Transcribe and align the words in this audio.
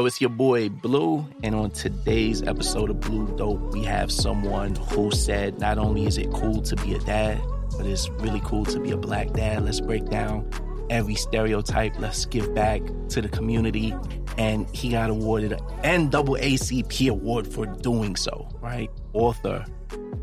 Yo, 0.00 0.06
it's 0.06 0.18
your 0.18 0.30
boy 0.30 0.70
Blue, 0.70 1.26
and 1.42 1.54
on 1.54 1.70
today's 1.72 2.40
episode 2.44 2.88
of 2.88 3.00
Blue 3.00 3.36
Dope, 3.36 3.60
we 3.74 3.84
have 3.84 4.10
someone 4.10 4.74
who 4.74 5.10
said 5.10 5.60
not 5.60 5.76
only 5.76 6.06
is 6.06 6.16
it 6.16 6.32
cool 6.32 6.62
to 6.62 6.74
be 6.76 6.94
a 6.94 6.98
dad, 7.00 7.38
but 7.76 7.84
it's 7.84 8.08
really 8.08 8.40
cool 8.42 8.64
to 8.64 8.80
be 8.80 8.92
a 8.92 8.96
black 8.96 9.30
dad. 9.34 9.62
Let's 9.62 9.78
break 9.82 10.08
down 10.08 10.48
every 10.88 11.16
stereotype. 11.16 11.98
Let's 11.98 12.24
give 12.24 12.54
back 12.54 12.80
to 13.10 13.20
the 13.20 13.28
community. 13.28 13.94
And 14.38 14.66
he 14.74 14.88
got 14.88 15.10
awarded 15.10 15.52
an 15.52 16.08
NAACP 16.08 17.10
award 17.10 17.46
for 17.46 17.66
doing 17.66 18.16
so, 18.16 18.48
right? 18.62 18.90
Author. 19.12 19.66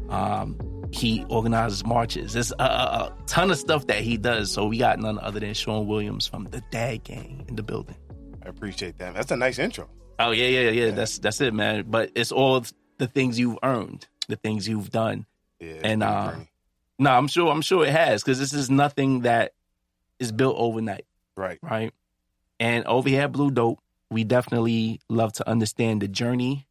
Um, 0.09 0.57
he 0.89 1.23
organizes 1.29 1.85
marches. 1.85 2.33
There's 2.33 2.51
a, 2.53 2.63
a, 2.63 2.65
a 2.65 3.13
ton 3.27 3.51
of 3.51 3.59
stuff 3.59 3.85
that 3.85 3.99
he 3.99 4.17
does. 4.17 4.49
So 4.49 4.65
we 4.65 4.79
got 4.79 4.97
none 4.97 5.19
other 5.19 5.39
than 5.39 5.53
Sean 5.53 5.85
Williams 5.85 6.25
from 6.25 6.45
the 6.45 6.63
Dad 6.71 7.03
Gang 7.03 7.45
in 7.47 7.55
the 7.55 7.61
building. 7.61 7.95
I 8.47 8.49
appreciate 8.49 8.97
that. 8.99 9.13
That's 9.13 9.31
a 9.31 9.35
nice 9.35 9.59
intro. 9.59 9.89
Oh 10.19 10.31
yeah, 10.31 10.47
yeah, 10.47 10.69
yeah. 10.69 10.91
That's 10.91 11.19
that's 11.19 11.41
it, 11.41 11.53
man. 11.53 11.83
But 11.87 12.11
it's 12.15 12.31
all 12.31 12.63
the 12.97 13.07
things 13.07 13.37
you've 13.37 13.57
earned, 13.61 14.07
the 14.27 14.37
things 14.37 14.67
you've 14.67 14.89
done. 14.89 15.25
Yeah. 15.59 15.81
And 15.83 16.01
uh, 16.01 16.33
no, 16.97 17.11
I'm 17.11 17.27
sure 17.27 17.51
I'm 17.51 17.61
sure 17.61 17.85
it 17.85 17.91
has 17.91 18.23
because 18.23 18.39
this 18.39 18.53
is 18.53 18.69
nothing 18.69 19.21
that 19.21 19.53
is 20.17 20.31
built 20.31 20.55
overnight, 20.57 21.05
right. 21.35 21.59
right? 21.61 21.93
And 22.59 22.85
over 22.85 23.09
here 23.09 23.23
at 23.23 23.31
Blue 23.31 23.51
Dope, 23.51 23.79
we 24.09 24.23
definitely 24.23 25.01
love 25.09 25.33
to 25.33 25.47
understand 25.47 26.01
the 26.01 26.07
journey 26.07 26.67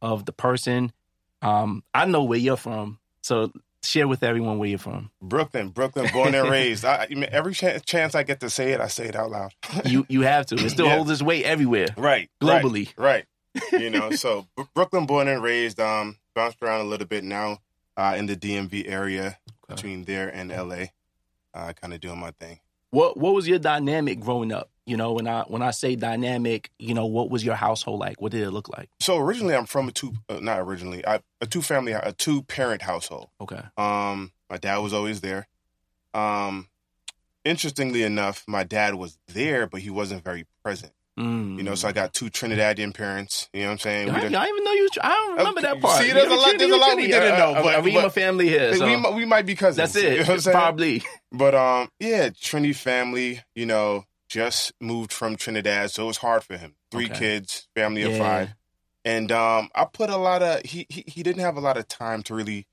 of 0.00 0.24
the 0.24 0.32
person. 0.32 0.90
Um, 1.42 1.84
I 1.94 2.06
know 2.06 2.24
where 2.24 2.38
you're 2.38 2.56
from, 2.56 2.98
so 3.20 3.52
share 3.82 4.06
with 4.08 4.22
everyone 4.22 4.58
where 4.58 4.68
you're 4.68 4.78
from. 4.78 5.10
Brooklyn, 5.22 5.68
Brooklyn, 5.70 6.08
born 6.12 6.34
and 6.34 6.48
raised. 6.50 6.84
I, 6.84 7.06
I 7.10 7.14
mean, 7.14 7.28
every 7.30 7.54
ch- 7.54 7.84
chance 7.84 8.14
I 8.14 8.22
get 8.22 8.40
to 8.40 8.50
say 8.50 8.72
it, 8.72 8.80
I 8.80 8.88
say 8.88 9.06
it 9.06 9.16
out 9.16 9.30
loud. 9.30 9.52
You 9.84 10.06
you 10.08 10.22
have 10.22 10.46
to. 10.46 10.54
It 10.56 10.70
still 10.70 10.86
Yeah. 10.88 10.96
holds 10.96 11.10
its 11.10 11.22
weight 11.22 11.44
everywhere. 11.44 11.88
right. 11.96 12.28
Globally. 12.42 12.92
Right. 12.96 13.24
right. 13.72 13.80
You 13.80 13.90
know, 13.90 14.10
so 14.12 14.46
Br- 14.56 14.62
Brooklyn, 14.74 15.06
born 15.06 15.28
and 15.28 15.42
raised. 15.42 15.80
Um, 15.80 16.16
bounced 16.34 16.58
around 16.62 16.80
a 16.82 16.88
little 16.88 17.06
bit 17.06 17.24
now. 17.24 17.58
Uh, 17.96 18.14
in 18.16 18.24
the 18.26 18.36
DMV 18.36 18.88
area 18.88 19.36
between 19.68 20.04
there 20.04 20.28
and 20.28 20.50
LA. 20.50 20.86
Uh, 21.52 21.72
kind 21.74 21.92
of 21.92 22.00
doing 22.00 22.18
my 22.18 22.30
thing. 22.30 22.60
What 22.90 23.16
what 23.16 23.34
was 23.34 23.46
your 23.46 23.58
dynamic 23.58 24.20
growing 24.20 24.52
up? 24.52 24.70
You 24.86 24.96
know, 24.96 25.12
when 25.12 25.28
I 25.28 25.42
when 25.42 25.62
I 25.62 25.70
say 25.70 25.94
dynamic, 25.94 26.70
you 26.78 26.94
know, 26.94 27.06
what 27.06 27.30
was 27.30 27.44
your 27.44 27.54
household 27.54 28.00
like? 28.00 28.20
What 28.20 28.32
did 28.32 28.42
it 28.42 28.50
look 28.50 28.68
like? 28.68 28.90
So 28.98 29.18
originally, 29.18 29.54
I'm 29.54 29.66
from 29.66 29.88
a 29.88 29.92
two, 29.92 30.14
uh, 30.28 30.40
not 30.40 30.58
originally, 30.58 31.06
I, 31.06 31.20
a 31.40 31.46
two 31.46 31.62
family, 31.62 31.92
a 31.92 32.12
two 32.12 32.42
parent 32.42 32.82
household. 32.82 33.28
Okay. 33.40 33.62
Um, 33.76 34.32
my 34.48 34.56
dad 34.56 34.78
was 34.78 34.92
always 34.92 35.20
there. 35.20 35.46
Um, 36.12 36.68
interestingly 37.44 38.02
enough, 38.02 38.44
my 38.48 38.64
dad 38.64 38.96
was 38.96 39.18
there, 39.28 39.68
but 39.68 39.80
he 39.80 39.90
wasn't 39.90 40.24
very 40.24 40.46
present. 40.64 40.92
Mm. 41.20 41.56
You 41.58 41.62
know, 41.64 41.74
so 41.74 41.88
I 41.88 41.92
got 41.92 42.14
two 42.14 42.26
Trinidadian 42.30 42.94
parents. 42.94 43.48
You 43.52 43.60
know 43.62 43.66
what 43.68 43.72
I'm 43.72 43.78
saying? 43.80 44.10
I, 44.10 44.28
We 44.28 44.34
I 44.34 44.46
even 44.46 44.64
know 44.64 44.72
you. 44.72 44.88
I 45.02 45.08
don't 45.08 45.36
remember 45.36 45.60
Okay, 45.60 45.68
that 45.68 45.80
part. 45.80 46.02
see, 46.02 46.12
there's 46.12 46.26
a 46.26 46.34
lot- 46.34 46.58
there's 46.58 46.70
a 46.72 46.76
lot 46.76 46.96
we 46.96 47.06
didn't 47.08 47.38
know, 47.38 47.54
Uh, 47.54 47.62
but- 47.62 47.78
I 47.78 47.80
mean, 47.82 47.94
my 47.94 48.08
family 48.08 48.48
here. 48.48 48.74
So 48.76 48.86
we, 48.86 49.14
we 49.20 49.24
might 49.26 49.44
be 49.46 49.54
cousins. 49.54 49.76
that's 49.76 49.96
it. 49.96 50.04
You 50.04 50.10
know 50.10 50.24
what 50.24 50.30
I'm 50.30 50.40
saying? 50.40 50.54
Probably. 50.56 51.02
But 51.32 51.54
um, 51.54 51.88
yeah, 52.00 52.30
Trini 52.30 52.74
family. 52.74 53.42
You 53.54 53.66
know, 53.66 54.04
just 54.28 54.72
moved 54.80 55.12
from 55.12 55.36
Trinidad, 55.36 55.90
so 55.90 56.04
it 56.04 56.06
was 56.06 56.16
hard 56.18 56.42
for 56.44 56.56
him. 56.56 56.74
Three 56.90 57.06
Okay. 57.06 57.18
kids, 57.18 57.68
family 57.74 58.02
of 58.02 58.12
Yeah. 58.12 58.18
five, 58.18 58.54
and 59.04 59.30
um, 59.30 59.68
I 59.74 59.84
put 59.84 60.08
a 60.10 60.16
lot 60.16 60.42
of 60.42 60.62
he, 60.64 60.86
he 60.88 61.04
he 61.06 61.22
didn't 61.22 61.42
have 61.42 61.56
a 61.56 61.60
lot 61.60 61.76
of 61.76 61.86
time 61.86 62.22
to 62.24 62.34
really, 62.34 62.66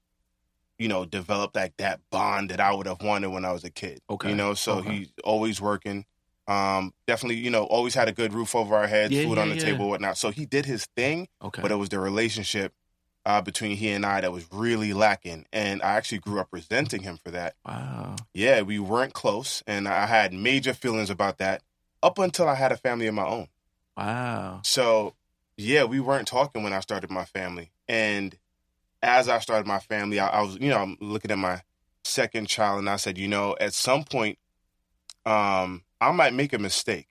you 0.80 0.88
know, 0.88 1.06
develop 1.06 1.56
like 1.56 1.76
that 1.78 2.00
bond 2.12 2.50
that 2.52 2.60
I 2.60 2.74
would 2.74 2.88
have 2.88 3.02
wanted 3.02 3.30
when 3.30 3.44
I 3.46 3.52
was 3.52 3.64
a 3.64 3.70
kid. 3.72 4.00
Okay. 4.10 4.30
you 4.30 4.36
know, 4.36 4.54
so 4.54 4.76
Okay. 4.80 4.98
he's 5.00 5.12
always 5.24 5.60
working. 5.62 6.06
Um, 6.48 6.94
definitely, 7.08 7.38
you 7.38 7.50
know, 7.50 7.64
always 7.66 7.94
had 7.94 8.08
a 8.08 8.14
good 8.14 8.34
roof 8.34 8.56
over 8.56 8.76
our 8.76 8.88
heads, 8.88 9.14
Yeah, 9.14 9.24
food 9.24 9.36
yeah, 9.38 9.42
on 9.44 9.50
the 9.50 9.56
yeah. 9.56 9.62
table, 9.64 9.90
whatnot. 9.90 10.18
So 10.18 10.30
he 10.32 10.46
did 10.46 10.66
his 10.66 10.86
thing, 10.96 11.28
Okay. 11.44 11.62
but 11.62 11.72
it 11.72 11.76
was 11.76 11.90
the 11.90 12.00
relationship 12.00 12.74
uh, 13.26 13.42
between 13.42 13.76
he 13.76 13.90
and 13.92 14.06
I 14.06 14.22
that 14.22 14.32
was 14.32 14.46
really 14.54 14.94
lacking, 14.94 15.46
and 15.52 15.82
I 15.82 15.96
actually 15.96 16.20
grew 16.20 16.40
up 16.40 16.48
resenting 16.52 17.02
him 17.04 17.18
for 17.18 17.32
that 17.32 17.56
wow. 17.66 18.16
yeah, 18.34 18.62
we 18.62 18.80
weren't 18.80 19.14
close, 19.14 19.62
and 19.68 19.86
I 19.90 20.06
had 20.06 20.32
major 20.32 20.74
feelings 20.74 21.10
about 21.10 21.38
that 21.40 21.62
up 22.02 22.18
until 22.20 22.48
I 22.48 22.56
had 22.56 22.72
a 22.72 22.78
family 22.78 23.08
of 23.08 23.14
my 23.16 23.26
own. 23.26 23.50
Wow. 23.98 24.62
So, 24.64 25.16
yeah, 25.58 25.84
we 25.84 26.00
weren't 26.00 26.28
talking 26.30 26.64
when 26.64 26.72
I 26.72 26.80
started 26.80 27.10
my 27.12 27.26
family, 27.26 27.72
and 27.90 28.38
as 29.04 29.28
I 29.28 29.40
started 29.40 29.68
my 29.68 29.80
family, 29.80 30.22
I, 30.22 30.28
I 30.30 30.42
was, 30.44 30.56
you 30.62 30.70
know, 30.70 30.78
I'm 30.78 30.96
looking 31.02 31.32
at 31.32 31.38
my 31.38 31.64
second 32.06 32.48
child, 32.48 32.80
and 32.80 32.90
I 32.90 32.96
said, 32.96 33.18
you 33.18 33.28
know, 33.28 33.58
at 33.60 33.74
some 33.74 34.06
point, 34.06 34.38
um, 35.26 35.84
I 36.02 36.12
might 36.12 36.34
make 36.34 36.54
a 36.54 36.60
mistake, 36.60 37.08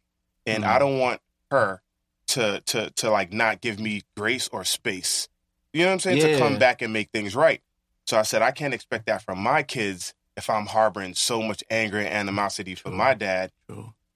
and 0.47 0.65
Mhm. 0.65 0.69
I 0.69 0.79
don't 0.79 0.99
want 0.99 1.21
her 1.51 1.83
to 2.29 2.61
to 2.67 2.91
to 2.91 3.11
like 3.11 3.33
not 3.33 3.61
give 3.61 3.79
me 3.79 4.03
grace 4.17 4.49
or 4.49 4.65
space. 4.65 5.29
You 5.73 5.83
know 5.83 5.89
what 5.89 5.93
I'm 5.95 6.01
saying? 6.01 6.21
To 6.21 6.39
come 6.39 6.59
back 6.59 6.83
and 6.83 6.93
make 6.93 7.11
things 7.13 7.35
right. 7.37 7.61
So 8.07 8.19
I 8.19 8.23
said, 8.23 8.41
I 8.43 8.51
can't 8.53 8.73
expect 8.75 9.07
that 9.07 9.23
from 9.23 9.39
my 9.39 9.63
kids 9.63 10.15
if 10.37 10.49
I'm 10.49 10.67
harboring 10.67 11.15
so 11.15 11.43
much 11.43 11.63
anger 11.71 11.99
and 11.99 12.09
animosity 12.09 12.75
for 12.75 12.91
my 12.91 13.15
dad 13.15 13.51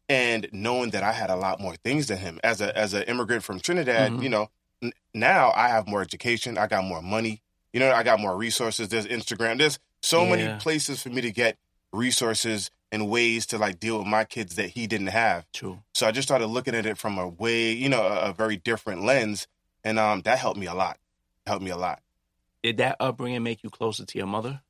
and 0.09 0.49
knowing 0.53 0.91
that 0.91 1.03
I 1.03 1.13
had 1.13 1.31
a 1.31 1.37
lot 1.37 1.61
more 1.61 1.77
things 1.77 2.07
than 2.09 2.19
him 2.19 2.41
as 2.45 2.61
a 2.61 2.77
as 2.77 2.95
an 2.95 3.03
immigrant 3.05 3.43
from 3.45 3.59
Trinidad, 3.61 4.13
Mhm. 4.13 4.23
you 4.23 4.29
know, 4.29 4.51
n- 4.83 4.93
now 5.15 5.53
I 5.55 5.69
have 5.69 5.87
more 5.89 6.03
education, 6.03 6.57
I 6.59 6.67
got 6.67 6.85
more 6.85 7.03
money, 7.03 7.43
you 7.73 7.81
know, 7.81 7.93
I 7.93 8.03
got 8.03 8.21
more 8.21 8.37
resources. 8.37 8.89
There's 8.89 9.07
Instagram, 9.07 9.59
there's 9.59 9.79
so 10.03 10.25
Yeah. 10.25 10.31
many 10.37 10.59
places 10.61 11.03
for 11.03 11.11
me 11.11 11.21
to 11.23 11.31
get 11.33 11.59
resources 11.93 12.71
and 12.93 13.09
ways 13.09 13.47
to 13.47 13.59
like 13.59 13.79
deal 13.81 13.99
with 13.99 14.07
my 14.07 14.25
kids 14.25 14.57
that 14.57 14.71
he 14.71 14.87
didn't 14.87 15.09
have. 15.09 15.47
True. 15.53 15.81
So 15.95 16.07
I 16.07 16.11
just 16.11 16.27
started 16.29 16.47
looking 16.47 16.75
at 16.75 16.87
it 16.87 16.99
from 16.99 17.19
a 17.19 17.29
way, 17.29 17.73
you 17.73 17.89
know, 17.89 18.03
a, 18.03 18.31
a 18.31 18.33
very 18.33 18.57
different 18.57 19.05
lens, 19.05 19.47
and 19.85 19.99
um, 19.99 20.23
that 20.23 20.39
helped 20.39 20.59
me 20.59 20.67
a 20.67 20.75
lot. 20.75 20.99
Helped 21.47 21.65
me 21.65 21.71
a 21.71 21.77
lot. 21.77 22.01
Did 22.63 22.77
that 22.79 22.97
upbringing 23.01 23.43
make 23.43 23.63
you 23.63 23.71
closer 23.71 24.05
to 24.05 24.19
your 24.19 24.27
mother? 24.27 24.61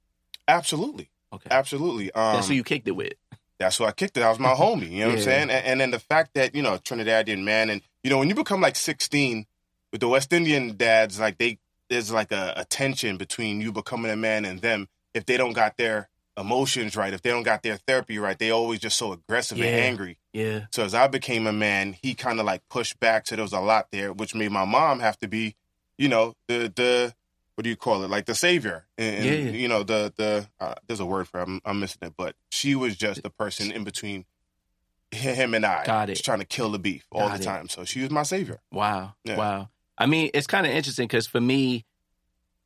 Absolutely, 0.46 1.10
Okay. 1.32 1.48
absolutely. 1.50 2.12
Um, 2.12 2.34
That's 2.34 2.48
who 2.48 2.54
you 2.54 2.64
kicked 2.64 2.88
it 2.88 2.92
with. 2.92 3.12
That's 3.58 3.76
who 3.76 3.84
I 3.84 3.92
kicked 3.92 4.16
it. 4.16 4.20
That 4.20 4.28
was 4.30 4.38
my 4.38 4.54
homie. 4.54 4.90
You 4.90 5.00
know 5.00 5.08
what 5.08 5.18
I'm 5.18 5.22
saying? 5.24 5.50
And, 5.50 5.66
and 5.66 5.80
then 5.80 5.90
the 5.90 5.98
fact 5.98 6.34
that 6.34 6.54
you 6.54 6.62
know 6.62 6.76
Trinidadian 6.78 7.42
man, 7.44 7.70
and 7.70 7.82
you 8.02 8.10
know 8.10 8.18
when 8.18 8.28
you 8.28 8.34
become 8.34 8.60
like 8.60 8.76
16 8.76 9.46
with 9.92 10.00
the 10.00 10.08
West 10.08 10.32
Indian 10.32 10.76
dads, 10.76 11.20
like 11.20 11.38
they 11.38 11.58
there's 11.88 12.12
like 12.12 12.32
a, 12.32 12.54
a 12.56 12.64
tension 12.64 13.16
between 13.16 13.60
you 13.60 13.72
becoming 13.72 14.10
a 14.10 14.16
man 14.16 14.44
and 14.44 14.60
them. 14.60 14.88
If 15.12 15.26
they 15.26 15.36
don't 15.36 15.52
got 15.52 15.76
their 15.76 16.08
emotions 16.40 16.96
right, 16.96 17.12
if 17.12 17.22
they 17.22 17.30
don't 17.30 17.42
got 17.42 17.62
their 17.62 17.76
therapy 17.76 18.18
right, 18.18 18.38
they 18.38 18.50
always 18.50 18.80
just 18.80 18.96
so 18.96 19.12
aggressive 19.12 19.58
Yeah. 19.58 19.66
and 19.66 19.80
angry. 19.80 20.18
Yeah. 20.32 20.66
So 20.72 20.84
as 20.84 20.94
I 20.94 21.06
became 21.06 21.46
a 21.46 21.52
man, 21.52 21.92
he 22.00 22.14
kind 22.14 22.40
of 22.40 22.46
like 22.46 22.62
pushed 22.68 22.98
back. 23.00 23.26
So 23.26 23.36
there 23.36 23.42
was 23.44 23.52
a 23.52 23.60
lot 23.60 23.88
there, 23.92 24.12
which 24.12 24.34
made 24.34 24.50
my 24.50 24.64
mom 24.64 25.00
have 25.00 25.18
to 25.20 25.28
be, 25.28 25.56
you 25.98 26.08
know, 26.08 26.34
the 26.48 26.72
the 26.74 27.14
what 27.56 27.64
do 27.64 27.68
you 27.70 27.76
call 27.76 28.02
it, 28.04 28.08
like 28.10 28.24
the 28.24 28.34
savior. 28.34 28.86
And, 28.96 29.24
Yeah. 29.24 29.32
you 29.50 29.68
know, 29.68 29.82
the 29.82 30.12
the 30.16 30.48
uh, 30.58 30.74
there's 30.86 31.00
a 31.00 31.04
word 31.06 31.28
for 31.28 31.40
it. 31.40 31.42
I'm, 31.44 31.60
I'm 31.64 31.78
missing 31.80 31.98
it, 32.02 32.14
but 32.16 32.34
she 32.50 32.74
was 32.74 32.96
just 32.96 33.22
the 33.22 33.30
person 33.30 33.70
in 33.70 33.84
between 33.84 34.24
him 35.12 35.54
and 35.54 35.66
I, 35.66 35.84
Got 35.84 36.08
it. 36.10 36.14
just 36.14 36.24
trying 36.24 36.38
to 36.38 36.44
kill 36.44 36.70
the 36.70 36.78
beef 36.78 37.04
all 37.10 37.28
Got 37.28 37.36
the 37.38 37.42
it. 37.42 37.44
time. 37.44 37.68
So 37.68 37.84
she 37.84 38.00
was 38.00 38.10
my 38.10 38.22
savior. 38.22 38.60
Wow. 38.72 39.14
Yeah. 39.24 39.36
Wow. 39.36 39.68
I 39.98 40.06
mean, 40.06 40.30
it's 40.32 40.46
kind 40.46 40.66
of 40.66 40.72
interesting 40.72 41.06
because 41.08 41.26
for 41.26 41.40
me, 41.40 41.84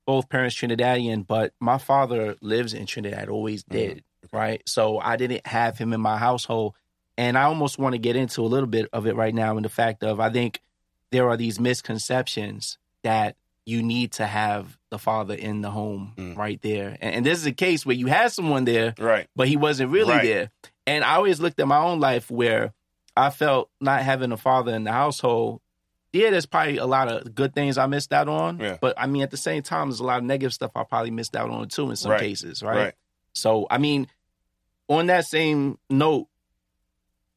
both 0.07 0.29
parents 0.29 0.55
Trinidadian, 0.57 1.27
but 1.27 1.53
my 1.61 1.79
father 1.79 2.37
lives 2.41 2.75
in 2.75 2.87
Trinidad, 2.87 3.29
always 3.29 3.65
Mm-hmm. 3.65 3.77
did, 3.79 4.05
right? 4.33 4.63
So 4.67 4.99
I 4.99 5.17
didn't 5.17 5.47
have 5.47 5.79
him 5.79 5.93
in 5.93 6.01
my 6.01 6.19
household. 6.19 6.75
And 7.17 7.39
I 7.39 7.45
almost 7.45 7.79
want 7.79 7.95
to 7.95 7.99
get 7.99 8.17
into 8.17 8.41
a 8.43 8.49
little 8.49 8.67
bit 8.67 8.89
of 8.93 9.07
it 9.07 9.15
right 9.15 9.35
now 9.35 9.57
in 9.57 9.63
the 9.63 9.69
fact 9.69 10.03
of 10.03 10.19
I 10.21 10.31
think 10.31 10.61
there 11.13 11.29
are 11.29 11.37
these 11.37 11.61
misconceptions 11.61 12.79
that 13.03 13.37
you 13.67 13.83
need 13.83 14.13
to 14.13 14.27
have 14.27 14.77
the 14.91 14.99
father 14.99 15.35
in 15.35 15.61
the 15.63 15.71
home 15.71 16.13
Mm. 16.17 16.37
right 16.37 16.61
there. 16.61 16.99
And, 17.01 17.15
and 17.17 17.27
this 17.27 17.39
is 17.39 17.47
a 17.47 17.53
case 17.53 17.87
where 17.87 17.97
you 17.97 18.09
had 18.09 18.31
someone 18.33 18.65
there, 18.65 18.95
Right. 18.99 19.27
but 19.37 19.49
he 19.49 19.57
wasn't 19.57 19.91
really 19.91 20.11
Right. 20.13 20.23
there. 20.25 20.51
And 20.87 21.03
I 21.05 21.15
always 21.15 21.41
looked 21.41 21.59
at 21.61 21.67
my 21.69 21.79
own 21.79 21.99
life 22.01 22.31
where 22.31 22.73
I 23.17 23.31
felt 23.31 23.71
not 23.81 24.03
having 24.03 24.33
a 24.33 24.37
father 24.37 24.75
in 24.75 24.85
the 24.85 24.93
household. 24.93 25.61
Yeah, 26.15 26.31
there's 26.31 26.47
probably 26.47 26.77
a 26.77 26.87
lot 26.87 27.09
of 27.09 27.35
good 27.35 27.55
things 27.55 27.77
I 27.77 27.87
missed 27.87 28.13
out 28.13 28.29
on. 28.29 28.61
Yeah. 28.61 28.79
But 28.81 28.95
I 28.97 29.07
mean, 29.09 29.23
at 29.23 29.33
the 29.33 29.37
same 29.37 29.63
time, 29.65 29.89
there's 29.89 29.99
a 30.01 30.05
lot 30.05 30.19
of 30.19 30.25
negative 30.25 30.55
stuff 30.55 30.71
I 30.77 30.85
probably 30.85 31.11
missed 31.11 31.35
out 31.35 31.51
on 31.51 31.67
too 31.69 31.91
in 31.91 31.97
some 31.97 32.13
Right. 32.13 32.21
cases, 32.21 32.63
right? 32.63 32.77
Right. 32.77 32.95
So, 33.35 33.67
I 33.69 33.79
mean, 33.79 34.07
on 34.89 35.07
that 35.09 35.27
same 35.27 35.77
note, 35.91 36.29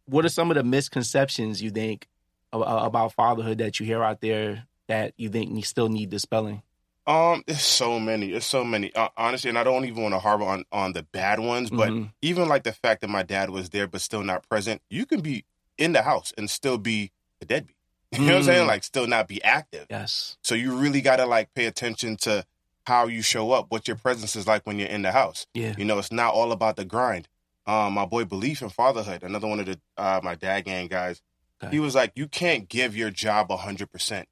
what 0.06 0.26
are 0.26 0.30
some 0.30 0.52
of 0.52 0.56
the 0.56 0.64
misconceptions 0.64 1.62
you 1.62 1.72
think 1.72 2.08
about 2.54 3.14
fatherhood 3.14 3.58
that 3.58 3.80
you 3.80 3.86
hear 3.86 4.04
out 4.04 4.22
there 4.22 4.68
that 4.88 5.14
you 5.18 5.30
think 5.30 5.52
you 5.56 5.64
still 5.64 5.90
need 5.90 6.10
dispelling? 6.12 6.62
Um, 7.08 7.44
there's 7.48 7.62
so 7.62 8.00
many. 8.00 8.32
There's 8.32 8.46
so 8.46 8.64
many. 8.64 8.94
Uh, 8.94 9.10
honestly, 9.18 9.50
and 9.50 9.58
I 9.58 9.64
don't 9.64 9.86
even 9.86 10.04
want 10.04 10.14
to 10.14 10.20
harbor 10.20 10.44
on 10.44 10.66
on 10.72 10.94
the 10.94 11.04
bad 11.04 11.40
ones, 11.40 11.70
but 11.70 11.90
Mhm. 11.90 12.12
even 12.22 12.48
like 12.50 12.64
the 12.64 12.74
fact 12.74 13.02
that 13.02 13.10
my 13.10 13.24
dad 13.24 13.50
was 13.50 13.70
there 13.72 13.88
but 13.88 14.02
still 14.02 14.24
not 14.24 14.48
present, 14.48 14.82
you 14.90 15.06
can 15.06 15.22
be 15.22 15.46
in 15.78 15.94
the 15.94 16.02
house 16.04 16.34
and 16.38 16.50
still 16.50 16.78
be 16.78 17.12
a 17.42 17.46
deadbeat. 17.46 17.77
You 18.12 18.20
know 18.20 18.26
what 18.26 18.36
I'm 18.36 18.44
saying? 18.44 18.64
Mm. 18.66 18.68
Like 18.68 18.84
still 18.84 19.08
not 19.08 19.28
be 19.28 19.44
active. 19.44 19.88
yes. 19.90 20.38
So 20.42 20.56
you 20.56 20.78
really 20.78 21.02
got 21.02 21.18
to 21.18 21.26
like 21.26 21.54
pay 21.54 21.66
attention 21.66 22.16
to 22.18 22.46
how 22.86 23.08
you 23.08 23.22
show 23.22 23.52
up, 23.52 23.66
what 23.70 23.88
your 23.88 23.98
presence 23.98 24.36
is 24.36 24.48
like 24.48 24.66
when 24.66 24.80
you're 24.80 24.88
in 24.88 25.02
the 25.02 25.12
house. 25.12 25.46
Yeah. 25.54 25.76
You 25.78 25.84
know, 25.86 26.00
it's 26.00 26.12
not 26.12 26.34
all 26.34 26.52
about 26.54 26.78
the 26.78 26.86
grind. 26.86 27.28
Um, 27.66 27.94
my 27.94 28.06
boy 28.06 28.24
Belief 28.24 28.62
in 28.62 28.70
Fatherhood, 28.70 29.24
another 29.24 29.48
one 29.48 29.60
of 29.60 29.66
the 29.66 29.78
uh, 29.98 30.22
my 30.24 30.36
dad 30.36 30.62
gang 30.62 30.88
guys, 30.88 31.22
Okay. 31.62 31.72
He 31.74 31.80
was 31.80 31.96
like, 31.96 32.12
you 32.16 32.28
can't 32.28 32.70
give 32.70 32.96
your 32.96 33.10
job 33.10 33.50
hundred 33.52 33.92
percent 33.92 34.28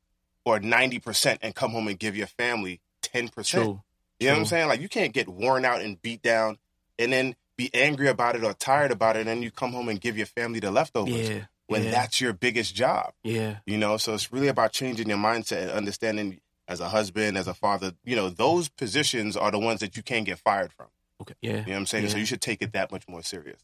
or 0.46 0.60
ninety 0.60 1.00
percent 1.00 1.40
and 1.42 1.56
come 1.56 1.72
home 1.72 1.88
and 1.88 1.98
give 1.98 2.16
your 2.16 2.28
family 2.28 2.82
ten 3.02 3.30
percent. 3.30 3.80
You 4.20 4.28
know 4.28 4.34
what 4.34 4.40
I'm 4.40 4.46
saying? 4.46 4.68
Like 4.68 4.80
you 4.80 4.90
can't 4.90 5.12
get 5.14 5.28
worn 5.28 5.66
out 5.66 5.82
and 5.82 6.02
beat 6.02 6.22
down 6.22 6.60
and 7.00 7.12
then 7.12 7.36
be 7.58 7.70
angry 7.74 8.08
about 8.10 8.36
it 8.36 8.44
or 8.44 8.54
tired 8.54 8.92
about 8.92 9.16
it, 9.16 9.22
and 9.22 9.30
then 9.30 9.42
you 9.42 9.50
come 9.50 9.72
home 9.72 9.90
and 9.90 10.00
give 10.00 10.18
your 10.18 10.28
family 10.28 10.60
the 10.60 10.72
leftovers 10.72 11.30
Yeah. 11.30 11.46
When 11.68 11.84
yeah, 11.84 11.92
that's 11.92 12.22
your 12.22 12.34
biggest 12.34 12.76
job. 12.76 13.14
yeah. 13.24 13.58
You 13.66 13.78
know, 13.78 13.98
so 13.98 14.14
it's 14.14 14.32
really 14.32 14.48
about 14.48 14.72
changing 14.72 15.10
your 15.10 15.18
mindset 15.18 15.64
and 15.64 15.72
understanding 15.72 16.40
as 16.68 16.80
a 16.80 16.90
husband, 16.90 17.38
as 17.38 17.48
a 17.48 17.54
father, 17.54 17.94
you 18.04 18.16
know, 18.16 18.30
those 18.30 18.70
positions 18.70 19.38
are 19.38 19.52
the 19.52 19.60
ones 19.60 19.80
that 19.80 19.96
you 19.96 20.04
can't 20.04 20.26
get 20.26 20.40
fired 20.40 20.74
from. 20.74 20.88
Okay. 21.22 21.36
Yeah. 21.42 21.52
You 21.52 21.58
know 21.58 21.64
what 21.74 21.78
I'm 21.78 21.86
saying? 21.86 22.10
So 22.10 22.18
you 22.18 22.26
should 22.26 22.42
take 22.42 22.62
it 22.62 22.74
that 22.74 22.92
much 22.92 23.08
more 23.08 23.24
serious. 23.24 23.64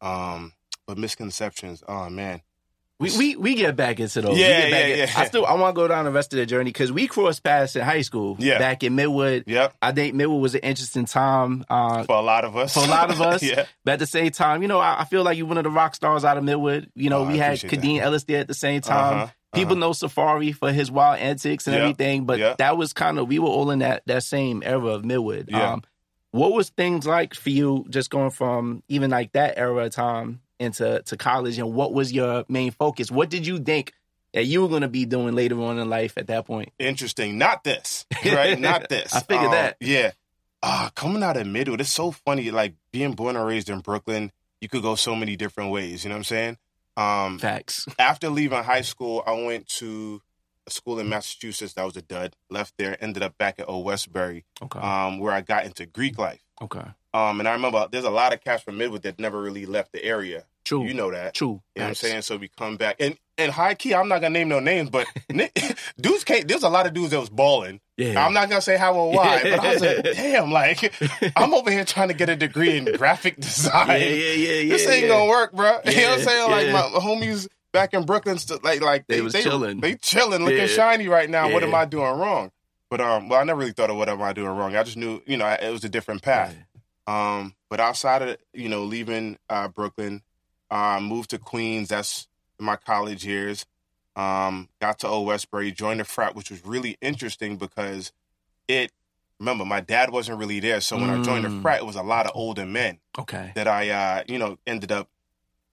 Um, 0.00 0.52
but 0.86 0.96
misconceptions, 0.96 1.82
oh 1.86 2.08
man. 2.08 2.42
We, 3.00 3.16
we 3.18 3.36
we 3.36 3.54
get 3.54 3.76
back 3.76 3.98
into 3.98 4.20
those. 4.20 4.38
Yeah, 4.38 4.46
we 4.46 4.52
get 4.52 4.70
back 4.70 4.80
yeah, 4.88 4.92
in- 4.92 4.98
yeah. 5.08 5.14
I 5.16 5.24
still 5.24 5.46
I 5.46 5.54
want 5.54 5.74
to 5.74 5.80
go 5.80 5.88
down 5.88 6.04
the 6.04 6.10
rest 6.12 6.32
of 6.34 6.38
the 6.38 6.44
journey 6.46 6.64
because 6.70 6.92
we 6.92 7.06
crossed 7.06 7.42
paths 7.42 7.74
in 7.74 7.82
high 7.82 8.02
school. 8.02 8.36
Yeah. 8.38 8.58
Back 8.58 8.82
in 8.82 8.94
Midwood. 8.94 9.44
Yep. 9.46 9.74
I 9.80 9.92
think 9.92 10.14
Midwood 10.14 10.40
was 10.40 10.54
an 10.54 10.60
interesting 10.60 11.06
time. 11.06 11.64
Uh, 11.70 12.04
For 12.04 12.16
a 12.16 12.20
lot 12.20 12.44
of 12.44 12.56
us. 12.56 12.74
for 12.74 12.84
a 12.84 12.86
lot 12.86 13.10
of 13.10 13.20
us. 13.22 13.42
yeah. 13.42 13.64
But 13.84 13.92
at 13.94 13.98
the 14.00 14.06
same 14.06 14.30
time, 14.30 14.60
you 14.62 14.68
know, 14.68 14.78
I, 14.80 15.00
I 15.00 15.04
feel 15.06 15.22
like 15.24 15.38
you're 15.38 15.46
one 15.46 15.56
of 15.58 15.64
the 15.64 15.70
rock 15.70 15.94
stars 15.94 16.24
out 16.24 16.36
of 16.36 16.44
Midwood. 16.44 16.88
You 16.94 17.08
know, 17.10 17.20
Oh, 17.20 17.26
we 17.26 17.38
had 17.38 17.58
Kadeem 17.58 18.00
Ellis 18.00 18.24
there 18.24 18.40
at 18.40 18.48
the 18.48 18.54
same 18.54 18.82
time. 18.82 19.14
Uh-huh, 19.14 19.32
People 19.54 19.76
know 19.76 19.92
Safari 19.94 20.52
for 20.52 20.70
his 20.70 20.90
wild 20.90 21.18
antics 21.20 21.66
and 21.66 21.74
Yeah, 21.74 21.82
everything, 21.82 22.24
but 22.26 22.38
yeah. 22.38 22.54
that 22.58 22.76
was 22.76 22.92
kind 22.92 23.18
of 23.18 23.26
we 23.28 23.38
were 23.38 23.48
all 23.48 23.70
in 23.70 23.78
that 23.80 24.02
that 24.06 24.22
same 24.24 24.62
era 24.64 24.86
of 24.88 25.02
Midwood. 25.02 25.46
Yeah. 25.48 25.72
Um, 25.72 25.82
what 26.32 26.52
was 26.52 26.68
things 26.68 27.06
like 27.06 27.34
for 27.34 27.50
you 27.50 27.84
just 27.90 28.10
going 28.10 28.30
from 28.30 28.82
even 28.88 29.10
like 29.10 29.32
that 29.32 29.54
era 29.56 29.86
of 29.86 29.90
time 29.92 30.40
into 30.60 31.02
to 31.06 31.16
college 31.16 31.58
and 31.58 31.72
what 31.72 31.92
was 31.92 32.12
your 32.12 32.44
main 32.48 32.70
focus? 32.70 33.10
What 33.10 33.30
did 33.30 33.46
you 33.46 33.58
think 33.58 33.92
that 34.32 34.44
you 34.44 34.62
were 34.62 34.68
going 34.68 34.82
to 34.82 34.88
be 34.88 35.04
doing 35.06 35.34
later 35.34 35.60
on 35.60 35.78
in 35.78 35.88
life 35.90 36.16
at 36.16 36.28
that 36.28 36.46
point? 36.46 36.70
Interesting. 36.78 37.38
Not 37.38 37.64
this, 37.64 38.06
right? 38.24 38.58
Not 38.60 38.88
this. 38.90 39.12
I 39.12 39.20
figured 39.20 39.46
Um, 39.46 39.52
that. 39.52 39.76
Yeah. 39.80 40.12
Ah, 40.62 40.90
coming 40.94 41.22
out 41.22 41.36
of 41.38 41.46
middle, 41.46 41.80
it's 41.80 41.90
so 41.90 42.10
funny. 42.12 42.50
Like 42.50 42.74
being 42.92 43.14
born 43.14 43.34
and 43.34 43.46
raised 43.46 43.70
in 43.70 43.80
Brooklyn, 43.80 44.30
you 44.60 44.68
could 44.68 44.82
go 44.82 44.94
so 44.94 45.16
many 45.16 45.34
different 45.34 45.70
ways. 45.72 46.04
You 46.04 46.10
know 46.10 46.16
what 46.16 46.18
I'm 46.18 46.24
saying? 46.24 46.56
Um, 46.96 47.38
Facts. 47.38 47.86
after 47.98 48.28
leaving 48.28 48.62
high 48.62 48.82
school, 48.82 49.22
I 49.26 49.32
went 49.32 49.66
to 49.78 50.20
a 50.66 50.70
school 50.70 50.98
in 50.98 51.08
Massachusetts 51.08 51.72
that 51.72 51.84
was 51.84 51.96
a 51.96 52.02
dud. 52.02 52.36
Left 52.50 52.74
there, 52.76 53.02
ended 53.02 53.22
up 53.22 53.38
back 53.38 53.58
at 53.58 53.68
Old 53.70 53.86
Westbury, 53.86 54.44
Okay. 54.62 54.78
um, 54.78 55.18
where 55.18 55.32
I 55.32 55.40
got 55.40 55.64
into 55.64 55.86
Greek 55.86 56.18
life. 56.18 56.42
okay. 56.60 56.84
Um, 57.14 57.40
and 57.40 57.48
I 57.48 57.52
remember 57.54 57.88
there's 57.90 58.04
a 58.04 58.10
lot 58.10 58.32
of 58.34 58.44
cats 58.44 58.62
from 58.62 58.78
Midwood 58.78 59.02
that 59.02 59.18
never 59.18 59.40
really 59.42 59.66
left 59.66 59.90
the 59.92 60.04
area. 60.04 60.44
True. 60.70 60.84
You 60.84 60.94
know 60.94 61.10
that. 61.10 61.34
True. 61.34 61.60
You 61.74 61.80
know 61.80 61.82
what 61.82 61.88
I'm 61.88 61.94
saying? 61.96 62.22
So 62.22 62.36
we 62.36 62.46
come 62.46 62.76
back 62.76 62.94
and 63.00 63.18
and 63.36 63.50
high 63.50 63.74
key, 63.74 63.92
I'm 63.92 64.06
not 64.06 64.20
gonna 64.20 64.38
name 64.38 64.48
no 64.48 64.60
names, 64.60 64.88
but 64.88 65.04
dudes 66.00 66.22
can't. 66.22 66.46
There's 66.46 66.62
a 66.62 66.68
lot 66.68 66.86
of 66.86 66.94
dudes 66.94 67.10
that 67.10 67.18
was 67.18 67.28
balling. 67.28 67.80
Yeah. 67.96 68.24
I'm 68.24 68.32
not 68.32 68.48
gonna 68.48 68.60
say 68.60 68.76
how 68.76 68.94
or 68.94 69.12
why, 69.12 69.42
but 69.42 69.58
I 69.58 69.72
was 69.72 69.82
like, 69.82 70.04
damn, 70.14 70.52
like 70.52 70.94
I'm 71.36 71.54
over 71.54 71.72
here 71.72 71.84
trying 71.84 72.06
to 72.06 72.14
get 72.14 72.28
a 72.28 72.36
degree 72.36 72.76
in 72.76 72.84
graphic 72.84 73.34
design. 73.40 73.88
yeah, 73.88 73.96
yeah, 73.96 74.32
yeah, 74.32 74.52
yeah. 74.60 74.72
this 74.72 74.86
ain't 74.86 75.02
yeah. 75.02 75.08
gonna 75.08 75.28
work, 75.28 75.52
bro. 75.54 75.80
you 75.86 75.96
know 75.96 76.10
what 76.10 76.18
I'm 76.20 76.24
saying? 76.24 76.50
Like 76.52 76.72
my 76.72 77.00
homies 77.00 77.48
back 77.72 77.92
in 77.92 78.06
Brooklyn, 78.06 78.38
like 78.62 78.80
like 78.80 79.08
They 79.08 79.22
was 79.22 79.32
chilling. 79.32 79.80
They 79.80 79.96
chilling, 79.96 80.44
looking 80.44 80.58
Yeah. 80.58 80.66
shiny 80.68 81.08
right 81.08 81.28
now. 81.28 81.50
What 81.50 81.64
am 81.64 81.74
I 81.74 81.84
doing 81.84 82.16
wrong? 82.16 82.52
But 82.90 83.00
um, 83.00 83.28
well, 83.28 83.40
I 83.40 83.42
never 83.42 83.58
really 83.58 83.72
thought 83.72 83.90
of 83.90 83.96
what 83.96 84.08
am 84.08 84.22
I 84.22 84.32
doing 84.32 84.50
wrong. 84.50 84.76
I 84.76 84.84
just 84.84 84.96
knew, 84.96 85.20
you 85.26 85.36
know, 85.36 85.48
it 85.48 85.72
was 85.72 85.82
a 85.82 85.88
different 85.88 86.22
path. 86.22 86.56
Um, 87.08 87.56
but 87.68 87.80
outside 87.80 88.22
of 88.22 88.36
you 88.52 88.68
know 88.68 88.84
leaving 88.84 89.36
uh, 89.48 89.66
Brooklyn, 89.66 90.22
uh, 90.70 91.00
moved 91.00 91.30
to 91.30 91.38
Queens. 91.38 91.88
That's 91.88 92.28
my 92.58 92.76
college 92.76 93.24
years. 93.24 93.66
Um, 94.16 94.68
got 94.80 94.98
to 95.00 95.08
Old 95.08 95.26
Westbury, 95.28 95.72
joined 95.72 96.00
the 96.00 96.04
frat, 96.04 96.34
which 96.34 96.50
was 96.50 96.64
really 96.64 96.96
interesting 97.00 97.56
because 97.56 98.12
it. 98.68 98.92
Remember, 99.38 99.64
my 99.64 99.80
dad 99.80 100.10
wasn't 100.10 100.38
really 100.38 100.60
there, 100.60 100.82
so 100.82 100.98
when 100.98 101.08
I 101.08 101.16
joined 101.16 101.46
the 101.46 101.48
Mm. 101.48 101.62
frat, 101.62 101.80
it 101.80 101.86
was 101.86 101.96
a 101.96 102.02
lot 102.02 102.26
of 102.26 102.32
older 102.34 102.66
men 102.66 102.98
Okay. 103.18 103.52
that 103.54 103.66
I, 103.66 103.88
uh, 103.88 104.22
you 104.28 104.38
know, 104.38 104.58
ended 104.66 104.92
up 104.92 105.08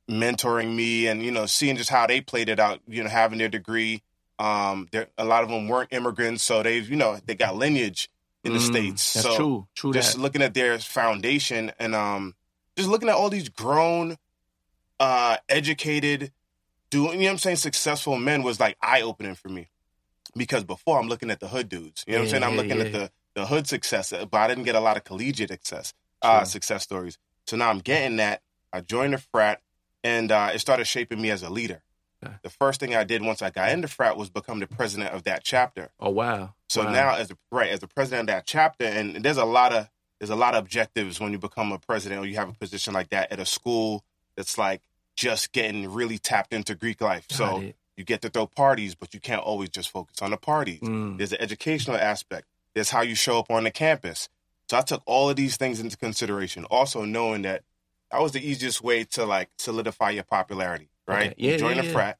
mentoring 0.09 0.73
me 0.75 1.07
and 1.07 1.21
you 1.21 1.31
know 1.31 1.45
seeing 1.45 1.75
just 1.75 1.89
how 1.89 2.07
they 2.07 2.21
played 2.21 2.49
it 2.49 2.59
out. 2.59 2.79
You 2.87 3.03
know, 3.03 3.09
having 3.09 3.39
their 3.39 3.49
degree. 3.49 4.01
Um, 4.39 4.87
a 5.17 5.25
lot 5.25 5.43
of 5.43 5.49
them 5.49 5.67
weren't 5.67 5.91
immigrants, 5.91 6.43
so 6.43 6.61
they, 6.61 6.77
you 6.77 6.95
know, 6.95 7.19
they 7.25 7.33
got 7.33 7.55
lineage 7.55 8.07
in 8.43 8.53
the 8.53 8.59
Mm, 8.59 8.61
states. 8.61 9.13
That's 9.13 9.27
so 9.27 9.35
true. 9.35 9.67
True. 9.75 9.93
just 9.93 10.13
that. 10.15 10.21
looking 10.21 10.41
at 10.43 10.53
their 10.53 10.77
foundation 10.79 11.71
and 11.79 11.95
um 11.95 12.35
just 12.77 12.87
looking 12.87 13.09
at 13.09 13.15
all 13.15 13.29
these 13.29 13.49
grown 13.49 14.15
uh 14.99 15.37
educated 15.49 16.31
doing 16.89 17.13
you 17.13 17.19
know 17.19 17.25
what 17.25 17.31
I'm 17.33 17.37
saying 17.39 17.55
successful 17.57 18.17
men 18.17 18.43
was 18.43 18.59
like 18.59 18.77
eye 18.81 19.01
opening 19.01 19.35
for 19.35 19.49
me. 19.49 19.69
Because 20.35 20.63
before 20.63 20.99
I'm 20.99 21.07
looking 21.07 21.31
at 21.31 21.39
the 21.39 21.47
hood 21.47 21.69
dudes. 21.69 22.03
You 22.07 22.13
know 22.13 22.19
what 22.19 22.23
I'm 22.25 22.29
saying? 22.29 22.43
I'm 22.43 22.51
Yeah, 22.51 22.57
looking 22.57 22.81
at 22.81 22.91
the 22.91 23.11
the 23.35 23.45
hood 23.45 23.67
success 23.67 24.11
but 24.11 24.33
I 24.37 24.47
didn't 24.47 24.63
get 24.63 24.75
a 24.75 24.79
lot 24.79 24.97
of 24.97 25.03
collegiate 25.03 25.49
success 25.49 25.93
uh 26.21 26.43
success 26.45 26.83
stories. 26.83 27.17
So 27.45 27.55
now 27.57 27.69
I'm 27.69 27.79
getting 27.79 28.17
that. 28.17 28.41
I 28.73 28.81
joined 28.81 29.13
the 29.13 29.17
frat 29.19 29.61
and 30.03 30.31
uh 30.31 30.51
it 30.53 30.59
started 30.59 30.85
shaping 30.85 31.21
me 31.21 31.29
as 31.31 31.43
a 31.43 31.49
leader. 31.49 31.83
The 32.43 32.49
first 32.49 32.79
thing 32.79 32.95
I 32.95 33.03
did 33.03 33.21
once 33.21 33.41
I 33.41 33.49
got 33.51 33.71
into 33.71 33.87
frat 33.87 34.17
was 34.17 34.29
become 34.29 34.59
the 34.59 34.67
president 34.67 35.11
of 35.13 35.23
that 35.23 35.43
chapter. 35.43 35.91
Oh 35.99 36.09
wow. 36.09 36.55
so 36.69 36.83
Wow. 36.83 36.91
now, 36.91 37.15
as 37.15 37.27
the 37.29 37.37
right 37.51 37.69
as 37.69 37.79
the 37.79 37.87
president 37.87 38.29
of 38.29 38.35
that 38.35 38.45
chapter, 38.45 38.85
and 38.85 39.23
there's 39.23 39.37
a 39.37 39.45
lot 39.45 39.73
of 39.73 39.89
there's 40.19 40.29
a 40.29 40.35
lot 40.35 40.55
of 40.55 40.63
objectives 40.63 41.19
when 41.19 41.31
you 41.31 41.37
become 41.37 41.71
a 41.71 41.79
president 41.79 42.21
or 42.21 42.25
you 42.25 42.35
have 42.35 42.49
a 42.49 42.53
position 42.53 42.93
like 42.93 43.09
that 43.09 43.31
at 43.31 43.39
a 43.39 43.45
school 43.45 44.03
that's 44.35 44.57
like 44.57 44.81
just 45.17 45.51
getting 45.51 45.91
really 45.91 46.17
tapped 46.17 46.53
into 46.53 46.75
Greek 46.75 47.01
life. 47.01 47.27
Got 47.27 47.35
so 47.35 47.61
it. 47.61 47.75
you 47.97 48.05
get 48.05 48.21
to 48.21 48.29
throw 48.29 48.45
parties, 48.45 48.95
but 48.95 49.13
you 49.13 49.19
can't 49.19 49.41
always 49.41 49.69
just 49.69 49.89
focus 49.89 50.21
on 50.21 50.31
the 50.31 50.37
parties. 50.37 50.79
Mm. 50.79 51.17
There's 51.17 51.33
an 51.33 51.41
educational 51.41 51.97
aspect. 51.97 52.45
There's 52.73 52.91
how 52.91 53.01
you 53.01 53.15
show 53.15 53.39
up 53.39 53.51
on 53.51 53.65
the 53.65 53.71
campus. 53.71 54.29
So 54.69 54.77
I 54.77 54.81
took 54.81 55.01
all 55.05 55.29
of 55.29 55.35
these 55.35 55.57
things 55.57 55.79
into 55.79 55.97
consideration. 55.97 56.65
Also 56.65 57.03
knowing 57.03 57.41
that 57.41 57.63
that 58.11 58.21
was 58.21 58.31
the 58.31 58.47
easiest 58.47 58.81
way 58.81 59.03
to 59.05 59.25
like 59.25 59.49
solidify 59.57 60.11
your 60.11 60.23
popularity. 60.23 60.89
Right? 61.07 61.31
Okay. 61.31 61.35
Yeah, 61.37 61.51
you 61.53 61.57
join 61.57 61.75
yeah, 61.77 61.81
a 61.81 61.85
yeah. 61.85 61.91
frat. 61.91 62.17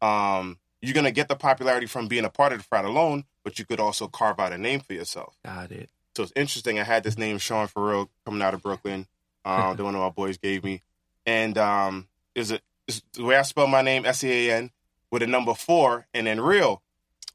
Um, 0.00 0.58
you're 0.80 0.94
gonna 0.94 1.10
get 1.10 1.28
the 1.28 1.36
popularity 1.36 1.86
from 1.86 2.06
being 2.06 2.24
a 2.24 2.30
part 2.30 2.52
of 2.52 2.58
the 2.58 2.64
frat 2.64 2.84
alone, 2.84 3.24
but 3.42 3.58
you 3.58 3.64
could 3.64 3.80
also 3.80 4.06
carve 4.06 4.38
out 4.38 4.52
a 4.52 4.58
name 4.58 4.80
for 4.80 4.92
yourself. 4.92 5.34
Got 5.44 5.72
it. 5.72 5.90
So 6.14 6.22
it's 6.22 6.32
interesting. 6.36 6.78
I 6.78 6.84
had 6.84 7.02
this 7.02 7.18
name 7.18 7.38
Sean 7.38 7.66
Farrell 7.66 8.10
coming 8.24 8.42
out 8.42 8.54
of 8.54 8.62
Brooklyn. 8.62 9.06
Uh, 9.46 9.74
that 9.74 9.84
one 9.84 9.94
of 9.94 10.00
my 10.00 10.10
boys 10.10 10.38
gave 10.38 10.64
me, 10.64 10.82
and 11.24 11.56
um, 11.56 12.08
is 12.36 12.52
it 12.52 12.62
is 12.86 13.02
the 13.14 13.24
way 13.24 13.36
I 13.36 13.42
spell 13.42 13.66
my 13.66 13.82
name 13.82 14.06
S 14.06 14.22
E 14.22 14.48
A 14.48 14.56
N 14.56 14.70
with 15.10 15.22
a 15.22 15.26
number 15.26 15.54
four 15.54 16.06
and 16.14 16.26
then 16.26 16.40
real. 16.40 16.82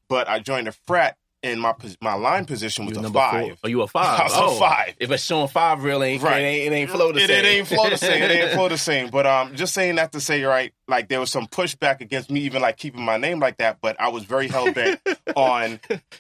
But 0.08 0.30
I 0.30 0.40
joined 0.40 0.68
a 0.68 0.72
frat, 0.72 1.18
and 1.44 1.60
my 1.62 1.74
my 2.02 2.14
line 2.14 2.46
position 2.46 2.86
was 2.86 2.98
a 2.98 3.10
five. 3.10 3.48
Four. 3.48 3.58
Oh, 3.64 3.68
you 3.68 3.82
a 3.82 3.88
five? 3.88 4.20
I 4.22 4.24
was 4.26 4.34
oh. 4.36 4.56
a 4.56 4.60
five. 4.60 4.96
If 5.00 5.10
it's 5.10 5.24
showing 5.24 5.48
five, 5.48 5.84
real 5.84 6.04
ain't 6.04 6.22
Right. 6.22 6.42
it 6.42 6.46
ain't, 6.46 6.74
it 6.74 6.76
ain't 6.76 6.90
flow 6.92 7.12
the 7.12 7.20
it, 7.24 7.28
same. 7.28 7.40
it 7.40 7.48
ain't 7.48 7.68
flow 7.68 7.90
the 7.90 7.98
same. 7.98 8.24
It 8.24 8.32
ain't 8.32 8.52
flow 8.52 8.70
the 8.70 8.78
same. 8.90 9.10
But 9.10 9.26
um, 9.26 9.56
just 9.56 9.74
saying 9.74 9.96
that 9.96 10.12
to 10.12 10.22
say, 10.22 10.44
right, 10.44 10.74
like 10.88 11.08
there 11.08 11.20
was 11.20 11.32
some 11.32 11.48
pushback 11.48 12.02
against 12.02 12.30
me 12.30 12.42
even 12.42 12.62
like 12.62 12.78
keeping 12.78 13.04
my 13.04 13.18
name 13.18 13.40
like 13.40 13.58
that. 13.58 13.80
But 13.82 14.00
I 14.00 14.10
was 14.10 14.26
very 14.26 14.50
hell 14.50 14.72
bent 14.72 15.00
on, 15.36 15.80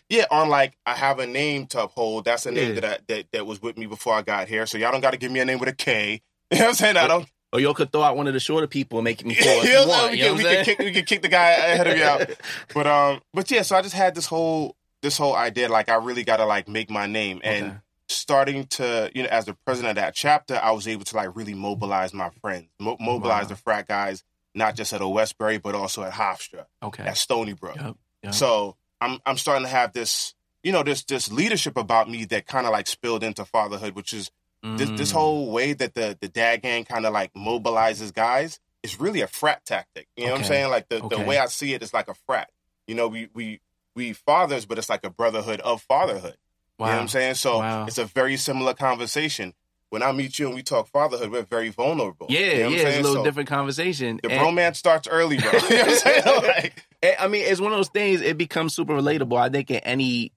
yeah, 0.09 0.25
on 0.31 0.49
like 0.49 0.77
I 0.85 0.93
have 0.95 1.19
a 1.19 1.27
name 1.27 1.67
to 1.67 1.83
uphold. 1.83 2.25
That's 2.25 2.45
a 2.45 2.51
name 2.51 2.75
Yeah. 2.75 2.79
that 2.81 2.85
I, 2.85 2.97
that 3.07 3.25
that 3.33 3.45
was 3.45 3.61
with 3.61 3.77
me 3.77 3.85
before 3.85 4.15
I 4.15 4.21
got 4.21 4.47
here. 4.47 4.65
So 4.65 4.77
y'all 4.77 4.91
don't 4.91 5.01
got 5.01 5.11
to 5.11 5.17
give 5.17 5.31
me 5.31 5.41
a 5.41 5.45
name 5.45 5.59
with 5.59 5.69
a 5.69 5.73
K. 5.73 6.21
You 6.51 6.57
know 6.59 6.65
what 6.65 6.69
I'm 6.69 6.75
saying? 6.75 6.97
I 6.97 7.07
don't. 7.07 7.27
Or 7.53 7.59
y'all 7.59 7.73
could 7.73 7.91
throw 7.91 8.01
out 8.03 8.15
one 8.15 8.27
of 8.27 8.33
the 8.33 8.39
shorter 8.39 8.67
people 8.67 8.99
and 8.99 9.03
make 9.03 9.25
me 9.25 9.35
four. 9.41 9.51
if 9.51 9.65
You 9.65 9.87
want, 9.87 10.11
we, 10.11 10.17
you 10.19 10.23
know 10.25 10.35
can, 10.35 10.37
we, 10.37 10.43
can 10.43 10.65
kick, 10.65 10.79
we 10.79 10.91
can 10.91 11.05
kick 11.05 11.21
the 11.21 11.27
guy 11.27 11.49
ahead 11.51 11.87
of 11.87 11.97
you 11.97 12.03
out. 12.05 12.29
But 12.73 12.87
um, 12.87 13.21
but 13.33 13.49
yeah. 13.51 13.61
So 13.63 13.75
I 13.75 13.81
just 13.81 13.95
had 13.95 14.15
this 14.15 14.25
whole 14.25 14.75
this 15.01 15.17
whole 15.17 15.35
idea 15.35 15.67
like 15.69 15.89
I 15.89 15.95
really 15.95 16.23
got 16.23 16.37
to 16.37 16.45
like 16.45 16.67
make 16.67 16.89
my 16.89 17.05
name 17.07 17.41
and. 17.43 17.65
Okay. 17.65 17.75
starting 18.09 18.65
to, 18.67 19.09
you 19.15 19.23
know, 19.23 19.29
as 19.29 19.45
the 19.45 19.53
president 19.65 19.91
of 19.91 19.95
that 19.95 20.13
chapter, 20.13 20.59
I 20.61 20.71
was 20.71 20.85
able 20.85 21.05
to 21.05 21.15
like 21.15 21.33
really 21.33 21.53
mobilize 21.53 22.13
my 22.13 22.29
friends, 22.41 22.67
mo- 22.77 22.97
mobilize 22.99 23.43
Wow. 23.45 23.49
the 23.49 23.55
frat 23.55 23.87
guys, 23.87 24.25
not 24.53 24.75
just 24.75 24.91
at 24.91 24.99
Westbury, 25.01 25.59
but 25.59 25.75
also 25.75 26.03
at 26.03 26.11
Hofstra, 26.11 26.65
Okay. 26.83 27.03
at 27.03 27.15
Stony 27.15 27.53
Brook. 27.53 27.77
Yep. 27.77 27.95
Yep. 28.23 28.33
So 28.33 28.75
I'm 28.99 29.19
I'm 29.25 29.37
starting 29.37 29.63
to 29.63 29.71
have 29.71 29.93
this, 29.93 30.33
you 30.61 30.73
know, 30.73 30.83
this 30.83 31.05
this 31.05 31.31
leadership 31.31 31.77
about 31.77 32.09
me 32.09 32.25
that 32.25 32.47
kind 32.47 32.65
of 32.65 32.73
like 32.73 32.87
spilled 32.87 33.23
into 33.23 33.45
fatherhood, 33.45 33.95
which 33.95 34.11
is 34.13 34.29
this 34.63 34.89
this 34.91 35.09
Mm. 35.11 35.13
whole 35.13 35.51
way 35.51 35.73
that 35.73 35.93
the 35.95 36.17
the 36.21 36.27
dad 36.27 36.61
gang 36.61 36.83
kind 36.85 37.05
of 37.05 37.13
like 37.13 37.33
mobilizes 37.33 38.13
guys 38.13 38.59
is 38.83 38.99
really 38.99 39.21
a 39.21 39.27
frat 39.27 39.63
tactic. 39.65 40.07
You 40.15 40.25
know 40.25 40.31
what 40.33 40.39
I'm 40.41 40.45
saying? 40.45 40.69
Like 40.69 40.89
the, 40.89 41.03
Okay. 41.03 41.15
the 41.17 41.23
way 41.23 41.37
I 41.37 41.45
see 41.47 41.73
it 41.73 41.81
is 41.83 41.93
like 41.93 42.07
a 42.07 42.13
frat. 42.27 42.49
You 42.87 42.95
know, 42.95 43.07
we 43.07 43.27
we 43.33 43.59
we 43.95 44.13
fathers, 44.13 44.65
but 44.65 44.77
it's 44.77 44.89
like 44.89 45.03
a 45.03 45.09
brotherhood 45.09 45.59
of 45.61 45.81
fatherhood. 45.81 46.37
wow. 46.79 46.87
You 46.87 46.91
know 46.91 46.97
what 46.97 47.01
I'm 47.03 47.07
saying? 47.09 47.35
So 47.35 47.59
Wow. 47.59 47.85
it's 47.85 47.97
a 47.97 48.05
very 48.05 48.37
similar 48.37 48.73
conversation. 48.73 49.53
When 49.89 50.01
I 50.03 50.13
meet 50.13 50.39
you 50.39 50.45
and 50.47 50.55
we 50.55 50.63
talk 50.63 50.87
fatherhood, 50.87 51.31
we're 51.31 51.41
very 51.41 51.67
vulnerable. 51.67 52.27
Yeah, 52.29 52.39
You 52.39 52.63
know 52.63 52.69
yeah, 52.69 52.87
it's 52.87 52.97
a 52.99 53.01
little 53.01 53.15
So 53.17 53.23
different 53.25 53.49
conversation. 53.49 54.21
The 54.23 54.31
And- 54.31 54.39
bromance 54.39 54.77
starts 54.77 55.05
early, 55.09 55.37
bro. 55.37 55.51
you 55.51 55.59
know 55.59 55.65
what 55.67 55.89
I'm 55.89 55.95
saying? 55.97 56.43
Like, 56.43 56.85
I 57.19 57.27
mean, 57.27 57.41
it's 57.45 57.59
one 57.59 57.73
of 57.73 57.77
those 57.77 57.89
things. 57.89 58.21
It 58.21 58.37
becomes 58.37 58.73
super 58.73 58.93
relatable. 58.93 59.37
I 59.37 59.49
think 59.49 59.69
in 59.69 59.77
any 59.79 60.31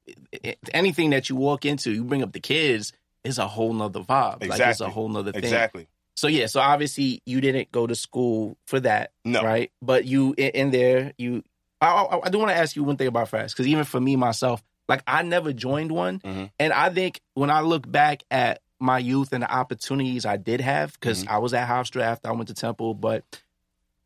anything 0.72 1.10
that 1.10 1.28
you 1.28 1.36
walk 1.36 1.64
into, 1.64 1.92
you 1.92 2.04
bring 2.04 2.22
up 2.22 2.32
the 2.32 2.40
kids, 2.40 2.92
it's 3.24 3.38
a 3.38 3.48
whole 3.48 3.72
nother 3.72 4.00
vibe. 4.00 4.40
Like 4.42 4.50
it's 4.50 4.60
a 4.60 4.68
Exactly. 4.68 4.90
whole 4.90 5.08
nother 5.08 5.32
thing. 5.32 5.42
exactly. 5.44 5.88
So 6.16 6.28
yeah, 6.28 6.46
so 6.46 6.60
obviously 6.60 7.22
you 7.26 7.40
didn't 7.40 7.72
go 7.72 7.86
to 7.86 7.94
school 7.94 8.56
for 8.66 8.78
that, 8.80 9.10
No. 9.24 9.42
right? 9.42 9.72
But 9.82 10.04
you 10.04 10.34
in, 10.38 10.50
in 10.50 10.70
there, 10.70 11.12
you. 11.18 11.42
I, 11.80 11.88
I, 11.88 12.26
I 12.26 12.30
do 12.30 12.38
want 12.38 12.50
to 12.50 12.56
ask 12.56 12.76
you 12.76 12.84
one 12.84 12.96
thing 12.96 13.08
about 13.08 13.28
fast 13.28 13.54
because 13.54 13.66
even 13.66 13.84
for 13.84 14.00
me 14.00 14.14
myself, 14.16 14.62
like 14.88 15.02
I 15.06 15.22
never 15.22 15.52
joined 15.52 15.90
one, 15.90 16.20
Mhm. 16.20 16.50
and 16.60 16.72
I 16.72 16.90
think 16.90 17.20
when 17.34 17.50
I 17.50 17.60
look 17.62 17.90
back 17.90 18.22
at 18.30 18.60
my 18.80 18.98
youth 18.98 19.32
and 19.32 19.42
the 19.42 19.50
opportunities 19.52 20.24
I 20.26 20.36
did 20.36 20.60
have, 20.60 20.92
because 20.92 21.24
Mm-hmm. 21.24 21.32
I 21.34 21.38
was 21.38 21.52
at 21.54 21.66
Hofstra 21.68 22.02
after 22.02 22.28
I 22.28 22.32
went 22.32 22.48
to 22.48 22.54
Temple, 22.54 22.94
but 22.94 23.24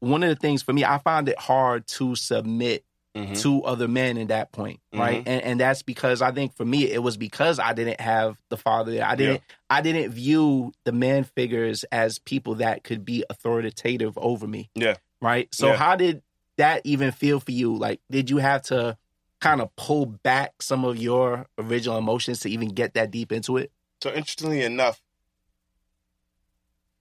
one 0.00 0.22
of 0.22 0.28
the 0.28 0.36
things 0.36 0.62
for 0.62 0.72
me, 0.72 0.84
I 0.84 0.98
found 0.98 1.28
it 1.28 1.38
hard 1.38 1.86
to 1.88 2.14
submit 2.16 2.84
Mhm. 3.18 3.42
to 3.42 3.62
other 3.64 3.88
men 3.88 4.16
in 4.16 4.28
that 4.28 4.52
point, 4.52 4.80
right? 4.92 5.22
And 5.26 5.42
and 5.42 5.60
that's 5.60 5.82
because 5.82 6.22
I 6.22 6.30
think 6.30 6.54
for 6.56 6.64
me 6.64 6.90
it 6.90 7.02
was 7.02 7.16
because 7.16 7.58
I 7.58 7.72
didn't 7.72 8.00
have 8.00 8.36
the 8.48 8.56
father. 8.56 9.02
I 9.02 9.16
didn't 9.16 9.42
I 9.68 9.80
didn't 9.80 10.12
view 10.12 10.72
the 10.84 10.92
man 10.92 11.24
figures 11.24 11.84
as 11.90 12.18
people 12.20 12.56
that 12.56 12.84
could 12.84 13.04
be 13.04 13.24
authoritative 13.28 14.16
over 14.16 14.46
me. 14.46 14.70
Yeah. 14.74 14.96
Right? 15.20 15.52
So 15.52 15.68
Yeah. 15.68 15.76
how 15.76 15.96
did 15.96 16.22
that 16.58 16.82
even 16.84 17.10
feel 17.10 17.40
for 17.40 17.50
you? 17.50 17.76
Like 17.76 18.00
did 18.10 18.30
you 18.30 18.38
have 18.38 18.62
to 18.62 18.96
kind 19.40 19.60
of 19.60 19.74
pull 19.76 20.06
back 20.06 20.62
some 20.62 20.84
of 20.84 20.96
your 20.96 21.46
original 21.58 21.98
emotions 21.98 22.40
to 22.40 22.50
even 22.50 22.68
get 22.68 22.94
that 22.94 23.10
deep 23.10 23.32
into 23.32 23.56
it? 23.56 23.72
So 24.00 24.10
interestingly 24.12 24.62
enough, 24.62 25.02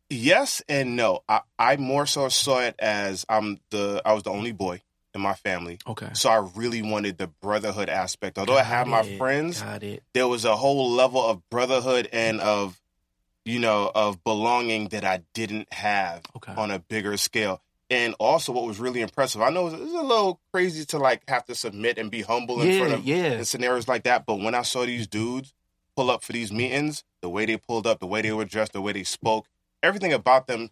yes 0.10 0.62
and 0.68 0.96
no. 0.96 1.22
I, 1.30 1.42
I 1.60 1.76
more 1.78 2.06
so 2.06 2.30
saw 2.30 2.60
it 2.62 2.76
as 2.80 3.26
I'm 3.30 3.60
the 3.72 4.02
I 4.06 4.14
was 4.14 4.24
the 4.24 4.32
only 4.32 4.52
boy 4.52 4.82
in 5.14 5.22
my 5.22 5.34
family. 5.34 5.80
Okay. 5.88 6.10
So 6.14 6.30
I 6.30 6.48
really 6.56 6.82
wanted 6.82 7.18
the 7.18 7.28
brotherhood 7.28 7.90
aspect. 7.90 8.38
Although 8.38 8.58
I 8.58 8.64
had 8.64 8.88
my 8.88 9.04
friends, 9.18 9.62
Got 9.62 9.84
it. 9.84 10.04
there 10.14 10.28
was 10.28 10.46
a 10.46 10.56
whole 10.56 10.92
level 10.92 11.24
of 11.26 11.48
brotherhood 11.50 12.10
and 12.12 12.40
of 12.42 12.80
you 13.46 13.60
know 13.60 13.92
of 13.96 14.24
belonging 14.24 14.90
that 14.90 15.04
I 15.06 15.22
didn't 15.34 15.72
have 15.74 16.22
Okay. 16.36 16.54
on 16.56 16.72
a 16.72 16.80
bigger 16.80 17.18
scale. 17.18 17.62
And 17.90 18.16
also, 18.20 18.52
what 18.52 18.66
was 18.66 18.80
really 18.82 19.00
impressive, 19.00 19.42
I 19.42 19.50
know 19.50 19.68
it 19.68 19.80
was, 19.80 19.94
a 19.94 20.02
little 20.02 20.42
crazy 20.52 20.84
to 20.88 20.98
like 20.98 21.24
have 21.30 21.46
to 21.46 21.56
submit 21.56 21.98
and 21.98 22.12
be 22.12 22.22
humble 22.22 22.62
in 22.62 22.78
front 22.80 22.94
of 22.94 23.06
yeah. 23.06 23.42
scenarios 23.44 23.88
like 23.88 24.04
that. 24.04 24.26
But 24.26 24.40
when 24.42 24.54
I 24.54 24.64
saw 24.64 24.86
these 24.86 25.08
dudes 25.08 25.54
pull 25.96 26.12
up 26.12 26.22
for 26.22 26.34
these 26.34 26.52
meetings, 26.52 27.06
the 27.22 27.30
way 27.30 27.46
they 27.46 27.56
pulled 27.56 27.88
up, 27.88 28.02
the 28.02 28.06
way 28.06 28.22
they 28.22 28.34
were 28.34 28.44
dressed, 28.44 28.74
the 28.74 28.82
way 28.82 28.92
they 28.92 29.06
spoke, 29.06 29.48
everything 29.82 30.12
about 30.12 30.48
them, 30.48 30.70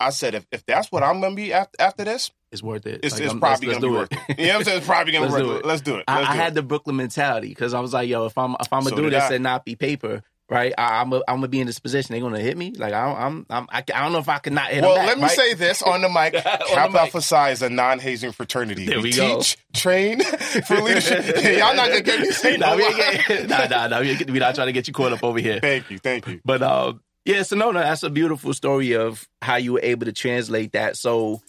I 0.00 0.08
said, 0.08 0.34
if, 0.34 0.46
if 0.50 0.64
that's 0.64 0.90
what 0.90 1.02
I'm 1.02 1.20
gonna 1.20 1.34
be 1.34 1.52
after, 1.52 1.76
after 1.78 2.04
this, 2.04 2.30
It's 2.52 2.62
worth 2.62 2.86
it. 2.86 3.00
it's, 3.02 3.14
Like, 3.14 3.24
it's 3.24 3.34
probably 3.34 3.68
let's- 3.68 3.80
gonna 3.80 3.92
be 3.92 3.98
let's 3.98 4.10
worth 4.12 4.30
it. 4.30 4.38
You 4.38 4.46
know 4.46 4.52
what 4.52 4.58
I'm 4.58 4.64
saying? 4.64 4.78
It's 4.78 4.86
probably 4.86 5.12
gonna 5.12 5.24
Let's 5.30 5.34
work. 5.34 5.42
do 5.42 5.56
it. 5.56 5.64
Let's 5.66 5.82
do 5.82 5.96
it. 5.96 6.04
I, 6.08 6.18
Let's 6.18 6.28
I 6.30 6.32
do 6.34 6.38
had 6.38 6.52
it. 6.52 6.54
the 6.54 6.62
Brooklyn 6.62 6.96
mentality 6.96 7.48
because 7.48 7.74
I 7.74 7.80
was 7.80 7.92
like, 7.92 8.08
yo, 8.08 8.26
if 8.26 8.38
I'm 8.38 8.52
if 8.60 8.72
I'm 8.72 8.84
gonna 8.84 8.90
So 8.96 9.02
do 9.02 9.10
this 9.10 9.22
I. 9.24 9.34
and 9.34 9.42
not 9.42 9.64
be 9.64 9.74
paper, 9.74 10.22
right? 10.48 10.72
I, 10.78 11.00
I'm 11.00 11.12
a, 11.12 11.16
I'm 11.28 11.36
gonna 11.38 11.48
be 11.48 11.60
in 11.60 11.66
this 11.66 11.80
position. 11.80 12.12
They're 12.12 12.22
gonna 12.22 12.38
hit 12.38 12.56
me. 12.56 12.70
Like 12.70 12.92
I 12.92 13.04
don't, 13.08 13.18
I'm 13.20 13.46
I'm 13.50 13.66
I, 13.70 13.78
I 13.94 14.02
don't 14.02 14.12
know 14.12 14.18
if 14.20 14.28
I 14.28 14.38
can 14.38 14.54
not 14.54 14.68
hit 14.70 14.82
Well, 14.82 14.94
them 14.94 15.00
back, 15.02 15.08
let 15.08 15.18
me 15.18 15.22
right? 15.24 15.32
say 15.36 15.54
this 15.54 15.82
on 15.82 16.02
the 16.02 16.08
mic. 16.08 16.34
Kappa. 16.34 17.00
Alpha 17.00 17.20
Psi 17.20 17.50
is 17.50 17.62
a 17.62 17.68
non-hazing 17.68 18.30
fraternity. 18.32 18.86
There 18.86 18.98
we, 18.98 19.04
we 19.04 19.12
go. 19.12 19.38
teach, 19.38 19.56
train 19.74 20.20
for 20.66 20.76
leadership. 20.80 21.24
Y'all 21.42 21.74
not 21.74 21.88
gonna 21.88 22.00
get 22.00 22.20
me 22.20 22.30
saying 22.30 22.60
nah, 22.60 22.76
we 22.76 22.82
lie. 22.84 23.10
ain't 23.12 23.26
get, 23.26 23.48
nah, 23.48 23.66
nah, 23.66 23.86
nah. 23.88 24.00
we- 24.00 24.24
We're 24.28 24.38
not 24.38 24.54
trying 24.54 24.68
to 24.68 24.72
get 24.72 24.86
you 24.86 24.94
caught 24.94 25.12
up 25.12 25.24
over 25.24 25.40
here. 25.40 25.58
Thank 25.60 25.90
you, 25.90 25.98
thank 25.98 26.28
you. 26.28 26.40
But 26.44 26.62
um, 26.62 27.00
yeah, 27.24 27.42
so 27.42 27.56
no, 27.56 27.72
no, 27.72 27.80
that's 27.80 28.04
a 28.04 28.10
beautiful 28.10 28.54
story 28.54 28.94
of 28.94 29.26
how 29.42 29.56
you 29.56 29.72
were 29.72 29.80
able 29.82 30.06
to 30.06 30.12
translate 30.12 30.72
that. 30.72 30.96
So, 30.96 31.42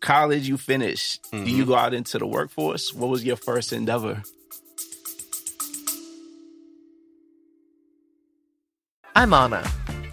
college, 0.00 0.48
you 0.48 0.56
finished. 0.56 1.30
Do 1.30 1.38
you 1.38 1.44
Mm-hmm. 1.62 1.68
go 1.68 1.74
out 1.76 1.94
into 1.94 2.18
the 2.18 2.26
workforce? 2.26 2.92
What 2.94 3.08
was 3.10 3.24
your 3.24 3.36
first 3.36 3.72
endeavor? 3.72 4.22
I'm 9.16 9.34
Anna, 9.34 9.68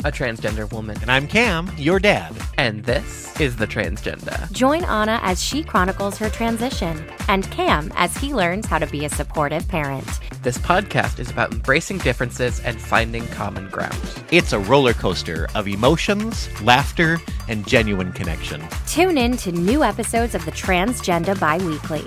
a 0.05 0.11
transgender 0.11 0.71
woman, 0.71 0.95
And 1.01 1.11
I'm 1.11 1.27
Cam, 1.27 1.71
your 1.77 1.99
dad. 1.99 2.31
and 2.59 2.83
this 2.83 3.37
is 3.41 3.55
The 3.55 3.65
Transgender. 3.65 4.49
Join 4.51 4.83
Anna 4.83 5.19
as 5.23 5.41
she 5.41 5.63
chronicles 5.63 6.15
her 6.19 6.29
transition, 6.29 7.03
and 7.27 7.49
Cam 7.49 7.91
as 7.95 8.15
he 8.15 8.31
learns 8.31 8.67
how 8.67 8.77
to 8.77 8.85
be 8.85 9.05
a 9.05 9.09
supportive 9.09 9.67
parent. 9.67 10.05
This 10.43 10.59
podcast 10.59 11.17
is 11.17 11.31
about 11.31 11.51
embracing 11.51 11.97
differences 11.97 12.59
and 12.59 12.79
finding 12.79 13.25
common 13.29 13.67
ground. 13.69 13.97
It's 14.31 14.53
a 14.53 14.59
roller 14.59 14.93
coaster 14.93 15.47
of 15.55 15.67
emotions, 15.67 16.49
laughter, 16.61 17.17
and 17.47 17.67
genuine 17.67 18.13
connection. 18.13 18.63
Tune 18.85 19.17
in 19.17 19.35
to 19.37 19.51
new 19.51 19.83
episodes 19.83 20.35
of 20.35 20.45
The 20.45 20.51
Transgender 20.51 21.37
bi 21.39 21.57
weekly. 21.57 22.03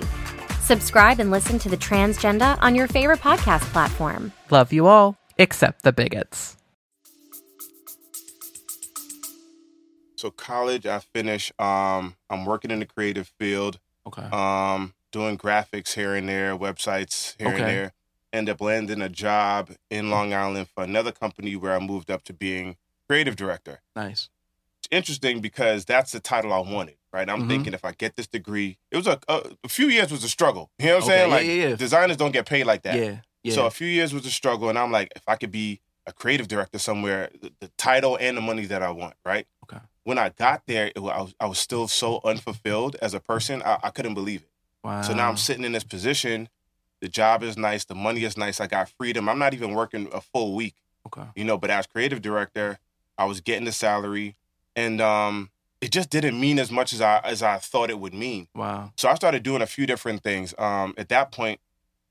Subscribe 0.61 1.19
and 1.19 1.31
listen 1.31 1.59
to 1.59 1.67
The 1.69 1.77
Transgender 1.77 2.57
on 2.61 2.75
your 2.75 2.87
favorite 2.87 3.19
podcast 3.19 3.63
platform. 3.73 4.31
Love 4.49 4.71
you 4.71 4.87
all, 4.87 5.17
except 5.37 5.83
the 5.83 5.91
bigots. 5.91 6.55
So 10.19 10.31
college, 10.31 10.85
I 10.85 10.99
finished. 10.99 11.53
Um, 11.61 12.17
I'm 12.29 12.43
working 12.45 12.71
in 12.71 12.79
the 12.79 12.85
creative 12.85 13.31
field. 13.39 13.79
Okay. 14.05 14.23
um, 14.33 14.93
doing 15.13 15.37
graphics 15.37 15.93
here 15.93 16.13
and 16.13 16.27
there, 16.27 16.57
websites 16.57 17.35
here 17.37 17.47
Okay. 17.47 17.59
and 17.59 17.67
there. 17.69 17.93
End 18.33 18.49
up 18.49 18.59
landing 18.59 19.01
a 19.01 19.07
job 19.07 19.69
in 19.89 20.09
Long 20.09 20.33
Island 20.33 20.67
for 20.67 20.83
another 20.83 21.11
company 21.13 21.55
where 21.55 21.73
I 21.73 21.79
moved 21.79 22.11
up 22.11 22.23
to 22.23 22.33
being 22.33 22.75
creative 23.07 23.35
director. 23.37 23.81
nice. 23.95 24.27
It's 24.79 24.87
interesting 24.91 25.39
because 25.39 25.85
that's 25.85 26.11
the 26.11 26.19
title 26.19 26.51
I 26.51 26.59
wanted, 26.59 26.95
right? 27.13 27.29
I'm 27.29 27.43
Mhm. 27.43 27.47
thinking 27.49 27.73
if 27.73 27.85
I 27.85 27.91
get 27.93 28.15
this 28.17 28.27
degree, 28.27 28.77
it 28.91 28.97
was 28.97 29.07
a, 29.07 29.19
a, 29.29 29.51
a 29.63 29.69
few 29.69 29.87
years 29.87 30.11
was 30.11 30.23
a 30.25 30.29
struggle. 30.29 30.69
You 30.79 30.87
know 30.87 30.95
what 30.95 31.03
I'm 31.03 31.03
Okay, 31.03 31.15
saying? 31.17 31.29
yeah, 31.29 31.35
Like 31.35 31.45
yeah, 31.47 31.69
yeah. 31.69 31.75
designers 31.77 32.17
don't 32.17 32.31
get 32.33 32.45
paid 32.45 32.65
like 32.65 32.81
that. 32.83 32.95
Yeah. 32.97 33.17
Yeah. 33.43 33.53
So 33.55 33.65
a 33.67 33.71
few 33.71 33.87
years 33.87 34.13
was 34.13 34.25
a 34.25 34.31
struggle, 34.31 34.67
and 34.69 34.77
I'm 34.77 34.91
like, 34.91 35.13
if 35.15 35.23
I 35.27 35.35
could 35.37 35.51
be 35.51 35.79
a 36.05 36.11
creative 36.11 36.47
director 36.49 36.79
somewhere, 36.79 37.29
the, 37.41 37.51
the 37.59 37.67
title 37.77 38.17
and 38.19 38.35
the 38.35 38.41
money 38.41 38.65
that 38.65 38.81
I 38.81 38.89
want, 38.91 39.13
right? 39.25 39.45
Okay. 39.63 39.81
When 40.09 40.17
I 40.17 40.29
got 40.29 40.63
there, 40.65 40.87
it, 40.87 40.97
I, 40.97 41.01
was, 41.21 41.35
I 41.39 41.45
was 41.45 41.59
still 41.59 41.87
so 41.87 42.19
unfulfilled 42.25 42.95
as 42.99 43.13
a 43.13 43.19
person. 43.19 43.61
I, 43.63 43.77
I 43.83 43.89
couldn't 43.91 44.15
believe 44.15 44.41
it. 44.41 44.49
wow. 44.83 45.03
So 45.03 45.13
now 45.13 45.29
I'm 45.29 45.37
sitting 45.37 45.63
in 45.63 45.71
this 45.71 45.83
position. 45.83 46.49
The 46.99 47.07
job 47.07 47.43
is 47.43 47.57
nice. 47.57 47.85
The 47.85 47.93
money 47.93 48.23
is 48.23 48.35
nice. 48.35 48.59
I 48.59 48.65
got 48.65 48.89
freedom. 48.89 49.29
I'm 49.29 49.37
not 49.37 49.53
even 49.53 49.75
working 49.75 50.09
a 50.11 50.19
full 50.19 50.55
week, 50.55 50.73
Okay. 51.05 51.27
you 51.35 51.43
know. 51.43 51.59
But 51.59 51.69
as 51.69 51.85
creative 51.85 52.23
director, 52.23 52.79
I 53.19 53.25
was 53.25 53.39
getting 53.39 53.65
the 53.65 53.71
salary, 53.71 54.35
and 54.75 54.99
um, 54.99 55.51
it 55.79 55.91
just 55.91 56.09
didn't 56.09 56.39
mean 56.39 56.57
as 56.57 56.71
much 56.71 56.91
as 56.91 57.01
I 57.01 57.19
as 57.19 57.43
I 57.43 57.57
thought 57.59 57.91
it 57.91 57.99
would 57.99 58.15
mean. 58.15 58.47
Wow. 58.55 58.91
So 58.97 59.09
I 59.09 59.13
started 59.13 59.43
doing 59.43 59.61
a 59.61 59.67
few 59.67 59.85
different 59.85 60.23
things. 60.23 60.55
Um, 60.57 60.95
at 60.97 61.09
that 61.09 61.31
point, 61.31 61.59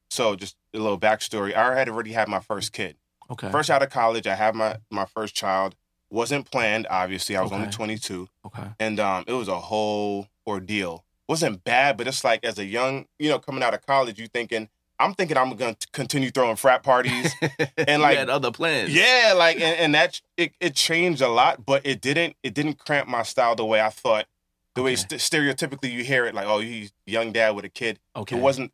so 0.09 0.37
just 0.37 0.55
a 0.73 0.79
little 0.79 1.01
backstory. 1.01 1.53
I 1.53 1.77
had 1.77 1.89
already 1.89 2.13
had 2.13 2.29
my 2.29 2.39
first 2.41 2.73
kid. 2.73 2.95
Okay. 3.29 3.51
First 3.51 3.71
out 3.71 3.83
of 3.83 3.91
college, 3.91 4.29
I 4.29 4.37
had 4.37 4.55
my 4.55 4.77
my 4.89 5.05
first 5.05 5.35
child. 5.35 5.75
Wasn't 6.11 6.51
planned, 6.51 6.87
obviously. 6.89 7.37
I 7.37 7.43
was 7.43 7.53
only 7.53 7.69
22, 7.69 8.29
Okay. 8.47 8.63
and 8.81 8.99
um, 8.99 9.25
it 9.27 9.33
was 9.35 9.49
a 9.49 9.59
whole 9.59 10.29
ordeal. 10.47 11.05
wasn't 11.29 11.63
bad, 11.65 11.97
but 11.99 12.07
it's 12.09 12.25
like 12.25 12.45
as 12.45 12.59
a 12.59 12.65
young, 12.65 13.07
you 13.19 13.29
know, 13.29 13.39
coming 13.39 13.63
out 13.63 13.75
of 13.75 13.85
college, 13.85 14.19
you 14.19 14.27
thinking, 14.27 14.69
I'm 14.99 15.13
thinking 15.15 15.37
I'm 15.37 15.55
going 15.55 15.75
to 15.75 15.87
continue 15.93 16.31
throwing 16.31 16.57
frat 16.57 16.83
parties. 16.83 17.33
and 17.77 18.01
like- 18.03 18.15
you 18.15 18.19
had 18.19 18.31
other 18.31 18.51
plans. 18.51 18.93
yeah, 18.95 19.35
like 19.37 19.57
and, 19.57 19.79
and 19.79 19.95
that 19.95 20.21
it, 20.37 20.53
it 20.61 20.75
changed 20.75 21.21
a 21.21 21.29
lot, 21.29 21.67
but 21.67 21.85
it 21.87 22.01
didn't 22.01 22.35
it 22.43 22.55
didn't 22.55 22.79
cramp 22.79 23.07
my 23.09 23.23
style 23.23 23.55
the 23.55 23.65
way 23.67 23.81
I 23.81 23.91
thought. 23.91 24.27
The 24.75 24.83
way 24.83 24.97
st- 24.97 25.21
stereotypically 25.21 25.93
you 25.93 26.05
hear 26.05 26.25
it, 26.25 26.35
like, 26.35 26.47
oh, 26.47 26.61
he's 26.61 26.93
a 27.07 27.11
young 27.11 27.33
dad 27.33 27.51
with 27.51 27.65
a 27.65 27.69
kid. 27.69 27.99
Okay. 28.17 28.37
It 28.37 28.41
wasn't 28.41 28.73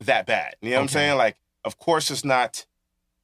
that 0.00 0.26
bad. 0.26 0.54
You 0.62 0.70
know 0.70 0.76
what 0.76 0.82
I'm 0.82 0.88
saying? 0.88 1.16
Like, 1.18 1.36
of 1.64 1.78
course, 1.78 2.10
it's 2.10 2.24
not. 2.24 2.66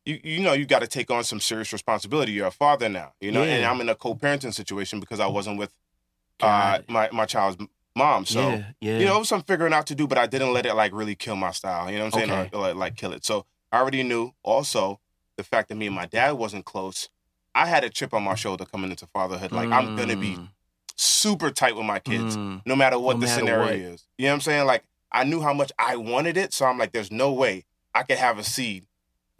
You 0.07 0.19
you 0.25 0.40
know 0.40 0.52
you 0.54 0.64
got 0.66 0.80
to 0.80 0.87
take 0.87 1.11
on 1.11 1.25
some 1.25 1.40
serious 1.40 1.73
responsibility. 1.73 2.33
You're 2.33 2.47
a 2.47 2.50
father 2.50 2.88
now, 2.88 3.12
you 3.21 3.30
know, 3.33 3.42
and 3.42 3.64
I'm 3.64 3.80
in 3.80 3.88
a 3.88 3.95
co-parenting 3.95 4.54
situation 4.54 4.99
because 5.00 5.21
I 5.21 5.26
wasn't 5.26 5.59
with 5.59 5.73
uh, 6.40 6.78
my 6.88 7.11
my 7.12 7.26
child's 7.26 7.59
mom. 7.95 8.25
So 8.25 8.40
yeah. 8.40 8.64
Yeah. 8.80 8.99
you 8.99 9.04
know, 9.04 9.16
it 9.16 9.19
was 9.21 9.28
some 9.28 9.42
figuring 9.42 9.73
out 9.73 9.87
to 9.88 9.95
do, 9.95 10.07
but 10.07 10.19
I 10.19 10.26
didn't 10.26 10.52
let 10.52 10.64
it 10.66 10.75
like 10.75 10.92
really 10.95 11.14
kill 11.14 11.37
my 11.37 11.50
style. 11.50 11.90
You 11.90 11.99
know 11.99 12.07
what 12.07 12.14
I'm 12.14 12.21
saying? 12.28 12.30
Okay. 12.30 12.57
Or, 12.57 12.69
or, 12.71 12.75
like 12.75 12.97
kill 12.97 13.12
it. 13.12 13.25
So 13.25 13.45
I 13.73 13.78
already 13.78 14.02
knew. 14.02 14.33
Also, 14.42 15.00
the 15.37 15.45
fact 15.45 15.69
that 15.69 15.75
me 15.76 15.87
and 15.87 15.95
my 15.95 16.07
dad 16.07 16.33
wasn't 16.33 16.64
close, 16.64 17.09
I 17.54 17.66
had 17.66 17.85
a 17.85 17.90
chip 17.90 18.14
on 18.14 18.23
my 18.23 18.35
shoulder 18.35 18.64
coming 18.64 18.90
into 18.90 19.07
fatherhood. 19.07 19.52
Like 19.52 19.71
I'm 19.71 19.97
gonna 19.97 20.16
be 20.16 20.37
Mm, 20.37 20.49
super 20.97 21.50
tight 21.50 21.76
with 21.76 21.87
my 21.87 21.99
kids, 21.99 22.37
mm. 22.37 22.62
no 22.64 22.75
matter 22.76 22.99
what 22.99 23.14
No 23.16 23.21
the 23.21 23.26
matter 23.26 23.38
scenario 23.40 23.64
what. 23.64 23.75
is. 23.75 24.04
You 24.16 24.26
know 24.26 24.30
what 24.30 24.35
I'm 24.37 24.40
saying? 24.40 24.66
Like 24.66 24.85
I 25.12 25.25
knew 25.25 25.40
how 25.42 25.52
much 25.52 25.73
I 25.78 25.97
wanted 25.97 26.37
it, 26.37 26.52
so 26.54 26.66
I'm 26.66 26.78
like, 26.78 26.92
there's 26.92 27.11
no 27.11 27.33
way 27.33 27.64
I 27.95 28.02
could 28.04 28.19
have 28.19 28.38
a 28.38 28.45
seed 28.45 28.87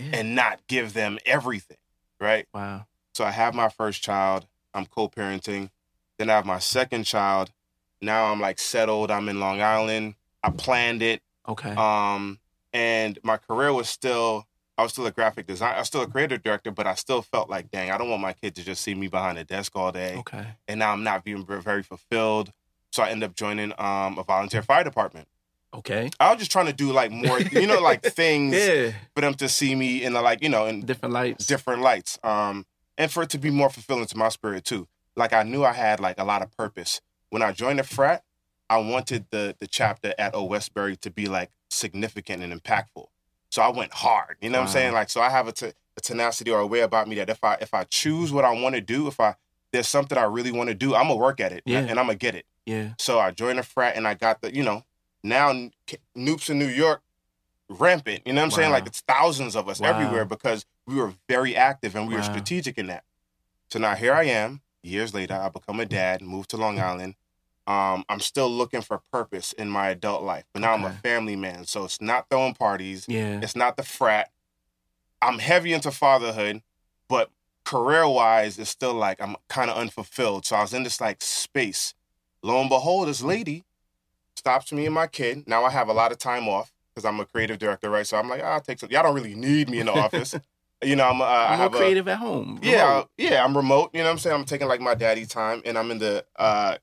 Yeah. 0.01 0.19
and 0.19 0.35
not 0.35 0.61
give 0.69 0.93
them 0.93 1.19
everything, 1.27 1.77
right? 2.21 2.47
wow. 2.55 2.87
So 3.15 3.25
I 3.25 3.31
have 3.33 3.55
my 3.55 3.69
first 3.69 4.03
child. 4.03 4.47
I'm 4.73 4.87
co-parenting. 4.87 5.71
Then 6.19 6.31
I 6.31 6.35
have 6.35 6.47
my 6.47 6.59
second 6.59 7.05
child. 7.05 7.51
Now 8.01 8.33
I'm 8.33 8.41
like 8.41 8.59
settled. 8.59 9.11
I'm 9.11 9.29
in 9.29 9.41
Long 9.41 9.61
Island. 9.61 10.15
I 10.43 10.51
planned 10.51 11.03
it. 11.03 11.21
Okay. 11.49 11.71
Um, 11.75 12.39
and 12.73 13.19
my 13.23 13.37
career 13.37 13.73
was 13.73 13.89
still. 13.89 14.47
I 14.79 14.83
was 14.83 14.93
still 14.93 15.05
a 15.05 15.11
graphic 15.11 15.47
designer. 15.47 15.75
I 15.75 15.79
was 15.81 15.89
still 15.89 16.01
a 16.01 16.07
creative 16.07 16.43
director, 16.43 16.71
but 16.71 16.87
I 16.87 16.95
still 16.95 17.21
felt 17.21 17.51
like, 17.51 17.71
dang, 17.71 17.91
I 17.91 17.99
don't 17.99 18.09
want 18.09 18.23
my 18.23 18.33
kid 18.33 18.55
to 18.55 18.65
just 18.65 18.81
see 18.81 18.95
me 18.95 19.09
behind 19.09 19.37
a 19.37 19.45
desk 19.45 19.73
all 19.75 19.93
day. 19.93 20.17
okay. 20.17 20.47
And 20.69 20.79
now 20.79 20.93
I'm 20.93 21.03
not 21.05 21.23
being 21.23 21.45
very 21.45 21.83
fulfilled. 21.83 22.51
So 22.93 23.03
I 23.03 23.11
end 23.11 23.23
up 23.23 23.35
joining 23.35 23.73
um, 23.79 24.19
a 24.19 24.23
volunteer 24.23 24.63
fire 24.63 24.83
department. 24.83 25.29
Okay. 25.73 26.11
I 26.19 26.31
was 26.31 26.39
just 26.41 26.51
trying 26.51 26.67
to 26.67 26.73
do 26.73 26.93
like 26.93 27.11
more, 27.13 27.41
you 27.41 27.67
know, 27.67 27.81
like 27.81 28.03
things 28.15 28.55
Yeah. 28.55 28.93
for 29.15 29.21
them 29.21 29.35
to 29.35 29.49
see 29.49 29.75
me 29.75 30.03
in 30.03 30.13
the 30.15 30.21
like, 30.23 30.43
you 30.43 30.49
know, 30.49 30.67
in 30.67 30.81
Different 30.85 31.15
lights. 31.15 31.47
different 31.47 31.83
lights. 31.83 32.19
Um, 32.25 32.67
and 32.99 33.11
for 33.11 33.23
it 33.23 33.31
to 33.31 33.39
be 33.39 33.51
more 33.51 33.71
fulfilling 33.71 34.07
to 34.07 34.17
my 34.17 34.29
spirit 34.31 34.65
too. 34.65 34.89
Like 35.17 35.33
I 35.33 35.43
knew 35.45 35.65
I 35.65 35.73
had 35.73 36.01
like 36.01 36.19
a 36.19 36.25
lot 36.25 36.43
of 36.43 36.55
purpose. 36.57 37.01
When 37.31 37.43
I 37.43 37.53
joined 37.53 37.79
the 37.79 37.85
frat, 37.85 38.25
I 38.69 38.79
wanted 38.79 39.27
the 39.31 39.57
the 39.59 39.67
chapter 39.67 40.13
at 40.19 40.35
O 40.35 40.45
Westbury 40.45 40.97
to 40.97 41.11
be 41.11 41.27
like 41.27 41.51
significant 41.71 42.43
and 42.43 42.53
impactful. 42.53 43.07
So 43.51 43.63
I 43.63 43.69
went 43.69 43.93
hard. 43.95 44.37
You 44.41 44.51
know 44.51 44.59
what 44.59 44.67
I'm 44.69 44.73
saying? 44.73 44.93
Like 44.93 45.09
so 45.11 45.21
I 45.21 45.31
have 45.31 45.49
a, 45.49 45.53
t- 45.53 45.73
a 45.97 46.01
tenacity 46.01 46.51
or 46.51 46.61
a 46.61 46.67
way 46.67 46.81
about 46.81 47.09
me 47.09 47.17
that 47.17 47.31
if 47.31 47.43
I 47.45 47.55
if 47.61 47.75
I 47.75 47.85
choose 47.85 48.33
what 48.33 48.45
I 48.45 48.53
want 48.61 48.75
to 48.75 48.81
do, 48.81 49.07
if 49.09 49.19
I 49.21 49.35
there's 49.73 49.89
something 49.89 50.19
I 50.19 50.25
really 50.25 50.53
want 50.53 50.69
to 50.69 50.75
do, 50.75 50.95
I'm 50.95 51.05
gonna 51.09 51.17
work 51.17 51.41
at 51.41 51.53
it 51.53 51.63
Yeah. 51.65 51.79
and 51.81 51.91
I'm 51.99 52.07
gonna 52.07 52.15
get 52.17 52.35
it. 52.35 52.45
Yeah. 52.67 52.91
So 52.99 53.19
I 53.21 53.31
joined 53.31 53.59
the 53.59 53.63
frat 53.63 53.97
and 53.97 54.07
I 54.07 54.15
got 54.15 54.41
the, 54.43 54.55
you 54.55 54.63
know, 54.63 54.85
now 55.23 55.51
n- 55.51 55.73
K- 55.87 55.99
Nupes 56.17 56.51
in 56.51 56.59
New 56.59 56.67
York 56.69 57.03
rampant. 57.69 58.23
You 58.27 58.33
know 58.33 58.41
what 58.41 58.47
I'm 58.47 58.51
saying? 58.53 58.71
Like 58.73 58.87
it's 58.87 59.01
thousands 59.01 59.55
of 59.57 59.69
us 59.69 59.81
Wow. 59.81 59.89
everywhere 59.91 60.25
because 60.25 60.67
we 60.87 60.97
were 60.97 61.15
very 61.29 61.55
active 61.57 61.95
and 61.95 62.09
we 62.09 62.15
were 62.15 62.23
strategic 62.23 62.79
in 62.79 62.87
that. 62.89 63.05
So 63.71 63.79
now 63.79 63.95
here 63.95 64.13
I 64.15 64.25
am, 64.25 64.61
years 64.83 65.15
later, 65.15 65.35
I 65.35 65.49
become 65.49 65.79
a 65.79 65.87
dad, 65.87 66.21
moved 66.23 66.51
to 66.51 66.57
Long 66.57 66.81
Island. 66.81 67.15
Um, 67.67 68.05
I'm 68.09 68.19
still 68.19 68.51
looking 68.51 68.81
for 68.81 69.01
purpose 69.13 69.53
in 69.53 69.71
my 69.71 69.91
adult 69.91 70.23
life, 70.25 70.45
but 70.53 70.61
now 70.63 70.73
I'm 70.73 70.85
a 70.85 70.93
family 70.93 71.37
man. 71.37 71.67
So 71.67 71.85
it's 71.85 72.01
not 72.01 72.27
throwing 72.29 72.55
parties. 72.55 73.05
Yeah. 73.07 73.39
It's 73.41 73.55
not 73.55 73.77
the 73.77 73.85
frat. 73.85 74.33
I'm 75.23 75.39
heavy 75.39 75.73
into 75.73 75.93
fatherhood, 75.93 76.63
but 77.09 77.31
career 77.65 78.09
wise, 78.09 78.59
it's 78.59 78.71
still 78.71 78.95
like 78.95 79.21
I'm 79.23 79.37
kind 79.49 79.71
of 79.71 79.77
unfulfilled. 79.77 80.47
So 80.47 80.57
I 80.57 80.63
was 80.63 80.75
in 80.75 80.83
this 80.83 81.01
like 81.01 81.23
space. 81.23 81.95
Lo 82.43 82.59
and 82.61 82.69
behold, 82.71 83.07
this 83.07 83.23
lady 83.23 83.63
stops 84.41 84.73
me 84.73 84.87
and 84.87 84.95
my 84.95 85.07
kid. 85.07 85.45
Now 85.47 85.65
I 85.65 85.71
have 85.71 85.89
a 85.89 85.93
lot 85.93 86.11
of 86.13 86.19
time 86.19 86.49
off 86.49 86.73
because 86.95 87.05
I'm 87.05 87.21
a 87.21 87.27
creative 87.27 87.59
director, 87.59 87.91
right? 87.91 88.07
So 88.07 88.17
I'm 88.19 88.29
like, 88.29 88.41
ah, 88.43 88.55
I'll 88.55 88.61
take 88.61 88.79
some. 88.81 88.91
Y'all 88.91 89.03
don't 89.03 89.15
really 89.15 89.35
need 89.35 89.69
me 89.69 89.79
in 89.81 89.87
the 89.87 89.93
office. 89.93 90.35
You 90.83 90.97
know, 90.97 91.07
I'm. 91.11 91.21
Uh, 91.21 91.27
I 91.27 91.57
have 91.57 91.75
a, 91.75 91.77
creative 91.77 92.09
at 92.09 92.17
home. 92.21 92.59
yeah, 92.63 92.87
Remote. 92.87 93.11
yeah, 93.19 93.45
I'm 93.45 93.55
remote. 93.55 93.91
You 93.93 93.99
know 94.01 94.07
what 94.07 94.13
I'm 94.13 94.19
saying? 94.19 94.35
I'm 94.35 94.47
taking 94.47 94.67
like 94.67 94.81
my 94.81 94.95
daddy 94.95 95.27
time, 95.27 95.61
and 95.67 95.77
I'm 95.77 95.91
in 95.91 95.99
the 95.99 96.25
uh 96.37 96.79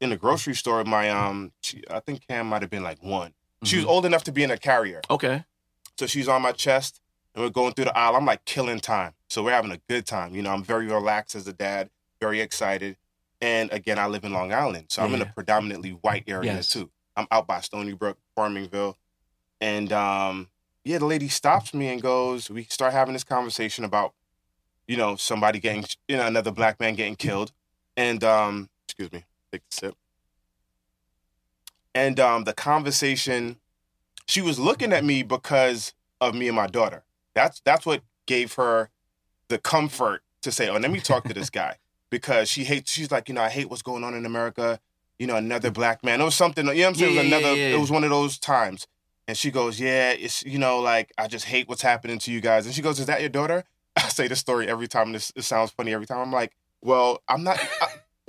in 0.00 0.08
the 0.08 0.16
grocery 0.16 0.54
store. 0.54 0.82
My 0.84 1.10
um, 1.10 1.52
she, 1.60 1.82
I 1.90 2.00
think 2.00 2.26
Cam 2.26 2.46
might 2.46 2.62
have 2.62 2.70
been 2.70 2.82
like 2.82 3.02
one. 3.02 3.34
She 3.64 3.76
was 3.76 3.84
Mhm. 3.84 3.88
old 3.90 4.06
enough 4.06 4.24
to 4.24 4.32
be 4.32 4.42
in 4.42 4.50
a 4.50 4.56
carrier. 4.56 5.02
Okay. 5.10 5.44
So 5.98 6.06
she's 6.06 6.28
on 6.28 6.40
my 6.40 6.52
chest 6.52 7.02
and 7.34 7.44
we're 7.44 7.50
going 7.50 7.74
through 7.74 7.84
the 7.84 7.96
aisle. 7.98 8.16
I'm 8.16 8.24
like 8.24 8.42
killing 8.46 8.80
time. 8.80 9.12
So 9.28 9.42
we're 9.42 9.52
having 9.52 9.70
a 9.70 9.80
good 9.86 10.06
time. 10.06 10.34
You 10.34 10.40
know, 10.40 10.50
I'm 10.50 10.64
very 10.64 10.86
relaxed 10.86 11.36
as 11.36 11.46
a 11.46 11.52
dad, 11.52 11.90
very 12.22 12.40
excited. 12.40 12.96
And 13.42 13.70
again, 13.70 13.98
I 13.98 14.06
live 14.06 14.24
in 14.24 14.32
Long 14.32 14.50
Island. 14.54 14.86
So 14.88 15.02
I'm 15.02 15.12
in 15.12 15.20
a 15.20 15.26
predominantly 15.26 15.90
white 15.90 16.24
area 16.26 16.54
Yes. 16.54 16.68
too. 16.70 16.90
I'm 17.16 17.26
out 17.30 17.46
by 17.46 17.60
Stony 17.60 17.92
Brook, 17.92 18.18
Farmingville. 18.36 18.96
And 19.60 19.92
um, 19.92 20.48
yeah, 20.84 20.98
the 20.98 21.06
lady 21.06 21.28
stops 21.28 21.72
me 21.74 21.88
and 21.88 22.02
goes, 22.02 22.50
we 22.50 22.64
start 22.64 22.92
having 22.92 23.12
this 23.12 23.24
conversation 23.24 23.84
about, 23.84 24.14
you 24.88 24.96
know, 24.96 25.16
somebody 25.16 25.60
getting, 25.60 25.84
you 26.08 26.16
know, 26.16 26.26
another 26.26 26.50
black 26.50 26.80
man 26.80 26.94
getting 26.94 27.16
killed. 27.16 27.52
And 27.96 28.24
um, 28.24 28.68
excuse 28.86 29.12
me, 29.12 29.24
take 29.52 29.62
the 29.70 29.76
sip. 29.76 29.94
And 31.94 32.18
um, 32.18 32.44
the 32.44 32.54
conversation, 32.54 33.56
she 34.26 34.40
was 34.40 34.58
looking 34.58 34.92
at 34.92 35.04
me 35.04 35.22
because 35.22 35.94
of 36.20 36.34
me 36.34 36.48
and 36.48 36.56
my 36.56 36.66
daughter. 36.66 37.04
That's 37.34 37.60
that's 37.64 37.84
what 37.84 38.02
gave 38.26 38.54
her 38.54 38.90
the 39.48 39.58
comfort 39.58 40.22
to 40.42 40.50
say, 40.52 40.68
"Oh, 40.68 40.76
let 40.78 40.90
me 40.90 41.00
talk 41.00 41.24
to 41.24 41.34
this 41.34 41.50
guy," 41.62 41.76
because 42.10 42.48
she 42.48 42.64
hates. 42.64 42.90
She's 42.90 43.10
like, 43.10 43.28
you 43.28 43.34
know, 43.34 43.42
I 43.42 43.50
hate 43.50 43.68
what's 43.68 43.82
going 43.82 44.04
on 44.04 44.14
in 44.14 44.24
America. 44.24 44.80
You 45.22 45.28
know, 45.28 45.36
another 45.36 45.70
black 45.70 46.02
man. 46.02 46.20
It 46.20 46.24
was 46.24 46.34
something. 46.34 46.66
You 46.66 46.74
know 46.74 46.80
what 46.80 46.88
I'm 46.88 46.94
saying? 46.96 47.14
Yeah, 47.14 47.20
it 47.20 47.24
was 47.24 47.32
another. 47.32 47.54
yeah, 47.56 47.68
yeah. 47.68 47.76
It 47.76 47.80
was 47.80 47.90
one 47.92 48.02
of 48.02 48.10
those 48.10 48.38
times. 48.38 48.88
And 49.28 49.36
she 49.38 49.52
goes, 49.52 49.78
"Yeah, 49.78 50.10
it's 50.10 50.42
you 50.44 50.58
know, 50.58 50.80
like 50.80 51.12
I 51.16 51.28
just 51.28 51.44
hate 51.44 51.68
what's 51.68 51.82
happening 51.82 52.18
to 52.18 52.32
you 52.32 52.40
guys." 52.40 52.66
And 52.66 52.74
she 52.74 52.82
goes, 52.82 52.98
"Is 52.98 53.06
that 53.06 53.20
your 53.20 53.28
daughter?" 53.30 53.62
I 53.96 54.08
say 54.08 54.26
this 54.26 54.40
story 54.40 54.66
every 54.68 54.88
time. 54.88 55.12
This 55.12 55.32
it 55.36 55.42
sounds 55.42 55.70
funny 55.70 55.94
every 55.94 56.06
time. 56.06 56.18
I'm 56.18 56.32
like, 56.32 56.52
"Well, 56.82 57.22
I'm 57.28 57.44
not." 57.44 57.60
I, 57.80 57.86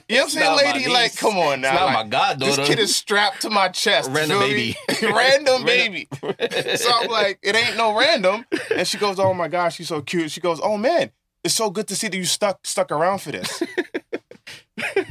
you 0.07 0.15
know 0.17 0.23
what 0.23 0.23
I'm 0.25 0.29
saying, 0.29 0.75
lady? 0.75 0.89
Like, 0.93 1.15
come 1.15 1.35
on 1.37 1.61
now. 1.61 1.71
It's 1.71 1.79
not 1.79 1.85
like, 1.87 1.93
my 1.95 2.09
goddaughter. 2.09 2.55
this 2.57 2.67
kid 2.67 2.77
is 2.77 2.95
strapped 2.95 3.41
to 3.41 3.49
my 3.49 3.69
chest. 3.69 4.11
Random 4.11 4.37
baby. 4.39 4.75
random 5.01 5.63
Random- 5.63 5.65
baby. 5.65 6.07
So 6.75 6.91
I'm 6.93 7.09
like, 7.09 7.39
it 7.41 7.55
ain't 7.55 7.75
no 7.75 7.97
random. 7.97 8.45
And 8.75 8.87
she 8.87 8.99
goes, 8.99 9.17
Oh 9.17 9.33
my 9.33 9.47
gosh, 9.47 9.77
she's 9.77 9.87
so 9.87 10.01
cute. 10.01 10.29
She 10.29 10.41
goes, 10.41 10.59
Oh 10.61 10.77
man, 10.77 11.09
it's 11.43 11.55
so 11.55 11.69
good 11.71 11.87
to 11.87 11.95
see 11.95 12.07
that 12.09 12.17
you 12.17 12.25
stuck 12.25 12.67
stuck 12.67 12.91
around 12.91 13.19
for 13.21 13.31
this. 13.31 13.63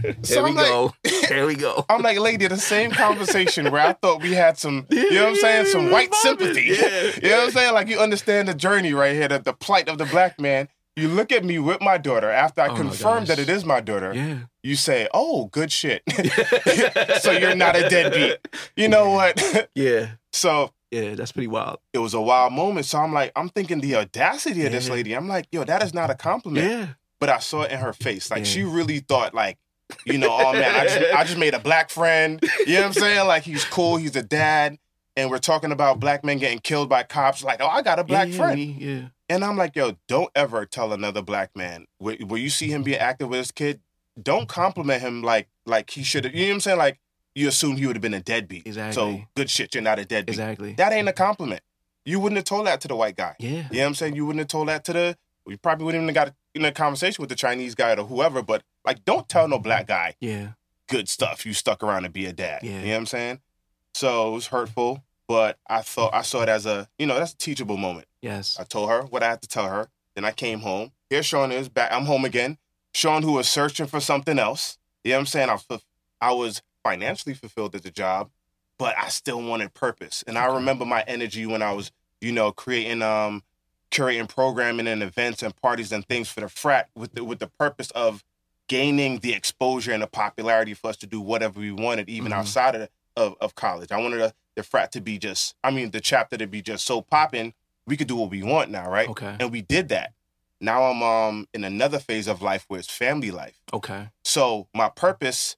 Here 0.03 0.17
so 0.23 0.43
we 0.45 0.51
I'm 0.51 0.57
like, 0.57 0.67
go. 0.67 0.95
Here 1.29 1.47
we 1.47 1.55
go. 1.55 1.85
I'm 1.89 2.03
like, 2.03 2.19
lady, 2.19 2.47
the 2.47 2.57
same 2.57 2.91
conversation 2.91 3.71
where 3.71 3.87
I 3.87 3.93
thought 3.95 4.23
we 4.23 4.33
had 4.35 4.59
some, 4.59 4.87
you 4.91 5.11
know 5.13 5.25
what 5.25 5.29
I'm 5.31 5.37
saying, 5.37 5.67
some 5.67 5.91
white 5.91 6.15
sympathy. 6.15 6.77
Yeah. 6.81 7.11
You 7.23 7.29
know 7.31 7.37
what 7.39 7.45
I'm 7.47 7.51
saying? 7.53 7.75
Like 7.75 7.89
you 7.89 7.99
understand 8.01 8.49
the 8.49 8.55
journey 8.55 8.93
right 8.95 9.15
here, 9.15 9.29
the, 9.29 9.39
the 9.39 9.53
plight 9.53 9.89
of 9.89 9.99
the 9.99 10.05
black 10.07 10.41
man. 10.41 10.69
You 10.97 11.09
look 11.09 11.33
at 11.33 11.43
me 11.45 11.59
with 11.59 11.81
my 11.81 11.97
daughter 11.97 12.29
after 12.31 12.61
I 12.61 12.69
Oh 12.69 12.75
confirm 12.77 13.25
that 13.27 13.39
it 13.39 13.49
is 13.49 13.65
my 13.65 13.81
daughter. 13.81 14.13
Yeah. 14.13 14.41
You 14.63 14.77
say, 14.77 15.09
"Oh, 15.15 15.47
good 15.47 15.73
shit." 15.73 16.03
so 17.21 17.31
you're 17.33 17.55
not 17.55 17.77
a 17.77 17.89
deadbeat. 17.89 18.47
You 18.77 18.89
know 18.89 19.11
what? 19.11 19.71
Yeah. 19.75 20.13
so 20.33 20.73
Yeah. 20.91 21.15
That's 21.15 21.33
pretty 21.33 21.47
wild. 21.49 21.79
it 21.95 21.99
was 21.99 22.13
a 22.13 22.21
wild 22.21 22.53
moment. 22.53 22.85
So 22.87 22.99
I'm 22.99 23.13
like, 23.15 23.33
I'm 23.37 23.49
thinking 23.49 23.81
the 23.81 23.97
audacity 23.97 24.67
of 24.67 24.73
this 24.73 24.91
lady. 24.91 25.15
I'm 25.15 25.29
like, 25.29 25.47
yo, 25.51 25.65
that 25.65 25.83
is 25.83 25.95
not 25.95 26.11
a 26.11 26.15
compliment. 26.15 26.71
Yeah. 26.71 26.87
But 27.21 27.31
I 27.31 27.39
saw 27.39 27.63
it 27.63 27.71
in 27.73 27.79
her 27.79 27.93
face. 27.95 28.31
Like 28.31 28.41
Yeah. 28.41 28.45
she 28.45 28.63
really 28.65 28.99
thought, 28.99 29.33
like, 29.33 29.57
you 30.05 30.19
know, 30.19 30.29
oh 30.31 30.53
man, 30.53 30.75
I 30.75 30.85
just, 30.85 31.15
I 31.15 31.25
just 31.25 31.39
made 31.39 31.55
a 31.55 31.59
black 31.59 31.91
friend. 31.91 32.41
You 32.67 32.75
know 32.75 32.81
what 32.81 32.87
I'm 32.87 32.93
saying? 32.93 33.27
Like 33.27 33.43
he's 33.43 33.65
cool, 33.65 33.97
he's 33.97 34.17
a 34.17 34.23
dad, 34.23 34.79
and 35.17 35.31
we're 35.31 35.39
talking 35.39 35.73
about 35.73 36.01
black 36.01 36.25
men 36.25 36.39
getting 36.39 36.59
killed 36.59 36.89
by 36.89 37.03
cops. 37.03 37.43
Like, 37.45 37.61
oh, 37.61 37.67
I 37.67 37.83
got 37.83 37.99
a 37.99 38.05
black 38.05 38.29
yeah, 38.29 38.37
friend. 38.37 38.57
we- 38.57 38.65
yeah. 38.79 39.09
And 39.29 39.43
I'm 39.45 39.57
like, 39.57 39.75
yo, 39.77 39.97
don't 40.09 40.31
ever 40.35 40.67
tell 40.67 40.93
another 40.93 41.23
black 41.23 41.57
man 41.57 41.87
where, 41.97 42.17
where 42.17 42.39
you 42.39 42.51
see 42.51 42.69
him 42.69 42.83
being 42.83 42.99
active 42.99 43.31
with 43.31 43.39
his 43.39 43.51
kid. 43.51 43.81
Don't 44.23 44.47
compliment 44.47 45.01
him 45.01 45.23
like 45.23 45.49
like 45.65 45.89
he 45.89 46.03
should 46.03 46.25
have. 46.25 46.35
You 46.35 46.43
know 46.43 46.49
what 46.49 46.55
I'm 46.57 46.61
saying? 46.61 46.79
Like 46.79 47.01
you 47.35 47.49
assume 47.49 47.77
he 47.77 47.87
would 47.87 47.97
have 47.97 48.03
been 48.03 48.13
a 48.13 48.21
deadbeat. 48.21 48.67
Exactly. 48.67 48.95
So 48.95 49.25
good 49.35 49.49
shit, 49.49 49.75
you're 49.75 49.83
not 49.83 49.99
a 49.99 50.05
deadbeat. 50.05 50.35
Exactly. 50.35 50.75
That 50.75 50.93
ain't 50.93 51.09
a 51.09 51.15
compliment. 51.15 51.63
You 52.05 52.21
wouldn't 52.21 52.37
have 52.37 52.45
told 52.45 52.67
that 52.67 52.81
to 52.83 52.89
the 52.89 52.97
white 52.97 53.17
guy. 53.17 53.37
Yeah. 53.39 53.49
You 53.49 53.57
know 53.57 53.65
what 53.71 53.87
I'm 53.87 53.95
saying? 53.95 54.17
You 54.17 54.27
wouldn't 54.27 54.41
have 54.41 54.49
told 54.49 54.69
that 54.69 54.85
to 54.85 54.93
the. 54.93 55.17
We 55.47 55.57
probably 55.57 55.87
wouldn't 55.87 56.03
even 56.03 56.15
got 56.15 56.35
in 56.55 56.65
a 56.65 56.73
conversation 56.73 57.23
with 57.23 57.31
the 57.31 57.35
Chinese 57.37 57.75
guy 57.75 57.93
or 57.95 58.05
whoever. 58.05 58.43
But 58.43 58.63
like, 58.85 59.05
don't 59.05 59.29
tell 59.29 59.47
no 59.49 59.59
black 59.59 59.87
guy 59.87 60.15
Yeah. 60.21 60.49
good 60.89 61.09
stuff. 61.09 61.47
You 61.47 61.53
stuck 61.55 61.83
around 61.83 62.03
to 62.05 62.11
be 62.11 62.27
a 62.27 62.33
dad. 62.33 62.63
Yeah. 62.63 62.71
You 62.81 62.87
know 62.87 62.91
what 62.93 62.97
I'm 62.99 63.07
saying? 63.07 63.41
So 63.95 64.31
it 64.31 64.35
was 64.35 64.47
hurtful, 64.49 65.03
but 65.29 65.59
I 65.69 65.83
thought 65.83 66.15
I 66.15 66.23
saw 66.23 66.43
it 66.43 66.49
as 66.49 66.67
a 66.67 66.89
you 66.99 67.07
know 67.07 67.15
that's 67.19 67.33
a 67.33 67.37
teachable 67.37 67.77
moment. 67.77 68.07
Yes. 68.21 68.57
I 68.59 68.65
told 68.65 68.89
her 68.91 69.03
what 69.03 69.23
I 69.23 69.29
had 69.31 69.43
to 69.43 69.49
tell 69.49 69.69
her. 69.69 69.89
Then 70.15 70.25
I 70.25 70.33
came 70.33 70.61
home. 70.61 70.93
Here 71.11 71.23
Sean 71.23 71.53
is 71.53 71.69
back. 71.69 71.91
I'm 71.93 72.05
home 72.07 72.25
again. 72.25 72.59
Sean, 72.95 73.23
who 73.23 73.33
was 73.33 73.49
searching 73.49 73.87
for 73.87 74.01
something 74.01 74.39
else. 74.39 74.79
You 75.05 75.13
know 75.13 75.17
what 75.17 75.21
I'm 75.21 75.27
saying? 75.27 75.49
I 75.49 75.55
was, 75.55 75.83
I 76.21 76.33
was 76.33 76.63
financially 76.85 77.35
fulfilled 77.35 77.75
at 77.75 77.83
the 77.83 77.91
job, 77.91 78.31
but 78.79 78.95
I 78.99 79.09
still 79.09 79.43
wanted 79.43 79.73
purpose. 79.75 80.23
And 80.27 80.37
I 80.37 80.47
remember 80.47 80.85
my 80.85 81.03
energy 81.07 81.47
when 81.47 81.63
I 81.63 81.73
was, 81.73 81.91
you 82.21 82.31
know, 82.33 82.53
creating, 82.53 83.01
um, 83.03 83.43
curating 83.91 84.29
programming 84.29 84.87
and 84.87 85.03
events 85.03 85.43
and 85.43 85.57
parties 85.57 85.93
and 85.93 86.07
things 86.07 86.29
for 86.29 86.41
the 86.41 86.49
frat 86.49 86.89
with 86.95 87.15
the, 87.15 87.25
with 87.25 87.39
the 87.39 87.47
purpose 87.47 87.91
of 87.93 88.23
gaining 88.69 89.19
the 89.19 89.33
exposure 89.35 89.93
and 89.93 90.03
the 90.03 90.07
popularity 90.07 90.75
for 90.75 90.89
us 90.91 90.97
to 90.99 91.07
do 91.07 91.21
whatever 91.21 91.61
we 91.61 91.73
wanted, 91.73 92.09
even 92.09 92.33
Mhm. 92.33 92.37
outside 92.37 92.75
of, 92.75 92.89
of, 93.17 93.35
of 93.41 93.55
college. 93.55 93.93
I 93.93 93.99
wanted 93.99 94.19
the, 94.19 94.35
the 94.57 94.63
frat 94.63 94.93
to 94.93 95.01
be 95.01 95.19
just, 95.19 95.55
I 95.63 95.71
mean, 95.71 95.91
the 95.91 96.01
chapter 96.01 96.37
to 96.39 96.47
be 96.47 96.63
just 96.63 96.87
so 96.87 97.03
popping. 97.03 97.55
We 97.87 97.97
could 97.97 98.07
do 98.09 98.17
what 98.17 98.31
we 98.31 98.43
want 98.43 98.71
now, 98.71 98.89
right? 98.89 99.09
Okay. 99.09 99.37
and 99.41 99.51
we 99.51 99.61
did 99.63 99.89
that. 99.91 100.13
Now 100.61 100.85
I'm 100.85 101.03
um 101.03 101.49
in 101.53 101.65
another 101.65 101.99
phase 101.99 102.29
of 102.29 102.41
life 102.41 102.65
where 102.69 102.79
it's 102.79 102.89
family 102.89 103.31
life. 103.33 103.61
Okay. 103.73 104.11
So 104.25 104.69
my 104.73 104.89
purpose 104.89 105.57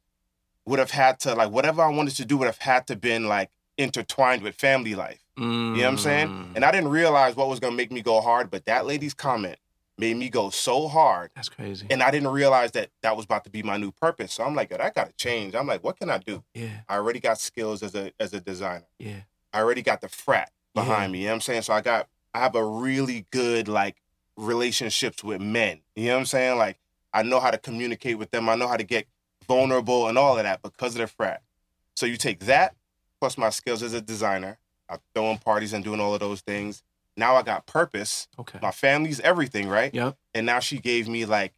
would 0.66 0.78
have 0.78 0.92
had 0.92 1.20
to 1.20 1.34
like 1.34 1.50
whatever 1.50 1.82
I 1.82 1.88
wanted 1.88 2.16
to 2.16 2.24
do 2.24 2.38
would 2.38 2.46
have 2.46 2.58
had 2.58 2.86
to 2.86 2.96
been 2.96 3.28
like 3.28 3.50
intertwined 3.76 4.40
with 4.42 4.54
family 4.54 4.94
life. 4.94 5.20
You 5.36 5.42
know 5.44 5.82
what 5.82 5.86
I'm 5.88 5.96
Mm. 5.96 6.00
saying? 6.00 6.52
And 6.54 6.64
I 6.64 6.70
didn't 6.72 6.88
realize 6.88 7.36
what 7.36 7.48
was 7.48 7.60
gonna 7.60 7.76
make 7.76 7.92
me 7.92 8.00
go 8.00 8.20
hard, 8.22 8.50
but 8.50 8.64
that 8.64 8.86
lady's 8.86 9.12
comment 9.12 9.58
made 9.98 10.16
me 10.16 10.28
go 10.28 10.50
so 10.50 10.88
hard, 10.88 11.30
That's 11.36 11.48
crazy. 11.48 11.86
and 11.90 12.02
I 12.02 12.10
didn't 12.10 12.28
realize 12.30 12.72
that 12.72 12.90
that 13.02 13.16
was 13.16 13.24
about 13.24 13.44
to 13.44 13.50
be 13.50 13.62
my 13.62 13.76
new 13.76 13.92
purpose. 13.92 14.32
So 14.32 14.44
I'm 14.44 14.54
like, 14.54 14.72
I 14.72 14.90
gotta 14.90 15.12
change. 15.16 15.54
I'm 15.54 15.66
like, 15.66 15.84
what 15.84 15.98
can 15.98 16.10
I 16.10 16.18
do? 16.18 16.42
yeah. 16.54 16.80
I 16.88 16.96
already 16.96 17.20
got 17.20 17.38
skills 17.40 17.82
as 17.82 17.94
a 17.94 18.12
as 18.18 18.32
a 18.34 18.40
designer. 18.40 18.86
Yeah. 18.98 19.20
I 19.52 19.60
already 19.60 19.82
got 19.82 20.00
the 20.00 20.08
frat 20.08 20.50
behind 20.74 21.10
Yeah. 21.10 21.12
me. 21.12 21.18
You 21.20 21.24
know 21.26 21.30
what 21.30 21.34
I'm 21.36 21.40
saying? 21.42 21.62
So 21.62 21.72
I 21.72 21.80
got 21.80 22.08
I 22.34 22.40
have 22.40 22.54
a 22.56 22.64
really 22.64 23.26
good 23.30 23.68
like 23.68 23.96
relationships 24.36 25.22
with 25.24 25.40
men. 25.40 25.80
You 25.96 26.06
know 26.08 26.14
what 26.14 26.20
I'm 26.20 26.26
saying? 26.26 26.58
Like 26.58 26.78
I 27.12 27.22
know 27.22 27.38
how 27.40 27.50
to 27.50 27.58
communicate 27.58 28.18
with 28.18 28.30
them. 28.32 28.48
I 28.48 28.56
know 28.56 28.66
how 28.68 28.76
to 28.76 28.84
get 28.84 29.06
vulnerable 29.46 30.08
and 30.08 30.18
all 30.18 30.36
of 30.36 30.42
that 30.42 30.62
because 30.62 30.94
of 30.96 31.00
the 31.00 31.06
frat. 31.06 31.42
So 31.96 32.06
you 32.06 32.16
take 32.16 32.40
that 32.40 32.74
plus 33.20 33.38
my 33.38 33.50
skills 33.50 33.82
as 33.82 33.92
a 33.94 34.00
designer. 34.00 34.58
I'm 34.88 34.98
throwing 35.14 35.38
parties 35.38 35.72
and 35.72 35.84
doing 35.84 36.00
all 36.00 36.12
of 36.14 36.20
those 36.20 36.40
things. 36.40 36.82
Now 37.16 37.36
I 37.36 37.42
got 37.42 37.66
purpose. 37.66 38.28
Okay. 38.38 38.58
My 38.62 38.70
family's 38.70 39.20
everything, 39.20 39.68
right? 39.68 39.94
Yep. 39.94 40.16
And 40.34 40.46
now 40.46 40.58
she 40.60 40.78
gave 40.78 41.08
me 41.08 41.24
like 41.26 41.52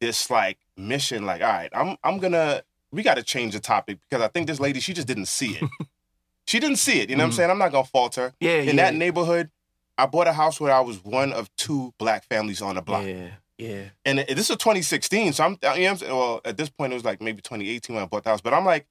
this 0.00 0.30
like 0.30 0.58
mission, 0.76 1.24
like, 1.26 1.42
all 1.42 1.48
right, 1.48 1.70
I'm 1.74 1.96
I'm 2.02 2.18
gonna 2.18 2.62
we 2.92 3.02
gotta 3.02 3.22
change 3.22 3.52
the 3.54 3.60
topic 3.60 3.98
because 4.08 4.22
I 4.24 4.28
think 4.28 4.46
this 4.46 4.60
lady, 4.60 4.80
she 4.80 4.92
just 4.94 5.06
didn't 5.08 5.26
see 5.26 5.58
it. 5.60 5.68
she 6.46 6.60
didn't 6.60 6.76
see 6.76 7.00
it. 7.00 7.10
You 7.10 7.16
know 7.16 7.24
what 7.24 7.26
I'm 7.28 7.32
Mhm. 7.32 7.36
saying? 7.36 7.50
I'm 7.50 7.58
not 7.58 7.72
gonna 7.72 7.84
fault 7.86 8.14
her. 8.16 8.32
Yeah. 8.40 8.60
In 8.60 8.76
yeah. 8.76 8.84
that 8.90 8.94
neighborhood, 8.94 9.50
I 9.98 10.06
bought 10.06 10.26
a 10.28 10.32
house 10.32 10.60
where 10.60 10.72
I 10.72 10.80
was 10.80 11.02
one 11.04 11.32
of 11.32 11.54
two 11.56 11.92
black 11.98 12.24
families 12.24 12.62
on 12.62 12.76
the 12.76 12.82
block. 12.82 13.04
Yeah. 13.04 13.30
Yeah. 13.58 13.84
And 14.04 14.18
this 14.18 14.50
is 14.50 14.56
2016, 14.58 15.32
so 15.32 15.44
I'm, 15.44 15.52
you 15.78 15.84
know 15.86 15.92
what 15.94 16.02
I'm? 16.02 16.08
Well, 16.16 16.40
at 16.44 16.58
this 16.58 16.68
point, 16.68 16.92
it 16.92 16.96
was 16.96 17.04
like 17.06 17.22
maybe 17.22 17.40
2018 17.40 17.94
when 17.96 18.02
I 18.02 18.06
bought 18.06 18.24
the 18.24 18.30
house. 18.30 18.42
But 18.42 18.52
I'm 18.52 18.66
like, 18.66 18.86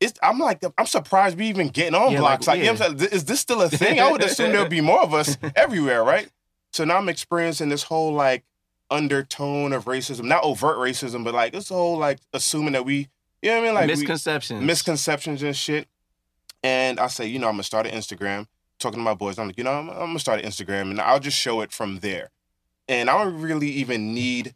it's, 0.00 0.18
I'm 0.22 0.38
like, 0.38 0.62
I'm 0.76 0.86
surprised 0.86 1.36
we 1.38 1.46
even 1.48 1.68
getting 1.68 1.94
on 1.94 2.12
Yeah, 2.12 2.20
blocks. 2.20 2.46
like, 2.46 2.56
Like, 2.58 2.58
you 2.60 2.72
know 2.72 2.78
what 2.78 2.90
I'm 2.92 2.98
saying? 2.98 3.10
Is 3.12 3.24
this 3.24 3.40
still 3.40 3.62
a 3.62 3.68
thing? 3.68 3.98
I 4.00 4.10
would 4.10 4.22
assume 4.22 4.52
there'll 4.52 4.68
be 4.68 4.80
more 4.80 5.02
of 5.02 5.12
us 5.14 5.36
everywhere, 5.56 6.04
right? 6.04 6.28
So 6.72 6.84
now 6.84 6.96
I'm 6.98 7.08
experiencing 7.08 7.68
this 7.68 7.82
whole 7.82 8.12
like 8.12 8.44
undertone 8.90 9.72
of 9.72 9.84
racism, 9.86 10.24
not 10.24 10.44
overt 10.44 10.76
racism, 10.78 11.24
but 11.24 11.34
like 11.34 11.52
this 11.52 11.68
whole 11.68 11.96
like 11.98 12.18
assuming 12.32 12.72
that 12.72 12.84
we, 12.84 13.08
you 13.42 13.50
know 13.50 13.56
what 13.56 13.62
I 13.62 13.66
mean? 13.66 13.74
Like 13.74 13.86
we- 13.88 13.92
Misconceptions. 13.94 14.64
misconceptions 14.64 15.42
and 15.42 15.56
shit. 15.56 15.88
And 16.62 16.98
I 16.98 17.06
say, 17.08 17.26
you 17.26 17.38
know, 17.38 17.46
I'm 17.48 17.54
gonna 17.54 17.62
start 17.62 17.86
an 17.86 17.92
Instagram. 17.94 18.46
Talking 18.78 18.98
to 19.00 19.04
my 19.04 19.14
boys, 19.14 19.38
I'm 19.38 19.46
like, 19.48 19.58
you 19.58 19.64
know, 19.64 19.72
I'm, 19.72 19.88
I'm 19.90 19.96
gonna 19.98 20.18
start 20.20 20.40
an 20.40 20.46
Instagram, 20.48 20.90
and 20.90 21.00
I'll 21.00 21.18
just 21.20 21.36
show 21.36 21.60
it 21.62 21.72
from 21.72 21.98
there. 21.98 22.30
And 22.86 23.10
I 23.10 23.22
don't 23.22 23.40
really 23.40 23.68
even 23.70 24.14
need 24.14 24.54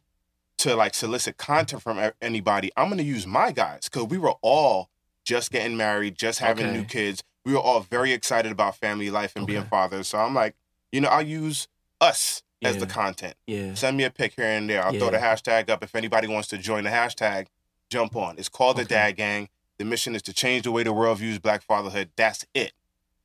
to 0.59 0.77
like 0.77 0.95
solicit 0.95 1.37
content 1.39 1.83
from 1.83 1.99
anybody. 2.21 2.71
I'm 2.77 2.89
gonna 2.89 3.03
use 3.03 3.27
my 3.27 3.51
guys 3.53 3.89
because 3.91 4.05
we 4.09 4.19
were 4.19 4.35
all 4.43 4.89
just 5.25 5.51
getting 5.51 5.77
married, 5.77 6.17
just 6.17 6.39
having 6.41 6.67
Okay. 6.67 6.77
new 6.79 6.85
kids. 6.85 7.23
We 7.45 7.53
were 7.53 7.61
all 7.61 7.81
very 7.81 8.13
excited 8.13 8.53
about 8.53 8.77
family 8.77 9.11
life 9.11 9.35
and 9.37 9.47
being 9.47 9.65
fathers. 9.65 10.09
So 10.09 10.19
I'm 10.19 10.35
like, 10.35 10.55
you 10.93 11.01
know, 11.01 11.09
I'll 11.09 11.23
use 11.23 11.69
us 12.01 12.43
as 12.63 12.77
the 12.77 12.87
content. 12.87 13.35
Yeah. 13.47 13.75
Send 13.75 13.97
me 13.97 14.05
a 14.05 14.11
pic 14.11 14.35
here 14.37 14.45
and 14.47 14.71
there. 14.71 14.85
I'll 14.85 14.93
throw 14.93 15.11
the 15.11 15.19
hashtag 15.19 15.69
up. 15.69 15.83
If 15.83 15.95
anybody 15.97 16.29
wants 16.29 16.47
to 16.49 16.59
join 16.59 16.85
the 16.85 16.91
hashtag, 16.91 17.47
jump 17.91 18.15
on. 18.15 18.37
It's 18.39 18.49
called 18.49 18.77
the 18.77 18.83
Okay. 18.83 18.95
Dad 18.95 19.17
Gang. 19.17 19.49
The 19.79 19.85
mission 19.85 20.15
is 20.15 20.23
to 20.23 20.33
change 20.33 20.63
the 20.63 20.71
way 20.71 20.85
the 20.85 20.93
world 20.93 21.19
views 21.19 21.39
black 21.41 21.63
fatherhood. 21.63 22.11
That's 22.15 22.47
it. 22.55 22.73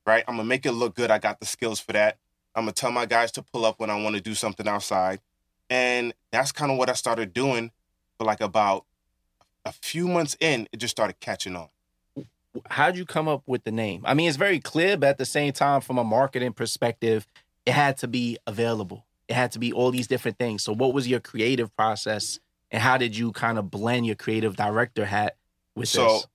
Right? 0.04 0.24
I'm 0.26 0.34
gonna 0.36 0.48
make 0.48 0.66
it 0.66 0.72
look 0.72 0.94
good. 0.96 1.10
I 1.10 1.18
got 1.18 1.38
the 1.38 1.46
skills 1.46 1.78
for 1.78 1.92
that. 1.92 2.18
I'm 2.56 2.62
gonna 2.64 2.72
tell 2.72 2.90
my 2.90 3.06
guys 3.06 3.30
to 3.32 3.42
pull 3.42 3.64
up 3.64 3.78
when 3.78 3.90
I 3.90 4.00
want 4.02 4.16
to 4.16 4.22
do 4.22 4.34
something 4.34 4.66
outside. 4.66 5.20
And 5.70 6.14
that's 6.32 6.50
kind 6.50 6.72
of 6.72 6.78
what 6.78 6.88
I 6.90 6.94
started 6.94 7.32
doing 7.32 7.70
for 8.16 8.24
like 8.24 8.40
about 8.40 8.86
a 9.64 9.70
few 9.70 10.08
months 10.08 10.36
in, 10.40 10.66
it 10.72 10.78
just 10.78 10.90
started 10.92 11.20
catching 11.20 11.54
on. 11.54 11.68
How'd 12.70 12.96
you 12.96 13.04
come 13.04 13.28
up 13.28 13.42
with 13.46 13.64
the 13.64 13.70
name? 13.72 14.02
I 14.04 14.14
mean, 14.14 14.28
it's 14.28 14.36
very 14.36 14.58
clear, 14.60 14.96
but 14.96 15.08
at 15.10 15.18
the 15.18 15.26
same 15.26 15.52
time, 15.52 15.80
from 15.80 15.98
a 15.98 16.04
marketing 16.04 16.52
perspective, 16.52 17.26
it 17.66 17.72
had 17.72 17.98
to 17.98 18.08
be 18.08 18.38
available. 18.46 19.04
It 19.28 19.34
had 19.34 19.52
to 19.52 19.58
be 19.58 19.72
all 19.72 19.90
these 19.90 20.06
different 20.06 20.38
things. 20.38 20.62
So, 20.64 20.72
what 20.72 20.94
was 20.94 21.06
your 21.06 21.20
creative 21.20 21.74
process, 21.76 22.40
and 22.70 22.82
how 22.82 22.96
did 22.96 23.16
you 23.16 23.32
kind 23.32 23.58
of 23.58 23.70
blend 23.70 24.06
your 24.06 24.16
creative 24.16 24.56
director 24.56 25.04
hat 25.04 25.36
with 25.76 25.88
So 25.88 26.04
this? 26.04 26.26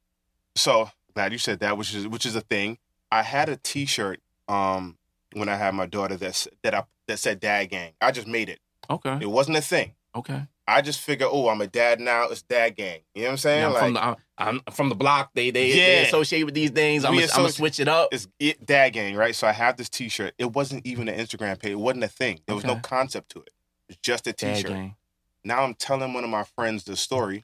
so 0.56 0.86
So, 0.86 0.90
glad 1.16 1.32
you 1.32 1.40
said 1.40 1.60
that, 1.60 1.78
which 1.78 1.94
is 1.96 2.08
which 2.08 2.26
is 2.26 2.36
a 2.36 2.42
thing. 2.42 2.78
I 3.12 3.24
had 3.24 3.50
a 3.50 3.58
T-shirt 3.58 4.20
um 4.48 4.98
when 5.34 5.50
I 5.50 5.56
had 5.56 5.74
my 5.74 5.88
daughter 5.88 6.16
that's 6.16 6.48
that 6.62 6.74
I 6.76 6.84
that 7.08 7.18
said 7.20 7.40
Dad 7.40 7.66
Gang. 7.66 7.94
I 8.00 8.12
just 8.12 8.28
made 8.28 8.50
it. 8.50 8.60
Okay. 8.90 9.18
It 9.20 9.30
wasn't 9.30 9.58
a 9.58 9.62
thing. 9.62 9.94
Okay. 10.16 10.44
I 10.68 10.82
just 10.82 11.02
figure, 11.02 11.28
oh, 11.30 11.50
I'm 11.50 11.60
a 11.62 11.68
dad 11.68 12.00
now. 12.00 12.30
It's 12.30 12.42
Dad 12.42 12.78
Gang. 12.78 13.02
You 13.14 13.24
know 13.24 13.28
what 13.28 13.32
I'm 13.32 13.38
saying? 13.38 13.60
Yeah, 13.60 13.68
I'm 13.68 13.74
like, 13.74 13.84
from 13.84 13.94
the 13.94 14.02
I'm, 14.38 14.62
I'm 14.68 14.74
from 14.74 14.90
the 14.90 14.96
block. 14.96 15.32
They 15.34 15.52
they, 15.52 15.72
they 15.72 16.06
associate 16.06 16.44
with 16.44 16.54
these 16.54 16.70
things. 16.72 17.04
I'm 17.04 17.14
gonna 17.14 17.28
I'm 17.34 17.42
gonna 17.42 17.50
switch 17.50 17.80
it 17.80 17.88
up. 17.88 18.10
it's 18.14 18.28
it, 18.40 18.66
Dad 18.66 18.90
Gang, 18.90 19.16
right? 19.16 19.36
So 19.36 19.46
I 19.46 19.52
have 19.52 19.76
this 19.76 19.90
T-shirt. 19.90 20.34
It 20.38 20.54
wasn't 20.54 20.86
even 20.86 21.10
an 21.10 21.20
Instagram 21.20 21.60
page. 21.60 21.72
It 21.72 21.80
wasn't 21.80 22.06
a 22.06 22.08
thing. 22.08 22.40
There 22.46 22.56
was 22.56 22.64
no 22.66 22.78
concept 22.78 23.32
to 23.32 23.40
it. 23.40 23.50
It's 23.90 24.00
just 24.02 24.26
a 24.28 24.34
T-shirt. 24.34 24.92
Now 25.44 25.64
I'm 25.64 25.74
telling 25.74 26.14
one 26.14 26.24
of 26.24 26.30
my 26.30 26.44
friends 26.44 26.86
the 26.86 26.96
story, 26.96 27.44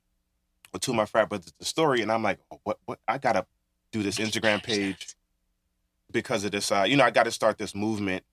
or 0.73 0.79
two 0.79 0.91
of 0.91 0.97
my 0.97 1.05
frat 1.05 1.27
brothers 1.27 1.53
the 1.59 1.65
story, 1.65 2.01
and 2.01 2.11
I'm 2.11 2.23
like, 2.23 2.39
oh, 2.51 2.59
what? 2.63 2.77
What? 2.85 2.99
I 3.07 3.17
gotta 3.17 3.45
do 3.91 4.01
this 4.01 4.17
Instagram 4.17 4.63
page 4.63 5.15
because 6.11 6.43
of 6.45 6.51
this. 6.51 6.71
Uh, 6.71 6.85
you 6.87 6.95
know, 6.95 7.03
I 7.03 7.11
got 7.11 7.23
to 7.23 7.31
start 7.31 7.57
this 7.57 7.75
movement, 7.75 8.23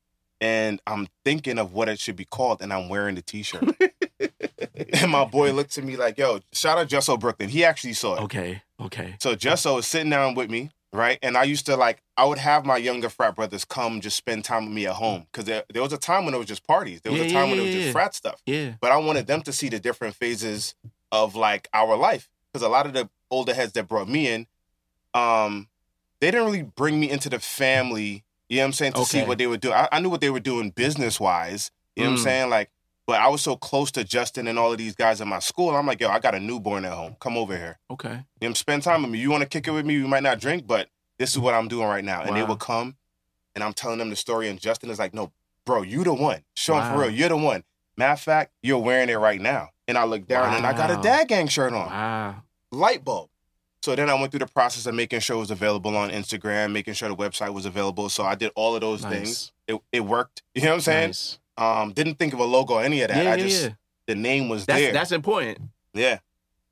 and 0.40 0.80
I'm 0.86 1.08
thinking 1.24 1.58
of 1.58 1.72
what 1.72 1.88
it 1.88 1.98
should 1.98 2.16
be 2.16 2.24
called, 2.24 2.62
and 2.62 2.72
I'm 2.72 2.88
wearing 2.88 3.16
the 3.16 3.22
T-shirt. 3.22 3.64
and 5.00 5.10
my 5.10 5.24
boy 5.24 5.52
looked 5.52 5.76
at 5.78 5.84
me 5.84 5.96
like, 5.96 6.18
"Yo, 6.18 6.40
shout 6.52 6.78
out 6.78 6.88
Jusso 6.88 7.18
Brooklyn. 7.18 7.48
He 7.48 7.64
actually 7.64 7.92
saw 7.92 8.16
it. 8.16 8.22
Okay. 8.22 8.62
Okay. 8.80 9.16
So 9.20 9.34
Jusso 9.36 9.76
was 9.76 9.86
sitting 9.86 10.10
down 10.10 10.34
with 10.34 10.50
me, 10.50 10.70
right? 10.92 11.18
And 11.22 11.36
I 11.36 11.44
used 11.44 11.66
to 11.66 11.76
like, 11.76 12.02
I 12.16 12.24
would 12.24 12.38
have 12.38 12.64
my 12.66 12.76
younger 12.76 13.08
frat 13.08 13.34
brothers 13.36 13.64
come 13.64 14.00
just 14.00 14.16
spend 14.16 14.44
time 14.44 14.64
with 14.66 14.74
me 14.74 14.86
at 14.86 14.94
home 14.94 15.26
because 15.32 15.44
there, 15.46 15.64
there 15.72 15.82
was 15.82 15.92
a 15.92 15.98
time 15.98 16.24
when 16.24 16.34
it 16.34 16.38
was 16.38 16.46
just 16.46 16.66
parties. 16.66 17.00
There 17.02 17.12
was 17.12 17.20
Yeah, 17.22 17.26
a 17.26 17.30
time 17.30 17.44
yeah, 17.44 17.50
when 17.50 17.58
it 17.58 17.62
was 17.62 17.74
yeah, 17.74 17.80
just 17.80 17.92
frat 17.92 18.14
stuff. 18.14 18.42
Yeah. 18.46 18.74
But 18.80 18.92
I 18.92 18.96
wanted 18.98 19.26
them 19.26 19.42
to 19.42 19.52
see 19.52 19.68
the 19.68 19.78
different 19.80 20.14
phases 20.14 20.74
of 21.12 21.34
like 21.36 21.68
our 21.72 21.96
life 21.96 22.28
because 22.52 22.62
a 22.64 22.68
lot 22.68 22.86
of 22.86 22.92
the 22.92 23.08
older 23.30 23.54
heads 23.54 23.72
that 23.72 23.88
brought 23.88 24.08
me 24.08 24.28
in, 24.28 24.46
um, 25.14 25.68
they 26.20 26.30
didn't 26.30 26.46
really 26.46 26.62
bring 26.62 26.98
me 27.00 27.10
into 27.10 27.28
the 27.28 27.38
family. 27.38 28.24
You 28.48 28.58
know 28.58 28.62
what 28.62 28.66
I'm 28.66 28.72
saying? 28.74 28.92
To 28.94 29.04
see 29.04 29.22
what 29.24 29.38
they 29.38 29.46
were 29.46 29.56
doing. 29.56 29.74
I, 29.74 29.88
I 29.92 30.00
knew 30.00 30.08
what 30.10 30.20
they 30.20 30.30
were 30.30 30.40
doing 30.40 30.70
business 30.70 31.18
wise. 31.18 31.70
You 31.96 32.04
know 32.04 32.10
what 32.10 32.12
I'm 32.12 32.18
Mm. 32.18 32.22
saying? 32.24 32.50
Like, 32.50 32.70
but 33.06 33.20
I 33.20 33.28
was 33.28 33.42
so 33.42 33.56
close 33.56 33.90
to 33.92 34.04
Justin 34.04 34.46
and 34.48 34.58
all 34.58 34.72
of 34.72 34.78
these 34.78 34.94
guys 34.94 35.20
in 35.20 35.28
my 35.28 35.38
school. 35.38 35.70
I'm 35.74 35.86
like, 35.86 36.00
yo, 36.00 36.08
I 36.08 36.18
got 36.18 36.34
a 36.34 36.40
newborn 36.40 36.84
at 36.84 36.92
home. 36.92 37.16
Come 37.20 37.36
over 37.36 37.56
here. 37.56 37.78
Okay. 37.90 38.24
You 38.40 38.48
know, 38.48 38.54
spend 38.54 38.82
time 38.82 39.02
with 39.02 39.10
me. 39.12 39.18
You 39.18 39.30
want 39.30 39.42
to 39.42 39.48
kick 39.48 39.68
it 39.68 39.70
with 39.70 39.86
me? 39.86 40.00
We 40.00 40.08
might 40.08 40.22
not 40.22 40.40
drink, 40.40 40.66
but 40.66 40.88
this 41.18 41.30
is 41.30 41.38
what 41.38 41.54
I'm 41.54 41.68
doing 41.68 41.86
right 41.88 42.04
now. 42.04 42.22
And 42.22 42.36
they 42.36 42.42
Wow. 42.42 42.48
would 42.50 42.58
come, 42.60 42.96
and 43.54 43.62
I'm 43.64 43.72
telling 43.72 43.98
them 43.98 44.10
the 44.10 44.16
story, 44.16 44.48
and 44.48 44.60
Justin 44.60 44.90
is 44.90 44.98
like, 44.98 45.14
"No, 45.14 45.32
bro, 45.64 45.82
you 45.82 46.04
the 46.04 46.12
one. 46.14 46.42
Show 46.54 46.76
him 46.78 46.84
for 46.84 47.00
real. 47.00 47.10
You're 47.10 47.28
the 47.30 47.36
one. 47.36 47.64
Matter 47.96 48.12
of 48.12 48.20
fact, 48.20 48.52
you're 48.62 48.78
wearing 48.78 49.08
it 49.08 49.14
right 49.14 49.40
now." 49.40 49.70
And 49.88 49.96
I 49.96 50.04
look 50.04 50.26
down, 50.26 50.52
and 50.54 50.66
I 50.66 50.72
got 50.72 50.90
a 50.90 50.94
Wow. 50.96 51.00
Dad 51.02 51.28
Gang 51.28 51.46
shirt 51.48 51.72
on. 51.72 51.86
Wow. 51.86 52.42
Light 52.72 53.04
bulb. 53.04 53.30
So 53.82 53.94
then 53.94 54.10
I 54.10 54.14
went 54.14 54.32
through 54.32 54.40
the 54.40 54.46
process 54.48 54.84
of 54.86 54.96
making 54.96 55.20
sure 55.20 55.36
it 55.36 55.40
was 55.40 55.52
available 55.52 55.96
on 55.96 56.10
Instagram, 56.10 56.72
making 56.72 56.94
sure 56.94 57.08
the 57.08 57.14
website 57.14 57.54
was 57.54 57.66
available. 57.66 58.08
So 58.08 58.24
I 58.24 58.34
did 58.34 58.50
all 58.56 58.74
of 58.74 58.80
those 58.80 59.02
Nice. 59.04 59.12
things. 59.12 59.52
It, 59.68 59.80
it 59.92 60.00
worked. 60.00 60.42
You 60.56 60.62
know 60.62 60.70
what 60.70 60.74
I'm 60.74 60.80
saying? 60.80 61.08
Nice. 61.10 61.38
Um, 61.58 61.92
didn't 61.92 62.16
think 62.16 62.32
of 62.32 62.38
a 62.40 62.44
logo 62.44 62.74
or 62.74 62.82
any 62.82 63.00
of 63.02 63.08
that. 63.08 63.24
Yeah, 63.24 63.30
I 63.32 63.36
yeah, 63.36 63.42
just 63.42 63.62
yeah. 63.64 63.70
the 64.06 64.14
name 64.14 64.48
was 64.48 64.66
That's 64.66 64.80
there. 64.80 64.92
that's 64.92 65.12
important. 65.12 65.58
Yeah. 65.94 66.18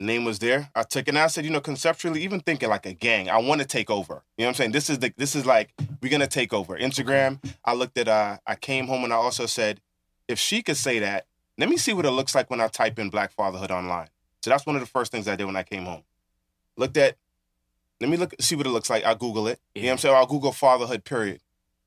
Name 0.01 0.25
was 0.25 0.40
there. 0.40 0.70
I 0.75 0.83
took 0.83 1.07
it 1.07 1.11
and 1.11 1.18
I 1.18 1.29
said, 1.29 1.44
you 1.44 1.51
know, 1.51 1.61
conceptually, 1.61 2.23
even 2.23 2.40
thinking 2.40 2.68
like 2.68 2.85
a 2.85 2.92
gang, 2.92 3.31
I 3.31 3.38
want 3.38 3.61
to 3.61 3.66
take 3.66 3.90
over. 3.90 4.23
You 4.37 4.42
know 4.42 4.49
what 4.49 4.49
I'm 4.49 4.55
saying? 4.55 4.73
This 4.73 4.90
is 4.90 4.99
the 4.99 5.14
this 5.16 5.35
is 5.37 5.47
like 5.47 5.73
we're 6.03 6.11
gonna 6.11 6.27
take 6.27 6.53
over. 6.53 6.77
Instagram. 6.77 7.38
I 7.64 7.75
looked 7.75 7.97
at 7.97 8.09
uh 8.09 8.38
I 8.47 8.57
came 8.57 8.87
home 8.88 9.05
and 9.05 9.12
I 9.12 9.16
also 9.16 9.47
said, 9.47 9.81
if 10.29 10.38
she 10.38 10.62
could 10.62 10.77
say 10.77 10.99
that, 10.99 11.27
let 11.57 11.68
me 11.68 11.77
see 11.77 11.92
what 11.92 12.05
it 12.05 12.11
looks 12.11 12.35
like 12.35 12.51
when 12.51 12.61
I 12.61 12.66
type 12.68 12.99
in 12.99 13.09
black 13.09 13.31
fatherhood 13.33 13.70
online. 13.70 14.09
So 14.42 14.51
that's 14.51 14.66
one 14.66 14.75
of 14.75 14.83
the 14.83 14.88
first 14.88 15.12
things 15.12 15.29
I 15.29 15.37
did 15.37 15.44
when 15.44 15.57
I 15.57 15.62
came 15.62 15.85
home. 15.85 16.03
Looked 16.77 16.97
at 16.97 17.16
let 18.01 18.11
me 18.11 18.16
look 18.16 18.35
see 18.40 18.57
what 18.57 18.66
it 18.66 18.70
looks 18.70 18.90
like. 18.90 19.05
I'll 19.05 19.14
Google 19.14 19.47
it. 19.47 19.61
You 19.75 19.83
know 19.83 19.88
what 19.88 19.92
I'm 19.92 19.99
saying? 19.99 20.14
I'll 20.16 20.27
Google 20.27 20.53
fatherhood, 20.53 21.05
period. 21.05 21.40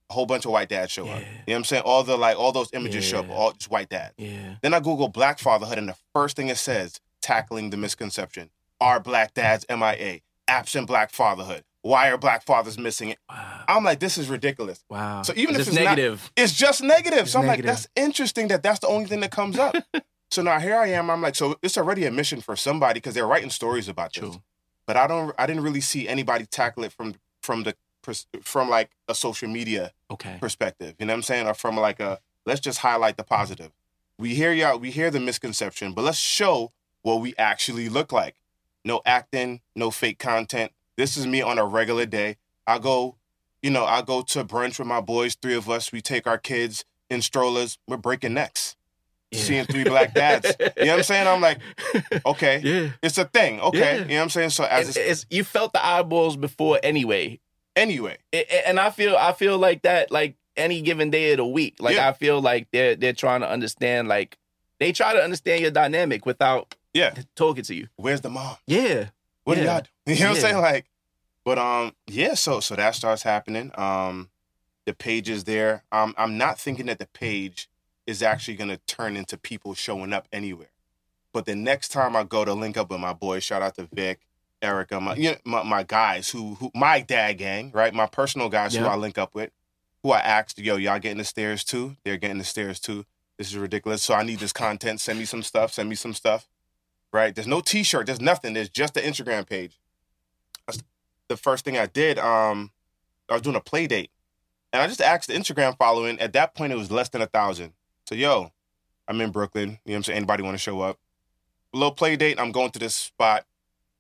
A 0.09 0.13
whole 0.13 0.25
bunch 0.25 0.45
of 0.45 0.51
white 0.51 0.69
dads 0.69 0.91
show 0.91 1.07
up. 1.07 1.19
You 1.19 1.25
know 1.25 1.31
what 1.47 1.55
I'm 1.57 1.63
saying? 1.65 1.83
All 1.85 2.03
the 2.03 2.15
like 2.17 2.37
all 2.39 2.51
those 2.53 2.69
images 2.73 3.03
show 3.03 3.19
up, 3.19 3.29
all 3.29 3.51
just 3.51 3.69
white 3.69 3.89
dads. 3.89 4.13
Yeah. 4.17 4.55
Then 4.61 4.73
I 4.73 4.79
Google 4.79 5.09
black 5.09 5.37
fatherhood, 5.39 5.77
and 5.77 5.89
the 5.89 5.95
first 6.13 6.35
thing 6.37 6.47
it 6.47 6.57
says, 6.57 7.01
tackling 7.21 7.71
the 7.71 7.77
misconception. 7.77 8.49
Are 8.79 8.99
black 8.99 9.33
dads 9.33 9.65
MIA? 9.69 10.19
Absent 10.47 10.87
black 10.87 11.11
fatherhood. 11.11 11.63
Why 11.81 12.09
are 12.09 12.17
black 12.17 12.43
fathers 12.45 12.77
missing 12.77 13.09
it? 13.09 13.17
Wow. 13.29 13.63
I'm 13.67 13.83
like, 13.83 13.99
this 13.99 14.17
is 14.17 14.29
ridiculous. 14.29 14.83
Wow. 14.89 15.23
So 15.23 15.33
even 15.35 15.55
if 15.55 15.61
it's 15.61 15.69
it's 15.69 15.77
not- 15.77 15.83
negative. 15.83 16.31
It's 16.37 16.53
just 16.53 16.81
negative. 16.83 17.19
It's 17.19 17.31
so 17.31 17.39
I'm 17.39 17.45
negative. 17.47 17.65
like, 17.65 17.75
that's 17.75 17.87
interesting 17.95 18.47
that 18.49 18.63
that's 18.63 18.79
the 18.79 18.87
only 18.87 19.05
thing 19.07 19.19
that 19.21 19.31
comes 19.31 19.57
up. 19.59 19.75
so 20.31 20.41
now 20.41 20.59
here 20.59 20.75
I 20.77 20.87
am. 20.87 21.09
I'm 21.09 21.21
like, 21.21 21.35
so 21.35 21.57
it's 21.61 21.77
already 21.77 22.05
a 22.05 22.11
mission 22.11 22.39
for 22.41 22.55
somebody 22.55 22.99
because 22.99 23.13
they're 23.13 23.27
writing 23.27 23.49
stories 23.49 23.87
about 23.89 24.13
this. 24.13 24.37
But 24.85 24.95
I 24.95 25.07
don't. 25.07 25.33
I 25.37 25.45
didn't 25.45 25.63
really 25.63 25.81
see 25.81 26.07
anybody 26.07 26.45
tackle 26.45 26.83
it 26.85 26.93
from 26.93 27.15
from 27.41 27.63
the 27.63 27.75
pers- 28.07 28.25
from 28.41 28.69
like 28.69 28.89
a 29.07 29.13
social 29.13 29.47
media 29.49 29.91
Okay. 30.09 30.37
perspective. 30.39 30.95
You 30.97 31.05
know 31.05 31.13
what 31.13 31.17
I'm 31.17 31.23
saying? 31.23 31.45
Or 31.47 31.53
from 31.53 31.77
like 31.77 31.99
a 31.99 32.19
let's 32.45 32.61
just 32.61 32.79
highlight 32.79 33.17
the 33.17 33.23
positive. 33.23 33.71
We 34.17 34.33
hear 34.33 34.51
y'all, 34.51 34.79
we 34.79 34.89
hear 34.89 35.11
the 35.11 35.19
misconception, 35.19 35.93
but 35.93 36.03
let's 36.03 36.17
show 36.17 36.71
what 37.03 37.21
we 37.21 37.35
actually 37.37 37.89
look 37.89 38.11
like. 38.11 38.35
No 38.83 39.01
acting, 39.05 39.61
no 39.75 39.91
fake 39.91 40.17
content. 40.17 40.71
This 40.95 41.17
is 41.17 41.27
me 41.27 41.41
on 41.41 41.59
a 41.59 41.65
regular 41.65 42.05
day. 42.07 42.37
I 42.65 42.79
go, 42.79 43.17
you 43.61 43.69
know, 43.69 43.85
I 43.85 44.01
go 44.01 44.21
to 44.23 44.43
brunch 44.43 44.79
with 44.79 44.87
my 44.87 45.01
boys, 45.01 45.35
three 45.35 45.55
of 45.55 45.69
us. 45.69 45.91
We 45.91 46.01
take 46.01 46.25
our 46.25 46.37
kids 46.37 46.85
in 47.09 47.21
strollers. 47.21 47.77
We're 47.87 47.97
breaking 47.97 48.33
necks. 48.33 48.75
Yeah. 49.31 49.39
Seeing 49.41 49.65
three 49.65 49.83
black 49.83 50.13
dads. 50.13 50.55
You 50.59 50.65
know 50.85 50.91
what 50.93 50.97
I'm 50.99 51.03
saying? 51.03 51.27
I'm 51.27 51.41
like, 51.41 51.59
okay, 52.25 52.61
yeah. 52.63 52.91
it's 53.03 53.17
a 53.17 53.25
thing. 53.25 53.59
Okay. 53.59 53.79
Yeah. 53.79 53.93
You 54.03 54.07
know 54.07 54.15
what 54.15 54.21
I'm 54.23 54.29
saying? 54.29 54.49
So 54.51 54.63
as 54.63 54.87
it's, 54.89 54.97
it's, 54.97 55.25
you 55.29 55.43
felt 55.43 55.73
the 55.73 55.85
eyeballs 55.85 56.37
before 56.37 56.79
anyway. 56.81 57.39
Anyway, 57.77 58.17
and 58.65 58.79
I 58.79 58.89
feel 58.89 59.15
I 59.15 59.31
feel 59.33 59.57
like 59.57 59.83
that 59.83 60.11
like 60.11 60.35
any 60.57 60.81
given 60.81 61.09
day 61.09 61.31
of 61.31 61.37
the 61.37 61.45
week. 61.45 61.75
Like 61.79 61.95
Yeah. 61.95 62.09
I 62.09 62.13
feel 62.13 62.41
like 62.41 62.67
they're 62.71 62.95
they're 62.95 63.13
trying 63.13 63.41
to 63.41 63.49
understand 63.49 64.07
like 64.07 64.37
they 64.79 64.91
try 64.91 65.13
to 65.13 65.23
understand 65.23 65.61
your 65.61 65.71
dynamic 65.71 66.25
without 66.25 66.75
yeah. 66.93 67.13
talking 67.35 67.63
to 67.63 67.75
you. 67.75 67.87
Where's 67.95 68.21
the 68.21 68.29
mom? 68.29 68.57
Yeah. 68.65 69.09
What 69.43 69.57
Yeah. 69.57 69.63
do 69.63 69.69
y'all 69.69 69.81
do? 69.81 69.89
You 70.13 70.19
know 70.21 70.29
what 70.29 70.35
I'm 70.37 70.41
saying? 70.41 70.57
Like, 70.57 70.85
but 71.45 71.57
um, 71.57 71.93
yeah. 72.07 72.33
So 72.33 72.59
so 72.59 72.75
that 72.75 72.95
starts 72.95 73.23
happening. 73.23 73.71
Um, 73.75 74.29
the 74.85 74.93
page 74.93 75.29
is 75.29 75.43
there. 75.43 75.83
Um, 75.91 76.13
I'm 76.17 76.37
not 76.37 76.59
thinking 76.59 76.87
that 76.87 76.99
the 76.99 77.07
page 77.07 77.69
is 78.05 78.23
actually 78.23 78.55
gonna 78.55 78.77
turn 78.87 79.15
into 79.15 79.37
people 79.37 79.73
showing 79.73 80.13
up 80.13 80.27
anywhere. 80.31 80.69
But 81.33 81.45
the 81.45 81.55
next 81.55 81.89
time 81.89 82.15
I 82.15 82.23
go 82.23 82.45
to 82.45 82.53
link 82.53 82.77
up 82.77 82.89
with 82.89 82.99
my 82.99 83.13
boy, 83.13 83.39
shout 83.39 83.61
out 83.61 83.75
to 83.75 83.87
Vic, 83.93 84.21
Erica, 84.61 84.99
my 84.99 85.15
you 85.15 85.31
know, 85.31 85.37
my, 85.45 85.63
my 85.63 85.83
guys 85.83 86.29
who 86.29 86.55
who 86.55 86.71
my 86.73 86.99
dad 87.01 87.33
gang, 87.33 87.71
right? 87.73 87.93
My 87.93 88.07
personal 88.07 88.49
guys 88.49 88.75
who 88.75 88.85
I 88.85 88.95
link 88.95 89.17
up 89.17 89.35
with, 89.35 89.51
who 90.03 90.11
I 90.11 90.19
asked, 90.19 90.57
yo, 90.59 90.77
y'all 90.77 90.99
getting 90.99 91.17
the 91.17 91.23
stares 91.23 91.63
too? 91.63 91.95
They're 92.03 92.17
getting 92.17 92.37
the 92.37 92.43
stares 92.43 92.79
too. 92.79 93.05
this 93.37 93.49
is 93.49 93.57
ridiculous. 93.57 94.03
So 94.03 94.13
I 94.13 94.23
need 94.23 94.39
this 94.39 94.53
content. 94.53 94.99
Send 94.99 95.19
me 95.19 95.25
some 95.25 95.43
stuff. 95.43 95.73
Send 95.73 95.89
me 95.89 95.95
some 95.95 96.13
stuff. 96.13 96.47
Right? 97.13 97.33
There's 97.33 97.47
no 97.47 97.61
T-shirt. 97.61 98.05
There's 98.05 98.19
nothing. 98.21 98.53
There's 98.53 98.69
just 98.69 98.93
the 98.93 99.01
Instagram 99.01 99.47
page. 99.47 99.79
That's 100.65 100.79
the 101.29 101.37
first 101.37 101.63
thing 101.63 101.77
I 101.77 101.85
did. 101.85 102.19
Um, 102.19 102.71
I 103.29 103.33
was 103.33 103.41
doing 103.41 103.55
a 103.55 103.61
play 103.61 103.87
date, 103.87 104.11
and 104.73 104.81
I 104.81 104.87
just 104.87 105.01
asked 105.01 105.27
the 105.27 105.33
Instagram 105.33 105.77
following. 105.77 106.19
At 106.19 106.33
that 106.33 106.55
point, 106.55 106.73
it 106.73 106.77
was 106.77 106.91
less 106.91 107.09
than 107.09 107.21
a 107.21 107.27
thousand. 107.27 107.73
So 108.05 108.15
yo, 108.15 108.51
I'm 109.07 109.21
in 109.21 109.31
Brooklyn. 109.31 109.69
You 109.69 109.69
know 109.69 109.79
what 109.85 109.95
I'm 109.95 110.03
saying? 110.03 110.17
Anybody 110.17 110.43
want 110.43 110.55
to 110.55 110.59
show 110.59 110.81
up? 110.81 110.99
A 111.73 111.77
little 111.77 111.93
play 111.93 112.15
date. 112.15 112.39
I'm 112.39 112.51
going 112.51 112.71
to 112.71 112.79
this 112.79 112.95
spot. 112.95 113.45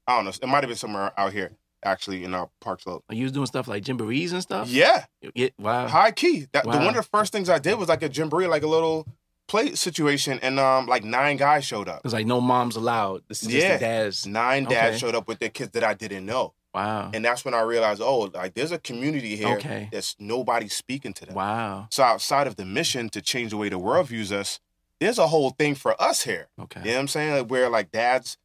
I 0.07 0.15
don't 0.15 0.25
know. 0.25 0.31
It 0.41 0.47
might 0.47 0.63
have 0.63 0.69
been 0.69 0.77
somewhere 0.77 1.11
out 1.19 1.33
here, 1.33 1.51
actually, 1.83 2.23
in 2.23 2.33
our 2.33 2.49
Park 2.61 2.81
Slope. 2.81 3.03
Are 3.09 3.15
you 3.15 3.23
was 3.23 3.31
doing 3.33 3.45
stuff 3.45 3.67
like 3.67 3.83
jamborees 3.83 4.31
and 4.33 4.41
stuff? 4.41 4.69
Yeah, 4.69 5.05
Yeah. 5.35 5.49
Wow. 5.59 5.87
high 5.87 6.11
key. 6.11 6.47
That 6.53 6.63
the 6.63 6.69
one 6.69 6.87
of 6.89 6.95
the 6.95 7.03
first 7.03 7.31
things 7.33 7.49
I 7.49 7.59
did 7.59 7.77
was 7.77 7.89
like 7.89 8.01
a 8.03 8.09
jamboree, 8.09 8.47
like 8.47 8.63
a 8.63 8.67
little 8.67 9.05
play 9.47 9.75
situation, 9.75 10.39
and 10.41 10.59
um, 10.59 10.87
like 10.87 11.03
nine 11.03 11.37
guys 11.37 11.65
showed 11.65 11.87
up. 11.89 12.01
It's 12.05 12.13
like 12.13 12.25
no 12.25 12.39
moms 12.41 12.75
allowed. 12.75 13.23
This 13.27 13.43
is 13.43 13.49
just 13.49 13.65
Yeah. 13.67 13.73
the 13.73 13.79
dads. 13.79 14.25
Nine 14.25 14.65
dads 14.65 14.89
Okay. 14.95 14.97
showed 14.97 15.15
up 15.15 15.27
with 15.27 15.39
their 15.39 15.49
kids 15.49 15.71
that 15.71 15.83
I 15.83 15.93
didn't 15.93 16.25
know, 16.25 16.53
Wow. 16.73 17.11
and 17.13 17.23
that's 17.23 17.43
when 17.45 17.53
I 17.53 17.61
realized, 17.61 18.01
oh, 18.01 18.29
like 18.33 18.53
there's 18.55 18.71
a 18.73 18.77
community 18.79 19.35
here 19.37 19.55
Okay. 19.57 19.89
that's 19.91 20.15
nobody 20.19 20.67
speaking 20.69 21.13
to 21.15 21.25
them. 21.25 21.35
Wow. 21.35 21.87
So 21.91 22.03
outside 22.03 22.47
of 22.47 22.55
the 22.57 22.65
mission 22.65 23.09
to 23.09 23.21
change 23.21 23.51
the 23.51 23.57
way 23.57 23.69
the 23.69 23.77
world 23.79 24.07
views 24.07 24.31
us, 24.33 24.59
there's 24.99 25.17
a 25.19 25.27
whole 25.27 25.51
thing 25.51 25.75
for 25.75 26.01
us 26.01 26.23
here. 26.23 26.47
Okay. 26.59 26.79
You 26.81 26.85
know 26.87 26.93
what 26.95 26.99
I'm 27.01 27.07
saying? 27.07 27.33
Like, 27.37 27.47
where 27.51 27.69
like 27.69 27.91
dads, 27.91 28.37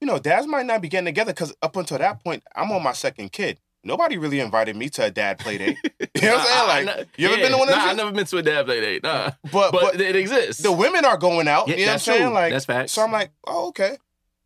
you 0.00 0.06
know, 0.06 0.18
dads 0.18 0.46
might 0.46 0.66
not 0.66 0.80
be 0.82 0.88
getting 0.88 1.06
together 1.06 1.32
because 1.32 1.54
up 1.62 1.76
until 1.76 1.98
that 1.98 2.22
point, 2.24 2.42
I'm 2.54 2.70
on 2.72 2.82
my 2.82 2.92
second 2.92 3.32
kid. 3.32 3.60
Nobody 3.82 4.18
really 4.18 4.40
invited 4.40 4.76
me 4.76 4.88
to 4.90 5.04
a 5.04 5.10
dad 5.10 5.38
play 5.38 5.56
date. 5.58 5.78
you 6.00 6.22
know 6.22 6.36
what 6.36 6.46
I'm 6.50 6.84
saying? 6.84 6.86
Like, 6.86 7.08
you 7.16 7.28
ever 7.28 7.36
yeah. 7.36 7.42
been 7.44 7.52
to 7.52 7.58
one 7.58 7.68
of 7.68 7.74
Nah, 7.74 7.80
those? 7.82 7.90
I've 7.90 7.96
never 7.96 8.12
been 8.12 8.26
to 8.26 8.36
a 8.38 8.42
dad 8.42 8.66
play 8.66 8.80
date. 8.80 9.02
Nah. 9.02 9.30
but, 9.44 9.72
But, 9.72 9.72
but 9.72 10.00
it 10.00 10.16
exists. 10.16 10.62
the 10.62 10.70
women 10.72 11.04
are 11.06 11.16
going 11.16 11.48
out. 11.48 11.66
Yeah, 11.68 11.76
you 11.76 11.86
know 11.86 11.92
what 11.92 11.94
I'm 11.94 11.98
saying? 12.00 12.22
true. 12.24 12.32
Like, 12.32 12.52
That's 12.52 12.64
facts. 12.66 12.92
so 12.92 13.02
I'm 13.02 13.12
like, 13.12 13.30
oh, 13.46 13.68
okay. 13.68 13.96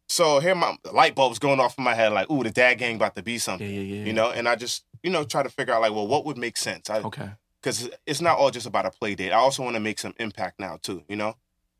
So 0.09 0.39
here 0.39 0.55
my 0.55 0.77
light 0.93 1.15
bulbs 1.17 1.39
going 1.41 1.59
off 1.61 1.77
in 1.79 1.83
my 1.85 1.95
head, 1.95 2.13
like, 2.13 2.31
ooh, 2.31 2.45
the 2.45 2.51
dad 2.51 2.75
gang 2.75 2.97
about 2.97 3.17
to 3.17 3.23
be 3.23 3.33
yeah, 3.33 3.39
something. 3.39 3.69
yeah, 3.69 3.81
yeah. 3.81 4.05
You 4.05 4.13
know, 4.13 4.31
and 4.31 4.49
I 4.49 4.55
just, 4.55 4.85
you 5.03 5.11
know, 5.11 5.25
try 5.25 5.43
to 5.43 5.49
figure 5.49 5.75
out 5.75 5.81
like, 5.81 5.93
well, 5.93 6.07
what 6.07 6.25
would 6.27 6.37
make 6.39 6.57
sense? 6.57 6.89
I, 6.91 6.99
Okay. 7.01 7.31
because 7.61 7.91
it's 8.07 8.21
not 8.21 8.39
all 8.39 8.51
just 8.51 8.67
about 8.67 8.87
a 8.87 8.91
play 8.91 9.15
date. 9.17 9.33
I 9.33 9.37
also 9.37 9.63
want 9.65 9.75
to 9.75 9.81
make 9.81 9.99
some 9.99 10.15
impact 10.21 10.61
now 10.61 10.79
too, 10.81 11.03
you 11.09 11.17
know. 11.17 11.35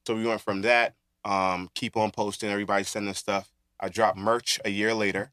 So 0.07 0.17
we 0.17 0.27
went 0.27 0.41
from 0.41 0.63
that, 0.63 0.95
um, 1.25 1.71
keep 1.75 1.97
on 1.97 2.11
posting, 2.11 2.51
everybody 2.51 2.83
sending 2.85 3.15
stuff. 3.15 3.51
I 3.81 3.89
dropped 3.89 4.17
merch 4.19 4.61
a 4.65 4.71
year 4.71 4.95
later. 4.95 5.33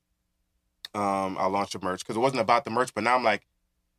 Um, 0.94 1.38
I 1.40 1.46
launched 1.46 1.76
a 1.76 1.80
merch 1.80 2.00
because 2.02 2.18
it 2.18 2.20
wasn't 2.20 2.42
about 2.42 2.66
the 2.66 2.70
merch, 2.72 2.94
but 2.94 3.04
now 3.04 3.16
I'm 3.16 3.24
like, 3.24 3.48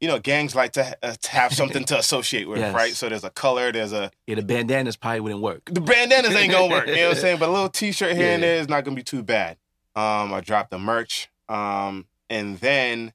you 0.01 0.09
know, 0.09 0.19
gangs 0.19 0.55
like 0.55 0.73
to, 0.73 0.97
uh, 1.03 1.15
to 1.23 1.31
have 1.31 1.53
something 1.55 1.85
to 1.85 1.99
associate 2.05 2.49
with, 2.49 2.59
Yes. 2.59 2.75
right? 2.75 2.93
So 2.93 3.09
there's 3.09 3.25
a 3.25 3.31
color, 3.31 3.73
there's 3.73 3.93
a 3.93 4.11
Yeah, 4.27 4.35
the 4.35 4.43
bandanas 4.43 4.97
probably 4.97 5.21
wouldn't 5.21 5.41
work. 5.43 5.65
the 5.67 5.81
bandanas 5.81 6.35
ain't 6.35 6.51
gonna 6.53 6.67
work. 6.73 6.87
You 6.89 6.97
know 6.97 7.09
what 7.09 7.17
I'm 7.17 7.21
saying? 7.23 7.39
But 7.39 7.49
a 7.49 7.53
little 7.53 7.69
T-shirt 7.69 8.17
here 8.17 8.33
and 8.33 8.43
Yeah. 8.43 8.49
there 8.49 8.61
is 8.61 8.69
not 8.69 8.85
gonna 8.85 8.97
be 8.97 9.03
too 9.05 9.23
bad. 9.23 9.57
Um, 9.95 10.33
I 10.35 10.41
dropped 10.41 10.71
the 10.71 10.79
merch, 10.79 11.29
um, 11.49 12.07
and 12.29 12.59
then 12.59 13.13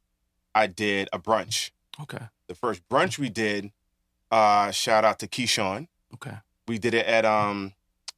I 0.55 0.67
did 0.67 1.09
a 1.13 1.19
brunch. 1.19 1.71
Okay. 2.01 2.25
The 2.47 2.55
first 2.55 2.87
brunch 2.87 3.17
we 3.19 3.29
did, 3.29 3.71
uh, 4.31 4.71
shout 4.71 5.03
out 5.03 5.19
to 5.19 5.27
Keyshawn. 5.27 5.87
Okay. 6.15 6.37
We 6.67 6.79
did 6.79 6.93
it 6.93 7.05
at 7.05 7.25
um 7.25 7.73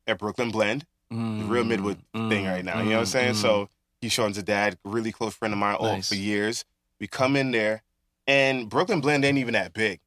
at 0.07 0.19
Brooklyn 0.19 0.51
Blend, 0.51 0.85
the 1.09 1.45
real 1.45 1.63
Midwood 1.63 1.97
thing 2.13 2.45
right 2.45 2.63
now. 2.63 2.79
You 2.79 2.89
know 2.89 2.91
what 2.91 2.97
I'm 2.97 3.03
mm-hmm. 3.03 3.05
saying? 3.05 3.33
Mm-hmm. 3.33 3.41
So 3.41 3.69
Keyshawn's 4.01 4.37
a 4.37 4.43
dad, 4.43 4.77
really 4.83 5.11
close 5.11 5.33
friend 5.33 5.53
of 5.53 5.57
mine 5.57 5.75
all 5.75 5.93
Nice. 5.93 6.09
for 6.09 6.15
years. 6.15 6.65
We 6.99 7.07
come 7.07 7.35
in 7.35 7.51
there, 7.51 7.83
and 8.27 8.69
Brooklyn 8.69 9.01
Blend 9.01 9.25
ain't 9.25 9.37
even 9.37 9.53
that 9.53 9.73
big. 9.73 9.99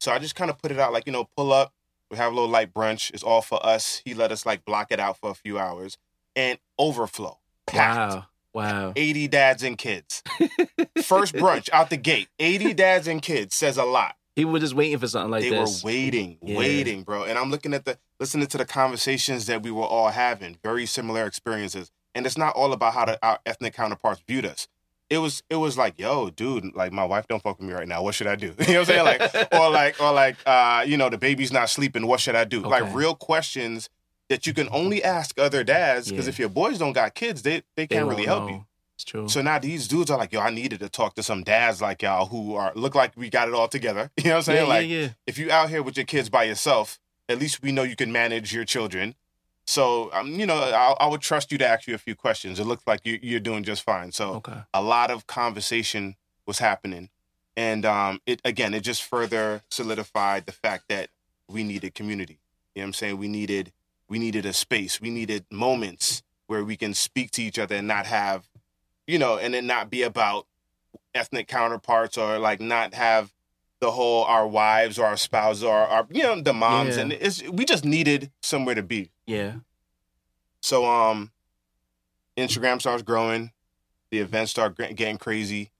So 0.00 0.12
I 0.12 0.18
just 0.18 0.34
kind 0.34 0.50
of 0.50 0.58
put 0.58 0.70
it 0.70 0.78
out 0.78 0.92
like 0.92 1.06
you 1.06 1.12
know, 1.12 1.28
pull 1.36 1.52
up. 1.52 1.72
We 2.10 2.16
have 2.16 2.32
a 2.32 2.34
little 2.34 2.50
light 2.50 2.74
brunch. 2.74 3.12
It's 3.12 3.22
all 3.22 3.42
for 3.42 3.64
us. 3.64 4.02
He 4.04 4.14
let 4.14 4.32
us 4.32 4.44
like 4.44 4.64
block 4.64 4.90
it 4.90 4.98
out 4.98 5.18
for 5.18 5.30
a 5.30 5.34
few 5.34 5.58
hours 5.58 5.96
and 6.34 6.58
overflow. 6.78 7.38
Packed. 7.66 7.96
wow. 7.96 8.24
Wow. 8.52 8.92
80 8.96 9.28
dads 9.28 9.62
and 9.62 9.78
kids. 9.78 10.24
First 11.04 11.34
brunch 11.36 11.70
out 11.72 11.88
the 11.88 11.96
gate. 11.96 12.28
80 12.40 12.74
dads 12.74 13.06
and 13.06 13.22
kids 13.22 13.54
says 13.54 13.76
a 13.76 13.84
lot 13.84 14.16
People 14.40 14.52
were 14.52 14.58
just 14.58 14.74
waiting 14.74 14.98
for 14.98 15.06
something 15.08 15.30
like 15.30 15.42
they 15.42 15.50
this. 15.50 15.82
They 15.82 15.86
were 15.86 15.92
waiting, 15.94 16.38
Yeah. 16.42 16.56
waiting, 16.58 17.02
bro. 17.02 17.24
And 17.24 17.38
I'm 17.38 17.50
looking 17.50 17.74
at 17.74 17.84
the 17.84 17.98
listening 18.18 18.46
to 18.48 18.58
the 18.58 18.64
conversations 18.64 19.46
that 19.46 19.62
we 19.62 19.70
were 19.70 19.84
all 19.84 20.08
having, 20.08 20.56
very 20.64 20.86
similar 20.86 21.26
experiences. 21.26 21.90
And 22.14 22.26
it's 22.26 22.38
not 22.38 22.54
all 22.56 22.72
about 22.72 22.94
how 22.94 23.04
the, 23.04 23.18
our 23.24 23.38
ethnic 23.46 23.74
counterparts 23.74 24.22
viewed 24.26 24.46
us. 24.46 24.66
It 25.10 25.18
was 25.18 25.42
it 25.50 25.56
was 25.56 25.76
like, 25.76 25.98
yo, 25.98 26.30
dude, 26.30 26.74
like 26.74 26.92
my 26.92 27.04
wife 27.04 27.26
don't 27.28 27.42
fuck 27.42 27.58
with 27.58 27.68
me 27.68 27.74
right 27.74 27.86
now. 27.88 28.02
What 28.02 28.14
should 28.14 28.26
I 28.28 28.36
do? 28.36 28.54
you 28.60 28.74
know 28.74 28.80
what 28.80 28.90
I'm 28.90 29.04
saying? 29.04 29.04
Like, 29.04 29.52
or 29.52 29.70
like, 29.80 30.00
or 30.00 30.12
like, 30.12 30.36
uh, 30.46 30.84
you 30.86 30.96
know, 30.96 31.08
the 31.10 31.18
baby's 31.18 31.52
not 31.52 31.68
sleeping. 31.68 32.06
What 32.06 32.20
should 32.20 32.36
I 32.36 32.44
do? 32.44 32.60
Like 32.60 32.94
real 32.94 33.14
questions 33.14 33.90
that 34.28 34.46
you 34.46 34.54
can 34.54 34.68
only 34.70 35.02
ask 35.02 35.38
other 35.38 35.64
dads 35.64 36.08
because 36.10 36.26
Yeah. 36.26 36.30
if 36.30 36.38
your 36.38 36.48
boys 36.48 36.78
don't 36.78 36.92
got 36.92 37.14
kids, 37.14 37.42
they 37.42 37.56
they 37.58 37.64
They 37.76 37.86
can't 37.88 38.06
won't 38.06 38.16
really 38.18 38.26
help 38.28 38.44
know. 38.44 38.50
you. 38.50 38.66
It's 39.00 39.10
true. 39.10 39.30
So 39.30 39.40
now 39.40 39.58
these 39.58 39.88
dudes 39.88 40.10
are 40.10 40.18
like, 40.18 40.30
yo, 40.30 40.40
I 40.40 40.50
needed 40.50 40.80
to 40.80 40.90
talk 40.90 41.14
to 41.14 41.22
some 41.22 41.42
dads 41.42 41.80
like 41.80 42.02
y'all 42.02 42.26
who 42.26 42.54
are 42.54 42.70
look 42.74 42.94
like 42.94 43.12
we 43.16 43.30
got 43.30 43.48
it 43.48 43.54
all 43.54 43.66
together. 43.66 44.10
You 44.18 44.24
know 44.24 44.30
what 44.32 44.36
I'm 44.36 44.42
saying? 44.42 44.66
yeah, 44.66 44.68
like, 44.74 44.88
yeah, 44.88 44.98
yeah. 45.00 45.08
if 45.26 45.38
you 45.38 45.50
out 45.50 45.70
here 45.70 45.82
with 45.82 45.96
your 45.96 46.04
kids 46.04 46.28
by 46.28 46.44
yourself, 46.44 47.00
at 47.26 47.38
least 47.38 47.62
we 47.62 47.72
know 47.72 47.82
you 47.82 47.96
can 47.96 48.12
manage 48.12 48.52
your 48.52 48.66
children. 48.66 49.14
So, 49.66 50.10
um, 50.12 50.32
you 50.38 50.44
know, 50.44 50.56
I, 50.56 50.94
I 51.00 51.06
would 51.06 51.22
trust 51.22 51.50
you 51.50 51.56
to 51.58 51.66
ask 51.66 51.86
you 51.88 51.94
a 51.94 51.98
few 51.98 52.14
questions. 52.14 52.60
It 52.60 52.64
looks 52.66 52.82
like 52.86 53.06
you, 53.06 53.18
you're 53.22 53.40
doing 53.40 53.64
just 53.64 53.82
fine. 53.84 54.12
So, 54.12 54.34
Okay. 54.34 54.60
a 54.74 54.82
lot 54.82 55.10
of 55.10 55.26
conversation 55.26 56.16
was 56.44 56.58
happening, 56.58 57.08
and 57.56 57.86
um, 57.86 58.20
it 58.26 58.42
again, 58.44 58.74
it 58.74 58.80
just 58.80 59.02
further 59.02 59.62
solidified 59.70 60.44
the 60.44 60.52
fact 60.52 60.84
that 60.88 61.08
we 61.48 61.64
needed 61.64 61.94
community. 61.94 62.38
You 62.74 62.82
know 62.82 62.84
what 62.84 62.88
I'm 62.88 62.92
saying? 62.94 63.16
We 63.18 63.28
needed 63.28 63.72
we 64.10 64.18
needed 64.18 64.44
a 64.44 64.52
space. 64.52 65.00
We 65.00 65.08
needed 65.08 65.46
moments 65.50 66.22
where 66.48 66.64
we 66.64 66.76
can 66.76 66.92
speak 66.92 67.30
to 67.30 67.42
each 67.42 67.60
other 67.60 67.76
and 67.76 67.86
not 67.86 68.06
have, 68.06 68.48
you 69.10 69.18
know, 69.18 69.36
and 69.38 69.54
it 69.54 69.64
not 69.64 69.90
be 69.90 70.02
about 70.02 70.46
ethnic 71.14 71.48
counterparts 71.48 72.16
or 72.16 72.38
like 72.38 72.60
not 72.60 72.94
have 72.94 73.32
the 73.80 73.90
whole 73.90 74.24
our 74.24 74.46
wives 74.46 74.98
or 74.98 75.06
our 75.06 75.16
spouses 75.16 75.64
or 75.64 75.74
our 75.76 76.06
you 76.10 76.22
know 76.22 76.40
the 76.40 76.52
moms 76.52 76.96
Yeah. 76.96 77.02
and 77.02 77.12
it's 77.12 77.42
we 77.48 77.64
just 77.64 77.84
needed 77.84 78.30
somewhere 78.42 78.74
to 78.74 78.82
be. 78.82 79.10
Yeah. 79.26 79.54
So 80.62 80.84
um, 80.84 81.30
Instagram 82.36 82.80
starts 82.80 83.02
growing, 83.02 83.52
the 84.10 84.18
events 84.18 84.50
start 84.50 84.76
getting 84.76 85.16
crazy, 85.18 85.70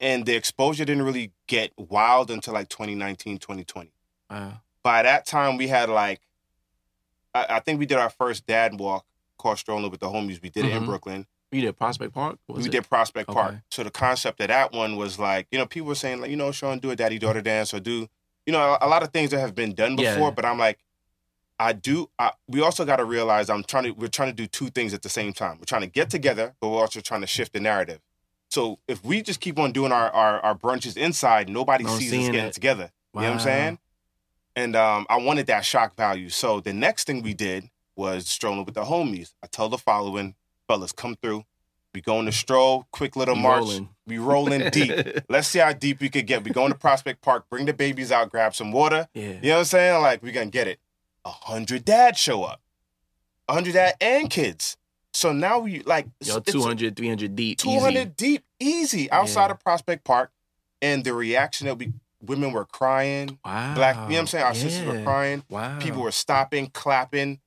and 0.00 0.24
the 0.26 0.34
exposure 0.34 0.84
didn't 0.84 1.02
really 1.04 1.32
get 1.46 1.72
wild 1.76 2.30
until 2.30 2.54
like 2.54 2.68
2019, 2.68 3.38
2020. 3.38 3.92
Wow. 4.30 4.60
By 4.82 5.02
that 5.02 5.26
time, 5.26 5.58
we 5.58 5.68
had 5.68 5.90
like, 5.90 6.20
I, 7.34 7.46
I 7.50 7.60
think 7.60 7.78
we 7.78 7.84
did 7.86 7.98
our 7.98 8.08
first 8.10 8.46
dad 8.46 8.78
walk, 8.80 9.04
called 9.36 9.58
stroller 9.58 9.90
with 9.90 10.00
the 10.00 10.08
homies. 10.08 10.40
We 10.42 10.48
did 10.48 10.64
it 10.64 10.72
in 10.72 10.82
Mhm. 10.82 10.86
Brooklyn. 10.86 11.26
You 11.52 11.60
did 11.62 11.76
Prospect 11.76 12.14
Park? 12.14 12.38
Was 12.48 12.62
we 12.62 12.68
it? 12.68 12.72
did 12.72 12.88
Prospect 12.88 13.28
Park. 13.28 13.56
So 13.70 13.82
the 13.82 13.90
concept 13.90 14.40
of 14.40 14.48
that 14.48 14.72
one 14.72 14.96
was 14.96 15.18
like, 15.18 15.48
you 15.50 15.58
know, 15.58 15.66
people 15.66 15.88
were 15.88 15.94
saying 15.96 16.20
like, 16.20 16.30
you 16.30 16.36
know, 16.36 16.52
Sean, 16.52 16.78
do 16.78 16.90
a 16.90 16.96
daddy 16.96 17.18
daughter 17.18 17.40
dance 17.40 17.74
or 17.74 17.80
do, 17.80 18.08
you 18.46 18.52
know, 18.52 18.76
a, 18.80 18.86
a 18.86 18.88
lot 18.88 19.02
of 19.02 19.10
things 19.10 19.30
that 19.30 19.40
have 19.40 19.54
been 19.54 19.74
done 19.74 19.96
Yeah. 19.98 20.14
before. 20.14 20.30
But 20.30 20.44
I'm 20.44 20.58
like, 20.58 20.78
I 21.58 21.72
do. 21.72 22.08
I, 22.18 22.32
we 22.48 22.62
also 22.62 22.84
got 22.84 22.96
to 22.96 23.04
realize 23.04 23.50
I'm 23.50 23.64
trying 23.64 23.84
to. 23.84 23.90
We're 23.90 24.08
trying 24.08 24.30
to 24.30 24.34
do 24.34 24.46
two 24.46 24.68
things 24.70 24.94
at 24.94 25.02
the 25.02 25.08
same 25.10 25.32
time. 25.32 25.58
We're 25.58 25.64
trying 25.66 25.82
to 25.82 25.88
get 25.88 26.08
together, 26.08 26.54
but 26.60 26.68
we're 26.70 26.80
also 26.80 27.00
trying 27.00 27.20
to 27.20 27.26
shift 27.26 27.52
the 27.52 27.60
narrative. 27.60 28.00
So 28.50 28.78
if 28.88 29.04
we 29.04 29.20
just 29.20 29.40
keep 29.40 29.58
on 29.58 29.72
doing 29.72 29.92
our 29.92 30.08
our, 30.10 30.40
our 30.40 30.54
brunches 30.54 30.96
inside, 30.96 31.48
nobody 31.50 31.84
No 31.84 31.98
sees 31.98 32.12
us 32.14 32.26
getting 32.26 32.46
it. 32.46 32.52
together. 32.54 32.92
You 33.14 33.20
know 33.20 33.26
what 33.26 33.32
I'm 33.34 33.40
saying? 33.40 33.78
And 34.56 34.74
um, 34.76 35.06
I 35.10 35.16
wanted 35.18 35.48
that 35.48 35.64
shock 35.64 35.96
value. 35.96 36.28
So 36.30 36.60
the 36.60 36.72
next 36.72 37.06
thing 37.06 37.22
we 37.22 37.34
did 37.34 37.68
was 37.94 38.26
strolling 38.28 38.64
with 38.64 38.74
the 38.74 38.84
homies. 38.84 39.34
I 39.42 39.46
tell 39.46 39.68
the 39.68 39.78
following, 39.78 40.34
fellas, 40.70 40.92
come 40.92 41.16
through. 41.20 41.44
We 41.92 42.00
going 42.00 42.26
to 42.26 42.32
stroll, 42.32 42.86
quick 42.92 43.16
little 43.16 43.34
We 43.34 43.40
march. 43.42 43.58
rolling. 43.62 43.88
We 44.06 44.18
rolling 44.18 44.70
deep. 44.70 44.92
Let's 45.28 45.48
see 45.48 45.58
how 45.58 45.72
deep 45.72 45.98
we 46.00 46.08
could 46.08 46.24
get. 46.28 46.44
We 46.44 46.52
going 46.52 46.70
to 46.70 46.78
Prospect 46.78 47.20
Park, 47.22 47.46
bring 47.50 47.66
the 47.66 47.72
babies 47.72 48.12
out, 48.12 48.30
grab 48.30 48.54
some 48.54 48.70
water. 48.70 49.08
Yeah. 49.12 49.24
You 49.24 49.40
know 49.42 49.54
what 49.54 49.58
I'm 49.58 49.64
saying? 49.64 50.00
Like 50.02 50.22
we 50.22 50.30
gonna 50.30 50.46
get 50.46 50.68
it. 50.68 50.78
A 51.24 51.30
hundred 51.30 51.84
dads 51.84 52.18
show 52.20 52.44
up. 52.44 52.60
A 53.48 53.54
hundred 53.54 53.72
dad 53.72 53.94
and 54.00 54.30
kids. 54.30 54.76
So 55.12 55.32
now 55.32 55.58
we 55.58 55.80
like 55.80 56.06
Yo, 56.24 56.38
200, 56.38 56.94
300 56.94 57.34
deep. 57.34 57.58
two 57.58 57.80
hundred 57.80 57.98
Easy. 57.98 58.04
deep, 58.16 58.44
easy 58.60 59.10
outside 59.10 59.46
Yeah. 59.46 59.50
of 59.52 59.60
Prospect 59.64 60.04
Park, 60.04 60.30
and 60.80 61.02
the 61.02 61.12
reaction 61.12 61.66
that 61.66 61.76
we 61.76 61.92
women 62.22 62.52
were 62.52 62.66
crying, 62.66 63.36
Wow. 63.44 63.74
black. 63.74 63.96
You 63.96 64.00
know 64.02 64.06
what 64.06 64.18
I'm 64.20 64.26
saying? 64.28 64.44
Our 64.44 64.54
sisters 64.54 64.86
were 64.86 65.02
crying. 65.02 65.42
Wow. 65.50 65.80
People 65.80 66.02
were 66.02 66.12
stopping, 66.12 66.68
clapping. 66.68 67.40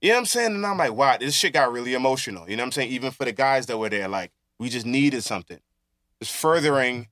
You 0.00 0.10
know 0.10 0.16
what 0.16 0.20
I'm 0.20 0.26
saying? 0.26 0.54
And 0.54 0.66
I'm 0.66 0.76
like, 0.78 0.92
wow, 0.92 1.16
this 1.18 1.34
shit 1.34 1.52
got 1.52 1.72
really 1.72 1.94
emotional. 1.94 2.48
You 2.48 2.56
know 2.56 2.62
what 2.62 2.66
I'm 2.66 2.72
saying? 2.72 2.90
Even 2.90 3.10
for 3.10 3.24
the 3.24 3.32
guys 3.32 3.66
that 3.66 3.78
were 3.78 3.88
there, 3.88 4.08
like, 4.08 4.30
we 4.58 4.68
just 4.68 4.86
needed 4.86 5.22
something. 5.22 5.58
It's 6.20 6.30
furthering 6.30 7.08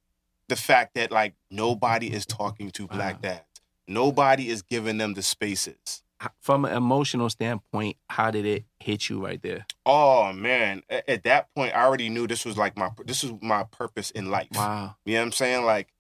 the 0.48 0.56
fact 0.56 0.94
that, 0.94 1.10
like, 1.10 1.34
nobody 1.50 2.12
is 2.12 2.26
talking 2.26 2.70
to 2.72 2.86
black 2.86 3.14
Wow. 3.16 3.20
dads. 3.30 3.44
Nobody 3.86 4.48
is 4.48 4.62
giving 4.62 4.98
them 4.98 5.14
the 5.14 5.22
spaces. 5.22 6.02
From 6.40 6.64
an 6.64 6.74
emotional 6.74 7.28
standpoint, 7.28 7.96
how 8.08 8.30
did 8.30 8.46
it 8.46 8.64
hit 8.80 9.10
you 9.10 9.22
right 9.22 9.42
there? 9.42 9.66
Oh 9.84 10.32
man. 10.32 10.82
At 10.88 11.24
that 11.24 11.54
point, 11.54 11.74
I 11.74 11.84
already 11.84 12.08
knew 12.08 12.26
this 12.26 12.46
was 12.46 12.56
like 12.56 12.78
my 12.78 12.88
this 13.04 13.22
was 13.22 13.34
my 13.42 13.64
purpose 13.64 14.10
in 14.10 14.30
life. 14.30 14.48
Wow. 14.54 14.96
You 15.04 15.14
know 15.14 15.20
what 15.20 15.26
I'm 15.26 15.32
saying? 15.32 15.64
Like, 15.66 15.92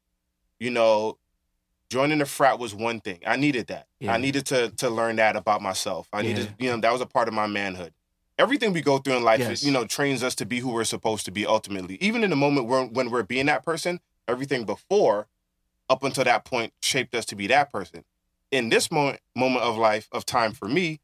you 0.58 0.70
know, 0.70 1.18
joining 1.94 2.18
the 2.18 2.26
frat 2.26 2.58
was 2.58 2.74
one 2.74 2.98
thing. 3.00 3.20
I 3.24 3.36
needed 3.36 3.68
that. 3.68 3.86
Yeah. 4.00 4.12
I 4.12 4.18
needed 4.18 4.44
to 4.46 4.70
to 4.70 4.90
learn 4.90 5.16
that 5.16 5.36
about 5.36 5.62
myself. 5.62 6.08
I 6.12 6.22
needed, 6.22 6.46
Yeah. 6.58 6.64
you 6.66 6.70
know, 6.72 6.80
that 6.80 6.92
was 6.92 7.00
a 7.00 7.06
part 7.06 7.28
of 7.28 7.34
my 7.34 7.46
manhood. 7.46 7.92
Everything 8.36 8.72
we 8.72 8.82
go 8.82 8.98
through 8.98 9.16
in 9.16 9.22
life, 9.22 9.38
Yes. 9.38 9.62
you 9.62 9.70
know, 9.70 9.84
trains 9.86 10.22
us 10.24 10.34
to 10.36 10.44
be 10.44 10.58
who 10.58 10.70
we're 10.72 10.82
supposed 10.96 11.24
to 11.26 11.30
be 11.30 11.46
ultimately. 11.46 11.96
Even 12.00 12.24
in 12.24 12.30
the 12.30 12.36
moment 12.36 12.66
when, 12.66 12.92
when 12.92 13.10
we're 13.10 13.22
being 13.22 13.46
that 13.46 13.64
person, 13.64 14.00
everything 14.26 14.64
before, 14.64 15.28
up 15.88 16.02
until 16.02 16.24
that 16.24 16.44
point, 16.44 16.72
shaped 16.82 17.14
us 17.14 17.24
to 17.26 17.36
be 17.36 17.46
that 17.46 17.70
person. 17.70 18.04
In 18.50 18.70
this 18.70 18.90
moment 18.90 19.20
moment 19.36 19.62
of 19.64 19.76
life, 19.78 20.08
of 20.10 20.26
time 20.26 20.52
for 20.52 20.68
me, 20.68 21.00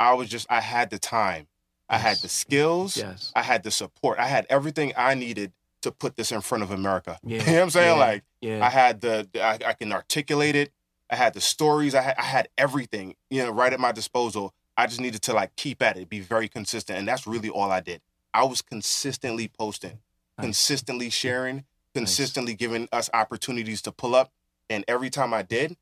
I 0.00 0.14
was 0.14 0.28
just 0.28 0.46
I 0.50 0.60
had 0.60 0.90
the 0.90 0.98
time. 0.98 1.46
I 1.88 1.98
had 1.98 2.16
the 2.18 2.28
skills. 2.28 2.96
Yes. 2.96 3.30
I 3.36 3.42
had 3.42 3.62
the 3.62 3.70
support. 3.70 4.18
I 4.18 4.26
had 4.26 4.46
everything 4.50 4.92
I 4.96 5.14
needed 5.14 5.52
to 5.82 5.92
put 5.92 6.16
this 6.16 6.32
in 6.32 6.40
front 6.40 6.64
of 6.64 6.70
America. 6.72 7.18
Yeah. 7.24 7.38
you 7.40 7.46
know 7.46 7.52
what 7.52 7.62
I'm 7.62 7.70
saying? 7.70 7.96
Yeah. 7.98 8.06
Like 8.06 8.24
Yeah. 8.42 8.64
I 8.64 8.68
had 8.68 9.00
the, 9.00 9.26
I, 9.36 9.58
I 9.70 9.72
can 9.72 9.92
articulate 9.92 10.54
it. 10.56 10.72
I 11.08 11.16
had 11.16 11.32
the 11.32 11.40
stories. 11.40 11.94
I 11.94 12.02
had, 12.02 12.14
I 12.18 12.22
had 12.22 12.48
everything, 12.58 13.14
you 13.30 13.42
know, 13.44 13.50
right 13.50 13.72
at 13.72 13.80
my 13.80 13.92
disposal. 13.92 14.52
I 14.76 14.86
just 14.86 15.00
needed 15.00 15.22
to 15.22 15.32
like 15.32 15.54
keep 15.56 15.80
at 15.82 15.96
it, 15.96 16.08
be 16.10 16.20
very 16.20 16.48
consistent, 16.48 16.98
and 16.98 17.06
that's 17.08 17.26
really 17.26 17.48
all 17.48 17.70
I 17.70 17.80
did. 17.80 18.00
I 18.34 18.44
was 18.44 18.60
consistently 18.62 19.48
posting, 19.48 19.98
Nice. 20.38 20.44
consistently 20.46 21.08
sharing, 21.10 21.64
consistently 21.94 22.54
giving 22.54 22.88
us 22.92 23.08
opportunities 23.14 23.82
to 23.82 23.92
pull 23.92 24.14
up, 24.14 24.32
and 24.70 24.84
every 24.88 25.10
time 25.10 25.34
I 25.34 25.42
did, 25.42 25.76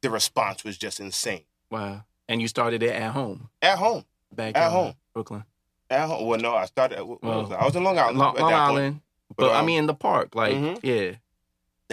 the 0.00 0.10
response 0.10 0.64
was 0.64 0.78
just 0.78 0.98
insane. 1.00 1.44
wow. 1.70 2.04
And 2.28 2.40
you 2.40 2.46
started 2.48 2.82
it 2.84 2.92
at 2.94 3.10
home, 3.12 3.50
At 3.60 3.76
home, 3.78 4.04
back 4.32 4.56
At 4.56 4.66
in 4.66 4.70
home. 4.72 4.94
Brooklyn, 5.12 5.44
at 5.90 6.06
home. 6.06 6.24
Well, 6.26 6.38
no, 6.38 6.54
I 6.54 6.64
started. 6.66 7.02
What 7.02 7.22
Well, 7.22 7.42
was 7.42 7.50
I? 7.50 7.56
I 7.56 7.64
was 7.66 7.74
in 7.76 7.82
Long 7.84 7.98
Island. 7.98 8.18
Long, 8.18 8.36
Long. 8.36 8.52
Island. 8.52 9.00
But, 9.36 9.50
I 9.50 9.58
um, 9.58 9.66
mean, 9.66 9.80
in 9.80 9.86
the 9.86 9.94
park, 9.94 10.34
like, 10.36 10.54
Mhm. 10.54 10.78
yeah, 10.82 11.16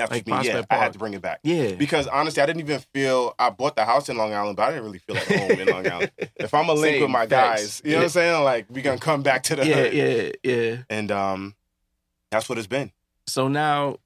like 0.06 0.26
me. 0.26 0.34
Yeah, 0.34 0.38
Prospect 0.42 0.68
I 0.70 0.76
Park. 0.76 0.84
had 0.84 0.94
to 0.94 1.00
bring 1.00 1.14
it 1.14 1.22
back. 1.22 1.40
yeah. 1.44 1.72
Because 1.76 2.08
honestly, 2.08 2.42
I 2.42 2.46
didn't 2.46 2.62
even 2.62 2.80
feel 2.94 3.34
I 3.40 3.50
bought 3.50 3.76
the 3.76 3.86
house 3.86 4.10
in 4.10 4.18
Long 4.18 4.34
Island, 4.34 4.56
but 4.58 4.64
I 4.64 4.70
didn't 4.72 4.84
really 4.86 5.00
feel 5.00 5.18
at 5.18 5.28
home 5.28 5.52
in 5.52 5.68
Long 5.68 5.88
Island. 5.88 6.12
If 6.36 6.54
I'm 6.54 6.70
a 6.70 6.74
link 6.74 6.96
Same, 6.96 7.02
with 7.02 7.12
my 7.12 7.28
facts. 7.28 7.62
guys, 7.62 7.82
you 7.84 7.92
know 7.92 7.98
what 7.98 8.04
I'm 8.04 8.10
saying? 8.10 8.44
Like 8.44 8.66
we 8.70 8.82
gonna 8.82 8.98
come 9.00 9.22
back 9.24 9.44
to 9.44 9.56
the 9.56 9.66
yeah, 9.68 9.76
hood. 9.76 9.94
yeah, 9.94 10.32
yeah. 10.54 10.78
And 10.90 11.12
um 11.12 11.56
that's 12.32 12.48
what 12.48 12.58
it's 12.58 12.68
been. 12.68 12.92
So 13.28 13.48
now, 13.48 13.98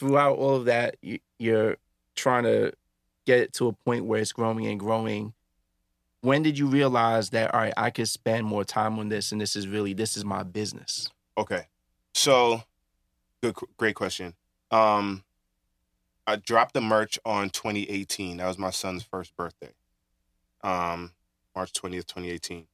throughout 0.00 0.36
all 0.38 0.56
of 0.56 0.64
that, 0.66 0.96
you, 1.02 1.18
you're 1.38 1.76
trying 2.16 2.44
to 2.44 2.72
get 3.26 3.40
it 3.40 3.52
to 3.54 3.68
a 3.68 3.72
point 3.72 4.04
where 4.06 4.20
it's 4.20 4.32
growing 4.32 4.66
and 4.66 4.78
growing. 4.80 5.32
When 6.20 6.42
did 6.42 6.58
you 6.58 6.66
realize 6.66 7.30
that 7.30 7.54
all 7.54 7.60
right, 7.60 7.72
I 7.76 7.90
could 7.90 8.08
spend 8.08 8.44
more 8.44 8.64
time 8.64 8.98
on 8.98 9.08
this, 9.08 9.30
and 9.32 9.40
this 9.40 9.54
is 9.54 9.68
really 9.68 9.92
this 9.94 10.16
is 10.16 10.24
my 10.24 10.42
business? 10.42 11.08
Okay. 11.36 11.66
So 12.14 12.62
good 13.42 13.54
great 13.76 13.94
question. 13.94 14.34
Um 14.70 15.22
I 16.28 16.36
dropped 16.36 16.74
the 16.74 16.82
merch 16.82 17.18
on 17.24 17.48
2018. 17.48 18.36
That 18.36 18.46
was 18.46 18.58
my 18.58 18.68
son's 18.68 19.02
first 19.02 19.34
birthday. 19.34 19.72
Um 20.62 21.12
March 21.56 21.72
20th, 21.72 22.06
2018. 22.06 22.66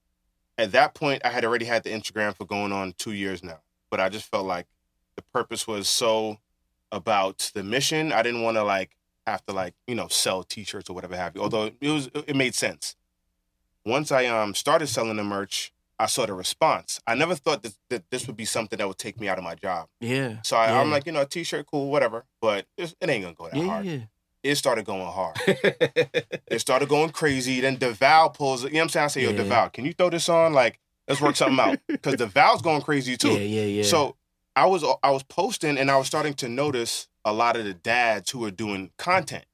At 0.58 0.72
that 0.72 0.94
point, 0.94 1.22
I 1.24 1.30
had 1.30 1.44
already 1.44 1.64
had 1.64 1.84
the 1.84 1.90
Instagram 1.90 2.36
for 2.36 2.44
going 2.44 2.72
on 2.72 2.94
2 2.98 3.12
years 3.12 3.44
now. 3.44 3.60
But 3.90 4.00
I 4.00 4.08
just 4.08 4.28
felt 4.28 4.44
like 4.44 4.66
the 5.14 5.22
purpose 5.22 5.68
was 5.68 5.88
so 5.88 6.38
about 6.90 7.52
the 7.54 7.62
mission. 7.62 8.12
I 8.12 8.22
didn't 8.22 8.42
want 8.42 8.56
to 8.56 8.64
like 8.64 8.96
have 9.26 9.46
to 9.46 9.52
like, 9.52 9.74
you 9.86 9.94
know, 9.94 10.08
sell 10.08 10.42
t-shirts 10.42 10.90
or 10.90 10.94
whatever 10.94 11.16
have 11.16 11.36
you. 11.36 11.42
Although 11.42 11.70
it 11.80 11.90
was 11.90 12.10
it 12.26 12.34
made 12.34 12.56
sense. 12.56 12.96
Once 13.86 14.10
I 14.10 14.26
um 14.26 14.54
started 14.54 14.88
selling 14.88 15.16
the 15.16 15.24
merch, 15.24 15.72
I 15.98 16.07
saw 16.07 16.26
the 16.26 16.35
response. 16.35 17.00
I 17.07 17.14
never 17.14 17.35
thought 17.35 17.62
that, 17.62 17.76
that 17.90 18.11
this 18.11 18.26
would 18.26 18.37
be 18.37 18.44
something 18.44 18.78
that 18.78 18.88
would 18.88 18.98
take 18.98 19.20
me 19.20 19.28
out 19.28 19.38
of 19.38 19.44
my 19.44 19.54
job. 19.54 19.88
Yeah. 20.00 20.38
So 20.42 20.57
I, 20.57 20.66
yeah. 20.66 20.80
I'm 20.80 20.90
like, 20.90 21.07
you 21.07 21.12
know, 21.12 21.20
a 21.22 21.26
t-shirt, 21.26 21.66
cool, 21.70 21.90
whatever. 21.90 22.24
But 22.40 22.66
it's, 22.76 22.94
it 23.00 23.09
ain't 23.09 23.22
gonna 23.22 23.35
go 23.35 23.48
that 23.48 23.57
yeah, 23.57 23.64
hard. 23.64 23.87
yeah. 23.87 23.98
It 24.42 24.57
started 24.57 24.85
going 24.85 25.07
hard. 25.07 25.37
it 25.46 26.59
started 26.61 26.88
going 26.88 27.11
crazy. 27.11 27.61
Then 27.61 27.76
DeVal 27.78 28.35
pulls, 28.35 28.64
you 28.64 28.70
know 28.70 28.76
what 28.78 28.83
I'm 28.83 28.88
saying? 28.90 29.04
I 29.04 29.07
say, 29.09 29.22
yo, 29.22 29.30
Yeah. 29.30 29.42
DeVal, 29.42 29.72
can 29.72 29.85
you 29.87 29.92
throw 29.94 30.11
this 30.11 30.28
on? 30.28 30.52
Like, 30.52 30.80
let's 31.09 31.20
work 31.20 31.37
something 31.37 31.59
out. 31.61 31.78
Because 31.87 32.16
DeVal's 32.16 32.61
going 32.61 32.83
crazy 32.83 33.16
too. 33.16 33.33
yeah, 33.33 33.38
yeah, 33.38 33.62
yeah. 33.62 33.83
So 33.85 34.16
I 34.57 34.66
was 34.66 34.85
I 35.02 35.11
was 35.11 35.22
posting 35.22 35.78
and 35.78 35.90
I 35.90 35.96
was 35.96 36.07
starting 36.07 36.35
to 36.35 36.48
notice 36.48 37.09
a 37.24 37.33
lot 37.33 37.57
of 37.57 37.64
the 37.64 37.72
dads 37.74 38.30
who 38.30 38.40
were 38.40 38.50
doing 38.50 38.90
content 38.98 39.44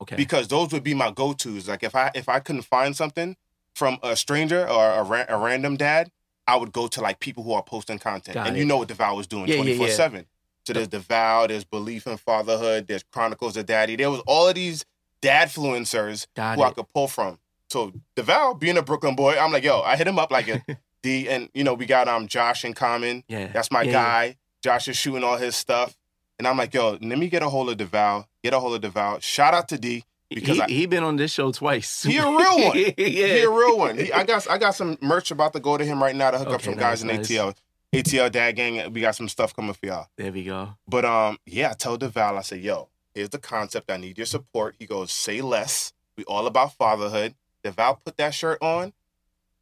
okay, 0.00 0.16
because 0.16 0.48
those 0.48 0.72
would 0.72 0.82
be 0.82 0.94
my 0.94 1.10
go-tos. 1.10 1.68
Like 1.68 1.82
if 1.82 1.94
I 1.94 2.10
if 2.14 2.28
I 2.28 2.40
couldn't 2.40 2.62
find 2.62 2.96
something 2.96 3.36
from 3.78 3.98
a 4.02 4.16
stranger 4.16 4.68
or 4.68 4.90
a, 4.90 5.02
ra- 5.04 5.24
a 5.28 5.38
random 5.38 5.76
dad, 5.76 6.10
I 6.48 6.56
would 6.56 6.72
go 6.72 6.88
to 6.88 7.00
like 7.00 7.20
people 7.20 7.44
who 7.44 7.52
are 7.52 7.62
posting 7.62 7.98
content. 8.00 8.34
Got 8.34 8.48
and 8.48 8.56
it. 8.56 8.60
you 8.60 8.66
know 8.66 8.78
what 8.78 8.88
DeVal 8.88 9.16
was 9.16 9.26
doing 9.28 9.46
Yeah, 9.46 9.54
yeah, 9.54 9.56
twenty 9.56 9.72
yeah. 9.72 9.78
four 9.78 9.88
seven. 9.88 10.26
So 10.66 10.72
there's 10.74 10.88
DeVal, 10.88 11.48
there's 11.48 11.64
Beleaf 11.64 12.06
in 12.06 12.16
Fatherhood, 12.18 12.88
there's 12.88 13.04
Chronicles 13.04 13.56
of 13.56 13.66
Daddy. 13.66 13.96
There 13.96 14.10
was 14.10 14.20
all 14.26 14.48
of 14.48 14.54
these 14.56 14.84
dad 15.22 15.48
influencers 15.48 16.26
got 16.34 16.56
who 16.56 16.62
I 16.62 16.70
could 16.72 16.88
pull 16.88 17.08
from. 17.08 17.38
So 17.70 17.92
DeVal, 18.16 18.58
being 18.58 18.76
a 18.76 18.82
Brooklyn 18.82 19.14
boy, 19.14 19.38
I'm 19.38 19.52
like, 19.52 19.62
yo, 19.64 19.80
I 19.80 19.96
hit 19.96 20.06
him 20.06 20.18
up 20.18 20.30
like 20.30 20.48
a 20.48 20.62
D, 21.02 21.28
and 21.28 21.48
you 21.54 21.62
know 21.64 21.74
we 21.74 21.86
got 21.86 22.08
um 22.08 22.26
Josh 22.26 22.64
in 22.64 22.74
common. 22.74 23.22
Yeah, 23.28 23.46
That's 23.52 23.70
my 23.70 23.82
yeah, 23.82 23.92
guy. 23.92 24.36
Josh 24.62 24.88
is 24.88 24.96
shooting 24.96 25.22
all 25.22 25.36
his 25.36 25.54
stuff. 25.54 25.96
And 26.38 26.46
I'm 26.46 26.56
like, 26.56 26.74
yo, 26.74 26.98
let 27.00 27.18
me 27.18 27.28
get 27.28 27.42
a 27.42 27.48
hold 27.48 27.70
of 27.70 27.76
DeVal. 27.78 28.26
Get 28.42 28.52
a 28.52 28.60
hold 28.60 28.82
of 28.82 28.92
DeVal. 28.92 29.22
Shout 29.22 29.54
out 29.54 29.68
to 29.68 29.78
D. 29.78 30.04
because 30.30 30.56
he 30.56 30.62
I- 30.62 30.66
he 30.68 30.86
been 30.86 31.02
on 31.04 31.16
this 31.16 31.32
show 31.32 31.52
twice. 31.52 32.02
He 32.02 32.16
a 32.18 32.22
real 32.24 32.58
one. 32.68 32.76
yeah, 32.78 32.90
He 32.96 33.40
a 33.40 33.50
real 33.50 33.78
one. 33.78 33.98
He, 33.98 34.12
I 34.12 34.24
got 34.24 34.48
I 34.50 34.58
got 34.58 34.74
some 34.74 34.98
merch 35.00 35.30
about 35.30 35.52
to 35.54 35.60
go 35.60 35.76
to 35.78 35.84
him 35.84 36.02
right 36.02 36.14
now 36.16 36.30
to 36.30 36.38
hook 36.38 36.48
up 36.48 36.54
Okay, 36.56 36.64
some 36.70 36.74
guys 36.76 37.02
nice, 37.04 37.30
in 37.30 37.36
ATL. 37.36 37.54
ATL 37.94 38.30
Dad 38.30 38.52
Gang. 38.52 38.92
We 38.92 39.00
got 39.00 39.16
some 39.16 39.28
stuff 39.28 39.54
coming 39.54 39.72
for 39.72 39.86
y'all. 39.86 40.08
There 40.16 40.30
we 40.30 40.44
go. 40.44 40.74
But 40.86 41.04
um, 41.04 41.38
yeah, 41.46 41.70
I 41.70 41.72
told 41.74 42.00
DeVal, 42.02 42.36
I 42.36 42.42
said, 42.42 42.60
yo, 42.60 42.88
here's 43.14 43.30
the 43.30 43.38
concept. 43.38 43.90
I 43.90 43.96
need 43.96 44.18
your 44.18 44.26
support. 44.26 44.76
He 44.78 44.84
goes, 44.86 45.10
say 45.10 45.40
less. 45.40 45.92
We 46.16 46.24
all 46.24 46.46
about 46.46 46.74
fatherhood. 46.74 47.34
DeVal 47.64 47.98
put 48.04 48.16
that 48.18 48.34
shirt 48.34 48.58
on. 48.60 48.92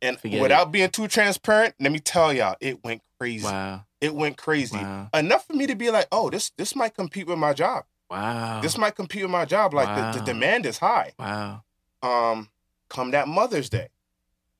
And 0.02 0.18
Forget 0.20 0.42
without 0.42 0.72
being 0.72 0.90
too 0.90 1.08
transparent, 1.08 1.74
let 1.80 1.90
me 1.90 1.98
tell 2.00 2.32
y'all, 2.32 2.56
it 2.60 2.84
went 2.84 3.00
crazy. 3.18 3.44
Wow, 3.44 3.84
It 4.00 4.14
went 4.14 4.36
crazy. 4.36 4.76
wow, 4.76 5.08
Enough 5.14 5.46
for 5.46 5.54
me 5.54 5.66
to 5.66 5.74
be 5.74 5.90
like, 5.90 6.06
oh, 6.12 6.28
this 6.28 6.50
this 6.58 6.76
might 6.76 6.94
compete 6.94 7.26
with 7.26 7.38
my 7.38 7.54
job. 7.54 7.84
Wow. 8.10 8.60
This 8.60 8.76
might 8.78 8.94
compete 8.94 9.22
with 9.22 9.30
my 9.30 9.44
job. 9.44 9.74
Like 9.74 9.88
the, 9.94 10.02
Wow. 10.02 10.12
the 10.12 10.20
demand 10.20 10.66
is 10.66 10.78
high. 10.78 11.12
wow. 11.18 11.62
Um, 12.02 12.50
come 12.88 13.10
that 13.12 13.26
Mother's 13.28 13.68
Day. 13.70 13.88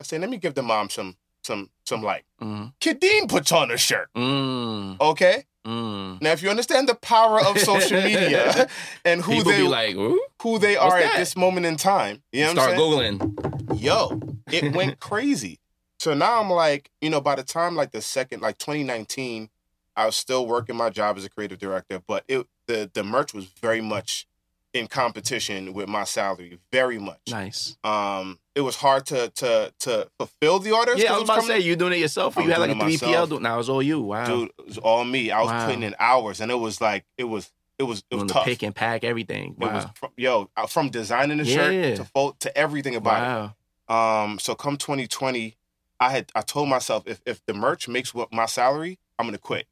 I 0.01 0.05
say, 0.05 0.19
let 0.19 0.29
me 0.31 0.37
give 0.37 0.55
the 0.55 0.63
mom 0.63 0.91
some 0.91 1.17
some 1.43 1.71
some 1.85 2.03
like. 2.03 2.25
Mm, 2.43 2.73
Kadeen 2.81 3.29
puts 3.29 3.53
on 3.53 3.71
a 3.71 3.77
shirt. 3.79 4.09
mm, 4.17 5.01
Okay. 5.01 5.45
mm. 5.65 6.21
Now, 6.21 6.33
if 6.33 6.43
you 6.43 6.51
understand 6.51 6.89
the 6.89 6.95
power 6.97 7.41
of 7.41 7.59
social 7.59 8.03
media 8.03 8.69
and 9.05 9.23
who 9.23 9.33
People 9.33 9.53
they 9.53 9.59
be 9.63 9.69
like, 9.69 9.95
who 10.43 10.59
they 10.59 10.77
are 10.77 10.99
at 10.99 11.17
this 11.17 11.37
moment 11.37 11.67
in 11.67 11.77
time, 11.77 12.23
you 12.33 12.43
know 12.43 12.49
what 12.55 12.59
I'm 12.59 12.77
saying? 12.77 13.19
Start 13.19 13.39
Googling. 13.71 13.81
Yo, 13.81 14.21
it 14.51 14.73
went 14.77 14.99
crazy. 15.01 15.61
So 15.99 16.13
now 16.15 16.41
I'm 16.41 16.51
like, 16.51 16.91
you 17.01 17.09
know, 17.11 17.21
by 17.21 17.37
the 17.37 17.43
time 17.43 17.75
like 17.77 17.93
the 17.93 18.03
second, 18.03 18.43
like 18.43 18.59
2019, 18.59 19.49
I 19.97 20.05
was 20.07 20.17
still 20.17 20.47
working 20.47 20.77
my 20.77 20.91
job 20.91 21.17
as 21.17 21.25
a 21.25 21.31
creative 21.31 21.59
director, 21.59 22.03
but 22.07 22.25
it 22.29 22.47
the 22.67 22.91
the 22.93 23.03
merch 23.05 23.33
was 23.35 23.45
very 23.47 23.81
much 23.81 24.27
in 24.75 24.87
competition 24.89 25.73
with 25.73 25.89
my 25.89 26.05
salary, 26.05 26.59
very 26.71 26.99
much. 26.99 27.21
Nice. 27.31 27.77
Um, 27.83 28.39
it 28.55 28.61
was 28.61 28.77
hard 28.77 29.07
to 29.07 29.29
to 29.31 29.73
to 29.81 30.09
fulfill 30.19 30.59
the 30.59 30.73
orders. 30.73 31.03
Yeah, 31.03 31.13
I 31.15 31.19
was 31.19 31.23
about 31.25 31.41
to 31.43 31.47
say 31.47 31.59
you 31.61 31.77
doing 31.77 31.95
it 31.95 31.99
yourself. 31.99 32.37
Or 32.37 32.43
you 32.43 32.51
had 32.51 32.59
like 32.59 32.71
a 32.71 32.79
three 32.79 32.99
PL. 32.99 33.27
Do- 33.27 33.41
now 33.41 33.59
it's 33.59 33.69
all 33.69 33.83
you. 33.83 34.01
Wow. 34.01 34.27
dude, 34.27 34.51
it 34.59 34.67
was 34.67 34.79
all 34.79 35.05
me. 35.05 35.31
I 35.31 35.41
was 35.43 35.51
Wow. 35.51 35.67
putting 35.67 35.83
in 35.83 35.95
hours, 35.99 36.41
and 36.41 36.51
it 36.51 36.57
was 36.57 36.81
like 36.81 37.05
it 37.17 37.25
was 37.25 37.51
it 37.79 37.85
was 37.85 38.03
it 38.11 38.15
was 38.17 38.23
Doing 38.25 38.29
tough. 38.29 38.45
pick 38.45 38.63
and 38.63 38.75
pack 38.75 39.05
everything. 39.05 39.53
It 39.53 39.59
was 39.59 39.85
Wow. 39.85 39.91
from, 39.95 40.11
yo 40.17 40.51
uh, 40.57 40.67
from 40.67 40.91
designing 40.91 41.39
the 41.39 41.45
Yeah. 41.45 41.57
shirt 41.57 41.97
to 41.97 42.05
fold 42.05 42.41
to 42.41 42.57
everything 42.57 42.97
about 42.97 43.23
Wow. 43.23 43.45
it. 43.45 43.93
Um, 44.25 44.39
so 44.39 44.55
come 44.55 44.77
2020, 44.77 45.57
I 46.01 46.11
had 46.11 46.31
I 46.35 46.41
told 46.43 46.69
myself 46.69 47.05
if 47.07 47.21
if 47.25 47.45
the 47.47 47.55
merch 47.55 47.89
makes 47.89 48.13
what 48.13 48.33
my 48.33 48.47
salary, 48.47 48.99
I'm 49.19 49.27
gonna 49.27 49.39
quit. 49.39 49.67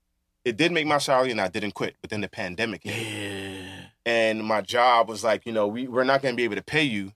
It 0.45 0.57
did 0.57 0.73
make 0.73 0.87
my 0.87 0.99
salary, 0.99 1.31
and 1.31 1.41
I 1.41 1.49
didn't 1.49 1.73
quit. 1.73 1.97
But 2.01 2.11
then 2.11 2.21
the 2.21 2.29
pandemic 2.29 2.83
hit, 2.85 2.95
Yeah. 2.97 3.87
and 4.07 4.45
my 4.45 4.61
job 4.61 5.09
was 5.09 5.25
like, 5.25 5.47
you 5.47 5.53
know, 5.53 5.67
we 5.67 5.87
we're 5.89 6.05
not 6.05 6.23
gonna 6.23 6.37
be 6.37 6.45
able 6.45 6.57
to 6.57 6.63
pay 6.63 6.83
you, 6.83 7.13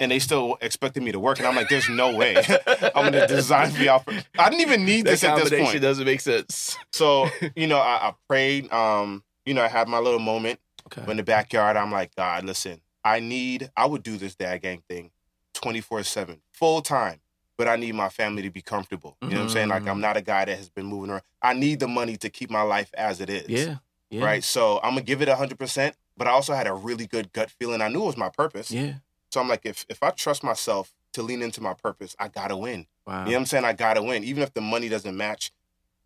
and 0.00 0.10
they 0.10 0.18
still 0.18 0.58
expected 0.60 1.02
me 1.02 1.12
to 1.12 1.20
work, 1.20 1.38
and 1.38 1.46
I'm 1.46 1.54
like, 1.56 1.68
there's 1.68 1.88
no 1.88 2.14
way 2.16 2.36
I'm 2.94 3.04
gonna 3.12 3.26
design 3.28 3.70
for 3.70 3.82
y'all. 3.82 4.00
For, 4.00 4.12
I 4.38 4.50
didn't 4.50 4.62
even 4.62 4.84
need 4.84 5.06
That 5.06 5.10
this 5.12 5.24
at 5.24 5.36
this 5.36 5.50
point. 5.50 5.80
doesn't 5.80 6.04
make 6.04 6.20
sense. 6.20 6.76
So 6.92 7.28
you 7.56 7.66
know, 7.66 7.78
I, 7.78 8.08
I 8.08 8.14
prayed. 8.28 8.72
Um, 8.72 9.22
you 9.44 9.54
know, 9.54 9.62
I 9.62 9.68
had 9.68 9.86
my 9.88 9.98
little 9.98 10.18
moment 10.20 10.58
Okay. 10.86 11.08
in 11.10 11.16
the 11.16 11.22
backyard. 11.24 11.76
I'm 11.76 11.90
like, 11.92 12.14
God, 12.16 12.44
listen, 12.44 12.80
I 13.04 13.20
need. 13.20 13.70
I 13.76 13.86
would 13.86 14.02
do 14.02 14.16
this 14.16 14.34
dad 14.34 14.62
gang 14.62 14.82
thing, 14.88 15.10
24 15.54 16.02
seven, 16.02 16.40
full 16.52 16.80
time. 16.82 17.20
But 17.58 17.68
I 17.68 17.76
need 17.76 17.94
my 17.94 18.08
family 18.08 18.42
to 18.42 18.50
be 18.50 18.62
comfortable. 18.62 19.16
You 19.22 19.30
know 19.30 19.36
what 19.36 19.42
I'm 19.44 19.48
saying? 19.48 19.68
Like. 19.68 19.86
I'm 19.86 19.98
mm. 19.98 20.02
not 20.02 20.16
a 20.16 20.22
guy 20.22 20.44
that 20.44 20.56
has 20.56 20.68
been 20.68 20.86
moving 20.86 21.10
around. 21.10 21.22
I 21.40 21.54
need 21.54 21.80
the 21.80 21.88
money 21.88 22.16
to 22.18 22.28
keep 22.28 22.50
my 22.50 22.62
life 22.62 22.92
as 22.96 23.20
it 23.20 23.30
is. 23.30 23.48
Yeah. 23.48 23.76
Yeah. 24.10 24.24
Right. 24.24 24.44
So 24.44 24.78
I'm 24.82 24.90
gonna 24.90 25.02
give 25.02 25.22
it 25.22 25.28
100. 25.28 25.58
percent 25.58 25.96
But 26.16 26.28
I 26.28 26.30
also 26.30 26.54
had 26.54 26.66
a 26.66 26.74
really 26.74 27.06
good 27.06 27.32
gut 27.32 27.50
feeling. 27.50 27.80
I 27.80 27.88
knew 27.88 28.02
it 28.02 28.06
was 28.06 28.16
my 28.16 28.28
purpose. 28.28 28.70
Yeah. 28.70 28.94
So 29.30 29.40
I'm 29.40 29.48
like, 29.48 29.64
if 29.64 29.84
if 29.88 30.02
I 30.02 30.10
trust 30.10 30.44
myself 30.44 30.92
to 31.14 31.22
lean 31.22 31.42
into 31.42 31.60
my 31.62 31.74
purpose, 31.74 32.14
I 32.18 32.28
gotta 32.28 32.56
win. 32.56 32.86
Wow. 33.06 33.20
You 33.20 33.24
know 33.24 33.32
what 33.32 33.38
I'm 33.38 33.46
saying? 33.46 33.64
I 33.64 33.72
gotta 33.72 34.02
win. 34.02 34.22
Even 34.24 34.42
if 34.42 34.52
the 34.52 34.60
money 34.60 34.88
doesn't 34.88 35.16
match, 35.16 35.52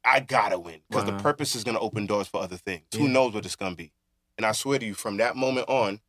I 0.04 0.20
gotta 0.20 0.58
win. 0.58 0.80
Because 0.88 1.04
Wow. 1.04 1.16
the 1.16 1.22
purpose 1.22 1.54
is 1.54 1.64
gonna 1.64 1.80
open 1.80 2.06
doors 2.06 2.28
for 2.28 2.40
other 2.40 2.56
things. 2.56 2.84
Who 2.94 3.08
knows 3.08 3.34
what 3.34 3.44
it's 3.44 3.56
gonna 3.56 3.76
be? 3.76 3.92
And 4.36 4.46
I 4.46 4.52
swear 4.52 4.78
to 4.78 4.86
you, 4.86 4.94
from 4.94 5.18
that 5.18 5.36
moment 5.36 5.68
on, 5.68 6.00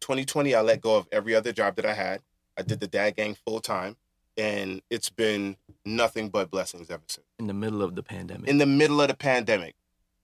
2020, 0.00 0.54
I 0.54 0.62
let 0.62 0.80
go 0.80 0.96
of 0.96 1.06
every 1.12 1.34
other 1.34 1.52
job 1.52 1.76
that 1.76 1.84
I 1.84 1.92
had. 1.92 2.22
I 2.56 2.62
did 2.62 2.80
the 2.80 2.86
dad 2.86 3.16
gang 3.16 3.34
full 3.34 3.60
time, 3.60 3.96
and 4.36 4.82
it's 4.90 5.10
been 5.10 5.56
nothing 5.84 6.28
but 6.28 6.50
blessings 6.50 6.90
ever 6.90 7.02
since. 7.08 7.26
In 7.38 7.46
the 7.46 7.54
middle 7.54 7.82
of 7.82 7.94
the 7.94 8.02
pandemic. 8.02 8.48
In 8.48 8.58
the 8.58 8.66
middle 8.66 9.00
of 9.00 9.08
the 9.08 9.14
pandemic, 9.14 9.74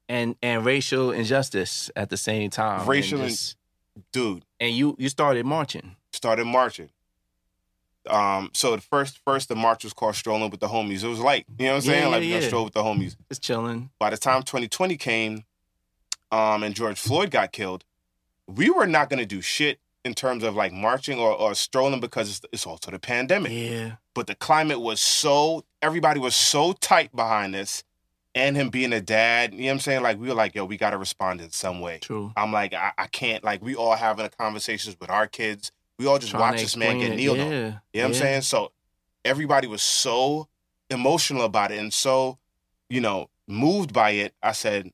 and 0.08 0.36
and 0.42 0.64
racial 0.64 1.10
injustice 1.10 1.90
at 1.96 2.10
the 2.10 2.16
same 2.16 2.50
time. 2.50 2.86
Racial 2.88 3.18
and, 3.18 3.24
in- 3.24 3.30
just- 3.30 3.56
dude, 4.12 4.44
and 4.60 4.72
you 4.72 4.96
you 4.98 5.08
started 5.08 5.46
marching. 5.46 5.96
started 6.12 6.44
marching. 6.44 6.90
Um, 8.08 8.50
so 8.54 8.76
the 8.76 8.82
first 8.82 9.18
first 9.24 9.48
the 9.48 9.56
march 9.56 9.82
was 9.82 9.92
called 9.92 10.14
Strolling 10.14 10.50
with 10.50 10.60
the 10.60 10.68
Homies. 10.68 11.02
It 11.02 11.08
was 11.08 11.18
light, 11.18 11.44
you 11.58 11.66
know 11.66 11.72
what 11.72 11.76
I'm 11.76 11.80
saying? 11.82 12.02
yeah, 12.02 12.08
like 12.08 12.22
gonna 12.22 12.40
yeah. 12.40 12.46
stroll 12.46 12.64
with 12.64 12.74
the 12.74 12.82
homies. 12.82 13.16
It's 13.30 13.40
chilling. 13.40 13.90
By 13.98 14.10
the 14.10 14.16
time 14.16 14.42
2020 14.44 14.96
came, 14.96 15.44
um, 16.30 16.62
and 16.62 16.72
George 16.74 17.00
Floyd 17.00 17.32
got 17.32 17.50
killed, 17.50 17.84
we 18.46 18.70
were 18.70 18.86
not 18.86 19.10
gonna 19.10 19.26
do 19.26 19.40
shit 19.40 19.80
in 20.06 20.14
terms 20.14 20.42
of 20.44 20.54
like 20.54 20.72
marching 20.72 21.18
or, 21.18 21.32
or 21.32 21.54
strolling 21.54 22.00
because 22.00 22.30
it's, 22.30 22.40
it's 22.52 22.66
also 22.66 22.90
the 22.90 22.98
pandemic. 22.98 23.52
Yeah. 23.52 23.96
But 24.14 24.26
the 24.28 24.34
climate 24.34 24.80
was 24.80 25.00
so 25.00 25.64
everybody 25.82 26.20
was 26.20 26.34
so 26.34 26.72
tight 26.72 27.14
behind 27.14 27.54
this, 27.54 27.84
and 28.34 28.56
him 28.56 28.70
being 28.70 28.92
a 28.92 29.00
dad. 29.00 29.52
You 29.52 29.60
know 29.60 29.66
what 29.66 29.72
I'm 29.72 29.80
saying? 29.80 30.02
Like 30.02 30.18
we 30.18 30.28
were 30.28 30.34
like, 30.34 30.54
yo, 30.54 30.64
we 30.64 30.76
gotta 30.76 30.96
respond 30.96 31.40
in 31.40 31.50
some 31.50 31.80
way. 31.80 31.98
True. 32.00 32.32
I'm 32.36 32.52
like, 32.52 32.72
I, 32.72 32.92
I 32.96 33.06
can't. 33.08 33.44
Like 33.44 33.62
we 33.62 33.74
all 33.74 33.94
having 33.94 34.28
conversations 34.38 34.96
with 35.00 35.10
our 35.10 35.26
kids. 35.26 35.72
We 35.98 36.06
all 36.06 36.18
just 36.18 36.32
Trying 36.32 36.52
watch 36.52 36.60
this 36.60 36.76
man 36.76 36.98
get 36.98 37.12
it. 37.12 37.16
kneeled 37.16 37.38
yeah. 37.38 37.44
on. 37.44 37.50
You 37.50 37.60
know 37.60 37.78
what 37.92 38.04
I'm 38.04 38.14
saying? 38.14 38.42
So 38.42 38.72
everybody 39.24 39.66
was 39.66 39.82
so 39.82 40.48
emotional 40.90 41.42
about 41.44 41.72
it 41.72 41.78
and 41.78 41.92
so, 41.92 42.38
you 42.88 43.00
know, 43.00 43.28
moved 43.48 43.92
by 43.92 44.10
it. 44.10 44.34
I 44.42 44.52
said, 44.52 44.92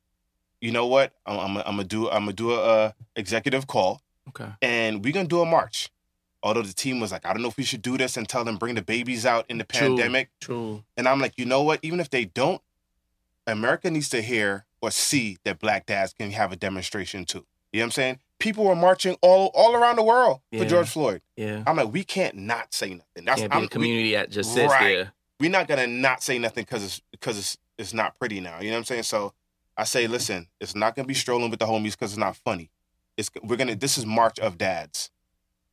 you 0.61 0.71
know 0.71 0.87
what? 0.87 1.13
I'm, 1.27 1.39
I'm, 1.39 1.57
I'm 1.59 1.65
gonna 1.65 1.85
do. 1.85 2.09
I'm 2.09 2.23
gonna 2.23 2.33
do 2.33 2.53
a, 2.53 2.63
uh 2.63 2.93
executive 3.17 3.67
call, 3.67 4.01
Okay. 4.41 4.51
and 4.63 5.05
we're 5.05 5.13
gonna 5.13 5.29
do 5.29 5.41
a 5.41 5.47
march. 5.47 5.91
Although 6.45 6.63
the 6.63 6.73
team 6.73 6.99
was 6.99 7.13
like, 7.13 7.25
I 7.25 7.33
don't 7.33 7.41
know 7.43 7.49
if 7.49 7.57
we 7.57 7.63
should 7.63 7.83
do 7.83 7.97
this 7.97 8.17
and 8.17 8.29
tell 8.29 8.45
them 8.45 8.57
bring 8.57 8.75
the 8.75 8.83
babies 8.83 9.25
out 9.25 9.45
in 9.49 9.59
the 9.59 9.65
True. 9.65 9.89
pandemic. 9.89 10.29
True. 10.41 10.83
And 10.97 11.07
I'm 11.07 11.21
like, 11.21 11.35
you 11.37 11.45
know 11.45 11.63
what? 11.63 11.79
Even 11.83 12.01
if 12.01 12.11
they 12.11 12.25
don't, 12.25 12.61
America 13.47 13.91
needs 13.91 14.09
to 14.11 14.23
hear 14.23 14.65
or 14.81 14.91
see 14.91 15.39
that 15.45 15.59
black 15.61 15.87
dads 15.87 16.13
can 16.13 16.31
have 16.33 16.51
a 16.53 16.57
demonstration 16.57 17.25
too. 17.25 17.47
You 17.73 17.79
know 17.79 17.85
what 17.85 17.87
I'm 17.87 17.91
saying? 17.93 18.19
People 18.39 18.65
were 18.65 18.75
marching 18.75 19.17
all 19.23 19.51
all 19.55 19.75
around 19.75 19.97
the 19.97 20.03
world 20.03 20.41
Yeah. 20.51 20.61
for 20.63 20.69
George 20.69 20.89
Floyd. 20.89 21.23
Yeah. 21.37 21.63
I'm 21.67 21.77
like, 21.77 21.93
we 21.93 22.03
can't 22.05 22.35
not 22.37 22.75
say 22.75 22.91
nothing. 22.95 23.25
That's 23.25 23.41
Can't 23.41 23.53
be 23.53 23.59
I'm, 23.59 23.65
a 23.65 23.69
community 23.69 24.13
that 24.15 24.31
just 24.31 24.53
sits 24.53 24.73
Right. 24.73 24.97
there. 24.97 25.13
we, 25.39 25.47
we're 25.47 25.53
not 25.53 25.69
gonna 25.69 25.87
not 25.87 26.23
say 26.23 26.39
nothing 26.39 26.65
because 26.65 26.83
it's 26.85 27.01
because 27.13 27.39
it's 27.39 27.57
it's 27.79 27.95
not 27.95 28.19
pretty 28.19 28.41
now. 28.41 28.59
You 28.61 28.71
know 28.71 28.75
what 28.75 28.79
I'm 28.79 28.85
saying? 28.85 29.03
So 29.05 29.33
I 29.77 29.85
say, 29.85 30.05
mm-hmm. 30.05 30.13
listen, 30.13 30.49
it's 30.61 30.75
not 30.75 30.97
gonna 30.97 31.07
be 31.07 31.15
strolling 31.15 31.51
with 31.51 31.61
the 31.61 31.67
homies 31.67 31.93
because 31.93 32.13
it's 32.13 32.19
not 32.19 32.37
funny. 32.37 32.71
It's 33.17 33.31
we're 33.43 33.57
gonna 33.57 33.75
this 33.77 33.99
is 33.99 34.07
March 34.07 34.39
of 34.39 34.59
Dads. 34.59 35.11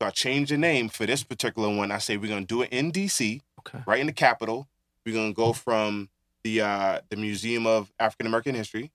So 0.01 0.07
I 0.07 0.11
changed 0.11 0.51
the 0.51 0.57
name 0.57 0.87
for 0.89 1.05
this 1.05 1.23
particular 1.23 1.73
one. 1.73 1.91
I 1.91 1.97
say 1.97 2.17
we're 2.17 2.29
gonna 2.29 2.45
do 2.45 2.61
it 2.61 2.69
in 2.71 2.91
DC 2.91 3.41
Okay. 3.59 3.79
right 3.85 3.99
in 3.99 4.07
the 4.07 4.13
capital. 4.13 4.67
We're 5.05 5.15
gonna 5.15 5.33
go 5.33 5.53
from 5.53 6.09
the 6.43 6.61
uh, 6.61 6.99
the 7.09 7.15
Museum 7.17 7.65
of 7.67 7.91
African 7.99 8.27
American 8.27 8.55
History, 8.55 8.91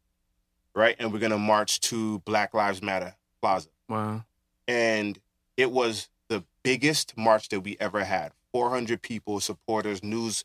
right, 0.74 0.97
and 0.99 1.12
we're 1.12 1.18
gonna 1.18 1.38
march 1.38 1.80
to 1.80 2.20
Black 2.20 2.55
Lives 2.55 2.82
Matter 2.82 3.14
Plaza. 3.42 3.68
Wow. 3.88 4.24
And 4.66 5.18
it 5.57 5.70
was 5.70 6.09
the 6.28 6.42
biggest 6.62 7.16
march 7.16 7.49
that 7.51 7.61
we 7.61 7.76
ever 7.80 8.05
had. 8.05 8.32
Four 8.53 8.70
hundred 8.70 9.03
people, 9.03 9.40
supporters, 9.40 10.03
news, 10.03 10.45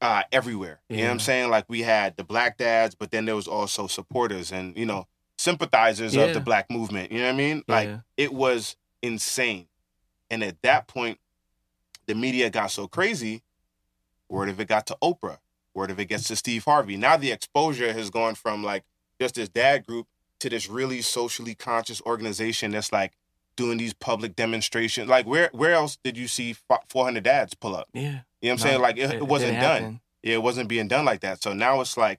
uh, 0.00 0.22
everywhere. 0.30 0.80
You 0.88 0.98
know 0.98 1.04
what 1.04 1.10
I'm 1.12 1.18
saying? 1.20 1.50
Like 1.50 1.64
we 1.68 1.82
had 1.82 2.16
the 2.16 2.24
Black 2.24 2.58
Dads, 2.58 2.94
but 2.94 3.10
then 3.10 3.24
there 3.24 3.34
was 3.36 3.48
also 3.48 3.86
supporters 3.88 4.52
and 4.52 4.76
you 4.76 4.86
know 4.86 5.06
sympathizers 5.46 6.14
Yeah. 6.14 6.24
of 6.24 6.34
the 6.34 6.40
Black 6.40 6.70
movement. 6.70 7.12
You 7.12 7.18
know 7.20 7.26
what 7.26 7.34
I 7.34 7.36
mean? 7.36 7.62
Like 7.68 7.88
Yeah. 7.88 8.00
it 8.16 8.32
was 8.32 8.76
insane. 9.02 9.68
And 10.30 10.42
at 10.42 10.60
that 10.62 10.88
point, 10.88 11.18
the 12.06 12.14
media 12.14 12.50
got 12.50 12.70
so 12.72 12.88
crazy. 12.88 13.42
Word 14.28 14.48
of 14.48 14.58
it 14.60 14.66
got 14.68 14.86
to 14.88 14.96
Oprah. 15.00 15.38
Word 15.72 15.90
of 15.92 16.00
it 16.00 16.06
gets 16.06 16.24
to 16.28 16.36
Steve 16.36 16.64
Harvey. 16.64 16.96
Now 16.96 17.16
the 17.16 17.30
exposure 17.30 17.92
has 17.92 18.10
gone 18.10 18.34
from 18.34 18.64
like 18.64 18.84
just 19.20 19.36
this 19.36 19.48
dad 19.48 19.86
group 19.86 20.06
to 20.40 20.50
this 20.50 20.68
really 20.68 21.00
socially 21.00 21.54
conscious 21.54 22.02
organization 22.02 22.72
that's 22.72 22.92
like 22.92 23.12
doing 23.56 23.78
these 23.78 23.94
public 23.94 24.34
demonstrations. 24.34 25.08
Like 25.08 25.26
where 25.26 25.48
where 25.52 25.72
else 25.74 25.96
did 26.02 26.16
you 26.18 26.26
see 26.28 26.56
400 26.88 27.22
dads 27.22 27.54
pull 27.54 27.76
up? 27.76 27.88
Yeah. 27.94 28.00
You 28.02 28.08
know 28.10 28.12
what 28.12 28.50
I'm 28.50 28.56
No, 28.56 28.56
saying? 28.56 28.80
Like 28.82 28.96
it, 28.98 29.10
it 29.14 29.26
wasn't 29.26 29.52
didn't 29.52 29.62
done. 29.62 30.00
Yeah, 30.22 30.34
it 30.34 30.42
wasn't 30.42 30.68
being 30.68 30.88
done 30.88 31.04
like 31.04 31.20
that. 31.20 31.40
So 31.42 31.52
now 31.52 31.80
it's 31.80 31.96
like 31.96 32.18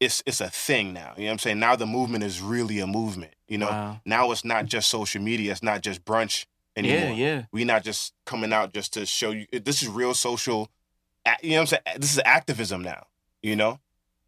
it's 0.00 0.22
it's 0.26 0.40
a 0.40 0.48
thing 0.50 0.92
now. 0.92 1.12
You 1.16 1.24
know 1.24 1.28
what 1.28 1.32
I'm 1.32 1.38
saying? 1.40 1.58
Now 1.58 1.76
the 1.76 1.86
movement 1.86 2.24
is 2.24 2.40
really 2.40 2.78
a 2.80 2.86
movement. 2.86 3.34
You 3.48 3.58
know, 3.58 3.66
Wow. 3.68 4.00
now 4.04 4.30
it's 4.30 4.44
not 4.44 4.66
just 4.66 4.88
social 4.88 5.20
media. 5.22 5.52
It's 5.52 5.62
not 5.62 5.82
just 5.82 6.04
brunch 6.04 6.46
anymore. 6.76 7.10
Yeah. 7.16 7.34
Yeah. 7.34 7.42
We're 7.52 7.66
not 7.66 7.82
just 7.84 8.14
coming 8.24 8.52
out 8.52 8.72
just 8.72 8.92
to 8.94 9.06
show 9.06 9.30
you. 9.32 9.46
This 9.52 9.82
is 9.82 9.88
real 9.88 10.14
social. 10.14 10.70
You 11.42 11.50
know 11.50 11.56
what 11.56 11.60
I'm 11.60 11.66
saying? 11.66 11.82
This 11.98 12.12
is 12.12 12.20
activism 12.24 12.82
now. 12.82 13.06
You 13.42 13.56
know? 13.56 13.80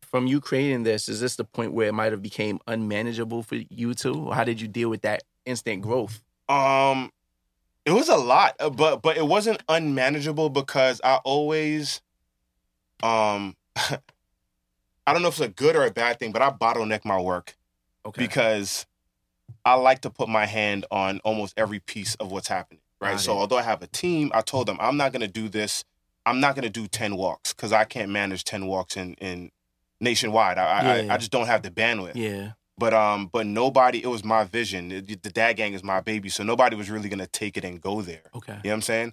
From 0.03 0.27
you 0.27 0.41
creating 0.41 0.83
this, 0.83 1.09
is 1.09 1.21
this 1.21 1.37
the 1.37 1.45
point 1.45 1.73
where 1.73 1.87
it 1.87 1.93
might 1.95 2.11
have 2.11 2.21
became 2.23 2.59
unmanageable 2.67 3.45
for 3.45 3.55
you 3.55 3.95
too? 3.95 4.31
How 4.33 4.43
did 4.43 4.61
you 4.61 4.67
deal 4.67 4.89
with 4.91 5.03
that 5.03 5.23
instant 5.47 5.83
growth? 5.83 6.21
Um, 6.49 7.13
it 7.87 7.93
was 7.93 8.09
a 8.09 8.17
lot, 8.17 8.57
uh, 8.59 8.71
but 8.71 9.03
but 9.03 9.17
it 9.17 9.25
wasn't 9.27 9.63
unmanageable 9.69 10.51
because 10.51 11.01
I 11.05 11.17
always, 11.25 12.03
um, 13.05 13.55
I 15.11 15.13
don't 15.13 15.23
know 15.23 15.29
if 15.29 15.35
it's 15.35 15.41
a 15.41 15.49
good 15.49 15.77
or 15.77 15.85
a 15.85 15.91
bad 15.91 16.19
thing, 16.19 16.33
but 16.33 16.41
I 16.43 16.51
bottleneck 16.51 17.05
my 17.05 17.21
work 17.21 17.57
Okay. 18.07 18.23
because 18.23 18.87
I 19.65 19.75
like 19.75 20.01
to 20.03 20.11
put 20.11 20.29
my 20.29 20.47
hand 20.47 20.87
on 20.91 21.21
almost 21.25 21.55
every 21.57 21.81
piece 21.81 22.15
of 22.17 22.31
what's 22.33 22.49
happening. 22.49 22.81
Right. 23.01 23.13
Got 23.13 23.21
so 23.21 23.33
it. 23.33 23.37
although 23.37 23.59
I 23.59 23.63
have 23.63 23.83
a 23.83 23.87
team, 23.87 24.31
I 24.35 24.41
told 24.43 24.67
them 24.69 24.77
I'm 24.81 24.97
not 24.97 25.13
going 25.13 25.23
to 25.23 25.29
do 25.29 25.49
this. 25.49 25.85
I'm 26.27 26.39
not 26.41 26.55
going 26.55 26.65
to 26.65 26.71
do 26.71 26.87
ten 26.87 27.17
walks 27.17 27.53
because 27.53 27.73
I 27.73 27.85
can't 27.85 28.11
manage 28.11 28.45
ten 28.45 28.67
walks 28.67 28.97
in 28.97 29.15
in 29.15 29.51
nationwide. 30.01 30.59
I, 30.59 30.65
I 30.65 31.01
Yeah. 31.01 31.15
I 31.15 31.17
just 31.17 31.31
don't 31.31 31.47
have 31.47 31.63
the 31.63 31.71
bandwidth. 31.71 32.13
yeah. 32.15 32.53
But 32.79 32.95
um, 32.95 33.27
but 33.31 33.47
nobody. 33.47 34.03
It 34.03 34.07
was 34.07 34.25
my 34.25 34.45
vision. 34.45 34.91
It- 34.93 35.23
the 35.23 35.31
dad 35.31 35.55
gang 35.55 35.75
is 35.75 35.83
my 35.85 36.01
baby, 36.01 36.29
so 36.31 36.43
nobody 36.43 36.77
was 36.77 36.89
really 36.89 37.09
gonna 37.11 37.27
take 37.27 37.57
it 37.59 37.65
and 37.65 37.79
go 37.81 38.01
there. 38.01 38.23
Okay. 38.35 38.53
You 38.53 38.59
know 38.65 38.71
what 38.71 38.75
I'm 38.77 38.83
saying? 38.83 39.13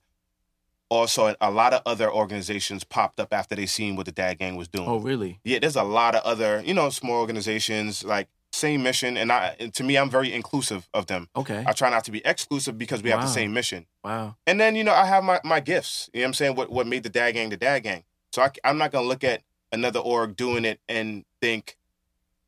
Also, 0.89 1.35
a 1.41 1.51
lot 1.51 1.73
of 1.73 1.81
other 1.85 2.11
organizations 2.11 2.83
popped 2.83 3.19
up 3.19 3.33
after 3.33 3.55
they 3.55 3.65
seen 3.65 3.95
what 3.95 4.05
the 4.05 4.11
dad 4.11 4.39
gang 4.39 4.55
was 4.55 4.69
doing. 4.69 4.87
Oh, 4.87 4.99
really? 4.99 5.39
Yeah, 5.43 5.59
there's 5.59 5.75
a 5.75 5.83
lot 5.83 6.15
of 6.15 6.23
other, 6.23 6.61
you 6.65 6.73
know, 6.73 6.89
small 6.89 7.19
organizations 7.19 8.05
like 8.05 8.29
same 8.53 8.83
mission, 8.83 9.17
and 9.17 9.31
I, 9.31 9.55
and 9.59 9.73
to 9.75 9.83
me, 9.83 9.97
I'm 9.97 10.09
very 10.09 10.33
inclusive 10.33 10.89
of 10.93 11.07
them. 11.07 11.29
Okay. 11.35 11.63
I 11.65 11.71
try 11.73 11.89
not 11.89 12.03
to 12.05 12.11
be 12.11 12.21
exclusive 12.25 12.77
because 12.77 13.03
we 13.03 13.09
have 13.09 13.21
the 13.21 13.27
same 13.27 13.53
mission. 13.53 13.85
Wow. 14.03 14.35
And 14.45 14.59
then, 14.59 14.75
you 14.75 14.83
know, 14.83 14.93
I 14.93 15.05
have 15.05 15.23
my, 15.23 15.39
my 15.43 15.59
gifts. 15.59 16.09
You 16.13 16.21
know 16.21 16.23
what 16.23 16.27
I'm 16.27 16.33
saying? 16.33 16.55
What 16.55 16.71
what 16.71 16.87
made 16.87 17.03
the 17.03 17.09
dad 17.09 17.31
gang 17.31 17.49
the 17.49 17.57
dad 17.57 17.79
gang. 17.79 18.03
So 18.31 18.41
I, 18.41 18.51
am 18.63 18.77
not 18.77 18.91
gonna 18.91 19.07
look 19.07 19.23
at 19.23 19.41
another 19.71 19.99
org 19.99 20.35
doing 20.35 20.65
it 20.65 20.79
and 20.87 21.23
think 21.41 21.77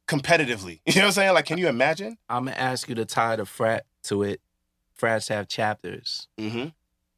competitively. 0.07 0.81
You 0.85 0.95
know 0.95 1.01
what 1.01 1.05
I'm 1.07 1.11
saying? 1.11 1.33
Like, 1.33 1.45
can 1.45 1.57
you 1.57 1.67
imagine? 1.67 2.17
I'm 2.29 2.45
gonna 2.45 2.57
ask 2.57 2.89
you 2.89 2.95
to 2.95 3.05
tie 3.05 3.35
the 3.35 3.45
frat 3.45 3.85
to 4.03 4.23
it. 4.23 4.41
Frats 4.93 5.29
have 5.29 5.47
chapters. 5.47 6.27
Mm-hmm. 6.37 6.69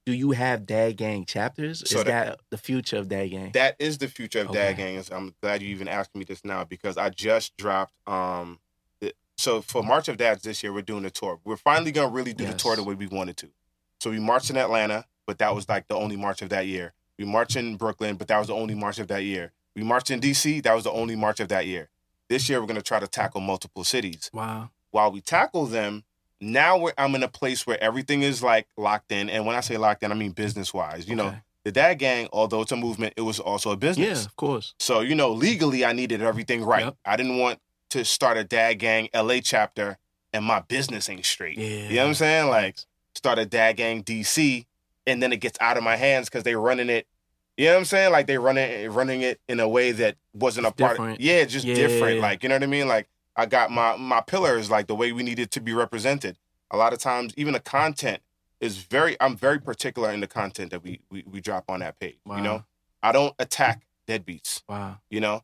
Do 0.06 0.14
you 0.14 0.32
have 0.32 0.66
Dad 0.66 0.98
Gang 0.98 1.26
chapters? 1.26 1.80
So 1.88 2.00
is 2.00 2.06
that- 2.06 2.26
that 2.28 2.40
the 2.50 2.58
future 2.58 2.98
of 2.98 3.08
Dad 3.08 3.28
Gang? 3.28 3.52
That 3.52 3.76
is 3.80 4.00
the 4.00 4.08
future 4.08 4.40
of 4.42 4.52
dad 4.52 4.74
Okay. 4.74 4.94
gangs. 4.94 5.12
I'm 5.12 5.36
glad 5.42 5.62
you 5.62 5.70
even 5.70 5.88
asked 5.88 6.16
me 6.16 6.24
this 6.24 6.44
now 6.44 6.64
because 6.64 6.98
I 6.98 7.10
just 7.10 7.56
dropped. 7.58 7.94
Um, 8.08 8.60
the, 9.00 9.14
so 9.38 9.62
for 9.62 9.84
March 9.84 10.08
of 10.08 10.18
Dads 10.18 10.42
this 10.42 10.64
year, 10.64 10.74
we're 10.74 10.82
doing 10.82 11.06
a 11.06 11.12
tour. 11.12 11.40
We're 11.44 11.56
finally 11.58 11.92
gonna 11.92 12.10
really 12.10 12.34
do 12.34 12.46
the 12.48 12.54
tour 12.54 12.76
the 12.76 12.84
way 12.84 12.96
we 12.96 13.06
wanted 13.08 13.38
to. 13.38 13.52
So 14.00 14.10
we 14.10 14.20
marched 14.20 14.50
in 14.50 14.58
Atlanta, 14.58 15.06
but 15.28 15.38
that 15.38 15.54
was 15.54 15.70
like 15.70 15.88
the 15.88 15.96
only 15.96 16.18
march 16.18 16.42
of 16.42 16.50
that 16.50 16.66
year. 16.66 16.94
We 17.20 17.26
marched 17.26 17.56
in 17.56 17.76
Brooklyn, 17.78 18.16
but 18.16 18.28
that 18.30 18.40
was 18.40 18.48
the 18.48 18.56
only 18.56 18.74
march 18.74 18.98
of 18.98 19.08
that 19.10 19.24
year. 19.24 19.54
We 19.76 19.84
marched 19.84 20.10
in 20.10 20.20
DC, 20.20 20.62
that 20.62 20.74
was 20.74 20.86
the 20.86 20.92
only 20.92 21.16
march 21.16 21.40
of 21.40 21.48
that 21.50 21.68
year. 21.68 21.90
This 22.28 22.50
year, 22.50 22.60
we're 22.60 22.68
gonna 22.68 22.82
try 22.82 23.00
to 23.00 23.08
tackle 23.08 23.42
multiple 23.42 23.84
cities. 23.84 24.32
wow. 24.34 24.72
While 24.90 25.12
we 25.12 25.22
tackle 25.22 25.68
them, 25.68 26.04
now 26.42 26.78
we're, 26.78 26.94
I'm 26.98 27.14
in 27.16 27.24
a 27.24 27.28
place 27.28 27.66
where 27.68 27.82
everything 27.82 28.24
is 28.24 28.42
like 28.44 28.68
locked 28.78 29.12
in, 29.12 29.30
and 29.30 29.46
when 29.46 29.56
I 29.56 29.62
say 29.62 29.78
locked 29.78 30.04
in, 30.04 30.12
I 30.12 30.16
mean 30.16 30.32
business 30.32 30.74
wise. 30.74 31.08
You 31.08 31.16
know, 31.16 31.28
Okay. 31.28 31.38
the 31.64 31.72
Dad 31.72 31.94
Gang, 31.96 32.28
although 32.34 32.62
it's 32.62 32.72
a 32.72 32.76
movement, 32.76 33.14
it 33.16 33.22
was 33.22 33.40
also 33.40 33.72
a 33.72 33.78
business. 33.78 34.20
Yeah, 34.20 34.26
of 34.26 34.36
course. 34.36 34.74
So, 34.80 35.02
you 35.02 35.16
know, 35.16 35.32
legally, 35.32 35.86
I 35.86 35.94
needed 35.94 36.22
everything 36.22 36.64
right. 36.64 36.86
Yep. 36.86 36.96
I 37.06 37.16
didn't 37.16 37.38
want 37.38 37.60
to 37.92 38.04
start 38.04 38.38
a 38.38 38.44
Dad 38.44 38.76
Gang 38.76 39.10
LA 39.14 39.40
chapter 39.44 39.98
and 40.34 40.44
my 40.44 40.62
business 40.62 41.10
ain't 41.10 41.26
straight. 41.26 41.58
Yeah. 41.58 41.68
You 41.68 41.96
know 41.98 42.02
what 42.04 42.08
I'm 42.08 42.14
saying? 42.16 42.48
Like, 42.50 42.78
start 43.16 43.38
a 43.38 43.46
Dad 43.46 43.74
Gang 43.78 44.04
DC 44.04 44.66
and 45.06 45.22
then 45.22 45.32
it 45.34 45.38
gets 45.42 45.58
out 45.62 45.78
of 45.78 45.84
my 45.84 45.98
hands 45.98 46.30
because 46.30 46.44
they're 46.44 46.60
running 46.60 46.90
it. 46.90 47.06
You 47.58 47.66
know 47.66 47.74
what 47.74 47.80
I'm 47.80 47.86
saying? 47.86 48.12
Like, 48.14 48.28
they 48.28 48.38
running 48.38 48.90
running 48.92 49.22
it 49.22 49.40
in 49.50 49.60
a 49.60 49.68
way 49.68 49.92
that 49.92 50.16
wasn't 50.34 50.66
It's 50.66 50.74
a 50.74 50.82
part 50.82 50.94
different. 50.94 51.20
of 51.20 51.22
Yeah, 51.24 51.44
just 51.44 51.66
Yeah. 51.66 51.76
different. 51.76 52.22
Like, 52.22 52.44
you 52.44 52.50
know 52.50 52.56
what 52.56 52.64
I 52.64 52.68
mean? 52.68 52.88
Like, 52.88 53.08
I 53.36 53.46
got 53.46 53.72
my, 53.72 53.96
my 53.98 54.22
pillars, 54.22 54.70
like 54.70 54.88
the 54.88 54.96
way 54.96 55.12
we 55.12 55.24
needed 55.24 55.52
to 55.52 55.62
be 55.62 55.74
represented. 55.74 56.38
A 56.70 56.78
lot 56.78 56.94
of 56.94 57.00
times, 57.00 57.34
even 57.38 57.54
the 57.54 57.60
content 57.60 58.22
is 58.60 58.78
very, 58.78 59.16
I'm 59.20 59.36
very 59.36 59.60
particular 59.60 60.12
in 60.12 60.20
the 60.20 60.28
content 60.28 60.72
that 60.72 60.84
we, 60.84 61.00
we, 61.10 61.24
we 61.26 61.42
drop 61.42 61.66
on 61.70 61.80
that 61.82 62.00
page. 62.00 62.18
You 62.28 62.42
know, 62.42 62.64
I 63.04 63.12
don't 63.12 63.34
attack 63.40 63.84
deadbeats 64.08 64.64
Wow. 64.68 64.98
you 65.10 65.20
know 65.22 65.44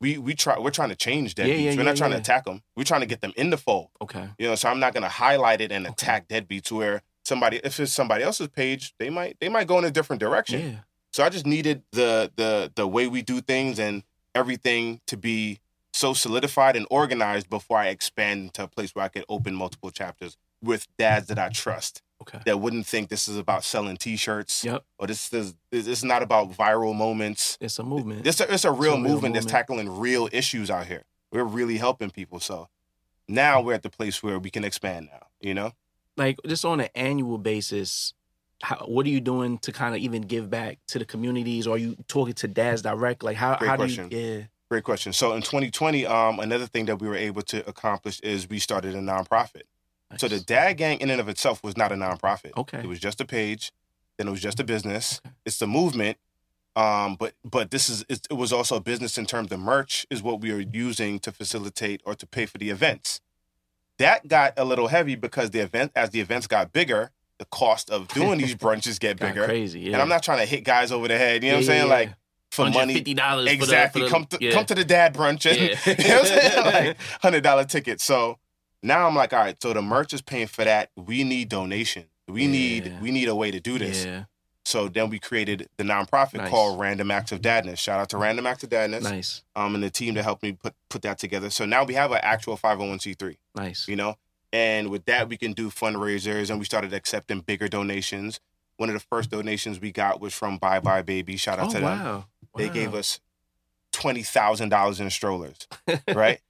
we 0.00 0.16
we 0.18 0.34
try 0.34 0.58
we're 0.58 0.70
trying 0.70 0.88
to 0.88 0.96
change 0.96 1.34
deadbeats. 1.34 1.48
Yeah, 1.48 1.54
yeah, 1.54 1.70
we're 1.72 1.76
yeah, 1.76 1.82
not 1.82 1.96
trying 1.96 2.10
yeah. 2.10 2.16
to 2.16 2.22
attack 2.22 2.44
them. 2.46 2.62
We're 2.74 2.84
trying 2.84 3.02
to 3.02 3.06
get 3.06 3.20
them 3.20 3.32
in 3.36 3.50
the 3.50 3.58
fold. 3.58 3.88
Okay. 4.00 4.26
You 4.38 4.48
know, 4.48 4.54
so 4.54 4.68
I'm 4.70 4.80
not 4.80 4.94
gonna 4.94 5.08
highlight 5.10 5.60
it 5.60 5.70
and 5.70 5.86
Okay. 5.86 5.92
attack 5.92 6.26
deadbeats 6.26 6.72
where 6.72 7.02
somebody 7.24 7.60
if 7.62 7.78
it's 7.78 7.92
somebody 7.92 8.24
else's 8.24 8.48
page, 8.48 8.94
they 8.98 9.10
might 9.10 9.36
they 9.40 9.50
might 9.50 9.66
go 9.66 9.78
in 9.78 9.84
a 9.84 9.90
different 9.90 10.18
direction. 10.20 10.60
Yeah. 10.60 10.78
So 11.12 11.22
I 11.22 11.28
just 11.28 11.46
needed 11.46 11.82
the 11.92 12.32
the 12.36 12.72
the 12.74 12.88
way 12.88 13.06
we 13.06 13.20
do 13.22 13.40
things 13.42 13.78
and 13.78 14.02
everything 14.34 15.00
to 15.06 15.16
be 15.18 15.60
so 15.92 16.12
solidified 16.14 16.76
and 16.76 16.86
organized 16.90 17.50
before 17.50 17.78
I 17.78 17.88
expand 17.88 18.44
into 18.44 18.62
a 18.64 18.68
place 18.68 18.94
where 18.94 19.04
I 19.04 19.08
could 19.08 19.24
open 19.28 19.54
multiple 19.54 19.90
chapters 19.90 20.36
with 20.62 20.86
dads 20.98 21.26
that 21.28 21.38
I 21.38 21.48
trust 21.48 22.02
Okay. 22.22 22.38
that 22.44 22.60
wouldn't 22.60 22.86
think 22.86 23.08
this 23.08 23.26
is 23.28 23.38
about 23.38 23.64
selling 23.64 23.96
T-shirts 23.96 24.62
Yep. 24.62 24.84
or 24.98 25.06
this 25.06 25.32
is 25.32 25.54
this 25.70 25.86
is 25.86 26.04
not 26.04 26.22
about 26.22 26.52
viral 26.52 26.94
moments. 26.94 27.56
It's 27.62 27.78
a 27.78 27.82
movement. 27.82 28.24
This 28.24 28.40
it's 28.40 28.64
a 28.66 28.70
real 28.70 28.92
real 28.92 28.98
movement 28.98 29.34
that's 29.34 29.46
tackling 29.46 29.88
real 29.98 30.28
issues 30.32 30.70
out 30.70 30.86
here. 30.86 31.04
We're 31.32 31.44
really 31.44 31.78
helping 31.78 32.10
people. 32.10 32.38
So 32.40 32.68
now 33.26 33.62
we're 33.62 33.72
at 33.74 33.82
the 33.82 33.88
place 33.90 34.22
where 34.22 34.38
we 34.38 34.50
can 34.50 34.64
expand 34.64 35.08
now. 35.10 35.28
You 35.40 35.54
know. 35.54 35.72
like 36.18 36.38
just 36.46 36.64
on 36.66 36.80
an 36.80 36.88
annual 36.94 37.38
basis, 37.38 38.12
how, 38.62 38.76
what 38.86 39.06
are 39.06 39.08
you 39.08 39.20
doing 39.22 39.56
to 39.60 39.72
kind 39.72 39.94
of 39.94 40.02
even 40.02 40.20
give 40.22 40.50
back 40.50 40.78
to 40.88 40.98
the 40.98 41.06
communities? 41.06 41.66
Or 41.66 41.76
are 41.76 41.78
you 41.78 41.96
talking 42.06 42.34
to 42.34 42.48
dads 42.48 42.82
direct? 42.82 43.22
Like 43.22 43.38
how 43.38 43.56
Great 43.56 43.68
how 43.68 43.76
question. 43.76 44.08
do 44.10 44.16
you? 44.18 44.22
Yeah. 44.40 44.42
Great 44.70 44.84
question. 44.84 45.12
So 45.12 45.32
in 45.32 45.42
2020, 45.42 46.06
um, 46.06 46.38
another 46.38 46.66
thing 46.66 46.84
that 46.86 47.00
we 47.00 47.08
were 47.08 47.16
able 47.16 47.42
to 47.42 47.68
accomplish 47.68 48.20
is 48.20 48.48
we 48.48 48.60
started 48.60 48.94
a 48.94 48.98
nonprofit. 49.00 49.62
So 50.16 50.28
the 50.28 50.36
Nice. 50.36 50.44
Dad 50.44 50.72
Gang 50.74 51.00
in 51.00 51.10
and 51.10 51.20
of 51.20 51.28
itself 51.28 51.62
was 51.64 51.76
not 51.76 51.90
a 51.92 51.96
nonprofit. 51.96 52.52
Okay. 52.56 52.78
It 52.78 52.86
was 52.86 53.00
just 53.00 53.20
a 53.20 53.24
page. 53.24 53.72
Then 54.16 54.28
it 54.28 54.30
was 54.30 54.40
just 54.40 54.60
a 54.60 54.64
business. 54.64 55.20
Okay. 55.26 55.34
It's 55.44 55.60
a 55.62 55.66
movement. 55.66 56.18
Um, 56.76 57.16
but 57.16 57.34
but 57.44 57.72
this 57.72 57.88
is 57.90 58.04
it, 58.08 58.26
it 58.30 58.34
was 58.34 58.52
also 58.52 58.76
a 58.76 58.80
business 58.80 59.18
in 59.18 59.26
terms 59.26 59.50
of 59.50 59.58
merch 59.58 60.06
is 60.08 60.22
what 60.22 60.40
we 60.40 60.52
are 60.52 60.60
using 60.60 61.18
to 61.20 61.32
facilitate 61.32 62.00
or 62.06 62.14
to 62.14 62.26
pay 62.26 62.46
for 62.46 62.58
the 62.58 62.70
events. 62.70 63.20
That 63.98 64.28
got 64.28 64.52
a 64.56 64.64
little 64.64 64.86
heavy 64.86 65.16
because 65.16 65.50
the 65.50 65.58
event 65.60 65.90
as 65.96 66.10
the 66.10 66.20
events 66.20 66.46
got 66.46 66.72
bigger, 66.72 67.10
the 67.38 67.44
cost 67.46 67.90
of 67.90 68.06
doing 68.08 68.38
these 68.38 68.54
brunches 68.66 69.00
get 69.00 69.18
Got 69.18 69.28
bigger. 69.34 69.44
crazy. 69.46 69.80
Yeah. 69.80 69.94
And 69.94 70.02
I'm 70.02 70.08
not 70.08 70.22
trying 70.22 70.38
to 70.38 70.46
hit 70.46 70.62
guys 70.62 70.92
over 70.92 71.08
the 71.08 71.18
head. 71.18 71.42
You 71.42 71.50
know 71.50 71.56
what 71.56 71.60
I'm 71.62 71.66
saying? 71.66 71.86
yeah, 71.86 71.92
Like 71.92 72.08
yeah. 72.10 72.14
For 72.50 72.68
money. 72.70 72.94
fifty 72.94 73.14
dollars. 73.14 73.48
Exactly. 73.50 74.02
For 74.02 74.06
the, 74.06 74.10
come 74.12 74.26
to 74.26 74.38
the, 74.38 74.44
yeah. 74.44 74.52
come 74.52 74.64
to 74.66 74.74
the 74.74 74.84
dad 74.84 75.14
brunch 75.14 75.46
and 75.50 75.58
Yeah. 75.58 75.76
you 75.86 76.08
know 76.08 76.20
what 76.20 76.32
I'm 76.32 76.72
saying? 76.74 76.86
Like 76.88 76.96
hundred 77.22 77.42
dollar 77.42 77.64
ticket. 77.64 78.00
So 78.00 78.38
now 78.82 79.06
I'm 79.06 79.14
like, 79.14 79.32
all 79.32 79.38
right, 79.40 79.60
so 79.62 79.72
the 79.72 79.82
merch 79.82 80.12
is 80.12 80.22
paying 80.22 80.46
for 80.46 80.64
that. 80.64 80.90
We 80.96 81.22
need 81.24 81.48
donation. 81.48 82.06
We 82.28 82.46
need 82.46 83.00
we 83.00 83.10
need 83.10 83.28
a 83.28 83.34
way 83.34 83.50
to 83.50 83.60
do 83.60 83.78
this. 83.78 84.04
Yeah. 84.04 84.24
So 84.64 84.88
then 84.88 85.10
we 85.10 85.18
created 85.18 85.68
the 85.78 85.84
nonprofit 85.84 86.34
Nice. 86.34 86.50
called 86.50 86.78
Random 86.78 87.10
Acts 87.10 87.32
of 87.32 87.40
Dadness. 87.40 87.78
Shout 87.78 87.98
out 87.98 88.08
to 88.10 88.18
Random 88.18 88.46
Acts 88.46 88.62
of 88.62 88.70
Dadness. 88.70 89.02
Nice. 89.02 89.42
Um 89.56 89.74
and 89.74 89.82
the 89.82 89.90
team 89.90 90.14
that 90.14 90.22
helped 90.24 90.42
me 90.42 90.52
put 90.52 90.74
put 90.88 91.02
that 91.02 91.18
together. 91.18 91.50
So 91.50 91.64
now 91.66 91.84
we 91.84 91.94
have 91.94 92.12
an 92.12 92.20
actual 92.22 92.56
501c3, 92.56 93.36
Nice. 93.56 93.88
you 93.88 93.96
know? 93.96 94.16
And 94.52 94.90
with 94.90 95.04
that 95.06 95.28
we 95.28 95.36
can 95.36 95.52
do 95.52 95.70
fundraisers 95.70 96.50
and 96.50 96.58
we 96.58 96.64
started 96.64 96.92
accepting 96.92 97.40
bigger 97.40 97.68
donations. 97.68 98.40
One 98.76 98.88
of 98.88 98.94
the 98.94 99.00
first 99.10 99.30
donations 99.30 99.80
we 99.80 99.92
got 99.92 100.20
was 100.20 100.32
from 100.34 100.58
buybuy 100.58 101.04
BABY. 101.04 101.36
Shout 101.38 101.58
out 101.58 101.68
Oh 101.68 101.72
to 101.72 101.80
them. 101.80 101.84
wow. 101.84 102.24
They 102.56 102.66
Wow. 102.66 102.72
gave 102.72 102.94
us 102.94 103.20
twenty 103.92 104.22
thousand 104.22 104.68
dollars 104.70 105.00
in 105.00 105.10
strollers, 105.10 105.66
right? 106.14 106.40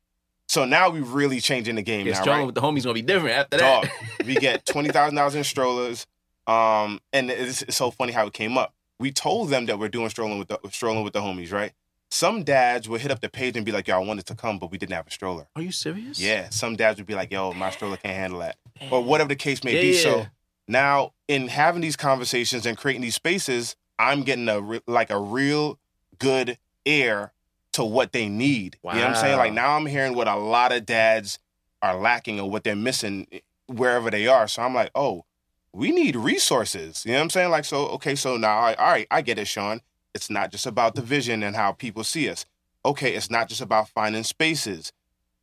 so 0.49 0.65
now 0.65 0.91
we're 0.91 1.03
really 1.05 1.41
changing 1.41 1.77
the 1.77 1.83
game 1.83 2.07
Yeah, 2.07 2.15
now, 2.15 2.21
strolling 2.23 2.41
right? 2.41 2.47
with 2.47 2.55
the 2.57 2.61
homies 2.61 2.83
gonna 2.83 2.95
be 2.95 3.03
different 3.03 3.37
after 3.37 3.59
Dog, 3.59 3.85
that. 3.85 4.09
we 4.27 4.37
get 4.37 4.65
twenty 4.67 4.91
thousand 4.91 5.17
dollars 5.17 5.35
in 5.35 5.45
strollers, 5.45 6.07
um, 6.47 7.01
and 7.13 7.31
it's, 7.31 7.63
it's 7.63 7.77
so 7.77 7.91
funny 7.91 8.13
how 8.13 8.27
it 8.27 8.33
came 8.33 8.59
up. 8.59 8.75
We 8.99 9.11
told 9.13 9.49
them 9.49 9.67
that 9.67 9.79
we're 9.79 9.89
doing 9.89 10.09
strolling 10.11 10.39
with 10.39 10.49
the 10.49 10.59
strolling 10.71 11.05
with 11.05 11.13
the 11.15 11.21
homies, 11.21 11.53
right? 11.53 11.73
Some 12.11 12.43
dads 12.43 12.89
would 12.89 13.01
hit 13.01 13.11
up 13.11 13.21
the 13.21 13.29
page 13.31 13.57
and 13.57 13.65
be 13.65 13.73
like, 13.73 13.87
"Yo, 13.89 13.95
I 13.97 14.05
wanted 14.05 14.27
to 14.27 14.35
come, 14.35 14.59
but 14.59 14.71
we 14.71 14.77
didn't 14.79 14.93
have 14.95 15.07
a 15.07 15.11
stroller." 15.11 15.47
Are 15.57 15.63
you 15.63 15.73
serious? 15.73 16.21
Yeah, 16.21 16.49
some 16.51 16.77
dads 16.77 16.99
would 16.99 17.07
be 17.07 17.15
like, 17.15 17.31
"Yo, 17.31 17.55
my 17.55 17.71
stroller 17.71 17.97
can't 17.97 18.15
handle 18.17 18.41
that," 18.41 18.57
or 18.91 19.03
whatever 19.03 19.29
the 19.29 19.37
case 19.37 19.65
may 19.65 19.75
Yeah, 19.75 19.81
be. 19.81 19.93
yeah. 19.93 20.03
So 20.03 20.27
now, 20.69 21.13
in 21.29 21.49
having 21.49 21.81
these 21.81 21.97
conversations 21.97 22.67
and 22.67 22.77
creating 22.77 23.03
these 23.03 23.15
spaces, 23.15 23.75
I'm 23.99 24.23
getting 24.25 24.49
a 24.49 24.61
re- 24.61 24.81
like 24.87 25.11
a 25.11 25.19
real 25.19 25.79
good 26.21 26.57
ear 26.85 27.33
to 27.73 27.85
what 27.85 28.13
they 28.13 28.29
need. 28.29 28.77
You 28.85 28.91
know 28.91 28.97
what 29.01 29.05
I'm 29.09 29.15
saying? 29.17 29.37
Like 29.39 29.53
now, 29.53 29.77
I'm 29.77 29.87
hearing 29.87 30.15
what 30.15 30.29
a 30.29 30.37
lot 30.37 30.71
of 30.73 30.87
dads 30.87 31.39
are 31.83 31.97
lacking 31.97 32.39
or 32.39 32.49
what 32.49 32.63
they're 32.63 32.77
missing 32.77 33.27
eh, 33.33 33.41
wherever 33.67 34.11
they 34.11 34.27
are. 34.29 34.47
So 34.47 34.63
I'm 34.63 34.75
like, 34.75 34.91
oh, 34.95 35.25
we 35.73 35.91
need 35.93 36.17
resources. 36.17 37.05
You 37.05 37.13
know 37.13 37.19
what 37.19 37.23
I'm 37.25 37.31
saying? 37.31 37.51
Like, 37.51 37.65
so 37.65 37.87
okay, 37.89 38.15
so 38.15 38.37
now, 38.37 38.59
I, 38.59 38.75
all 38.75 38.91
right, 38.91 39.07
I 39.11 39.23
get 39.23 39.39
it, 39.39 39.47
Sean. 39.47 39.81
It's 40.15 40.29
not 40.31 40.51
just 40.51 40.67
about 40.67 40.95
the 40.97 41.03
vision 41.03 41.43
and 41.43 41.55
how 41.55 41.73
people 41.73 42.03
see 42.05 42.29
us. 42.29 42.45
Okay, 42.85 43.15
it's 43.15 43.31
not 43.31 43.49
just 43.49 43.61
about 43.61 43.89
finding 43.89 44.25
spaces. 44.25 44.93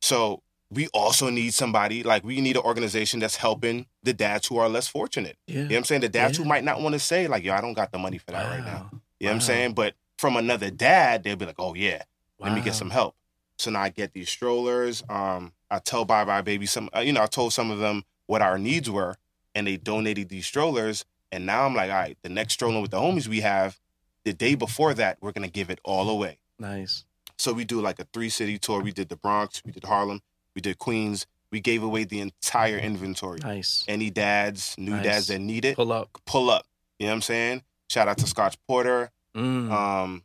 So 0.02 0.42
we 0.70 0.88
also 0.88 1.30
need 1.30 1.54
somebody 1.54 2.02
like 2.02 2.24
we 2.24 2.42
need 2.42 2.56
an 2.56 2.62
organization 2.62 3.20
that's 3.20 3.36
helping 3.36 3.86
the 4.02 4.12
dads 4.12 4.46
who 4.48 4.58
are 4.58 4.68
less 4.68 4.86
fortunate. 4.86 5.38
Yeah. 5.46 5.54
You 5.54 5.60
know 5.62 5.68
what 5.68 5.76
I'm 5.78 5.84
saying? 5.84 6.00
The 6.02 6.08
dads 6.10 6.36
Yeah. 6.38 6.44
who 6.44 6.48
might 6.48 6.64
not 6.64 6.82
want 6.82 6.92
to 6.92 6.98
say, 6.98 7.26
like, 7.26 7.42
yo, 7.42 7.54
I 7.54 7.62
don't 7.62 7.72
got 7.72 7.90
the 7.90 7.98
money 7.98 8.18
for 8.18 8.32
that 8.32 8.44
right 8.50 8.60
now. 8.64 8.90
Wow. 8.92 9.00
You 9.18 9.26
know 9.26 9.30
what 9.30 9.34
I'm 9.36 9.40
saying? 9.40 9.72
But 9.72 9.94
from 10.18 10.36
another 10.36 10.70
dad, 10.70 11.22
they'll 11.24 11.36
be 11.36 11.46
like, 11.46 11.58
oh, 11.58 11.74
yeah, 11.74 12.02
let 12.38 12.52
me 12.52 12.60
get 12.60 12.74
some 12.74 12.90
help. 12.90 13.14
So 13.58 13.70
now 13.70 13.80
I 13.80 13.88
get 13.88 14.12
these 14.12 14.28
strollers. 14.28 15.02
Um, 15.08 15.52
I 15.70 15.78
tell 15.78 16.04
buybuy 16.06 16.44
BABY 16.44 16.66
some, 16.68 16.90
uh, 16.94 17.00
you 17.00 17.12
know, 17.12 17.22
I 17.22 17.26
told 17.26 17.52
some 17.52 17.70
of 17.70 17.78
them 17.78 18.04
what 18.26 18.42
our 18.42 18.58
needs 18.58 18.90
were, 18.90 19.16
and 19.54 19.66
they 19.66 19.76
donated 19.76 20.28
these 20.28 20.46
strollers. 20.46 21.04
And 21.32 21.44
now 21.46 21.64
I'm 21.64 21.74
like, 21.74 21.90
all 21.90 21.96
right, 21.96 22.16
the 22.22 22.28
next 22.28 22.54
stroller 22.54 22.80
with 22.80 22.90
the 22.90 22.98
homies 22.98 23.26
we 23.26 23.40
have, 23.40 23.78
the 24.24 24.32
day 24.32 24.54
before 24.54 24.94
that, 24.94 25.18
we're 25.20 25.32
gonna 25.32 25.48
give 25.48 25.70
it 25.70 25.80
all 25.84 26.08
away. 26.10 26.38
Nice. 26.58 27.04
So 27.38 27.52
we 27.52 27.64
do 27.64 27.80
like 27.80 27.98
a 28.00 28.04
three 28.12 28.28
city 28.28 28.58
tour. 28.58 28.80
We 28.82 28.92
did 28.92 29.08
the 29.08 29.16
Bronx, 29.16 29.62
we 29.64 29.72
did 29.72 29.84
Harlem, 29.84 30.20
we 30.54 30.60
did 30.60 30.78
Queens. 30.78 31.26
We 31.50 31.60
gave 31.60 31.82
away 31.82 32.04
the 32.04 32.20
entire 32.20 32.76
inventory. 32.76 33.38
Nice. 33.42 33.82
Any 33.88 34.10
dads, 34.10 34.74
new 34.76 34.90
Nice. 34.90 35.04
dads 35.04 35.26
that 35.28 35.38
need 35.38 35.64
it, 35.64 35.76
Pull 35.76 35.92
up. 35.92 36.10
pull 36.26 36.50
up. 36.50 36.66
You 36.98 37.06
know 37.06 37.12
what 37.12 37.16
I'm 37.16 37.22
saying? 37.22 37.62
Shout 37.88 38.06
out 38.06 38.18
to 38.18 38.26
Scotch 38.26 38.56
Porter, 38.66 39.10
Mm. 39.38 39.70
um, 39.70 40.24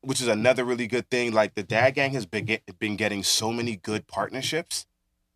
which 0.00 0.20
is 0.20 0.28
another 0.28 0.64
really 0.64 0.86
good 0.86 1.08
thing. 1.10 1.32
Like 1.32 1.54
the 1.54 1.62
Dad 1.62 1.90
Gang 1.94 2.12
has 2.12 2.26
been 2.26 2.44
get, 2.46 2.78
been 2.78 2.96
getting 2.96 3.22
so 3.22 3.52
many 3.52 3.76
good 3.76 4.06
partnerships, 4.06 4.86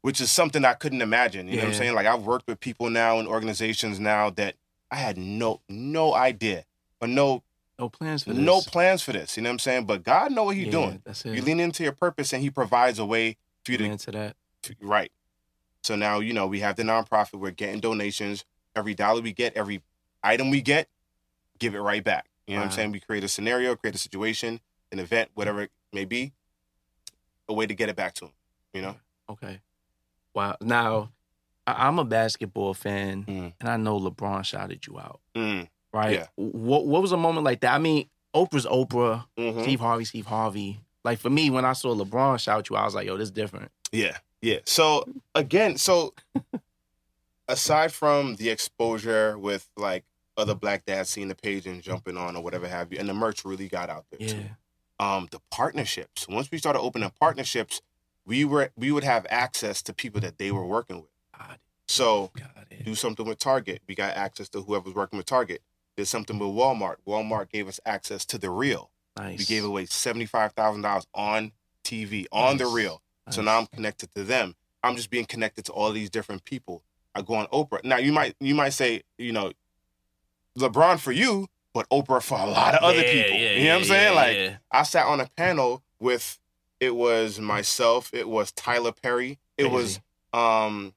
which 0.03 0.21
is 0.21 0.31
something 0.31 0.65
I 0.65 0.75
couldn't 0.75 1.03
imagine. 1.03 1.49
You 1.49 1.57
know 1.57 1.65
what 1.65 1.69
I'm 1.69 1.75
saying? 1.75 1.95
Like 1.95 2.07
I've 2.07 2.23
worked 2.23 2.47
with 2.47 2.61
people 2.61 2.91
now 2.91 3.19
and 3.19 3.29
organizations 3.29 4.01
now 4.01 4.31
that 4.31 4.55
I 4.91 4.97
had 4.97 5.19
no 5.19 5.61
no 5.69 6.15
idea 6.15 6.65
or 7.01 7.09
no 7.09 7.43
no 7.79 7.89
plans 7.89 8.25
for 8.25 8.33
this. 8.33 8.43
no 8.43 8.61
plans 8.61 9.03
for 9.03 9.13
this. 9.13 9.37
You 9.37 9.43
know 9.43 9.51
what 9.51 9.55
I'm 9.55 9.59
saying? 9.59 9.85
But 9.85 10.03
God 10.03 10.33
know 10.33 10.45
what 10.45 10.57
He's 10.57 10.67
Yeah, 10.67 10.73
doing. 10.73 11.03
That's 11.05 11.25
it. 11.25 11.35
You 11.35 11.43
lean 11.43 11.61
into 11.61 11.83
your 11.83 11.93
purpose, 11.93 12.33
and 12.33 12.43
He 12.43 12.51
provides 12.51 12.99
a 12.99 13.05
way 13.05 13.37
for 13.65 13.73
you 13.73 13.79
to 13.79 13.85
Amen 13.85 13.99
to 14.63 14.75
right. 14.81 15.13
So 15.83 15.97
now 15.97 16.21
you 16.21 16.33
know 16.33 16.47
we 16.47 16.61
have 16.61 16.77
the 16.77 16.83
nonprofit. 16.83 17.39
We're 17.39 17.51
getting 17.51 17.81
donations. 17.81 18.45
Every 18.75 18.95
dollar 18.95 19.21
we 19.21 19.33
get, 19.33 19.55
every 19.57 19.83
item 20.23 20.51
we 20.51 20.61
get, 20.61 20.89
give 21.59 21.75
it 21.75 21.81
right 21.81 22.03
back. 22.03 22.28
You 22.49 22.55
know 22.55 22.61
what 22.61 22.67
I'm 22.67 22.73
saying? 22.73 22.93
We 22.93 23.01
create 23.01 23.23
a 23.25 23.29
scenario, 23.29 23.77
create 23.77 23.95
a 23.95 23.99
situation, 23.99 24.61
an 24.91 24.99
event, 24.99 25.31
whatever 25.35 25.63
it 25.63 25.71
may 25.93 26.05
be, 26.07 26.33
a 27.49 27.53
way 27.55 27.67
to 27.67 27.75
get 27.75 27.89
it 27.89 27.97
back 27.97 28.15
to 28.15 28.27
him, 28.27 28.33
You 28.73 28.83
know? 28.83 28.97
Okay. 29.31 29.61
Wow. 30.35 30.57
Now, 30.63 31.11
I'm 31.67 31.99
a 31.99 32.05
basketball 32.05 32.73
fan, 32.75 33.25
Mm. 33.25 33.53
and 33.61 33.69
I 33.69 33.77
know 33.77 33.99
LeBron 34.01 34.45
shouted 34.45 34.87
you 34.87 34.99
out. 34.99 35.21
Mm. 35.37 35.69
Right. 35.93 36.15
Yeah. 36.15 36.27
What 36.37 36.87
What 36.87 37.03
was 37.03 37.13
a 37.13 37.17
moment 37.17 37.45
like 37.45 37.61
that? 37.61 37.75
I 37.75 37.79
mean, 37.79 38.09
Oprah's 38.35 38.67
Oprah. 38.67 39.27
Mhm. 39.39 39.63
Steve 39.63 39.81
Harvey. 39.81 40.05
Steve 40.05 40.27
Harvey. 40.27 40.81
Like 41.05 41.19
for 41.19 41.31
me, 41.31 41.51
when 41.51 41.65
I 41.65 41.73
saw 41.75 41.95
LeBron 41.95 42.39
shout 42.41 42.69
you, 42.71 42.77
I 42.77 42.85
was 42.85 42.95
like, 42.95 43.07
"Yo, 43.07 43.17
this 43.17 43.27
is 43.27 43.31
different." 43.33 43.71
Yeah, 43.93 44.19
yeah. 44.43 44.59
So 44.67 45.05
again, 45.35 45.77
so 45.79 46.15
aside 47.49 47.93
from 47.93 48.37
the 48.37 48.51
exposure 48.51 49.39
with 49.39 49.69
like 49.77 50.05
other 50.39 50.55
black 50.55 50.87
dads 50.87 51.11
seeing 51.11 51.29
the 51.29 51.35
page 51.35 51.67
and 51.67 51.83
jumping 51.83 52.17
on 52.17 52.37
or 52.37 52.43
whatever 52.43 52.69
have 52.69 52.93
you, 52.93 52.99
and 52.99 53.09
the 53.09 53.15
merch 53.15 53.45
really 53.45 53.69
got 53.69 53.91
out 53.91 54.05
there 54.11 54.29
too. 54.29 54.37
Yeah. 55.01 55.17
um, 55.17 55.29
the 55.31 55.41
partnerships. 55.51 56.27
Once 56.29 56.51
we 56.51 56.59
started 56.59 56.81
opening 56.81 57.11
partnerships, 57.21 57.83
we 58.25 58.45
were 58.45 58.71
we 58.77 58.93
would 58.93 59.05
have 59.05 59.27
access 59.31 59.83
to 59.83 59.93
people 59.93 60.21
that 60.21 60.39
they 60.39 60.51
were 60.53 60.65
working 60.65 60.97
with. 60.97 61.11
Got 61.39 61.59
So 61.87 62.31
it. 62.37 62.41
Got 62.41 62.67
it. 62.71 62.85
do 62.85 62.95
something 62.95 63.27
with 63.27 63.39
Target, 63.39 63.83
we 63.89 63.95
got 63.95 64.15
access 64.17 64.49
to 64.51 64.63
whoever's 64.63 64.95
working 64.95 65.17
with 65.17 65.27
Target. 65.27 65.63
Did 65.97 66.07
something 66.07 66.39
with 66.39 66.49
Walmart. 66.51 66.97
Walmart 67.07 67.51
gave 67.51 67.67
us 67.67 67.81
access 67.85 68.25
to 68.27 68.39
the 68.39 68.51
real. 68.51 68.91
Nice. 69.17 69.39
We 69.41 69.45
gave 69.47 69.65
away 69.65 69.87
seventy 69.87 70.27
five 70.27 70.53
thousand 70.53 70.83
dollars 70.83 71.07
on 71.15 71.53
TV 71.85 72.27
on 72.31 72.57
the 72.57 72.65
Nice. 72.65 72.73
real. 72.75 73.03
So 73.31 73.43
now 73.43 73.59
I'm 73.59 73.67
connected 73.67 74.15
to 74.15 74.25
them. 74.25 74.55
I'm 74.85 74.95
just 74.95 75.11
being 75.11 75.25
connected 75.27 75.65
to 75.67 75.73
all 75.73 75.91
these 75.91 76.09
different 76.09 76.45
people. 76.45 76.83
I 77.15 77.23
go 77.23 77.35
on 77.35 77.47
Oprah. 77.49 77.83
Now 77.85 77.97
you 77.97 78.13
might 78.13 78.37
you 78.41 78.55
might 78.55 78.71
say 78.75 79.03
you 79.19 79.33
know 79.33 79.53
LeBron 80.59 80.99
for 80.99 81.13
you, 81.13 81.49
but 81.75 81.89
Oprah 81.91 82.23
for 82.23 82.39
a 82.39 82.47
lot 82.47 82.75
of 82.75 82.83
other 82.83 82.97
Yeah, 83.03 83.13
people. 83.13 83.39
yeah, 83.39 83.53
you 83.53 83.65
know 83.65 83.71
what 83.75 83.79
I'm 83.81 83.85
saying? 83.85 84.15
like. 84.15 84.57
I 84.71 84.83
sat 84.83 85.07
on 85.07 85.21
a 85.21 85.29
panel 85.37 85.83
with 86.01 86.39
it 86.81 86.95
was 86.95 87.41
myself, 87.41 88.11
it 88.13 88.29
was 88.29 88.53
Tyler 88.53 88.93
Perry, 88.93 89.39
it 89.57 89.71
was 89.71 90.01
um 90.33 90.95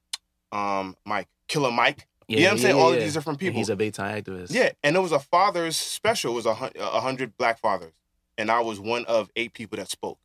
um 0.52 0.96
Mike 1.04 1.28
Killer 1.48 1.70
Mike. 1.72 2.06
Yeah, 2.28 2.36
you 2.38 2.42
know 2.44 2.48
what 2.50 2.52
I'm 2.52 2.58
saying? 2.58 2.74
All 2.76 2.92
of 2.92 3.00
these 3.00 3.14
different 3.14 3.34
And 3.40 3.40
people. 3.48 3.58
he's 3.58 3.68
a 3.68 3.76
big 3.76 3.92
time 3.94 4.22
activist. 4.22 4.52
yeah, 4.54 4.70
and 4.82 4.96
it 4.96 5.00
was 5.00 5.12
a 5.12 5.18
father's 5.18 5.76
special. 5.76 6.32
It 6.32 6.36
was 6.36 6.46
a 6.46 6.54
hundred 6.54 7.36
black 7.36 7.58
fathers, 7.58 7.92
and 8.38 8.50
I 8.50 8.60
was 8.60 8.78
one 8.80 9.04
of 9.06 9.30
eight 9.36 9.52
people 9.52 9.76
that 9.78 9.88
spoke. 9.90 10.18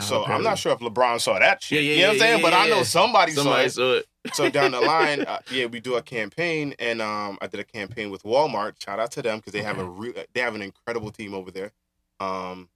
So 0.00 0.24
I'm 0.24 0.42
not 0.42 0.58
sure 0.58 0.72
if 0.72 0.78
LeBron 0.78 1.20
saw 1.20 1.38
that 1.38 1.62
shit. 1.62 1.82
Yeah, 1.82 1.90
yeah, 1.90 1.94
you 1.96 2.02
know 2.02 2.08
what 2.08 2.10
I'm 2.10 2.14
yeah, 2.16 2.20
saying? 2.20 2.38
yeah, 2.38 2.42
but 2.50 2.52
I 2.54 2.68
know 2.68 2.82
somebody, 2.82 3.32
Somebody 3.32 3.68
saw 3.68 3.92
it. 3.92 4.04
saw 4.24 4.30
it. 4.30 4.34
So 4.34 4.50
down 4.50 4.70
the 4.70 4.80
line, 4.94 5.22
uh, 5.22 5.38
yeah, 5.50 5.66
we 5.66 5.80
do 5.80 5.96
a 5.96 6.02
campaign, 6.02 6.74
and 6.78 7.02
um, 7.02 7.38
I 7.42 7.48
did 7.48 7.58
a 7.60 7.64
campaign 7.64 8.10
with 8.10 8.22
Walmart. 8.22 8.80
Shout 8.82 9.00
out 9.00 9.10
to 9.12 9.22
them 9.22 9.38
because 9.38 9.52
they 9.52 9.62
have 9.62 9.78
a 9.78 9.84
re- 9.84 10.14
they 10.32 10.40
have 10.40 10.54
an 10.54 10.62
incredible 10.62 11.10
team 11.10 11.34
over 11.34 11.50
there. 11.50 11.72
Um, 12.20 12.68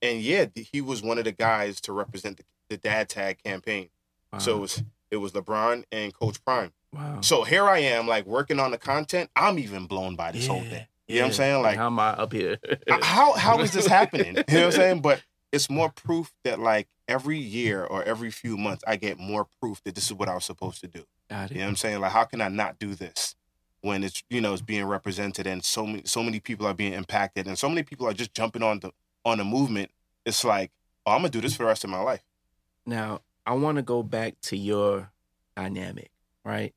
and 0.00 0.20
yeah, 0.20 0.46
he 0.54 0.80
was 0.80 1.02
one 1.02 1.18
of 1.18 1.24
the 1.24 1.32
guys 1.32 1.80
to 1.82 1.92
represent 1.92 2.36
the, 2.36 2.44
the 2.68 2.76
Dad 2.76 3.08
Tag 3.08 3.42
campaign. 3.42 3.88
So 4.38 4.56
it 4.56 4.60
was 4.60 4.82
it 5.10 5.16
was 5.16 5.32
LeBron 5.32 5.84
and 5.92 6.14
Coach 6.14 6.42
Prime. 6.44 6.72
wow. 6.92 7.20
So 7.20 7.44
here 7.44 7.64
I 7.64 7.78
am, 7.80 8.06
like 8.08 8.24
working 8.24 8.58
on 8.58 8.70
the 8.70 8.78
content. 8.78 9.28
I'm 9.36 9.58
even 9.58 9.86
blown 9.86 10.16
by 10.16 10.32
this 10.32 10.46
whole 10.46 10.62
thing. 10.62 10.86
You 11.08 11.16
know 11.16 11.22
what 11.22 11.26
I'm 11.26 11.32
saying? 11.34 11.62
Like 11.62 11.76
how 11.76 11.86
am 11.88 11.98
I 11.98 12.10
up 12.10 12.32
here? 12.32 12.56
how 12.88 13.32
how 13.32 13.60
is 13.60 13.72
this 13.72 13.86
happening? 13.98 14.36
You 14.36 14.42
know 14.54 14.60
what 14.60 14.64
I'm 14.66 14.72
saying? 14.72 15.00
But 15.00 15.20
it's 15.52 15.68
more 15.68 15.90
proof 15.90 16.32
that 16.44 16.58
like 16.58 16.88
every 17.06 17.38
year 17.38 17.84
or 17.84 18.02
every 18.02 18.30
few 18.30 18.56
months 18.56 18.82
I 18.86 18.96
get 18.96 19.18
more 19.18 19.46
proof 19.60 19.82
that 19.84 19.94
this 19.94 20.06
is 20.06 20.14
what 20.14 20.28
I 20.28 20.34
was 20.34 20.44
supposed 20.44 20.80
to 20.80 20.88
do. 20.88 21.04
Got 21.28 21.50
it. 21.50 21.54
You 21.54 21.60
know 21.60 21.66
what 21.66 21.70
I'm 21.70 21.76
saying? 21.76 22.00
Like 22.00 22.12
how 22.12 22.24
can 22.24 22.40
I 22.40 22.48
not 22.48 22.78
do 22.78 22.94
this 22.94 23.36
when 23.82 24.02
it's 24.02 24.22
you 24.30 24.40
know 24.40 24.52
it's 24.52 24.62
being 24.62 24.86
represented 24.86 25.46
and 25.46 25.64
so 25.64 25.84
many 25.86 26.02
so 26.06 26.22
many 26.22 26.40
people 26.40 26.66
are 26.66 26.74
being 26.74 26.94
impacted 26.94 27.46
and 27.46 27.58
so 27.58 27.68
many 27.68 27.82
people 27.82 28.06
are 28.08 28.14
just 28.14 28.32
jumping 28.34 28.62
on 28.62 28.80
the 28.80 28.90
on 29.24 29.38
the 29.38 29.44
movement. 29.44 29.90
It's 30.24 30.44
like, 30.44 30.70
oh, 31.06 31.12
I'm 31.12 31.18
gonna 31.18 31.30
do 31.30 31.40
this 31.40 31.54
for 31.54 31.64
the 31.64 31.68
rest 31.68 31.84
of 31.84 31.90
my 31.90 32.00
life. 32.00 32.22
Now, 32.86 33.20
I 33.46 33.52
want 33.54 33.76
to 33.76 33.82
go 33.82 34.02
back 34.02 34.40
to 34.42 34.56
your 34.56 35.10
dynamic, 35.56 36.10
right? 36.44 36.74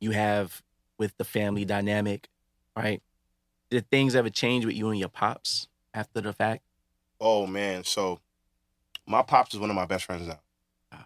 You 0.00 0.10
have 0.10 0.62
with 0.98 1.16
the 1.16 1.24
family 1.24 1.64
dynamic, 1.64 2.28
right? 2.76 3.02
Did 3.70 3.88
things 3.90 4.14
ever 4.14 4.30
change 4.30 4.64
with 4.64 4.74
you 4.74 4.88
and 4.88 4.98
your 4.98 5.08
pops 5.08 5.68
after 5.94 6.20
the 6.20 6.32
fact? 6.32 6.62
Oh 7.20 7.46
man, 7.46 7.84
so 7.84 8.20
my 9.06 9.22
pops 9.22 9.54
is 9.54 9.60
one 9.60 9.70
of 9.70 9.76
my 9.76 9.86
best 9.86 10.04
friends 10.04 10.26
now. 10.26 10.40
Wow. 10.92 11.04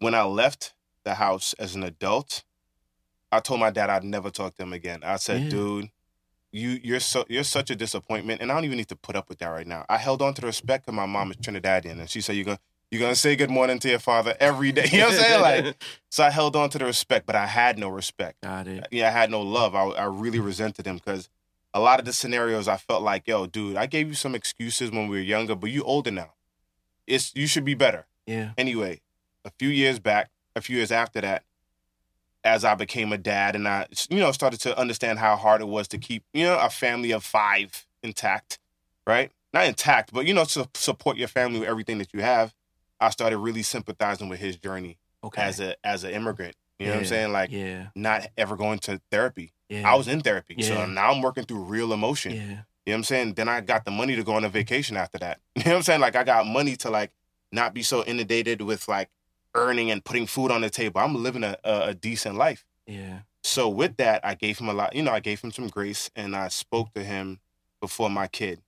When 0.00 0.14
I 0.14 0.22
left 0.22 0.74
the 1.04 1.14
house 1.14 1.54
as 1.58 1.74
an 1.74 1.82
adult, 1.82 2.44
I 3.30 3.40
told 3.40 3.60
my 3.60 3.70
dad 3.70 3.90
I'd 3.90 4.04
never 4.04 4.30
talk 4.30 4.54
to 4.56 4.62
him 4.62 4.72
again. 4.72 5.00
I 5.04 5.16
said, 5.16 5.42
Yeah. 5.44 5.50
"Dude, 5.50 5.90
you 6.52 6.80
you're 6.82 7.00
so 7.00 7.24
you're 7.28 7.44
such 7.44 7.70
a 7.70 7.76
disappointment, 7.76 8.40
and 8.40 8.50
I 8.50 8.54
don't 8.54 8.64
even 8.64 8.78
need 8.78 8.88
to 8.88 8.96
put 8.96 9.16
up 9.16 9.28
with 9.28 9.38
that 9.38 9.48
right 9.48 9.66
now." 9.66 9.84
I 9.88 9.98
held 9.98 10.22
on 10.22 10.34
to 10.34 10.40
the 10.40 10.46
respect 10.46 10.86
because 10.86 10.96
my 10.96 11.06
mom 11.06 11.30
is 11.30 11.36
Trinidadian, 11.38 11.98
and 12.00 12.08
she 12.08 12.20
said, 12.20 12.36
"You're 12.36 12.44
gonna 12.44 12.60
you're 12.90 13.00
gonna 13.00 13.14
say 13.14 13.36
good 13.36 13.50
morning 13.50 13.78
to 13.80 13.88
your 13.90 13.98
father 13.98 14.36
every 14.40 14.70
day." 14.72 14.86
You 14.92 14.98
know 14.98 15.06
what 15.08 15.14
I'm 15.14 15.20
saying? 15.20 15.40
Like, 15.64 15.84
so 16.10 16.24
I 16.24 16.30
held 16.30 16.56
on 16.56 16.70
to 16.70 16.78
the 16.78 16.84
respect, 16.84 17.26
but 17.26 17.36
I 17.36 17.46
had 17.46 17.78
no 17.78 17.88
respect 17.88 18.42
got 18.42 18.66
it. 18.66 18.86
yeah, 18.90 19.08
I 19.08 19.10
had 19.12 19.30
no 19.30 19.40
love. 19.42 19.74
I, 19.74 19.82
I 19.90 20.04
really 20.04 20.40
resented 20.40 20.86
him 20.86 20.96
because 20.96 21.28
a 21.74 21.80
lot 21.80 21.98
of 21.98 22.04
the 22.04 22.12
scenarios 22.12 22.68
I 22.68 22.76
felt 22.76 23.02
like, 23.02 23.26
yo, 23.26 23.46
dude, 23.46 23.76
I 23.76 23.86
gave 23.86 24.08
you 24.08 24.14
some 24.14 24.34
excuses 24.34 24.90
when 24.90 25.08
we 25.08 25.16
were 25.16 25.22
younger, 25.22 25.54
but 25.54 25.70
you 25.70 25.82
older 25.84 26.10
now. 26.10 26.32
It's 27.06 27.32
you 27.34 27.46
should 27.46 27.64
be 27.64 27.74
better. 27.74 28.06
Yeah. 28.26 28.52
Anyway, 28.56 29.00
a 29.44 29.50
few 29.58 29.68
years 29.68 29.98
back, 29.98 30.30
a 30.54 30.60
few 30.60 30.76
years 30.76 30.92
after 30.92 31.20
that, 31.20 31.44
as 32.44 32.64
I 32.64 32.74
became 32.74 33.12
a 33.12 33.18
dad 33.18 33.54
and 33.56 33.66
I, 33.68 33.86
you 34.10 34.18
know, 34.18 34.32
started 34.32 34.60
to 34.60 34.78
understand 34.78 35.18
how 35.18 35.36
hard 35.36 35.60
it 35.60 35.68
was 35.68 35.88
to 35.88 35.98
keep, 35.98 36.24
you 36.32 36.44
know, 36.44 36.58
a 36.58 36.70
family 36.70 37.12
of 37.12 37.24
five 37.24 37.86
intact, 38.02 38.58
right? 39.06 39.30
Not 39.52 39.66
intact, 39.66 40.12
but 40.12 40.26
you 40.26 40.34
know, 40.34 40.44
to 40.44 40.68
support 40.74 41.16
your 41.16 41.28
family 41.28 41.60
with 41.60 41.68
everything 41.68 41.98
that 41.98 42.12
you 42.12 42.20
have. 42.20 42.54
I 43.00 43.10
started 43.10 43.38
really 43.38 43.62
sympathizing 43.62 44.28
with 44.28 44.38
his 44.40 44.56
journey 44.56 44.98
Okay. 45.24 45.42
as 45.42 45.58
a 45.60 45.74
as 45.86 46.04
an 46.04 46.10
immigrant. 46.12 46.54
You 46.82 46.88
know 46.88 46.94
what 46.94 47.00
I'm 47.00 47.06
saying? 47.06 47.32
Like 47.32 47.50
yeah. 47.50 47.88
not 47.94 48.26
ever 48.36 48.56
going 48.56 48.78
to 48.80 49.00
therapy. 49.10 49.52
Yeah. 49.68 49.90
I 49.90 49.94
was 49.94 50.08
in 50.08 50.20
therapy. 50.20 50.54
Yeah. 50.58 50.66
So 50.68 50.86
now 50.86 51.10
I'm 51.10 51.22
working 51.22 51.44
through 51.44 51.62
real 51.62 51.92
emotion. 51.92 52.32
Yeah. 52.32 52.40
You 52.40 52.46
know 52.46 52.62
what 52.84 52.94
I'm 52.94 53.04
saying? 53.04 53.34
Then 53.34 53.48
I 53.48 53.60
got 53.60 53.84
the 53.84 53.90
money 53.90 54.16
to 54.16 54.22
go 54.24 54.34
on 54.34 54.44
a 54.44 54.48
vacation 54.48 54.96
after 54.96 55.18
that. 55.18 55.40
You 55.56 55.64
know 55.64 55.70
what 55.70 55.76
I'm 55.76 55.82
saying? 55.82 56.00
Like 56.00 56.16
I 56.16 56.24
got 56.24 56.46
money 56.46 56.76
to 56.76 56.90
like 56.90 57.12
not 57.52 57.74
be 57.74 57.82
so 57.82 58.04
inundated 58.04 58.62
with 58.62 58.88
like 58.88 59.08
earning 59.54 59.90
and 59.90 60.04
putting 60.04 60.26
food 60.26 60.50
on 60.50 60.62
the 60.62 60.70
table. 60.70 61.00
I'm 61.00 61.22
living 61.22 61.44
a, 61.44 61.56
a, 61.64 61.88
a 61.88 61.94
decent 61.94 62.36
life. 62.36 62.64
Yeah. 62.86 63.20
So 63.42 63.68
with 63.68 63.96
that, 63.98 64.24
I 64.24 64.34
gave 64.34 64.58
him 64.58 64.68
a 64.68 64.72
lot, 64.72 64.94
you 64.94 65.02
know, 65.02 65.12
I 65.12 65.20
gave 65.20 65.40
him 65.40 65.50
some 65.52 65.68
grace 65.68 66.10
and 66.16 66.34
I 66.34 66.48
spoke 66.48 66.92
to 66.94 67.02
him 67.04 67.40
before 67.80 68.08
my 68.08 68.26
kid. 68.28 68.60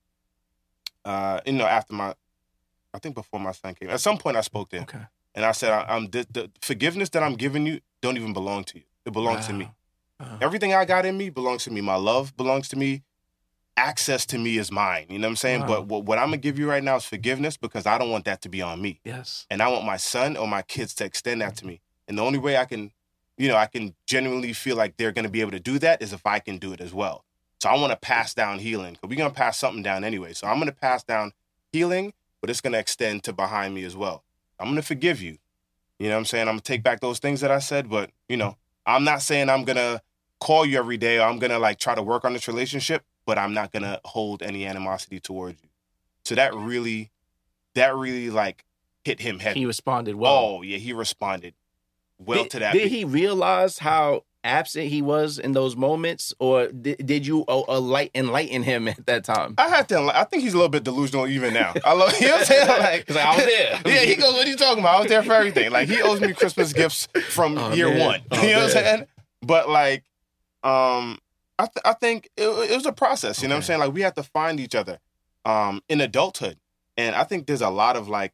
Uh, 1.03 1.39
you 1.45 1.53
know, 1.53 1.65
after 1.65 1.93
my 1.93 2.13
I 2.93 2.99
think 2.99 3.15
before 3.15 3.39
my 3.39 3.51
son 3.51 3.75
came. 3.75 3.89
At 3.89 3.99
some 3.99 4.17
point 4.17 4.37
I 4.37 4.41
spoke 4.41 4.69
to 4.69 4.77
him 4.77 4.83
Okay. 4.83 5.03
and 5.33 5.43
I 5.45 5.51
said, 5.51 5.71
I, 5.71 5.95
I'm 5.95 6.07
the, 6.09 6.25
the 6.31 6.51
forgiveness 6.61 7.09
that 7.09 7.23
I'm 7.23 7.35
giving 7.35 7.65
you 7.65 7.81
don't 8.05 8.17
even 8.17 8.33
belong 8.33 8.63
to 8.65 8.77
you. 8.77 8.83
It 9.05 9.13
belongs 9.13 9.47
to 9.47 9.53
me. 9.53 9.65
Wow. 10.19 10.27
Uh, 10.27 10.37
Everything 10.41 10.73
I 10.73 10.85
got 10.85 11.05
in 11.05 11.17
me 11.17 11.29
belongs 11.29 11.63
to 11.65 11.71
me. 11.71 11.81
My 11.81 11.95
love 11.95 12.35
belongs 12.37 12.69
to 12.69 12.77
me. 12.77 13.03
Access 13.77 14.25
to 14.27 14.37
me 14.37 14.57
is 14.57 14.71
mine. 14.71 15.05
You 15.09 15.19
know 15.19 15.27
what 15.27 15.31
I'm 15.31 15.35
saying? 15.35 15.61
Wow. 15.61 15.67
But 15.67 15.87
what, 15.87 16.03
what 16.05 16.17
I'm 16.17 16.27
gonna 16.27 16.37
give 16.37 16.57
you 16.57 16.69
right 16.69 16.81
now 16.83 16.95
is 16.95 17.03
forgiveness 17.03 17.57
because 17.57 17.85
I 17.85 17.97
don't 17.97 18.09
want 18.09 18.23
that 18.25 18.41
to 18.43 18.49
be 18.49 18.61
on 18.61 18.81
me. 18.81 19.01
yes. 19.03 19.45
And 19.49 19.61
I 19.61 19.67
want 19.67 19.83
my 19.85 19.97
son 19.97 20.37
or 20.37 20.47
my 20.47 20.61
kids 20.61 20.93
to 20.95 21.05
extend 21.05 21.41
that 21.41 21.57
to 21.57 21.67
me. 21.67 21.81
And 22.07 22.17
the 22.17 22.21
only 22.23 22.39
way 22.39 22.55
I 22.55 22.63
can, 22.63 22.91
you 23.37 23.49
know, 23.49 23.57
I 23.57 23.65
can 23.65 23.93
genuinely 24.07 24.53
feel 24.53 24.77
like 24.77 24.95
they're 24.95 25.11
gonna 25.11 25.27
be 25.29 25.41
able 25.41 25.51
to 25.51 25.59
do 25.59 25.77
that 25.79 26.01
is 26.01 26.13
if 26.13 26.25
I 26.25 26.39
can 26.39 26.57
do 26.57 26.71
it 26.71 26.79
as 26.79 26.93
well. 26.93 27.25
So 27.61 27.69
I 27.69 27.73
want 27.77 27.91
to 27.91 27.97
pass 27.97 28.33
down 28.33 28.59
healing 28.59 28.93
because 28.93 29.09
we're 29.09 29.17
gonna 29.17 29.29
pass 29.33 29.57
something 29.57 29.83
down 29.83 30.05
anyway. 30.05 30.31
So 30.31 30.47
I'm 30.47 30.57
gonna 30.59 30.71
pass 30.71 31.03
down 31.03 31.33
healing, 31.73 32.13
but 32.39 32.49
it's 32.49 32.61
gonna 32.61 32.77
extend 32.77 33.23
to 33.25 33.33
behind 33.33 33.75
me 33.75 33.83
as 33.83 33.97
well. 33.97 34.23
I'm 34.57 34.69
gonna 34.69 34.83
forgive 34.83 35.21
you. 35.21 35.37
You 35.99 36.07
know 36.07 36.15
what 36.15 36.19
I'm 36.19 36.25
saying? 36.25 36.47
I'm 36.47 36.55
gonna 36.55 36.61
take 36.61 36.83
back 36.83 36.99
those 36.99 37.19
things 37.19 37.41
that 37.41 37.51
I 37.51 37.59
said, 37.59 37.89
but 37.89 38.11
you 38.27 38.37
know, 38.37 38.57
I'm 38.85 39.03
not 39.03 39.21
saying 39.21 39.49
I'm 39.49 39.63
gonna 39.63 40.01
call 40.39 40.65
you 40.65 40.77
every 40.77 40.97
day 40.97 41.19
or 41.19 41.23
I'm 41.23 41.39
gonna 41.39 41.59
like 41.59 41.79
try 41.79 41.95
to 41.95 42.03
work 42.03 42.25
on 42.25 42.33
this 42.33 42.47
relationship, 42.47 43.03
but 43.25 43.37
I'm 43.37 43.53
not 43.53 43.71
gonna 43.71 43.99
hold 44.03 44.43
any 44.43 44.65
animosity 44.65 45.19
towards 45.19 45.61
you. 45.63 45.69
So 46.25 46.35
that 46.35 46.53
really, 46.53 47.11
that 47.75 47.95
really 47.95 48.29
like 48.29 48.65
hit 49.03 49.21
him 49.21 49.39
heavy. 49.39 49.59
He 49.61 49.65
responded 49.65 50.15
well. 50.15 50.33
oh 50.33 50.61
yeah, 50.61 50.77
he 50.77 50.91
responded 50.91 51.53
well 52.17 52.43
did, 52.43 52.51
to 52.51 52.59
that. 52.59 52.73
Did 52.73 52.91
he 52.91 53.05
realize 53.05 53.79
how 53.79 54.23
absent 54.45 54.87
he 54.87 55.01
was 55.01 55.39
in 55.39 55.51
those 55.53 55.75
moments, 55.75 56.33
or 56.39 56.67
did, 56.67 57.05
did 57.05 57.27
you 57.27 57.43
uh, 57.47 57.61
uh, 57.67 57.79
light, 57.79 58.11
enlighten 58.15 58.63
him 58.63 58.87
at 58.87 59.05
that 59.07 59.23
time? 59.25 59.55
I 59.57 59.67
have 59.69 59.87
to. 59.87 59.99
I 60.13 60.23
think 60.23 60.43
he's 60.43 60.53
a 60.53 60.57
little 60.57 60.69
bit 60.69 60.83
delusional 60.83 61.27
even 61.27 61.53
now. 61.53 61.73
I 61.83 61.93
love. 61.93 62.13
You 62.21 62.27
know 62.27 62.33
what 62.33 62.39
I'm 62.41 62.45
saying? 62.45 62.67
Like, 62.79 63.09
like, 63.09 63.25
I 63.25 63.35
was 63.35 63.45
there. 63.45 63.81
yeah, 63.85 64.01
he 64.01 64.15
goes. 64.15 64.33
What 64.33 64.45
are 64.45 64.49
you 64.49 64.55
talking 64.55 64.79
about? 64.79 64.95
I 64.95 64.99
was 65.01 65.09
there 65.09 65.23
for 65.23 65.33
everything. 65.33 65.71
Like 65.71 65.89
he 65.89 66.01
owes 66.01 66.21
me 66.21 66.33
Christmas 66.33 66.71
gifts 66.71 67.07
from 67.29 67.57
Oh, 67.57 67.73
year 67.73 67.89
man. 67.89 67.99
one. 68.07 68.21
Oh, 68.31 68.41
you 68.43 68.49
know 68.51 68.57
what 68.57 68.63
I'm 68.65 68.69
saying? 68.69 69.05
But 69.41 69.69
like, 69.69 70.03
um, 70.63 71.19
I 71.59 71.65
th- 71.65 71.81
I 71.85 71.93
think 71.93 72.29
it, 72.37 72.43
it 72.71 72.75
was 72.75 72.85
a 72.85 72.91
process. 72.93 73.41
You 73.41 73.47
know 73.47 73.55
what 73.55 73.57
I'm 73.59 73.63
saying? 73.63 73.79
Like 73.79 73.93
we 73.93 74.01
have 74.01 74.13
to 74.15 74.23
find 74.23 74.59
each 74.59 74.75
other, 74.75 74.99
um, 75.45 75.81
in 75.89 76.01
adulthood, 76.01 76.57
and 76.97 77.15
I 77.15 77.23
think 77.23 77.47
there's 77.47 77.61
a 77.61 77.69
lot 77.69 77.95
of 77.95 78.07
like, 78.09 78.33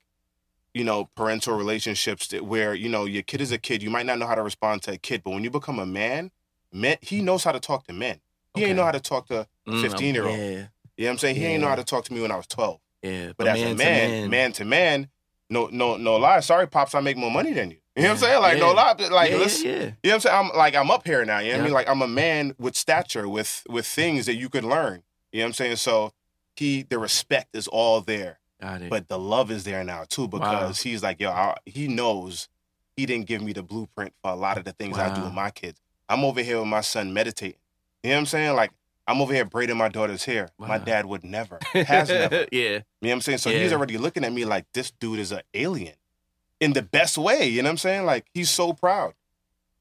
you 0.74 0.84
know, 0.84 1.10
parental 1.16 1.56
relationships 1.58 2.28
that 2.28 2.46
where 2.46 2.74
you 2.74 2.90
know 2.90 3.06
your 3.06 3.24
kid 3.24 3.42
is 3.42 3.52
a 3.52 3.58
kid. 3.58 3.84
You 3.84 3.90
might 3.90 4.06
not 4.06 4.20
know 4.20 4.28
how 4.28 4.36
to 4.36 4.44
respond 4.44 4.84
to 4.84 4.94
a 4.94 4.98
kid, 4.98 5.22
but 5.24 5.32
when 5.32 5.44
you 5.44 5.50
become 5.52 5.80
a 5.80 5.86
man, 5.86 6.32
men 6.72 6.98
he 7.02 7.22
knows 7.22 7.44
how 7.44 7.52
to 7.52 7.60
talk 7.60 7.86
to 7.88 7.94
men. 7.94 8.20
He 8.56 8.62
Okay. 8.62 8.70
ain't 8.70 8.78
know 8.78 8.86
how 8.86 8.92
to 8.92 9.00
talk 9.00 9.28
to 9.28 9.48
Mm, 9.68 9.82
15 9.82 10.16
year 10.16 10.26
old. 10.26 10.38
Yeah, 10.38 10.44
You 10.46 10.56
know 10.56 10.66
what 10.98 11.12
I'm 11.12 11.18
saying? 11.20 11.36
He 11.36 11.46
ain't 11.46 11.62
know 11.62 11.68
how 11.70 11.76
to 11.76 11.84
talk 11.84 12.04
to 12.06 12.14
me 12.14 12.22
when 12.22 12.32
I 12.32 12.36
was 12.36 12.48
12. 12.48 12.80
yeah. 13.04 13.32
But 13.38 13.48
as 13.48 13.62
a 13.62 13.70
to 13.70 13.76
man, 13.76 14.30
man, 14.30 14.52
to 14.54 14.66
man, 14.66 15.10
no, 15.50 15.68
no, 15.72 15.98
no 15.98 16.16
lie. 16.18 16.40
Sorry, 16.40 16.68
pops, 16.68 16.96
I 16.96 17.00
make 17.00 17.16
more 17.18 17.32
money 17.32 17.54
than 17.54 17.72
you. 17.72 17.78
You 17.96 18.04
know 18.04 18.10
what 18.10 18.14
I'm 18.14 18.18
saying? 18.20 18.42
Like 18.42 18.58
no 18.60 18.72
lie. 18.72 18.94
but, 18.98 19.12
Like 19.12 19.32
yeah, 19.32 19.38
let's, 19.38 19.64
yeah, 19.64 19.72
yeah. 19.72 19.78
you 19.78 19.84
know 19.86 19.92
what 20.02 20.14
I'm 20.14 20.20
saying? 20.22 20.36
I'm 20.52 20.58
like 20.58 20.76
I'm 20.76 20.90
up 20.92 21.06
here 21.06 21.24
now. 21.26 21.40
You 21.40 21.52
know 21.52 21.54
what 21.54 21.56
I 21.56 21.58
Yeah. 21.60 21.64
mean? 21.66 21.74
Like 21.74 21.90
I'm 21.90 22.02
a 22.02 22.08
man 22.08 22.56
with 22.58 22.76
stature, 22.76 23.28
with 23.30 23.64
with 23.70 23.86
things 23.86 24.26
that 24.26 24.36
you 24.36 24.50
could 24.50 24.64
learn. 24.64 25.04
You 25.32 25.40
know 25.40 25.46
what 25.46 25.48
I'm 25.50 25.54
saying? 25.54 25.76
So 25.78 26.12
he, 26.56 26.84
the 26.84 27.00
respect 27.00 27.56
is 27.56 27.68
all 27.68 28.02
there. 28.02 28.40
But 28.89 29.09
the 29.09 29.20
love 29.20 29.51
is 29.51 29.64
there 29.64 29.84
now 29.84 30.05
too 30.07 30.28
because 30.28 30.82
he's 30.82 31.03
like, 31.03 31.20
yo, 31.20 31.32
I, 31.32 31.55
he 31.66 31.88
knows 31.88 32.47
he 32.95 33.05
didn't 33.05 33.26
give 33.28 33.41
me 33.41 33.53
the 33.53 33.64
blueprint 33.64 34.14
for 34.22 34.32
a 34.32 34.36
lot 34.36 34.57
of 34.57 34.66
the 34.66 34.74
things 34.74 34.97
I 34.97 35.14
do 35.14 35.22
with 35.24 35.34
my 35.34 35.49
kids. 35.49 35.80
I'm 36.07 36.24
over 36.24 36.41
here 36.41 36.59
with 36.59 36.68
my 36.68 36.82
son 36.82 37.14
meditating. 37.14 37.59
You 38.03 38.09
know 38.09 38.16
what 38.16 38.20
I'm 38.20 38.26
saying? 38.28 38.55
Like 38.55 38.72
I'm 39.07 39.22
over 39.22 39.34
here 39.34 39.45
braiding 39.45 39.78
my 39.78 39.89
daughter's 39.89 40.24
hair. 40.26 40.49
My 40.57 40.78
dad 40.78 41.05
would 41.05 41.24
never, 41.24 41.59
has 41.74 42.09
never. 42.09 42.45
yeah, 42.51 42.62
You 42.62 42.74
know 42.78 42.84
what 43.01 43.12
I'm 43.12 43.22
saying? 43.22 43.38
So 43.39 43.49
he's 43.49 43.74
already 43.74 43.97
looking 43.97 44.24
at 44.24 44.32
me 44.32 44.45
like 44.45 44.66
this 44.74 44.91
dude 44.91 45.20
is 45.20 45.32
an 45.32 45.41
alien 45.53 45.95
in 46.59 46.74
the 46.74 46.82
best 46.82 47.18
way. 47.18 47.47
You 47.47 47.62
know 47.62 47.68
what 47.68 47.72
I'm 47.72 47.78
saying? 47.78 48.05
Like 48.05 48.28
he's 48.34 48.49
so 48.49 48.74
proud. 48.74 49.14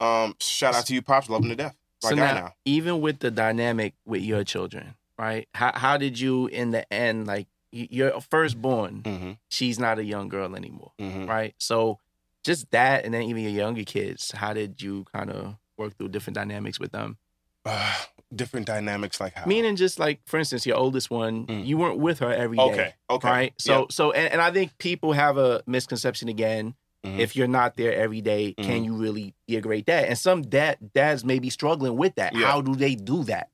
Um, 0.01 0.35
shout 0.41 0.75
out 0.75 0.87
to 0.87 0.95
you, 0.95 1.03
pops. 1.03 1.29
Love 1.29 1.43
him 1.43 1.51
to 1.51 1.57
death. 1.57 1.77
My 2.03 2.09
so 2.11 2.15
now, 2.15 2.35
now. 2.35 2.55
even 2.65 3.03
with 3.03 3.19
the 3.19 3.31
dynamic 3.31 3.95
with 4.07 4.23
your 4.23 4.43
children, 4.45 4.95
right? 5.19 5.47
How 5.55 5.73
how 5.75 5.97
did 5.99 6.19
you 6.19 6.47
in 6.47 6.71
the 6.71 6.91
end 6.93 7.27
like 7.27 7.47
your 7.73 8.21
firstborn? 8.21 9.03
Mm-hmm. 9.03 9.31
She's 9.49 9.79
not 9.79 9.99
a 9.99 10.05
young 10.05 10.29
girl 10.29 10.55
anymore, 10.57 10.93
Mm-hmm. 11.01 11.27
right? 11.27 11.55
So 11.59 11.99
just 12.45 12.71
that, 12.71 13.05
and 13.05 13.13
then 13.15 13.23
even 13.23 13.43
your 13.43 13.53
younger 13.53 13.85
kids. 13.85 14.33
How 14.33 14.53
did 14.55 14.81
you 14.83 15.05
kind 15.15 15.31
of 15.31 15.57
work 15.77 15.97
through 15.99 16.09
different 16.09 16.35
dynamics 16.37 16.81
with 16.81 16.93
them? 16.93 17.19
different 18.35 18.67
dynamics, 18.67 19.21
like 19.21 19.35
how? 19.35 19.45
Meaning, 19.47 19.77
just 19.77 19.99
like 19.99 20.21
for 20.27 20.39
instance, 20.39 20.65
your 20.65 20.77
oldest 20.77 21.11
one, 21.11 21.47
Mm. 21.47 21.67
you 21.67 21.77
weren't 21.79 21.99
with 21.99 22.21
her 22.21 22.33
every 22.33 22.57
day. 22.57 22.63
okay, 22.63 22.95
okay, 23.11 23.29
Right. 23.29 23.53
So, 23.59 23.81
Yeah. 23.81 23.87
so, 23.91 24.13
and, 24.13 24.33
and 24.33 24.41
I 24.41 24.51
think 24.51 24.79
people 24.79 25.13
have 25.13 25.37
a 25.37 25.63
misconception 25.67 26.29
again. 26.29 26.75
Mhm. 27.05 27.19
If 27.19 27.35
you're 27.35 27.49
not 27.49 27.77
there 27.77 27.95
every 27.95 28.21
day, 28.21 28.53
can 28.55 28.83
Mhm. 28.83 28.85
you 28.85 28.95
really 28.95 29.35
be 29.49 29.57
a 29.57 29.61
great 29.61 29.87
dad? 29.87 30.05
And 30.05 30.19
some 30.19 30.43
dad 30.43 30.77
dads 30.95 31.25
may 31.25 31.39
be 31.39 31.49
struggling 31.51 31.97
with 31.97 32.15
that. 32.17 32.35
Yeah. 32.35 32.47
How 32.47 32.61
do 32.61 32.75
they 32.75 32.95
do 32.95 33.25
that? 33.25 33.49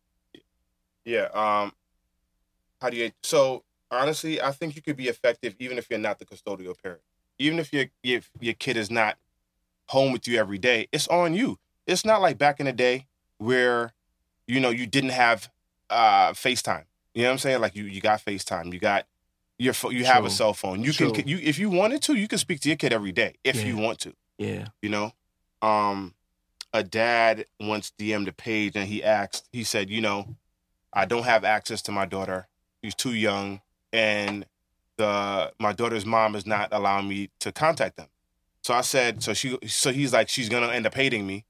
yeah. 1.05 1.29
Um, 1.33 1.73
how 2.81 2.91
do 2.91 2.97
you? 2.97 3.13
So, 3.23 3.63
honestly, 3.97 4.41
I 4.41 4.51
think 4.53 4.77
you 4.77 4.83
could 4.83 4.97
be 4.97 5.09
effective 5.09 5.55
even 5.59 5.79
if 5.79 5.89
you're 5.91 5.99
not 5.99 6.19
the 6.19 6.25
custodial 6.27 6.81
parent. 6.81 7.01
Even 7.39 7.59
if 7.59 7.73
your 7.73 7.87
if 8.03 8.31
your 8.41 8.55
kid 8.55 8.77
is 8.77 8.91
not 8.91 9.19
home 9.89 10.13
with 10.13 10.27
you 10.27 10.39
every 10.39 10.59
day, 10.59 10.89
it's 10.93 11.09
on 11.09 11.35
you. 11.35 11.59
It's 11.87 12.05
not 12.05 12.21
like 12.21 12.39
back 12.39 12.61
in 12.61 12.67
the 12.67 12.73
day 12.73 13.07
where 13.39 13.93
you 14.47 14.61
know 14.61 14.71
you 14.71 14.87
didn't 14.87 15.11
have 15.11 15.51
uh 15.91 16.31
FaceTime. 16.33 16.85
You 17.15 17.23
know 17.23 17.29
what 17.29 17.33
I'm 17.33 17.39
saying? 17.39 17.61
Like 17.61 17.77
you 17.77 17.85
you 17.85 18.01
got 18.01 18.25
FaceTime, 18.25 18.73
you 18.73 18.79
got 18.79 19.07
your 19.59 19.73
pho- 19.73 19.91
you 19.91 20.05
have 20.05 20.25
a 20.25 20.31
cell 20.31 20.53
phone. 20.53 20.83
You 20.83 20.93
True. 20.93 21.13
can 21.13 21.29
you 21.29 21.39
if 21.43 21.59
you 21.59 21.71
wanted 21.71 22.03
to, 22.03 22.15
you 22.15 22.29
can 22.29 22.39
speak 22.39 22.61
to 22.61 22.69
your 22.69 22.77
kid 22.77 22.93
every 22.93 23.13
day 23.13 23.37
if 23.45 23.65
you 23.65 23.77
want 23.77 23.99
to 24.01 24.13
Yeah. 24.39 24.67
you 24.83 24.91
know 24.91 25.13
um 25.63 26.15
a 26.75 26.83
dad 26.83 27.47
once 27.59 27.91
dm'd 27.99 28.29
a 28.29 28.33
page 28.33 28.77
and 28.77 28.87
he 28.87 29.03
asked 29.03 29.49
he 29.53 29.65
said 29.65 29.89
you 29.89 30.03
know 30.03 30.37
i 30.93 31.07
don't 31.07 31.23
have 31.23 31.43
access 31.45 31.81
to 31.81 31.91
my 31.93 32.05
daughter 32.05 32.49
she's 32.85 32.95
too 32.95 33.15
young 33.15 33.63
and 33.93 34.47
the 34.97 35.53
my 35.59 35.73
daughter's 35.73 36.07
mom 36.07 36.35
is 36.35 36.47
not 36.47 36.69
allowing 36.73 37.09
me 37.09 37.31
to 37.41 37.53
contact 37.53 37.97
them 37.97 38.09
so 38.63 38.75
i 38.75 38.81
said 38.81 39.23
so 39.23 39.35
she 39.35 39.59
so 39.67 39.93
he's 39.93 40.13
like 40.13 40.29
she's 40.29 40.49
gonna 40.49 40.69
end 40.69 40.87
up 40.87 40.95
hating 40.95 41.27
me 41.27 41.45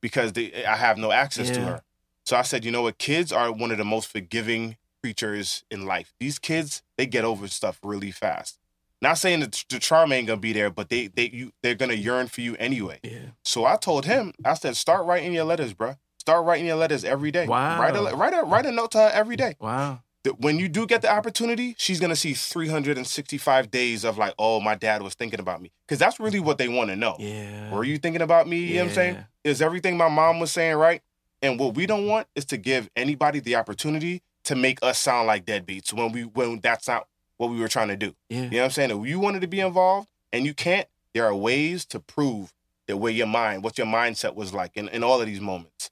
because 0.00 0.32
they, 0.32 0.64
i 0.64 0.76
have 0.76 0.98
no 0.98 1.10
access 1.12 1.50
to 1.50 1.60
her 1.60 1.82
so 2.24 2.36
i 2.36 2.42
said 2.42 2.64
you 2.64 2.70
know 2.70 2.82
what 2.82 2.98
kids 2.98 3.32
are 3.32 3.50
one 3.52 3.70
of 3.70 3.78
the 3.78 3.84
most 3.84 4.08
forgiving 4.10 4.76
creatures 5.02 5.64
in 5.70 5.86
life 5.86 6.12
these 6.20 6.38
kids 6.38 6.82
they 6.96 7.06
get 7.06 7.24
over 7.24 7.48
stuff 7.48 7.78
really 7.82 8.10
fast 8.10 8.60
not 9.02 9.18
saying 9.18 9.40
that 9.40 9.64
the 9.68 9.78
charm 9.78 10.12
ain't 10.12 10.26
gonna 10.26 10.40
be 10.40 10.52
there, 10.52 10.70
but 10.70 10.88
they 10.88 11.06
they 11.06 11.30
you 11.32 11.52
they're 11.62 11.74
gonna 11.74 11.94
yearn 11.94 12.26
for 12.28 12.42
you 12.42 12.54
anyway. 12.56 13.00
Yeah. 13.02 13.30
So 13.44 13.64
I 13.64 13.76
told 13.76 14.04
him, 14.04 14.32
I 14.44 14.54
said, 14.54 14.76
start 14.76 15.06
writing 15.06 15.32
your 15.32 15.44
letters, 15.44 15.72
bruh. 15.72 15.96
Start 16.18 16.44
writing 16.44 16.66
your 16.66 16.76
letters 16.76 17.02
every 17.02 17.30
day. 17.30 17.46
Wow. 17.46 17.80
Write 17.80 17.96
a 17.96 18.14
write 18.14 18.34
a 18.34 18.42
write 18.44 18.66
a 18.66 18.72
note 18.72 18.90
to 18.92 18.98
her 18.98 19.10
every 19.12 19.36
day. 19.36 19.56
Wow. 19.58 20.02
That 20.24 20.40
When 20.40 20.58
you 20.58 20.68
do 20.68 20.86
get 20.86 21.02
the 21.02 21.10
opportunity, 21.10 21.74
she's 21.78 21.98
gonna 21.98 22.16
see 22.16 22.34
365 22.34 23.70
days 23.70 24.04
of 24.04 24.18
like, 24.18 24.34
oh, 24.38 24.60
my 24.60 24.74
dad 24.74 25.02
was 25.02 25.14
thinking 25.14 25.40
about 25.40 25.62
me, 25.62 25.72
because 25.86 25.98
that's 25.98 26.20
really 26.20 26.40
what 26.40 26.58
they 26.58 26.68
want 26.68 26.90
to 26.90 26.96
know. 26.96 27.16
Yeah. 27.18 27.72
Were 27.72 27.84
you 27.84 27.96
thinking 27.98 28.22
about 28.22 28.46
me? 28.46 28.58
You 28.58 28.74
know 28.74 28.80
what 28.82 28.88
I'm 28.88 28.94
saying? 28.94 29.24
Is 29.44 29.62
everything 29.62 29.96
my 29.96 30.08
mom 30.08 30.40
was 30.40 30.52
saying 30.52 30.76
right? 30.76 31.00
And 31.42 31.58
what 31.58 31.74
we 31.74 31.86
don't 31.86 32.06
want 32.06 32.26
is 32.34 32.44
to 32.46 32.58
give 32.58 32.90
anybody 32.94 33.40
the 33.40 33.56
opportunity 33.56 34.22
to 34.44 34.54
make 34.54 34.78
us 34.82 34.98
sound 34.98 35.26
like 35.26 35.46
deadbeats 35.46 35.92
when 35.92 36.12
we 36.12 36.24
when 36.24 36.60
that's 36.60 36.86
not 36.86 37.06
what 37.38 37.48
we 37.50 37.58
were 37.58 37.68
trying 37.68 37.88
to 37.88 37.96
do. 37.96 38.14
Yeah. 38.28 38.42
You 38.42 38.50
know 38.50 38.56
what 38.58 38.64
I'm 38.64 38.70
saying? 38.70 38.90
If 38.90 39.06
you 39.06 39.18
wanted 39.18 39.40
to 39.40 39.48
be 39.48 39.60
involved 39.60 40.08
and 40.32 40.44
you 40.44 40.52
can't, 40.52 40.86
there 41.14 41.24
are 41.24 41.34
ways 41.34 41.86
to 41.86 41.98
prove 41.98 42.52
that 42.86 42.98
where 42.98 43.12
your 43.12 43.26
mind, 43.26 43.64
what 43.64 43.78
your 43.78 43.86
mindset 43.86 44.34
was 44.34 44.52
like 44.52 44.76
in, 44.76 44.88
in 44.88 45.02
all 45.02 45.20
of 45.20 45.26
these 45.26 45.40
moments. 45.40 45.90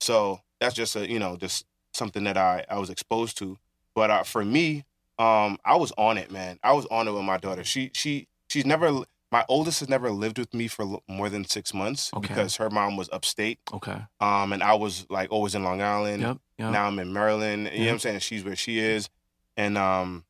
So 0.00 0.40
that's 0.58 0.74
just 0.74 0.96
a, 0.96 1.08
you 1.08 1.18
know, 1.20 1.36
just 1.36 1.64
something 1.92 2.24
that 2.24 2.36
I, 2.36 2.64
I 2.68 2.78
was 2.78 2.90
exposed 2.90 3.38
to. 3.38 3.58
But 3.94 4.10
uh, 4.10 4.22
for 4.22 4.44
me, 4.44 4.84
um, 5.18 5.58
I 5.64 5.76
was 5.76 5.92
on 5.98 6.16
it, 6.18 6.30
man. 6.30 6.58
I 6.62 6.72
was 6.72 6.86
on 6.86 7.08
it 7.08 7.12
with 7.12 7.24
my 7.24 7.36
daughter. 7.38 7.64
She 7.64 7.90
she 7.94 8.26
she's 8.48 8.64
never 8.64 9.02
my 9.32 9.44
oldest 9.48 9.78
has 9.80 9.88
never 9.88 10.10
lived 10.10 10.38
with 10.38 10.52
me 10.52 10.66
for 10.66 10.98
more 11.08 11.28
than 11.28 11.44
six 11.44 11.72
months 11.72 12.10
Okay. 12.12 12.26
because 12.26 12.56
her 12.56 12.68
mom 12.68 12.96
was 12.96 13.08
upstate. 13.12 13.60
Okay. 13.72 13.96
Um, 14.20 14.52
and 14.52 14.60
I 14.62 14.74
was 14.74 15.06
like 15.08 15.30
always 15.30 15.54
in 15.54 15.62
Long 15.62 15.80
Island. 15.80 16.22
Yep. 16.22 16.38
Yep. 16.58 16.72
Now 16.72 16.86
I'm 16.86 16.98
in 16.98 17.12
Maryland. 17.12 17.64
You 17.66 17.70
know 17.70 17.76
what 17.78 17.84
Yeah. 17.84 17.92
I'm 17.92 17.98
saying? 18.00 18.18
She's 18.20 18.44
where 18.44 18.56
she 18.56 18.78
is. 18.80 19.08
And 19.56 19.76
um 19.78 20.24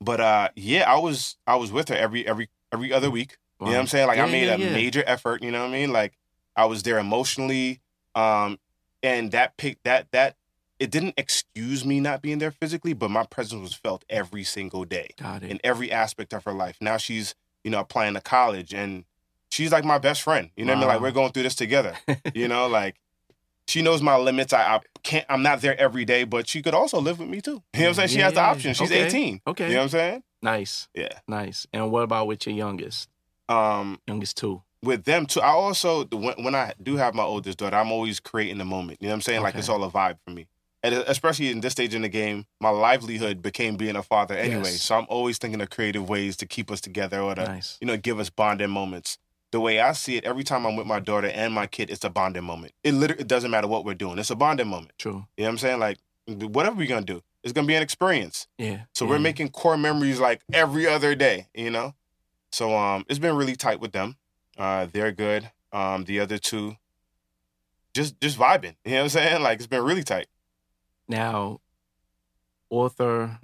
but 0.00 0.20
uh 0.20 0.48
yeah, 0.56 0.90
I 0.90 0.98
was 0.98 1.36
I 1.46 1.56
was 1.56 1.72
with 1.72 1.88
her 1.88 1.94
every 1.96 2.26
every 2.26 2.48
every 2.72 2.92
other 2.92 3.10
week. 3.10 3.36
You 3.60 3.66
know 3.66 3.72
what 3.72 3.80
I'm 3.80 3.86
saying? 3.86 4.06
Like 4.08 4.18
I 4.18 4.26
made 4.26 4.46
yeah, 4.46 4.54
a 4.54 4.58
yeah. 4.58 4.72
major 4.72 5.02
effort, 5.06 5.42
you 5.42 5.50
know 5.50 5.60
what 5.60 5.68
I 5.70 5.72
mean? 5.72 5.92
Like 5.92 6.12
I 6.56 6.64
was 6.66 6.82
there 6.82 6.98
emotionally. 6.98 7.80
Um 8.14 8.58
and 9.02 9.32
that 9.32 9.56
pick 9.58 9.82
that 9.82 10.10
that 10.12 10.36
it 10.78 10.90
didn't 10.90 11.14
excuse 11.16 11.84
me 11.84 12.00
not 12.00 12.20
being 12.22 12.38
there 12.38 12.50
physically, 12.50 12.92
but 12.92 13.10
my 13.10 13.24
presence 13.24 13.60
was 13.62 13.74
felt 13.74 14.04
every 14.10 14.44
single 14.44 14.84
day 14.84 15.08
Got 15.20 15.42
it. 15.44 15.50
in 15.50 15.60
every 15.64 15.90
aspect 15.92 16.32
of 16.32 16.44
her 16.44 16.52
life. 16.52 16.76
Now 16.80 16.96
she's, 16.96 17.34
you 17.62 17.70
know, 17.70 17.80
applying 17.80 18.14
to 18.14 18.20
college 18.20 18.74
and 18.74 19.04
she's 19.50 19.70
like 19.72 19.84
my 19.84 19.98
best 19.98 20.22
friend. 20.22 20.50
You 20.56 20.64
know 20.64 20.72
what 20.72 20.78
I 20.78 20.80
mean? 20.80 20.88
Like 20.88 21.00
we're 21.00 21.12
going 21.12 21.32
through 21.32 21.44
this 21.44 21.54
together. 21.54 21.94
you 22.34 22.48
know, 22.48 22.66
like 22.66 22.96
she 23.68 23.82
knows 23.82 24.02
my 24.02 24.16
limits. 24.16 24.52
I, 24.52 24.76
I 24.76 24.80
can't 25.02 25.24
I'm 25.28 25.42
not 25.42 25.60
there 25.60 25.78
every 25.80 26.04
day, 26.04 26.24
but 26.24 26.48
she 26.48 26.60
could 26.60 26.74
also 26.74 27.00
live 27.00 27.18
with 27.20 27.28
me 27.28 27.40
too. 27.40 27.62
You 27.72 27.80
know 27.80 27.80
what 27.82 27.88
I'm 27.88 27.94
saying? 27.94 28.08
She 28.08 28.18
has 28.20 28.32
the 28.34 28.40
option. 28.40 28.74
She's 28.74 28.90
Okay. 28.90 29.06
18. 29.06 29.40
Okay. 29.46 29.66
You 29.68 29.70
know 29.74 29.78
what 29.78 29.82
I'm 29.84 29.88
saying? 29.90 30.22
nice. 30.42 30.88
Yeah. 30.94 31.18
Nice. 31.28 31.66
And 31.72 31.90
what 31.90 32.02
about 32.02 32.26
with 32.26 32.46
your 32.46 32.54
youngest? 32.56 33.08
Um 33.48 34.00
Youngest 34.08 34.36
two. 34.36 34.62
with 34.82 35.04
them 35.04 35.26
too. 35.26 35.40
I 35.40 35.48
also 35.50 36.04
when, 36.06 36.42
when 36.42 36.54
I 36.54 36.74
do 36.82 36.96
have 36.96 37.14
my 37.14 37.22
oldest 37.22 37.58
daughter, 37.58 37.76
I'm 37.76 37.92
always 37.92 38.18
creating 38.20 38.58
the 38.58 38.64
moment. 38.64 38.98
You 39.00 39.06
know 39.08 39.12
what 39.12 39.16
I'm 39.18 39.22
saying? 39.22 39.42
Like 39.42 39.54
it's 39.54 39.68
all 39.68 39.82
a 39.84 39.90
vibe 39.90 40.18
for 40.26 40.32
me. 40.32 40.46
And 40.84 40.96
especially 41.06 41.50
in 41.50 41.62
this 41.62 41.72
stage 41.72 41.94
in 41.94 42.02
the 42.02 42.10
game, 42.10 42.44
my 42.60 42.68
livelihood 42.68 43.40
became 43.40 43.76
being 43.76 43.96
a 43.96 44.02
father 44.02 44.36
anyway. 44.36 44.64
Yes. 44.64 44.82
So 44.82 44.98
I'm 44.98 45.06
always 45.08 45.38
thinking 45.38 45.62
of 45.62 45.70
creative 45.70 46.06
ways 46.10 46.36
to 46.36 46.46
keep 46.46 46.70
us 46.70 46.82
together 46.82 47.20
or 47.22 47.34
to 47.34 47.42
Nice. 47.42 47.78
you 47.80 47.86
know, 47.86 47.96
give 47.96 48.20
us 48.20 48.28
bonding 48.28 48.68
moments. 48.68 49.16
The 49.50 49.60
way 49.60 49.80
I 49.80 49.92
see 49.92 50.16
it, 50.16 50.24
every 50.24 50.44
time 50.44 50.66
I'm 50.66 50.76
with 50.76 50.86
my 50.86 51.00
daughter 51.00 51.28
and 51.28 51.54
my 51.54 51.66
kid, 51.66 51.88
it's 51.88 52.04
a 52.04 52.10
bonding 52.10 52.44
moment. 52.44 52.74
It 52.82 52.92
literally 52.92 53.22
it 53.22 53.28
doesn't 53.28 53.50
matter 53.50 53.66
what 53.66 53.86
we're 53.86 53.94
doing. 53.94 54.18
It's 54.18 54.28
a 54.28 54.36
bonding 54.36 54.68
moment. 54.68 54.92
True. 54.98 55.24
You 55.38 55.44
know 55.44 55.44
what 55.44 55.48
I'm 55.52 55.58
saying? 55.58 55.80
Like 55.80 55.98
whatever 56.26 56.76
we're 56.76 56.86
gonna 56.86 57.06
do, 57.06 57.22
it's 57.42 57.54
gonna 57.54 57.66
be 57.66 57.76
an 57.76 57.82
experience. 57.82 58.46
Yeah. 58.58 58.80
So 58.92 59.06
yeah. 59.06 59.12
we're 59.12 59.20
making 59.20 59.50
core 59.50 59.78
memories 59.78 60.20
like 60.20 60.42
every 60.52 60.86
other 60.86 61.14
day, 61.14 61.46
you 61.54 61.70
know? 61.70 61.94
So 62.52 62.76
um 62.76 63.06
it's 63.08 63.18
been 63.18 63.36
really 63.36 63.56
tight 63.56 63.80
with 63.80 63.92
them. 63.92 64.16
Uh 64.58 64.86
they're 64.92 65.12
good. 65.12 65.50
Um 65.72 66.04
the 66.04 66.20
other 66.20 66.36
two 66.36 66.76
just 67.94 68.20
just 68.20 68.38
vibing. 68.38 68.74
You 68.84 68.90
know 68.92 68.96
what 68.98 69.02
I'm 69.04 69.08
saying? 69.08 69.42
Like 69.42 69.58
it's 69.58 69.66
been 69.66 69.82
really 69.82 70.02
tight. 70.02 70.26
Now 71.08 71.60
author, 72.70 73.38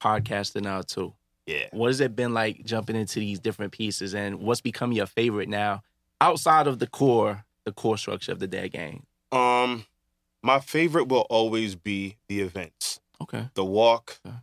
podcaster 0.00 0.60
now 0.62 0.82
too. 0.82 1.14
Yeah. 1.46 1.66
What 1.72 1.88
has 1.88 2.00
it 2.00 2.14
been 2.14 2.34
like 2.34 2.64
jumping 2.64 2.96
into 2.96 3.18
these 3.18 3.40
different 3.40 3.72
pieces 3.72 4.14
and 4.14 4.40
what's 4.40 4.60
become 4.60 4.92
your 4.92 5.06
favorite 5.06 5.48
now 5.48 5.82
outside 6.20 6.66
of 6.66 6.78
the 6.78 6.86
core, 6.86 7.44
the 7.64 7.72
core 7.72 7.98
structure 7.98 8.32
of 8.32 8.38
the 8.38 8.46
dad 8.46 8.68
gang? 8.68 9.04
Um 9.32 9.86
my 10.42 10.58
favorite 10.60 11.08
will 11.08 11.26
always 11.30 11.74
be 11.76 12.16
the 12.28 12.40
events. 12.40 13.00
Okay. 13.20 13.48
the 13.54 13.64
walk, 13.64 14.18
Okay. 14.26 14.34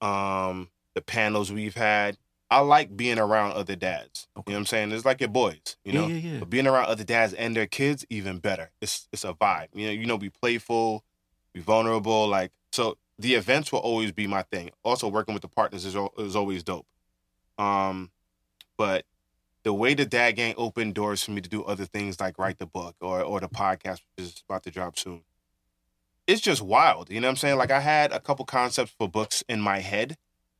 um, 0.00 0.68
the 0.94 1.02
panels 1.02 1.50
we've 1.50 1.74
had. 1.74 2.16
I 2.52 2.60
like 2.60 2.96
being 2.96 3.18
around 3.18 3.52
other 3.52 3.74
dads. 3.74 4.28
Okay. 4.36 4.50
You 4.50 4.52
know 4.52 4.58
what 4.58 4.60
I'm 4.60 4.66
saying? 4.66 4.92
It's 4.92 5.04
like 5.04 5.20
your 5.20 5.28
boys, 5.28 5.76
you 5.84 5.92
know. 5.92 6.06
yeah, 6.06 6.14
yeah, 6.16 6.32
yeah. 6.34 6.38
But 6.38 6.50
being 6.50 6.68
around 6.68 6.86
other 6.86 7.02
dads 7.02 7.32
and 7.32 7.54
their 7.56 7.66
kids, 7.66 8.04
even 8.10 8.38
better. 8.38 8.70
It's 8.80 9.08
it's 9.12 9.24
a 9.24 9.32
vibe. 9.34 9.68
You 9.74 9.86
know, 9.86 9.92
you 9.92 10.06
know, 10.06 10.18
be 10.18 10.30
playful, 10.30 11.04
be 11.52 11.60
vulnerable. 11.60 12.28
Like 12.28 12.52
so, 12.72 12.96
the 13.18 13.34
events 13.34 13.72
will 13.72 13.80
always 13.80 14.12
be 14.12 14.26
my 14.26 14.42
thing. 14.42 14.70
Also, 14.82 15.08
working 15.08 15.34
with 15.34 15.42
the 15.42 15.48
partners 15.48 15.84
is 15.84 15.96
is 16.18 16.36
always 16.36 16.62
dope. 16.62 16.86
Um, 17.58 18.10
but 18.76 19.04
the 19.62 19.74
way 19.74 19.94
the 19.94 20.06
dad 20.06 20.32
gang 20.32 20.54
opened 20.56 20.94
doors 20.94 21.22
for 21.22 21.32
me 21.32 21.40
to 21.40 21.48
do 21.48 21.62
other 21.64 21.84
things 21.84 22.18
like 22.18 22.38
write 22.38 22.58
the 22.58 22.66
book 22.66 22.96
or 23.00 23.22
or 23.22 23.40
the 23.40 23.48
podcast, 23.48 24.00
which 24.16 24.26
is 24.26 24.42
about 24.48 24.62
to 24.64 24.70
drop 24.70 24.98
soon. 24.98 25.22
It's 26.26 26.40
just 26.40 26.62
wild. 26.62 27.10
You 27.10 27.20
know 27.20 27.26
what 27.26 27.32
I'm 27.32 27.36
saying? 27.36 27.58
Like 27.58 27.70
I 27.70 27.80
had 27.80 28.12
a 28.12 28.20
couple 28.20 28.44
concepts 28.44 28.92
for 28.96 29.08
books 29.08 29.42
in 29.48 29.60
my 29.60 29.80
head, 29.80 30.16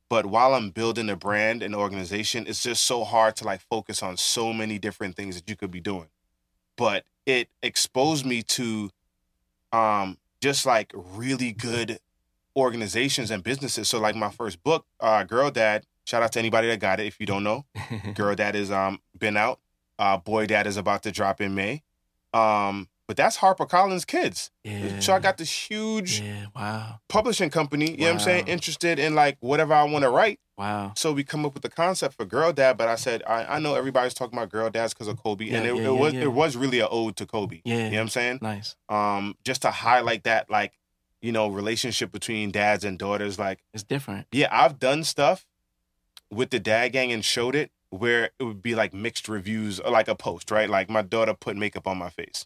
but 0.09 0.25
while 0.25 0.53
I'm 0.53 0.69
building 0.69 1.09
a 1.09 1.15
brand 1.15 1.63
and 1.63 1.73
organization, 1.73 2.45
it's 2.47 2.61
just 2.61 2.83
so 2.83 3.03
hard 3.03 3.35
to 3.37 3.45
like 3.45 3.61
focus 3.61 4.03
on 4.03 4.17
so 4.17 4.53
many 4.53 4.77
different 4.77 5.15
things 5.15 5.35
that 5.35 5.49
you 5.49 5.55
could 5.55 5.71
be 5.71 5.79
doing. 5.79 6.09
But 6.75 7.05
it 7.25 7.49
exposed 7.63 8.25
me 8.25 8.43
to 8.43 8.89
um 9.71 10.17
just 10.41 10.65
like 10.65 10.91
really 10.95 11.51
good 11.51 11.99
organizations 12.57 13.31
and 13.31 13.43
businesses. 13.43 13.87
So 13.89 13.99
like 13.99 14.15
my 14.15 14.29
first 14.29 14.63
book, 14.63 14.85
uh 14.99 15.23
Girl 15.23 15.51
Dad, 15.51 15.85
shout 16.05 16.23
out 16.23 16.31
to 16.33 16.39
anybody 16.39 16.67
that 16.67 16.79
got 16.79 16.99
it 16.99 17.05
if 17.07 17.17
you 17.19 17.25
don't 17.25 17.43
know. 17.43 17.65
Girl 18.15 18.35
Dad 18.35 18.55
is 18.55 18.71
um 18.71 18.99
been 19.17 19.37
out. 19.37 19.59
Uh 19.97 20.17
Boy 20.17 20.45
Dad 20.47 20.67
is 20.67 20.77
about 20.77 21.03
to 21.03 21.11
drop 21.11 21.39
in 21.41 21.55
May. 21.55 21.83
Um 22.33 22.89
but 23.07 23.17
that's 23.17 23.37
HarperCollins 23.39 24.07
Kids. 24.07 24.51
yeah. 24.63 24.99
So 25.01 25.13
I 25.13 25.19
got 25.19 25.37
this 25.37 25.51
huge 25.51 26.21
Yeah. 26.21 26.45
Wow. 26.55 26.99
publishing 27.09 27.49
company, 27.49 27.91
you 27.91 27.97
know 27.97 28.05
what 28.05 28.13
I'm 28.13 28.19
saying, 28.19 28.47
interested 28.47 28.99
in 28.99 29.15
like 29.15 29.37
whatever 29.41 29.73
I 29.73 29.83
want 29.83 30.03
to 30.03 30.09
write. 30.09 30.39
Wow. 30.61 30.91
So 30.95 31.11
we 31.11 31.23
come 31.23 31.43
up 31.43 31.55
with 31.55 31.63
the 31.63 31.69
concept 31.69 32.13
for 32.15 32.23
Girl 32.23 32.53
Dad, 32.53 32.77
but 32.77 32.87
I 32.87 32.93
said 32.93 33.23
I, 33.27 33.55
I 33.55 33.59
know 33.59 33.73
everybody's 33.73 34.13
talking 34.13 34.37
about 34.37 34.49
Girl 34.51 34.69
Dads 34.69 34.93
because 34.93 35.07
of 35.07 35.17
Kobe, 35.17 35.49
and 35.49 35.65
it, 35.65 35.73
yeah, 35.75 35.81
it 35.81 35.83
yeah, 35.85 35.89
was 35.89 36.13
yeah. 36.13 36.21
it 36.21 36.31
was 36.31 36.55
really 36.55 36.79
an 36.81 36.87
ode 36.91 37.15
to 37.15 37.25
Kobe. 37.25 37.61
Yeah. 37.65 37.77
You 37.77 37.83
know 37.83 37.89
what 37.89 38.01
I'm 38.01 38.09
saying? 38.09 38.39
Nice. 38.43 38.75
Um, 38.87 39.35
just 39.43 39.63
to 39.63 39.71
highlight 39.71 40.23
that 40.25 40.51
like 40.51 40.73
you 41.19 41.31
know 41.31 41.47
relationship 41.47 42.11
between 42.11 42.51
dads 42.51 42.83
and 42.83 42.99
daughters. 42.99 43.39
Like 43.39 43.63
It's 43.73 43.81
different. 43.83 44.27
yeah, 44.31 44.49
I've 44.51 44.77
done 44.77 45.03
stuff 45.03 45.47
with 46.29 46.51
the 46.51 46.59
dad 46.59 46.89
gang 46.89 47.11
and 47.11 47.25
showed 47.25 47.55
it 47.55 47.71
where 47.89 48.29
it 48.39 48.43
would 48.43 48.61
be 48.61 48.75
like 48.75 48.93
mixed 48.93 49.27
reviews, 49.27 49.79
or 49.79 49.89
like 49.91 50.07
a 50.07 50.15
post, 50.15 50.51
right? 50.51 50.69
Like 50.69 50.91
my 50.91 51.01
daughter 51.01 51.33
put 51.33 51.57
makeup 51.57 51.87
on 51.87 51.97
my 51.97 52.09
face. 52.09 52.45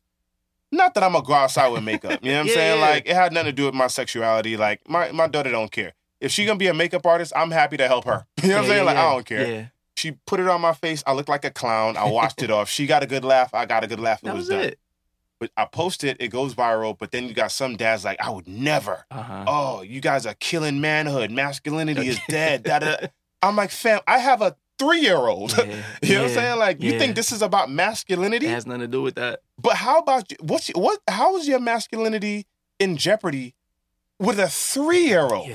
Not 0.71 0.93
that 0.93 1.03
I'm 1.03 1.11
gonna 1.11 1.25
go 1.25 1.33
outside 1.33 1.67
with 1.67 1.83
makeup. 1.83 2.19
You 2.23 2.31
know 2.31 2.37
what 2.37 2.41
I'm 2.43 2.47
Yeah, 2.47 2.53
saying? 2.53 2.79
yeah. 2.79 2.85
Like 2.87 3.05
it 3.09 3.15
had 3.15 3.33
nothing 3.33 3.47
to 3.47 3.51
do 3.51 3.65
with 3.65 3.75
my 3.75 3.87
sexuality. 3.87 4.55
Like 4.55 4.87
my, 4.89 5.11
my 5.11 5.27
daughter 5.27 5.51
don't 5.51 5.71
care. 5.71 5.93
If 6.25 6.31
she 6.31 6.45
gonna 6.45 6.57
be 6.57 6.67
a 6.67 6.73
makeup 6.73 7.05
artist, 7.05 7.31
I'm 7.35 7.51
happy 7.51 7.77
to 7.77 7.87
help 7.87 8.05
her. 8.05 8.25
You 8.43 8.49
know 8.49 8.55
what 8.55 8.57
I'm 8.57 8.63
Yeah, 8.65 8.69
saying? 8.75 8.85
Like 8.85 8.95
yeah. 8.95 9.05
I 9.07 9.13
don't 9.13 9.25
care. 9.25 9.47
Yeah. 9.47 9.65
She 9.95 10.11
put 10.25 10.39
it 10.39 10.47
on 10.47 10.59
my 10.59 10.73
face. 10.73 11.03
I 11.07 11.13
looked 11.13 11.29
like 11.29 11.45
a 11.45 11.51
clown. 11.51 11.95
I 11.97 12.09
washed 12.09 12.41
it 12.41 12.51
off. 12.51 12.69
She 12.69 12.85
got 12.85 13.01
a 13.03 13.07
good 13.07 13.23
laugh. 13.23 13.53
I 13.53 13.65
got 13.65 13.83
a 13.83 13.87
good 13.87 13.99
laugh. 13.99 14.21
It 14.23 14.27
was, 14.33 14.35
was 14.39 14.49
done. 14.49 14.59
it. 14.61 14.79
But 15.39 15.51
I 15.55 15.65
post 15.65 16.03
it, 16.03 16.17
it 16.19 16.29
goes 16.29 16.53
viral. 16.55 16.97
But 16.97 17.11
then 17.11 17.27
you 17.27 17.33
got 17.33 17.51
some 17.51 17.75
dads 17.77 18.03
like, 18.03 18.19
I 18.21 18.29
would 18.29 18.47
never. 18.47 19.05
Uh-huh. 19.11 19.45
Oh, 19.47 19.81
you 19.83 20.01
guys 20.01 20.25
are 20.25 20.33
killing 20.39 20.81
manhood. 20.81 21.29
Masculinity 21.31 22.07
is 22.07 22.19
dead. 22.29 22.63
da, 22.63 22.79
da. 22.79 22.95
I'm 23.41 23.55
like, 23.55 23.69
fam, 23.71 23.99
I 24.07 24.17
have 24.19 24.41
a 24.41 24.55
three 24.79 25.01
year 25.01 25.17
old. 25.17 25.53
Yeah, 25.57 25.81
you 26.01 26.15
know 26.15 26.21
what 26.23 26.29
I'm 26.29 26.35
saying? 26.35 26.59
Like, 26.59 26.81
you 26.83 26.91
yeah. 26.93 26.99
think 26.99 27.15
this 27.15 27.31
is 27.31 27.41
about 27.41 27.69
masculinity? 27.71 28.47
It 28.47 28.51
has 28.51 28.65
nothing 28.65 28.81
to 28.81 28.87
do 28.87 29.01
with 29.01 29.15
that. 29.15 29.41
But 29.61 29.75
how 29.75 29.99
about 29.99 30.29
you? 30.31 30.37
What's 30.41 30.67
what? 30.69 30.99
How 31.07 31.35
is 31.37 31.47
your 31.47 31.59
masculinity 31.59 32.45
in 32.79 32.97
jeopardy 32.97 33.55
with 34.19 34.39
a 34.39 34.47
three 34.49 35.05
year 35.07 35.27
old? 35.33 35.49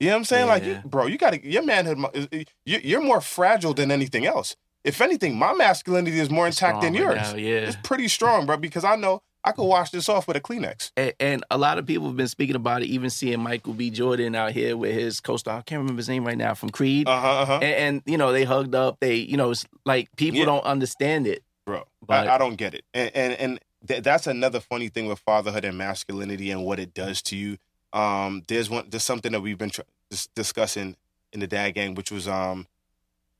Yeah. 0.00 0.04
You 0.04 0.10
know 0.10 0.14
what 0.14 0.18
I'm 0.18 0.24
saying? 0.24 0.46
Like, 0.48 0.64
you, 0.64 0.80
bro, 0.84 1.06
you 1.06 1.18
got 1.18 1.34
to 1.34 1.46
your 1.46 1.62
manhood. 1.62 1.98
mo- 1.98 2.10
is- 2.14 2.28
is- 2.32 2.46
you- 2.64 2.80
You're 2.82 3.02
more 3.02 3.20
fragile 3.20 3.74
than 3.74 3.90
anything 3.90 4.26
else. 4.26 4.56
If 4.82 5.00
anything, 5.02 5.38
my 5.38 5.52
masculinity 5.52 6.18
is 6.18 6.30
more 6.30 6.46
intact 6.46 6.80
than 6.80 6.94
yours. 6.94 7.16
right 7.16 7.32
now, 7.32 7.36
yeah. 7.36 7.56
It's 7.58 7.76
pretty 7.82 8.08
strong, 8.08 8.46
bro. 8.46 8.56
Because 8.56 8.82
I 8.82 8.96
know 8.96 9.22
I 9.44 9.52
could 9.52 9.64
wash 9.66 9.90
this 9.90 10.08
off 10.08 10.26
with 10.26 10.36
a 10.38 10.40
Kleenex. 10.40 10.90
And, 10.96 11.12
and 11.20 11.44
a 11.50 11.58
lot 11.58 11.76
of 11.78 11.84
people 11.86 12.06
have 12.06 12.16
been 12.16 12.28
speaking 12.28 12.56
about 12.56 12.82
it, 12.82 12.86
even 12.86 13.10
seeing 13.10 13.40
Michael 13.40 13.74
B. 13.74 13.90
Jordan 13.90 14.34
out 14.34 14.52
here 14.52 14.76
with 14.78 14.94
his 14.94 15.20
co-star. 15.20 15.58
I 15.58 15.62
can't 15.62 15.80
remember 15.80 15.98
his 16.00 16.08
name 16.08 16.26
right 16.26 16.36
now 16.38 16.54
from 16.54 16.70
Creed. 16.70 17.06
Uh 17.08 17.20
huh. 17.20 17.28
Uh 17.40 17.44
huh. 17.46 17.52
and, 17.62 17.64
and 17.64 18.02
you 18.06 18.16
know 18.16 18.32
they 18.32 18.44
hugged 18.44 18.74
up. 18.74 18.96
They 19.00 19.16
you 19.16 19.36
know 19.36 19.50
it's 19.50 19.66
like 19.84 20.08
people 20.16 20.38
Yeah. 20.40 20.46
don't 20.46 20.64
understand 20.64 21.26
it. 21.26 21.42
bro. 21.66 21.84
But- 22.06 22.26
I, 22.28 22.36
I 22.36 22.38
don't 22.38 22.56
get 22.56 22.72
it, 22.74 22.84
and 22.94 23.10
and, 23.14 23.32
and 23.34 23.60
th- 23.86 24.02
that's 24.02 24.26
another 24.26 24.60
funny 24.60 24.88
thing 24.88 25.06
with 25.06 25.18
fatherhood 25.18 25.64
and 25.66 25.76
masculinity 25.76 26.50
and 26.50 26.64
what 26.64 26.78
it 26.80 26.94
does 26.94 27.20
to 27.22 27.36
you. 27.36 27.58
Um, 27.92 28.42
there's 28.48 28.70
one, 28.70 28.86
there's 28.88 29.02
something 29.02 29.32
that 29.32 29.40
we've 29.40 29.58
been 29.58 29.70
tr- 29.70 29.80
dis- 30.10 30.28
discussing 30.34 30.96
in 31.32 31.40
the 31.40 31.46
dad 31.46 31.70
gang, 31.72 31.94
which 31.94 32.10
was 32.10 32.28
um, 32.28 32.66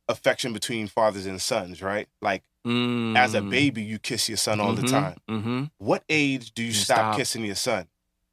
affection 0.08 0.52
between 0.52 0.88
fathers 0.88 1.26
and 1.26 1.40
sons, 1.40 1.82
right? 1.82 2.08
Like 2.20 2.42
as 2.64 3.34
a 3.34 3.40
baby, 3.40 3.82
you 3.82 3.98
kiss 3.98 4.28
your 4.28 4.36
son 4.36 4.60
all 4.60 4.74
the 4.74 4.86
time. 4.86 5.16
Mm-hmm. 5.28 5.64
What 5.78 6.04
age 6.10 6.52
do 6.52 6.62
you 6.62 6.68
You 6.68 6.74
stop, 6.74 6.96
stop. 6.98 7.16
kissing 7.16 7.44
your 7.44 7.54
son, 7.54 7.86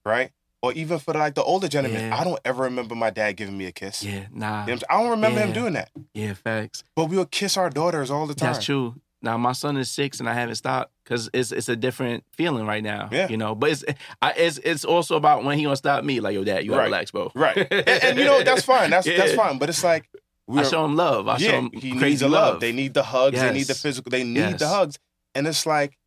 right? 0.05 0.31
Or 0.61 0.73
even 0.73 0.99
for 0.99 1.13
like 1.13 1.35
the 1.35 1.43
older 1.43 1.67
gentlemen, 1.69 2.09
Yeah. 2.09 2.17
I 2.19 2.23
don't 2.25 2.39
ever 2.43 2.63
remember 2.63 2.93
my 2.95 3.09
dad 3.09 3.33
giving 3.37 3.57
me 3.57 3.67
a 3.67 3.71
kiss. 3.71 4.03
Yeah, 4.03 4.11
nah. 4.11 4.21
You 4.21 4.31
know 4.31 4.33
what 4.33 4.59
I'm 4.59 4.65
saying? 4.67 4.81
I 4.89 4.93
don't 5.01 5.09
remember 5.11 5.39
him 5.39 5.53
doing 5.53 5.73
that, 5.73 5.91
Yeah, 6.13 6.33
facts. 6.33 6.83
but 6.95 7.05
we 7.05 7.17
would 7.17 7.31
kiss 7.31 7.55
our 7.57 7.69
daughters 7.69 8.09
all 8.11 8.27
the 8.27 8.33
time. 8.33 8.53
That's 8.53 8.65
true. 8.65 8.95
Now 9.27 9.37
my 9.37 9.51
son 9.51 9.75
is 9.75 9.91
six, 9.91 10.21
and 10.21 10.29
I 10.29 10.33
haven't 10.33 10.55
stopped 10.55 10.93
because 11.03 11.29
it's 11.33 11.51
it's 11.51 11.67
a 11.67 11.75
different 11.75 12.23
feeling 12.31 12.65
right 12.65 12.81
now. 12.81 13.09
Yeah. 13.11 13.27
you 13.27 13.35
know. 13.35 13.55
But 13.55 13.71
it's 13.71 13.83
I, 14.21 14.31
it's 14.37 14.57
it's 14.59 14.85
also 14.85 15.17
about 15.17 15.43
when 15.43 15.57
he 15.57 15.65
gonna 15.65 15.75
stop 15.75 16.05
me. 16.05 16.21
Like, 16.21 16.33
yo, 16.33 16.45
dad, 16.45 16.63
you 16.63 16.69
gotta 16.69 16.79
Right. 16.79 16.85
relax, 16.85 17.11
bro. 17.11 17.29
Right. 17.35 17.57
and, 17.57 17.89
and, 17.89 18.17
you 18.17 18.23
know 18.23 18.41
that's 18.41 18.63
fine. 18.63 18.89
That's 18.89 19.05
that's 19.05 19.33
fine. 19.33 19.57
But 19.57 19.67
it's 19.67 19.83
like 19.83 20.07
I 20.49 20.63
show 20.63 20.85
him 20.85 20.95
love. 20.95 21.27
I 21.27 21.37
show 21.39 21.45
yeah, 21.45 21.59
him 21.59 21.71
he 21.73 21.91
crazy 21.91 22.05
needs 22.05 22.19
the 22.21 22.29
love. 22.29 22.53
love. 22.53 22.61
They 22.61 22.71
need 22.71 22.93
the 22.93 23.03
hugs. 23.03 23.37
They 23.37 23.51
need 23.51 23.67
the 23.67 23.75
physical. 23.75 24.09
They 24.09 24.23
need 24.23 24.39
Yes. 24.39 24.59
the 24.59 24.67
hugs. 24.69 24.97
And 25.35 25.45
it's 25.45 25.65
like 25.65 25.97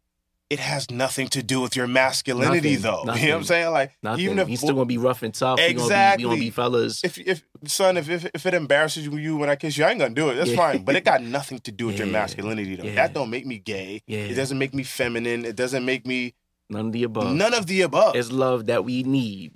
it 0.50 0.58
has 0.58 0.90
nothing 0.90 1.28
to 1.28 1.42
do 1.42 1.60
with 1.60 1.76
your 1.76 1.86
masculinity, 1.86 2.76
Nothing. 2.76 2.82
though. 2.82 3.14
You 3.14 3.28
know 3.28 3.34
what 3.34 3.38
I'm 3.38 3.44
saying? 3.44 3.70
Like 3.70 3.92
Nothing. 4.02 4.24
even 4.24 4.38
if 4.40 4.48
He's 4.48 4.58
still 4.60 4.74
gonna 4.74 4.84
be 4.84 4.98
rough 4.98 5.22
and 5.22 5.32
tough. 5.32 5.58
He 5.60 5.66
gonna 5.66 5.74
be, 5.78 5.82
Exactly. 5.84 6.24
gonna 6.24 6.36
be 6.40 6.50
fellas. 6.50 7.04
if 7.04 7.16
if 7.18 7.42
son, 7.66 7.96
if, 7.96 8.08
if 8.10 8.26
if 8.34 8.44
it 8.46 8.54
embarrasses 8.54 9.06
you 9.06 9.36
when 9.36 9.48
I 9.48 9.54
kiss 9.56 9.78
you, 9.78 9.84
I 9.84 9.90
ain't 9.90 10.00
gonna 10.00 10.12
do 10.14 10.28
it. 10.30 10.34
That's 10.34 10.50
Yeah. 10.50 10.56
fine. 10.56 10.84
But 10.84 10.96
it 10.96 11.04
got 11.04 11.22
nothing 11.38 11.60
to 11.60 11.72
do 11.72 11.86
with 11.86 11.98
your 11.98 12.08
masculinity, 12.08 12.74
though. 12.76 12.84
Yeah. 12.84 12.96
That 12.96 13.14
don't 13.14 13.30
make 13.30 13.46
me 13.46 13.58
gay. 13.58 14.02
Yeah. 14.06 14.18
It 14.20 14.34
doesn't 14.34 14.58
make 14.58 14.74
me 14.74 14.82
feminine. 14.82 15.44
It 15.44 15.54
doesn't 15.56 15.84
make 15.84 16.06
me 16.06 16.34
None 16.68 16.86
of 16.86 16.92
the 16.92 17.04
above. 17.04 17.34
none 17.34 17.54
of 17.54 17.66
the 17.66 17.82
above. 17.82 18.16
It's 18.16 18.30
love 18.32 18.66
that 18.66 18.84
we 18.84 19.02
need 19.04 19.52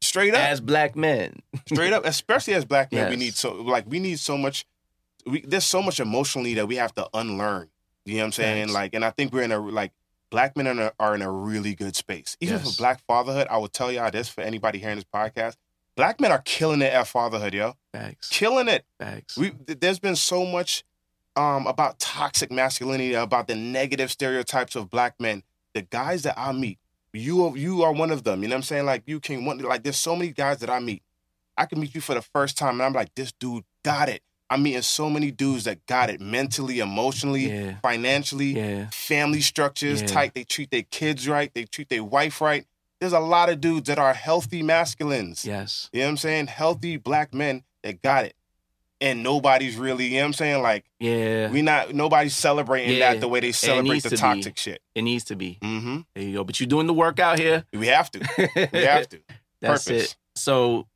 straight 0.00 0.34
up. 0.34 0.40
as 0.40 0.60
black 0.60 0.94
men. 0.96 1.40
straight 1.66 1.92
up 1.92 2.04
especially 2.04 2.54
as 2.54 2.64
black 2.64 2.92
men 2.92 3.08
we 3.10 3.16
need 3.16 3.34
so 3.34 3.52
like 3.54 3.84
we 3.88 3.98
need 3.98 4.18
so 4.18 4.36
much 4.36 4.66
we, 5.26 5.40
there's 5.40 5.64
so 5.64 5.80
much 5.80 5.98
emotionally 5.98 6.52
that 6.54 6.68
we 6.68 6.76
have 6.76 6.94
to 6.94 7.08
unlearn 7.14 7.70
you 8.04 8.16
know 8.16 8.20
what 8.20 8.26
i'm 8.26 8.32
saying 8.32 8.64
Facts. 8.66 8.74
like 8.74 8.94
and 8.94 9.02
i 9.02 9.08
think 9.10 9.32
we're 9.32 9.42
in 9.42 9.50
a 9.52 9.58
like 9.58 9.92
black 10.30 10.56
men 10.56 10.66
are 10.66 10.70
in 10.72 10.78
a, 10.78 10.92
are 10.98 11.14
in 11.14 11.22
a 11.22 11.30
really 11.30 11.74
good 11.74 11.94
space. 11.96 12.36
Even 12.40 12.56
Yes. 12.58 12.74
for 12.76 12.78
black 12.78 13.00
fatherhood 13.06 13.46
i 13.50 13.56
will 13.56 13.68
tell 13.68 13.90
y'all 13.92 14.10
this 14.10 14.28
for 14.28 14.40
anybody 14.40 14.78
hearing 14.78 14.96
this 14.96 15.04
podcast. 15.04 15.56
Black 15.96 16.20
men 16.20 16.32
are 16.32 16.42
killing 16.44 16.82
it 16.82 16.92
at 16.92 17.06
fatherhood 17.06 17.54
yo. 17.54 17.74
Thanks. 17.92 18.28
killing 18.28 18.68
it. 18.68 18.84
Facts. 18.98 19.36
we 19.36 19.52
there's 19.66 19.98
been 20.00 20.16
so 20.16 20.44
much 20.44 20.84
um 21.36 21.66
about 21.66 21.98
toxic 21.98 22.50
masculinity 22.52 23.14
about 23.14 23.46
the 23.48 23.54
negative 23.54 24.10
stereotypes 24.10 24.74
of 24.76 24.90
black 24.90 25.14
men. 25.20 25.42
The 25.74 25.82
guys 25.82 26.22
that 26.22 26.38
i 26.38 26.52
meet 26.52 26.78
you 27.12 27.46
are, 27.46 27.56
you 27.56 27.82
are 27.84 27.92
one 27.92 28.10
of 28.10 28.24
them 28.24 28.42
you 28.42 28.48
know 28.48 28.54
what 28.54 28.58
i'm 28.58 28.62
saying? 28.64 28.86
Like 28.86 29.04
you 29.06 29.20
can 29.20 29.44
one 29.44 29.58
like 29.58 29.82
there's 29.84 29.98
so 29.98 30.16
many 30.16 30.32
guys 30.32 30.58
that 30.58 30.70
i 30.70 30.80
meet. 30.80 31.02
I 31.56 31.66
can 31.66 31.78
meet 31.80 31.94
you 31.94 32.00
for 32.00 32.14
the 32.14 32.22
first 32.22 32.58
time 32.58 32.74
and 32.74 32.82
i'm 32.82 32.92
like 32.92 33.14
this 33.14 33.30
dude 33.32 33.62
got 33.84 34.08
it 34.08 34.22
i'm 34.50 34.62
meeting 34.62 34.82
so 34.82 35.08
many 35.10 35.30
dudes 35.30 35.64
that 35.64 35.84
got 35.86 36.10
it 36.10 36.20
mentally 36.20 36.78
emotionally 36.80 37.50
Yeah. 37.50 37.76
financially 37.82 38.52
Yeah. 38.56 38.88
family 38.90 39.40
structures 39.40 40.00
Yeah. 40.02 40.06
tight 40.08 40.34
they 40.34 40.44
treat 40.44 40.70
their 40.70 40.82
kids 40.82 41.26
right 41.28 41.50
they 41.54 41.64
treat 41.64 41.88
their 41.88 42.04
wife 42.04 42.40
right 42.40 42.66
there's 43.00 43.12
a 43.12 43.20
lot 43.20 43.48
of 43.50 43.60
dudes 43.60 43.86
that 43.88 43.98
are 43.98 44.14
healthy 44.14 44.62
masculines 44.62 45.44
Yes. 45.44 45.90
you 45.92 46.00
know 46.00 46.06
what 46.06 46.10
I'm 46.10 46.16
saying? 46.16 46.46
Healthy 46.46 46.96
black 46.98 47.34
men 47.34 47.62
that 47.82 48.00
got 48.02 48.24
it. 48.24 48.34
And 49.00 49.22
nobody's 49.22 49.76
really, 49.76 50.06
you 50.06 50.12
know 50.12 50.18
what 50.20 50.26
I'm 50.26 50.32
saying? 50.34 50.62
Like, 50.62 50.84
Yeah. 51.00 51.50
we 51.50 51.60
not, 51.60 51.92
nobody's 51.92 52.34
celebrating 52.34 53.00
that 53.00 53.20
the 53.20 53.28
way 53.28 53.40
they 53.40 53.52
celebrate 53.52 54.02
the 54.04 54.10
to 54.10 54.14
be. 54.14 54.20
toxic 54.20 54.56
shit. 54.56 54.80
it 54.94 55.02
needs 55.02 55.24
to 55.24 55.36
be. 55.36 55.58
Mm-hmm. 55.60 56.00
There 56.14 56.24
you 56.24 56.32
go. 56.34 56.44
But 56.44 56.58
you're 56.60 56.68
doing 56.68 56.86
the 56.86 56.94
work 56.94 57.18
out 57.20 57.38
here. 57.38 57.64
We 57.74 57.88
have 57.88 58.10
to. 58.12 58.20
We 58.72 58.82
have 58.84 59.08
to. 59.10 59.18
That's 59.60 59.84
Purpose. 59.84 60.12
it. 60.12 60.16
So 60.36 60.86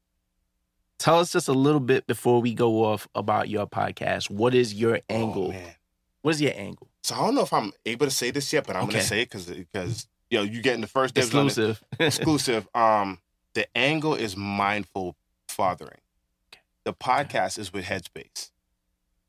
tell 0.99 1.18
us 1.20 1.32
just 1.32 1.49
a 1.49 1.53
little 1.53 1.80
bit 1.80 2.07
before 2.07 2.40
we 2.40 2.55
go 2.55 2.84
off 2.84 3.09
about 3.14 3.49
your 3.49 3.66
podcast. 3.66 4.30
What 4.30 4.55
is 4.55 4.74
your 4.74 4.96
Oh, 5.09 5.14
angle? 5.14 5.49
man. 5.51 5.74
what 6.22 6.32
is 6.34 6.40
your 6.42 6.53
angle? 6.55 6.88
So 7.03 7.14
I 7.14 7.18
don't 7.18 7.34
know 7.34 7.42
if 7.42 7.53
I'm 7.53 7.72
able 7.86 8.07
to 8.07 8.11
say 8.11 8.30
this 8.30 8.53
yet, 8.53 8.66
but 8.66 8.76
I'm 8.76 8.84
Okay. 8.84 8.92
gonna 8.92 9.05
say 9.05 9.22
it 9.22 9.30
because 9.30 9.46
because 9.46 10.07
yo, 10.30 10.42
you 10.42 10.61
getting 10.62 10.80
the 10.82 10.86
first 10.86 11.14
dibs 11.14 11.34
on 11.34 11.46
it. 11.46 11.49
Exclusive. 11.49 11.82
exclusive. 12.01 12.68
Um, 12.74 13.20
the 13.55 13.66
angle 13.76 14.14
is 14.14 14.36
mindful 14.36 15.16
fathering. 15.49 16.01
The 16.84 16.92
podcast 16.92 17.59
is 17.59 17.72
with 17.72 17.84
Headspace. 17.84 18.51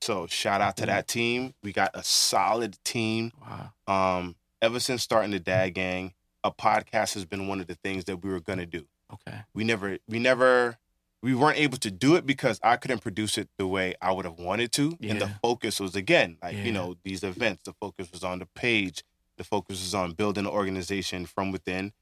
So 0.02 0.28
shout 0.28 0.62
out 0.62 0.78
to 0.78 0.86
that 0.86 1.08
team. 1.08 1.54
We 1.64 1.74
got 1.74 1.92
a 1.94 2.04
solid 2.04 2.78
team. 2.84 3.32
wow. 3.42 4.18
Um, 4.18 4.36
ever 4.62 4.80
since 4.80 5.04
starting 5.04 5.32
the 5.32 5.40
Dad 5.40 5.70
Gang, 5.74 6.14
a 6.44 6.52
podcast 6.52 7.14
has 7.16 7.26
been 7.26 7.48
one 7.48 7.60
of 7.60 7.68
the 7.68 7.76
things 7.76 8.06
that 8.06 8.18
we 8.18 8.30
were 8.30 8.40
gonna 8.40 8.66
do. 8.66 8.86
Okay. 9.14 9.40
We 9.54 9.64
never, 9.64 9.98
we 10.08 10.20
never, 10.20 10.78
we 11.22 11.36
weren't 11.36 11.58
able 11.58 11.78
to 11.80 11.92
do 11.92 12.16
it 12.16 12.26
because 12.26 12.60
I 12.64 12.78
couldn't 12.78 13.00
produce 13.00 13.38
it 13.38 13.50
the 13.58 13.68
way 13.68 13.94
I 14.02 14.12
would 14.12 14.26
have 14.26 14.40
wanted 14.40 14.72
to. 14.74 14.98
And 15.02 15.20
the 15.20 15.30
focus 15.42 15.80
was 15.80 15.96
again, 15.96 16.38
like 16.42 16.56
Yeah. 16.56 16.64
you 16.64 16.72
know, 16.72 16.96
these 17.04 17.24
events. 17.24 17.64
The 17.66 17.74
focus 17.74 18.12
was 18.12 18.24
on 18.24 18.40
the 18.40 18.46
page. 18.46 19.04
The 19.38 19.44
focus 19.44 19.82
was 19.82 19.94
on 19.94 20.14
building 20.14 20.46
an 20.46 20.52
organization 20.52 21.26
from 21.26 21.52
within, 21.52 21.94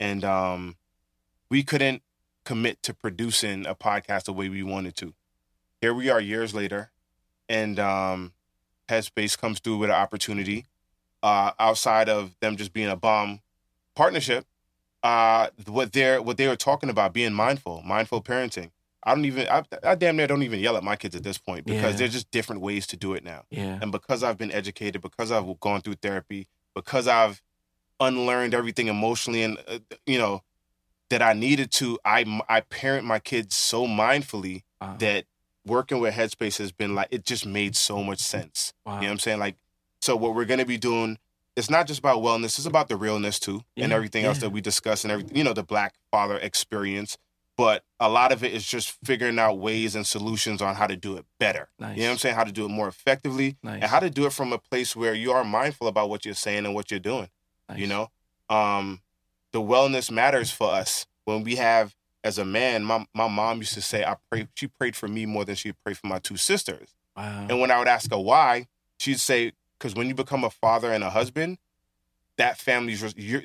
and 0.00 0.24
um, 0.24 0.76
we 1.50 1.62
couldn't 1.62 2.02
commit 2.44 2.82
to 2.84 2.94
producing 2.94 3.66
a 3.66 3.74
podcast 3.74 4.24
the 4.24 4.32
way 4.32 4.48
we 4.48 4.62
wanted 4.62 4.96
to. 4.96 5.14
Here 5.80 5.92
we 5.92 6.08
are 6.08 6.20
years 6.20 6.54
later, 6.54 6.90
and 7.50 7.78
um, 7.78 8.32
Headspace 8.88 9.36
comes 9.38 9.60
through 9.60 9.76
with 9.78 9.90
an 9.90 9.96
opportunity. 9.96 10.64
Uh, 11.22 11.50
outside 11.58 12.08
of 12.08 12.34
them 12.40 12.56
just 12.56 12.72
being 12.72 12.88
a 12.88 12.96
bomb 12.96 13.40
partnership, 13.94 14.46
uh, 15.06 15.48
what 15.66 15.92
they're 15.92 16.20
what 16.22 16.36
they 16.36 16.48
were 16.48 16.56
talking 16.56 16.90
about 16.90 17.12
being 17.12 17.32
mindful, 17.32 17.82
mindful 17.94 18.20
parenting. 18.22 18.70
I 19.04 19.14
don't 19.14 19.24
even 19.24 19.46
I, 19.48 19.62
I 19.84 19.94
damn 19.94 20.16
near 20.16 20.26
don't 20.26 20.42
even 20.42 20.58
yell 20.60 20.76
at 20.76 20.82
my 20.82 20.96
kids 20.96 21.14
at 21.14 21.22
this 21.22 21.38
point 21.38 21.64
because 21.64 21.92
Yeah. 21.92 21.98
there's 21.98 22.12
just 22.12 22.30
different 22.32 22.60
ways 22.60 22.86
to 22.88 22.96
do 22.96 23.14
it 23.14 23.22
now. 23.22 23.42
Yeah. 23.50 23.78
And 23.80 23.92
because 23.92 24.24
I've 24.24 24.36
been 24.36 24.50
educated, 24.50 25.00
because 25.00 25.30
I've 25.30 25.48
gone 25.60 25.80
through 25.82 25.94
therapy, 26.06 26.48
because 26.74 27.06
I've 27.06 27.40
unlearned 28.00 28.52
everything 28.52 28.88
emotionally 28.88 29.42
and 29.42 29.58
uh, 29.68 29.78
you 30.06 30.18
know 30.18 30.42
that 31.10 31.22
I 31.22 31.34
needed 31.34 31.70
to, 31.72 31.98
I 32.04 32.20
I 32.48 32.60
parent 32.62 33.04
my 33.06 33.18
kids 33.20 33.54
so 33.54 33.86
mindfully 33.86 34.62
Wow. 34.80 34.96
that 34.98 35.24
working 35.64 36.00
with 36.00 36.12
Headspace 36.14 36.58
has 36.58 36.70
been 36.72 36.94
like 36.94 37.08
it 37.10 37.24
just 37.24 37.46
made 37.46 37.74
so 37.76 38.02
much 38.02 38.18
sense. 38.18 38.74
wow. 38.84 38.94
You 38.96 39.00
know 39.02 39.06
what 39.06 39.12
I'm 39.12 39.18
saying? 39.20 39.38
Like, 39.38 39.56
so 40.02 40.16
what 40.16 40.34
we're 40.34 40.44
gonna 40.44 40.66
be 40.66 40.76
doing, 40.78 41.18
it's 41.56 41.70
not 41.70 41.86
just 41.86 41.98
about 42.00 42.18
wellness, 42.18 42.58
it's 42.58 42.66
about 42.66 42.88
the 42.88 42.96
realness 42.96 43.38
too, 43.40 43.62
and 43.76 43.90
Yeah, 43.90 43.96
everything 43.96 44.24
else 44.24 44.38
that 44.38 44.50
we 44.50 44.60
discuss 44.60 45.04
and 45.04 45.10
everything, 45.12 45.36
you 45.36 45.44
know, 45.44 45.52
the 45.54 45.62
black 45.62 45.94
father 46.10 46.36
experience. 46.36 47.16
But 47.56 47.84
a 47.98 48.10
lot 48.10 48.32
of 48.32 48.44
it 48.44 48.52
is 48.52 48.66
just 48.66 48.98
figuring 49.02 49.38
out 49.38 49.58
ways 49.58 49.94
and 49.96 50.06
solutions 50.06 50.60
on 50.60 50.74
how 50.74 50.86
to 50.86 50.94
do 50.94 51.16
it 51.16 51.24
better. 51.40 51.70
Nice. 51.78 51.96
You 51.96 52.02
know 52.02 52.08
what 52.08 52.12
I'm 52.12 52.18
saying? 52.18 52.34
How 52.34 52.44
to 52.44 52.52
do 52.52 52.66
it 52.66 52.68
more 52.68 52.86
effectively 52.86 53.56
Nice. 53.62 53.80
and 53.80 53.84
how 53.90 53.98
to 54.00 54.10
do 54.10 54.26
it 54.26 54.34
from 54.34 54.52
a 54.52 54.58
place 54.58 54.94
where 54.94 55.14
you 55.14 55.32
are 55.32 55.42
mindful 55.42 55.86
about 55.88 56.10
what 56.10 56.26
you're 56.26 56.34
saying 56.34 56.66
and 56.66 56.74
what 56.74 56.90
you're 56.90 57.00
doing. 57.00 57.30
Nice. 57.70 57.78
You 57.78 57.86
know? 57.86 58.10
Um, 58.50 59.00
the 59.52 59.62
wellness 59.62 60.10
matters 60.10 60.50
for 60.50 60.70
us. 60.70 61.06
When 61.24 61.44
we 61.44 61.56
have 61.56 61.96
as 62.22 62.36
a 62.36 62.44
man, 62.44 62.84
my 62.84 63.06
my 63.14 63.26
mom 63.26 63.58
used 63.58 63.72
to 63.74 63.80
say, 63.80 64.04
I 64.04 64.16
pray 64.30 64.48
she 64.54 64.66
prayed 64.66 64.94
for 64.94 65.08
me 65.08 65.24
more 65.24 65.46
than 65.46 65.54
she 65.54 65.72
prayed 65.72 65.96
for 65.96 66.08
my 66.08 66.18
two 66.18 66.36
sisters. 66.36 66.90
Wow. 67.16 67.46
And 67.48 67.58
when 67.60 67.70
I 67.70 67.78
would 67.78 67.88
ask 67.88 68.10
her 68.10 68.18
why, 68.18 68.66
she'd 68.98 69.18
say, 69.18 69.52
"Because 69.78 69.94
when 69.94 70.08
you 70.08 70.14
become 70.14 70.44
a 70.44 70.50
father 70.50 70.92
and 70.92 71.02
a 71.04 71.10
husband, 71.10 71.58
that 72.36 72.58
family's 72.58 73.14
you're 73.16 73.42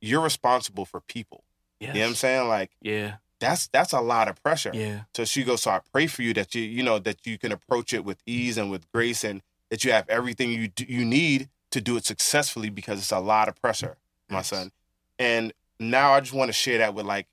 you're 0.00 0.20
responsible 0.20 0.84
for 0.84 1.00
people. 1.00 1.44
yes. 1.80 1.94
You 1.94 2.00
know 2.00 2.06
what 2.06 2.10
I'm 2.10 2.14
saying? 2.16 2.48
Like 2.48 2.70
Yeah. 2.80 3.16
that's 3.40 3.66
that's 3.68 3.92
a 3.92 4.00
lot 4.00 4.28
of 4.28 4.42
pressure. 4.42 4.70
Yeah. 4.74 5.02
So 5.14 5.24
she 5.24 5.42
goes, 5.44 5.62
so 5.62 5.70
I 5.72 5.80
pray 5.92 6.06
for 6.06 6.22
you 6.22 6.32
that 6.34 6.54
you 6.54 6.62
you 6.62 6.82
know 6.82 6.98
that 7.00 7.26
you 7.26 7.38
can 7.38 7.52
approach 7.52 7.92
it 7.92 8.04
with 8.04 8.18
ease 8.26 8.56
and 8.58 8.70
with 8.70 8.90
grace, 8.92 9.24
and 9.24 9.42
that 9.70 9.84
you 9.84 9.92
have 9.92 10.08
everything 10.08 10.50
you 10.50 10.68
d- 10.68 10.86
you 10.88 11.04
need 11.04 11.48
to 11.70 11.80
do 11.80 11.96
it 11.96 12.04
successfully 12.04 12.68
because 12.70 12.98
it's 12.98 13.12
a 13.12 13.18
lot 13.20 13.48
of 13.48 13.60
pressure. 13.60 13.96
my 14.28 14.38
Yes. 14.38 14.48
son. 14.48 14.72
And 15.18 15.52
now 15.78 16.12
I 16.12 16.20
just 16.20 16.32
want 16.32 16.48
to 16.48 16.52
share 16.52 16.78
that 16.78 16.94
with 16.94 17.04
like 17.06 17.26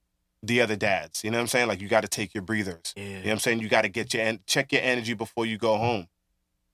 the 0.44 0.60
other 0.62 0.76
dads. 0.76 1.24
You 1.24 1.32
know 1.32 1.38
what 1.38 1.42
I'm 1.44 1.48
saying? 1.48 1.68
Like 1.68 1.82
you 1.82 1.88
got 1.88 2.02
to 2.02 2.08
take 2.08 2.34
your 2.34 2.42
breathers. 2.44 2.94
Yeah. 2.96 3.04
You 3.04 3.14
know 3.14 3.20
what 3.22 3.32
I'm 3.34 3.40
saying? 3.40 3.60
You 3.62 3.70
got 3.70 3.82
to 3.84 3.90
get 3.90 4.14
your 4.14 4.24
and 4.24 4.46
check 4.46 4.72
your 4.72 4.82
energy 4.82 5.14
before 5.14 5.46
you 5.46 5.58
go 5.58 5.78
home. 5.78 6.08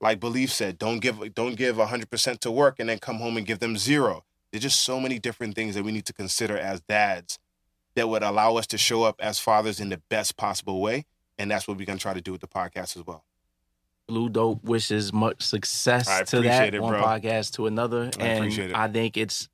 Like 0.00 0.20
Beleaf 0.20 0.50
said, 0.50 0.78
don't 0.78 1.00
give 1.00 1.34
don't 1.34 1.56
give 1.56 1.76
100% 1.76 2.38
to 2.40 2.50
work 2.50 2.78
and 2.78 2.88
then 2.88 2.98
come 2.98 3.16
home 3.16 3.36
and 3.36 3.46
give 3.46 3.60
them 3.60 3.76
zero. 3.76 4.24
There's 4.52 4.62
just 4.62 4.82
so 4.82 5.00
many 5.00 5.18
different 5.18 5.54
things 5.54 5.74
that 5.74 5.84
we 5.84 5.92
need 5.92 6.06
to 6.06 6.12
consider 6.12 6.56
as 6.56 6.80
dads 6.82 7.38
that 7.94 8.08
would 8.08 8.22
allow 8.22 8.56
us 8.56 8.66
to 8.68 8.78
show 8.78 9.02
up 9.02 9.16
as 9.20 9.38
fathers 9.38 9.80
in 9.80 9.88
the 9.88 10.00
best 10.08 10.36
possible 10.36 10.80
way, 10.80 11.06
and 11.38 11.50
that's 11.50 11.66
what 11.66 11.78
we're 11.78 11.86
going 11.86 11.98
to 11.98 12.02
try 12.02 12.14
to 12.14 12.20
do 12.20 12.32
with 12.32 12.42
the 12.42 12.46
podcast 12.46 12.96
as 12.96 13.06
well. 13.06 13.24
Blue 14.06 14.28
Dope 14.28 14.62
wishes 14.62 15.12
much 15.12 15.42
success 15.42 16.08
I 16.08 16.22
to 16.24 16.42
that 16.42 16.74
it, 16.74 16.80
one 16.80 16.92
bro. 16.92 17.02
podcast 17.02 17.54
to 17.54 17.66
another, 17.66 18.10
I 18.20 18.22
and. 18.22 18.74
I 18.74 18.86
think 18.88 19.16
it's 19.16 19.48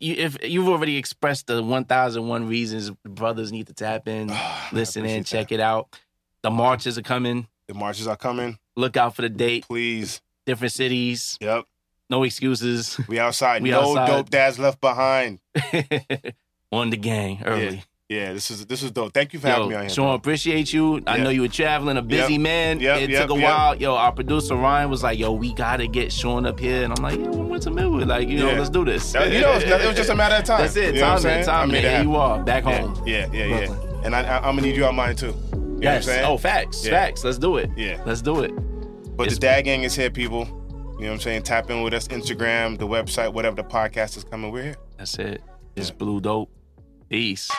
you, 0.00 0.14
if 0.16 0.38
you've 0.42 0.68
already 0.68 0.96
expressed 0.96 1.48
the 1.48 1.62
one 1.62 1.84
thousand 1.84 2.26
one 2.26 2.48
reasons 2.48 2.90
brothers 3.04 3.52
need 3.52 3.66
to 3.66 3.74
tap 3.74 4.08
in, 4.08 4.32
listen 4.72 5.04
in, 5.04 5.24
check 5.24 5.52
it 5.52 5.60
out. 5.60 5.98
The 6.42 6.50
marches 6.50 6.96
are 6.98 7.02
coming. 7.02 7.46
The 7.68 7.74
marches 7.74 8.06
are 8.06 8.16
coming. 8.16 8.58
Look 8.76 8.96
out 8.96 9.14
for 9.16 9.22
the 9.22 9.28
date. 9.28 9.64
Please. 9.66 10.20
Different 10.46 10.72
cities. 10.72 11.38
Yep. 11.40 11.64
No 12.10 12.22
excuses. 12.22 13.00
We 13.08 13.18
outside. 13.18 13.62
We 13.64 13.70
no 13.70 13.80
outside. 13.80 14.06
dope 14.08 14.30
dads 14.30 14.58
left 14.58 14.80
behind. 14.80 15.40
On 16.72 16.90
the 16.90 16.96
gang 16.96 17.42
early. 17.44 17.82
Yeah, 18.08 18.34
this 18.34 18.50
is 18.50 18.66
this 18.66 18.82
is 18.82 18.90
dope. 18.90 19.14
Thank 19.14 19.32
you 19.32 19.38
for 19.40 19.48
having 19.48 19.68
me 19.70 19.74
on 19.76 19.80
Yo, 19.80 19.86
here. 19.86 19.88
Sean, 19.88 20.14
appreciate 20.14 20.72
you. 20.74 21.02
I 21.06 21.16
Yeah. 21.16 21.22
know 21.22 21.30
you 21.30 21.40
were 21.40 21.48
traveling, 21.48 21.96
a 21.96 22.02
busy 22.02 22.34
Yep. 22.34 22.40
man. 22.42 22.80
Yep, 22.80 23.00
it 23.00 23.10
yep, 23.10 23.22
took 23.26 23.36
a 23.36 23.40
yep. 23.40 23.44
while. 23.50 23.74
Yo, 23.76 23.94
our 23.94 24.12
producer 24.12 24.56
Ryan 24.56 24.90
was 24.90 25.02
like, 25.02 25.18
"Yo, 25.18 25.32
we 25.32 25.54
gotta 25.54 25.86
get 25.86 26.12
Sean 26.12 26.44
up 26.44 26.60
here," 26.60 26.84
and 26.84 26.92
I'm 26.96 27.02
like, 27.02 27.18
"Yo, 27.18 27.30
what's 27.30 27.64
the 27.64 27.70
middle? 27.70 27.98
Like, 28.04 28.28
you 28.28 28.38
know, 28.40 28.50
Yeah. 28.50 28.58
let's 28.58 28.68
do 28.70 28.84
this." 28.84 29.14
Uh, 29.14 29.20
You 29.20 29.40
know, 29.40 29.52
it 29.54 29.86
was 29.86 29.96
just 29.96 30.10
a 30.10 30.14
matter 30.14 30.34
of 30.34 30.44
time. 30.44 30.60
That's 30.60 30.76
it. 30.76 30.96
You 30.96 31.02
I'm 31.02 31.16
time, 31.16 31.22
man. 31.22 31.44
Time, 31.46 31.70
I 31.70 31.76
it 31.76 31.84
Here 31.84 32.02
you 32.02 32.16
are, 32.16 32.38
back 32.42 32.64
Yeah, 32.64 32.78
home. 32.80 33.02
yeah, 33.06 33.26
yeah, 33.32 33.44
yeah. 33.46 33.66
Brooklyn. 33.66 34.04
And 34.04 34.14
I, 34.14 34.20
I, 34.22 34.36
I'm 34.48 34.56
gonna 34.56 34.62
need 34.62 34.76
you 34.76 34.84
on 34.84 34.94
mine 34.96 35.16
too. 35.16 35.34
You 35.76 35.80
know 35.80 35.94
what 35.96 36.02
I'm 36.02 36.08
Yes. 36.08 36.24
Oh, 36.24 36.38
facts. 36.38 36.84
Yeah. 36.84 36.90
Facts. 36.92 37.24
Let's 37.24 37.38
do 37.38 37.56
it. 37.56 37.70
Yeah. 37.76 38.02
Let's 38.06 38.22
do 38.22 38.40
it. 38.42 38.52
But 39.16 39.24
It's- 39.24 39.34
the 39.34 39.40
dad 39.40 39.62
gang 39.62 39.82
is 39.82 39.94
here, 39.94 40.10
people. 40.10 40.46
You 40.98 41.06
know 41.06 41.08
what 41.08 41.14
I'm 41.14 41.20
saying? 41.20 41.42
Tap 41.42 41.70
in 41.70 41.82
with 41.82 41.92
us, 41.94 42.08
Instagram, 42.08 42.78
the 42.78 42.86
website, 42.86 43.32
whatever 43.32 43.56
the 43.56 43.64
podcast 43.64 44.16
is 44.16 44.24
coming. 44.24 44.50
We're 44.52 44.62
here. 44.62 44.76
That's 44.96 45.18
it. 45.18 45.42
It's 45.76 45.88
Yeah. 45.90 45.94
blue 45.96 46.20
dope. 46.20 46.50
Peace. 47.10 47.50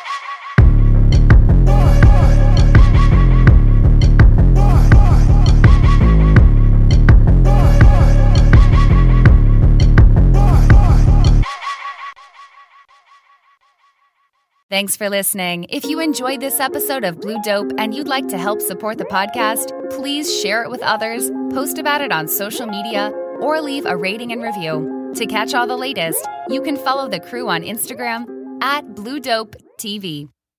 Thanks 14.67 14.97
for 14.97 15.11
listening. 15.11 15.67
If 15.69 15.85
you 15.85 15.99
enjoyed 15.99 16.39
this 16.39 16.59
episode 16.59 17.03
of 17.03 17.21
Blue 17.21 17.39
Dope 17.43 17.71
and 17.77 17.93
you'd 17.93 18.07
like 18.07 18.27
to 18.29 18.37
help 18.37 18.59
support 18.61 18.97
the 18.97 19.05
podcast, 19.05 19.69
please 19.91 20.41
share 20.41 20.63
it 20.63 20.71
with 20.71 20.81
others, 20.81 21.29
post 21.51 21.77
about 21.77 22.01
it 22.01 22.11
on 22.11 22.27
social 22.27 22.65
media, 22.65 23.11
or 23.41 23.61
leave 23.61 23.85
a 23.85 23.95
rating 23.95 24.31
and 24.31 24.41
review. 24.41 25.11
To 25.17 25.27
catch 25.27 25.53
all 25.53 25.67
the 25.67 25.77
latest, 25.77 26.27
you 26.49 26.63
can 26.63 26.77
follow 26.77 27.07
the 27.07 27.19
crew 27.19 27.47
on 27.47 27.61
Instagram 27.61 28.25
at 28.63 28.95
Blue 28.95 29.19
Dope 29.19 29.55
TV. 29.79 30.29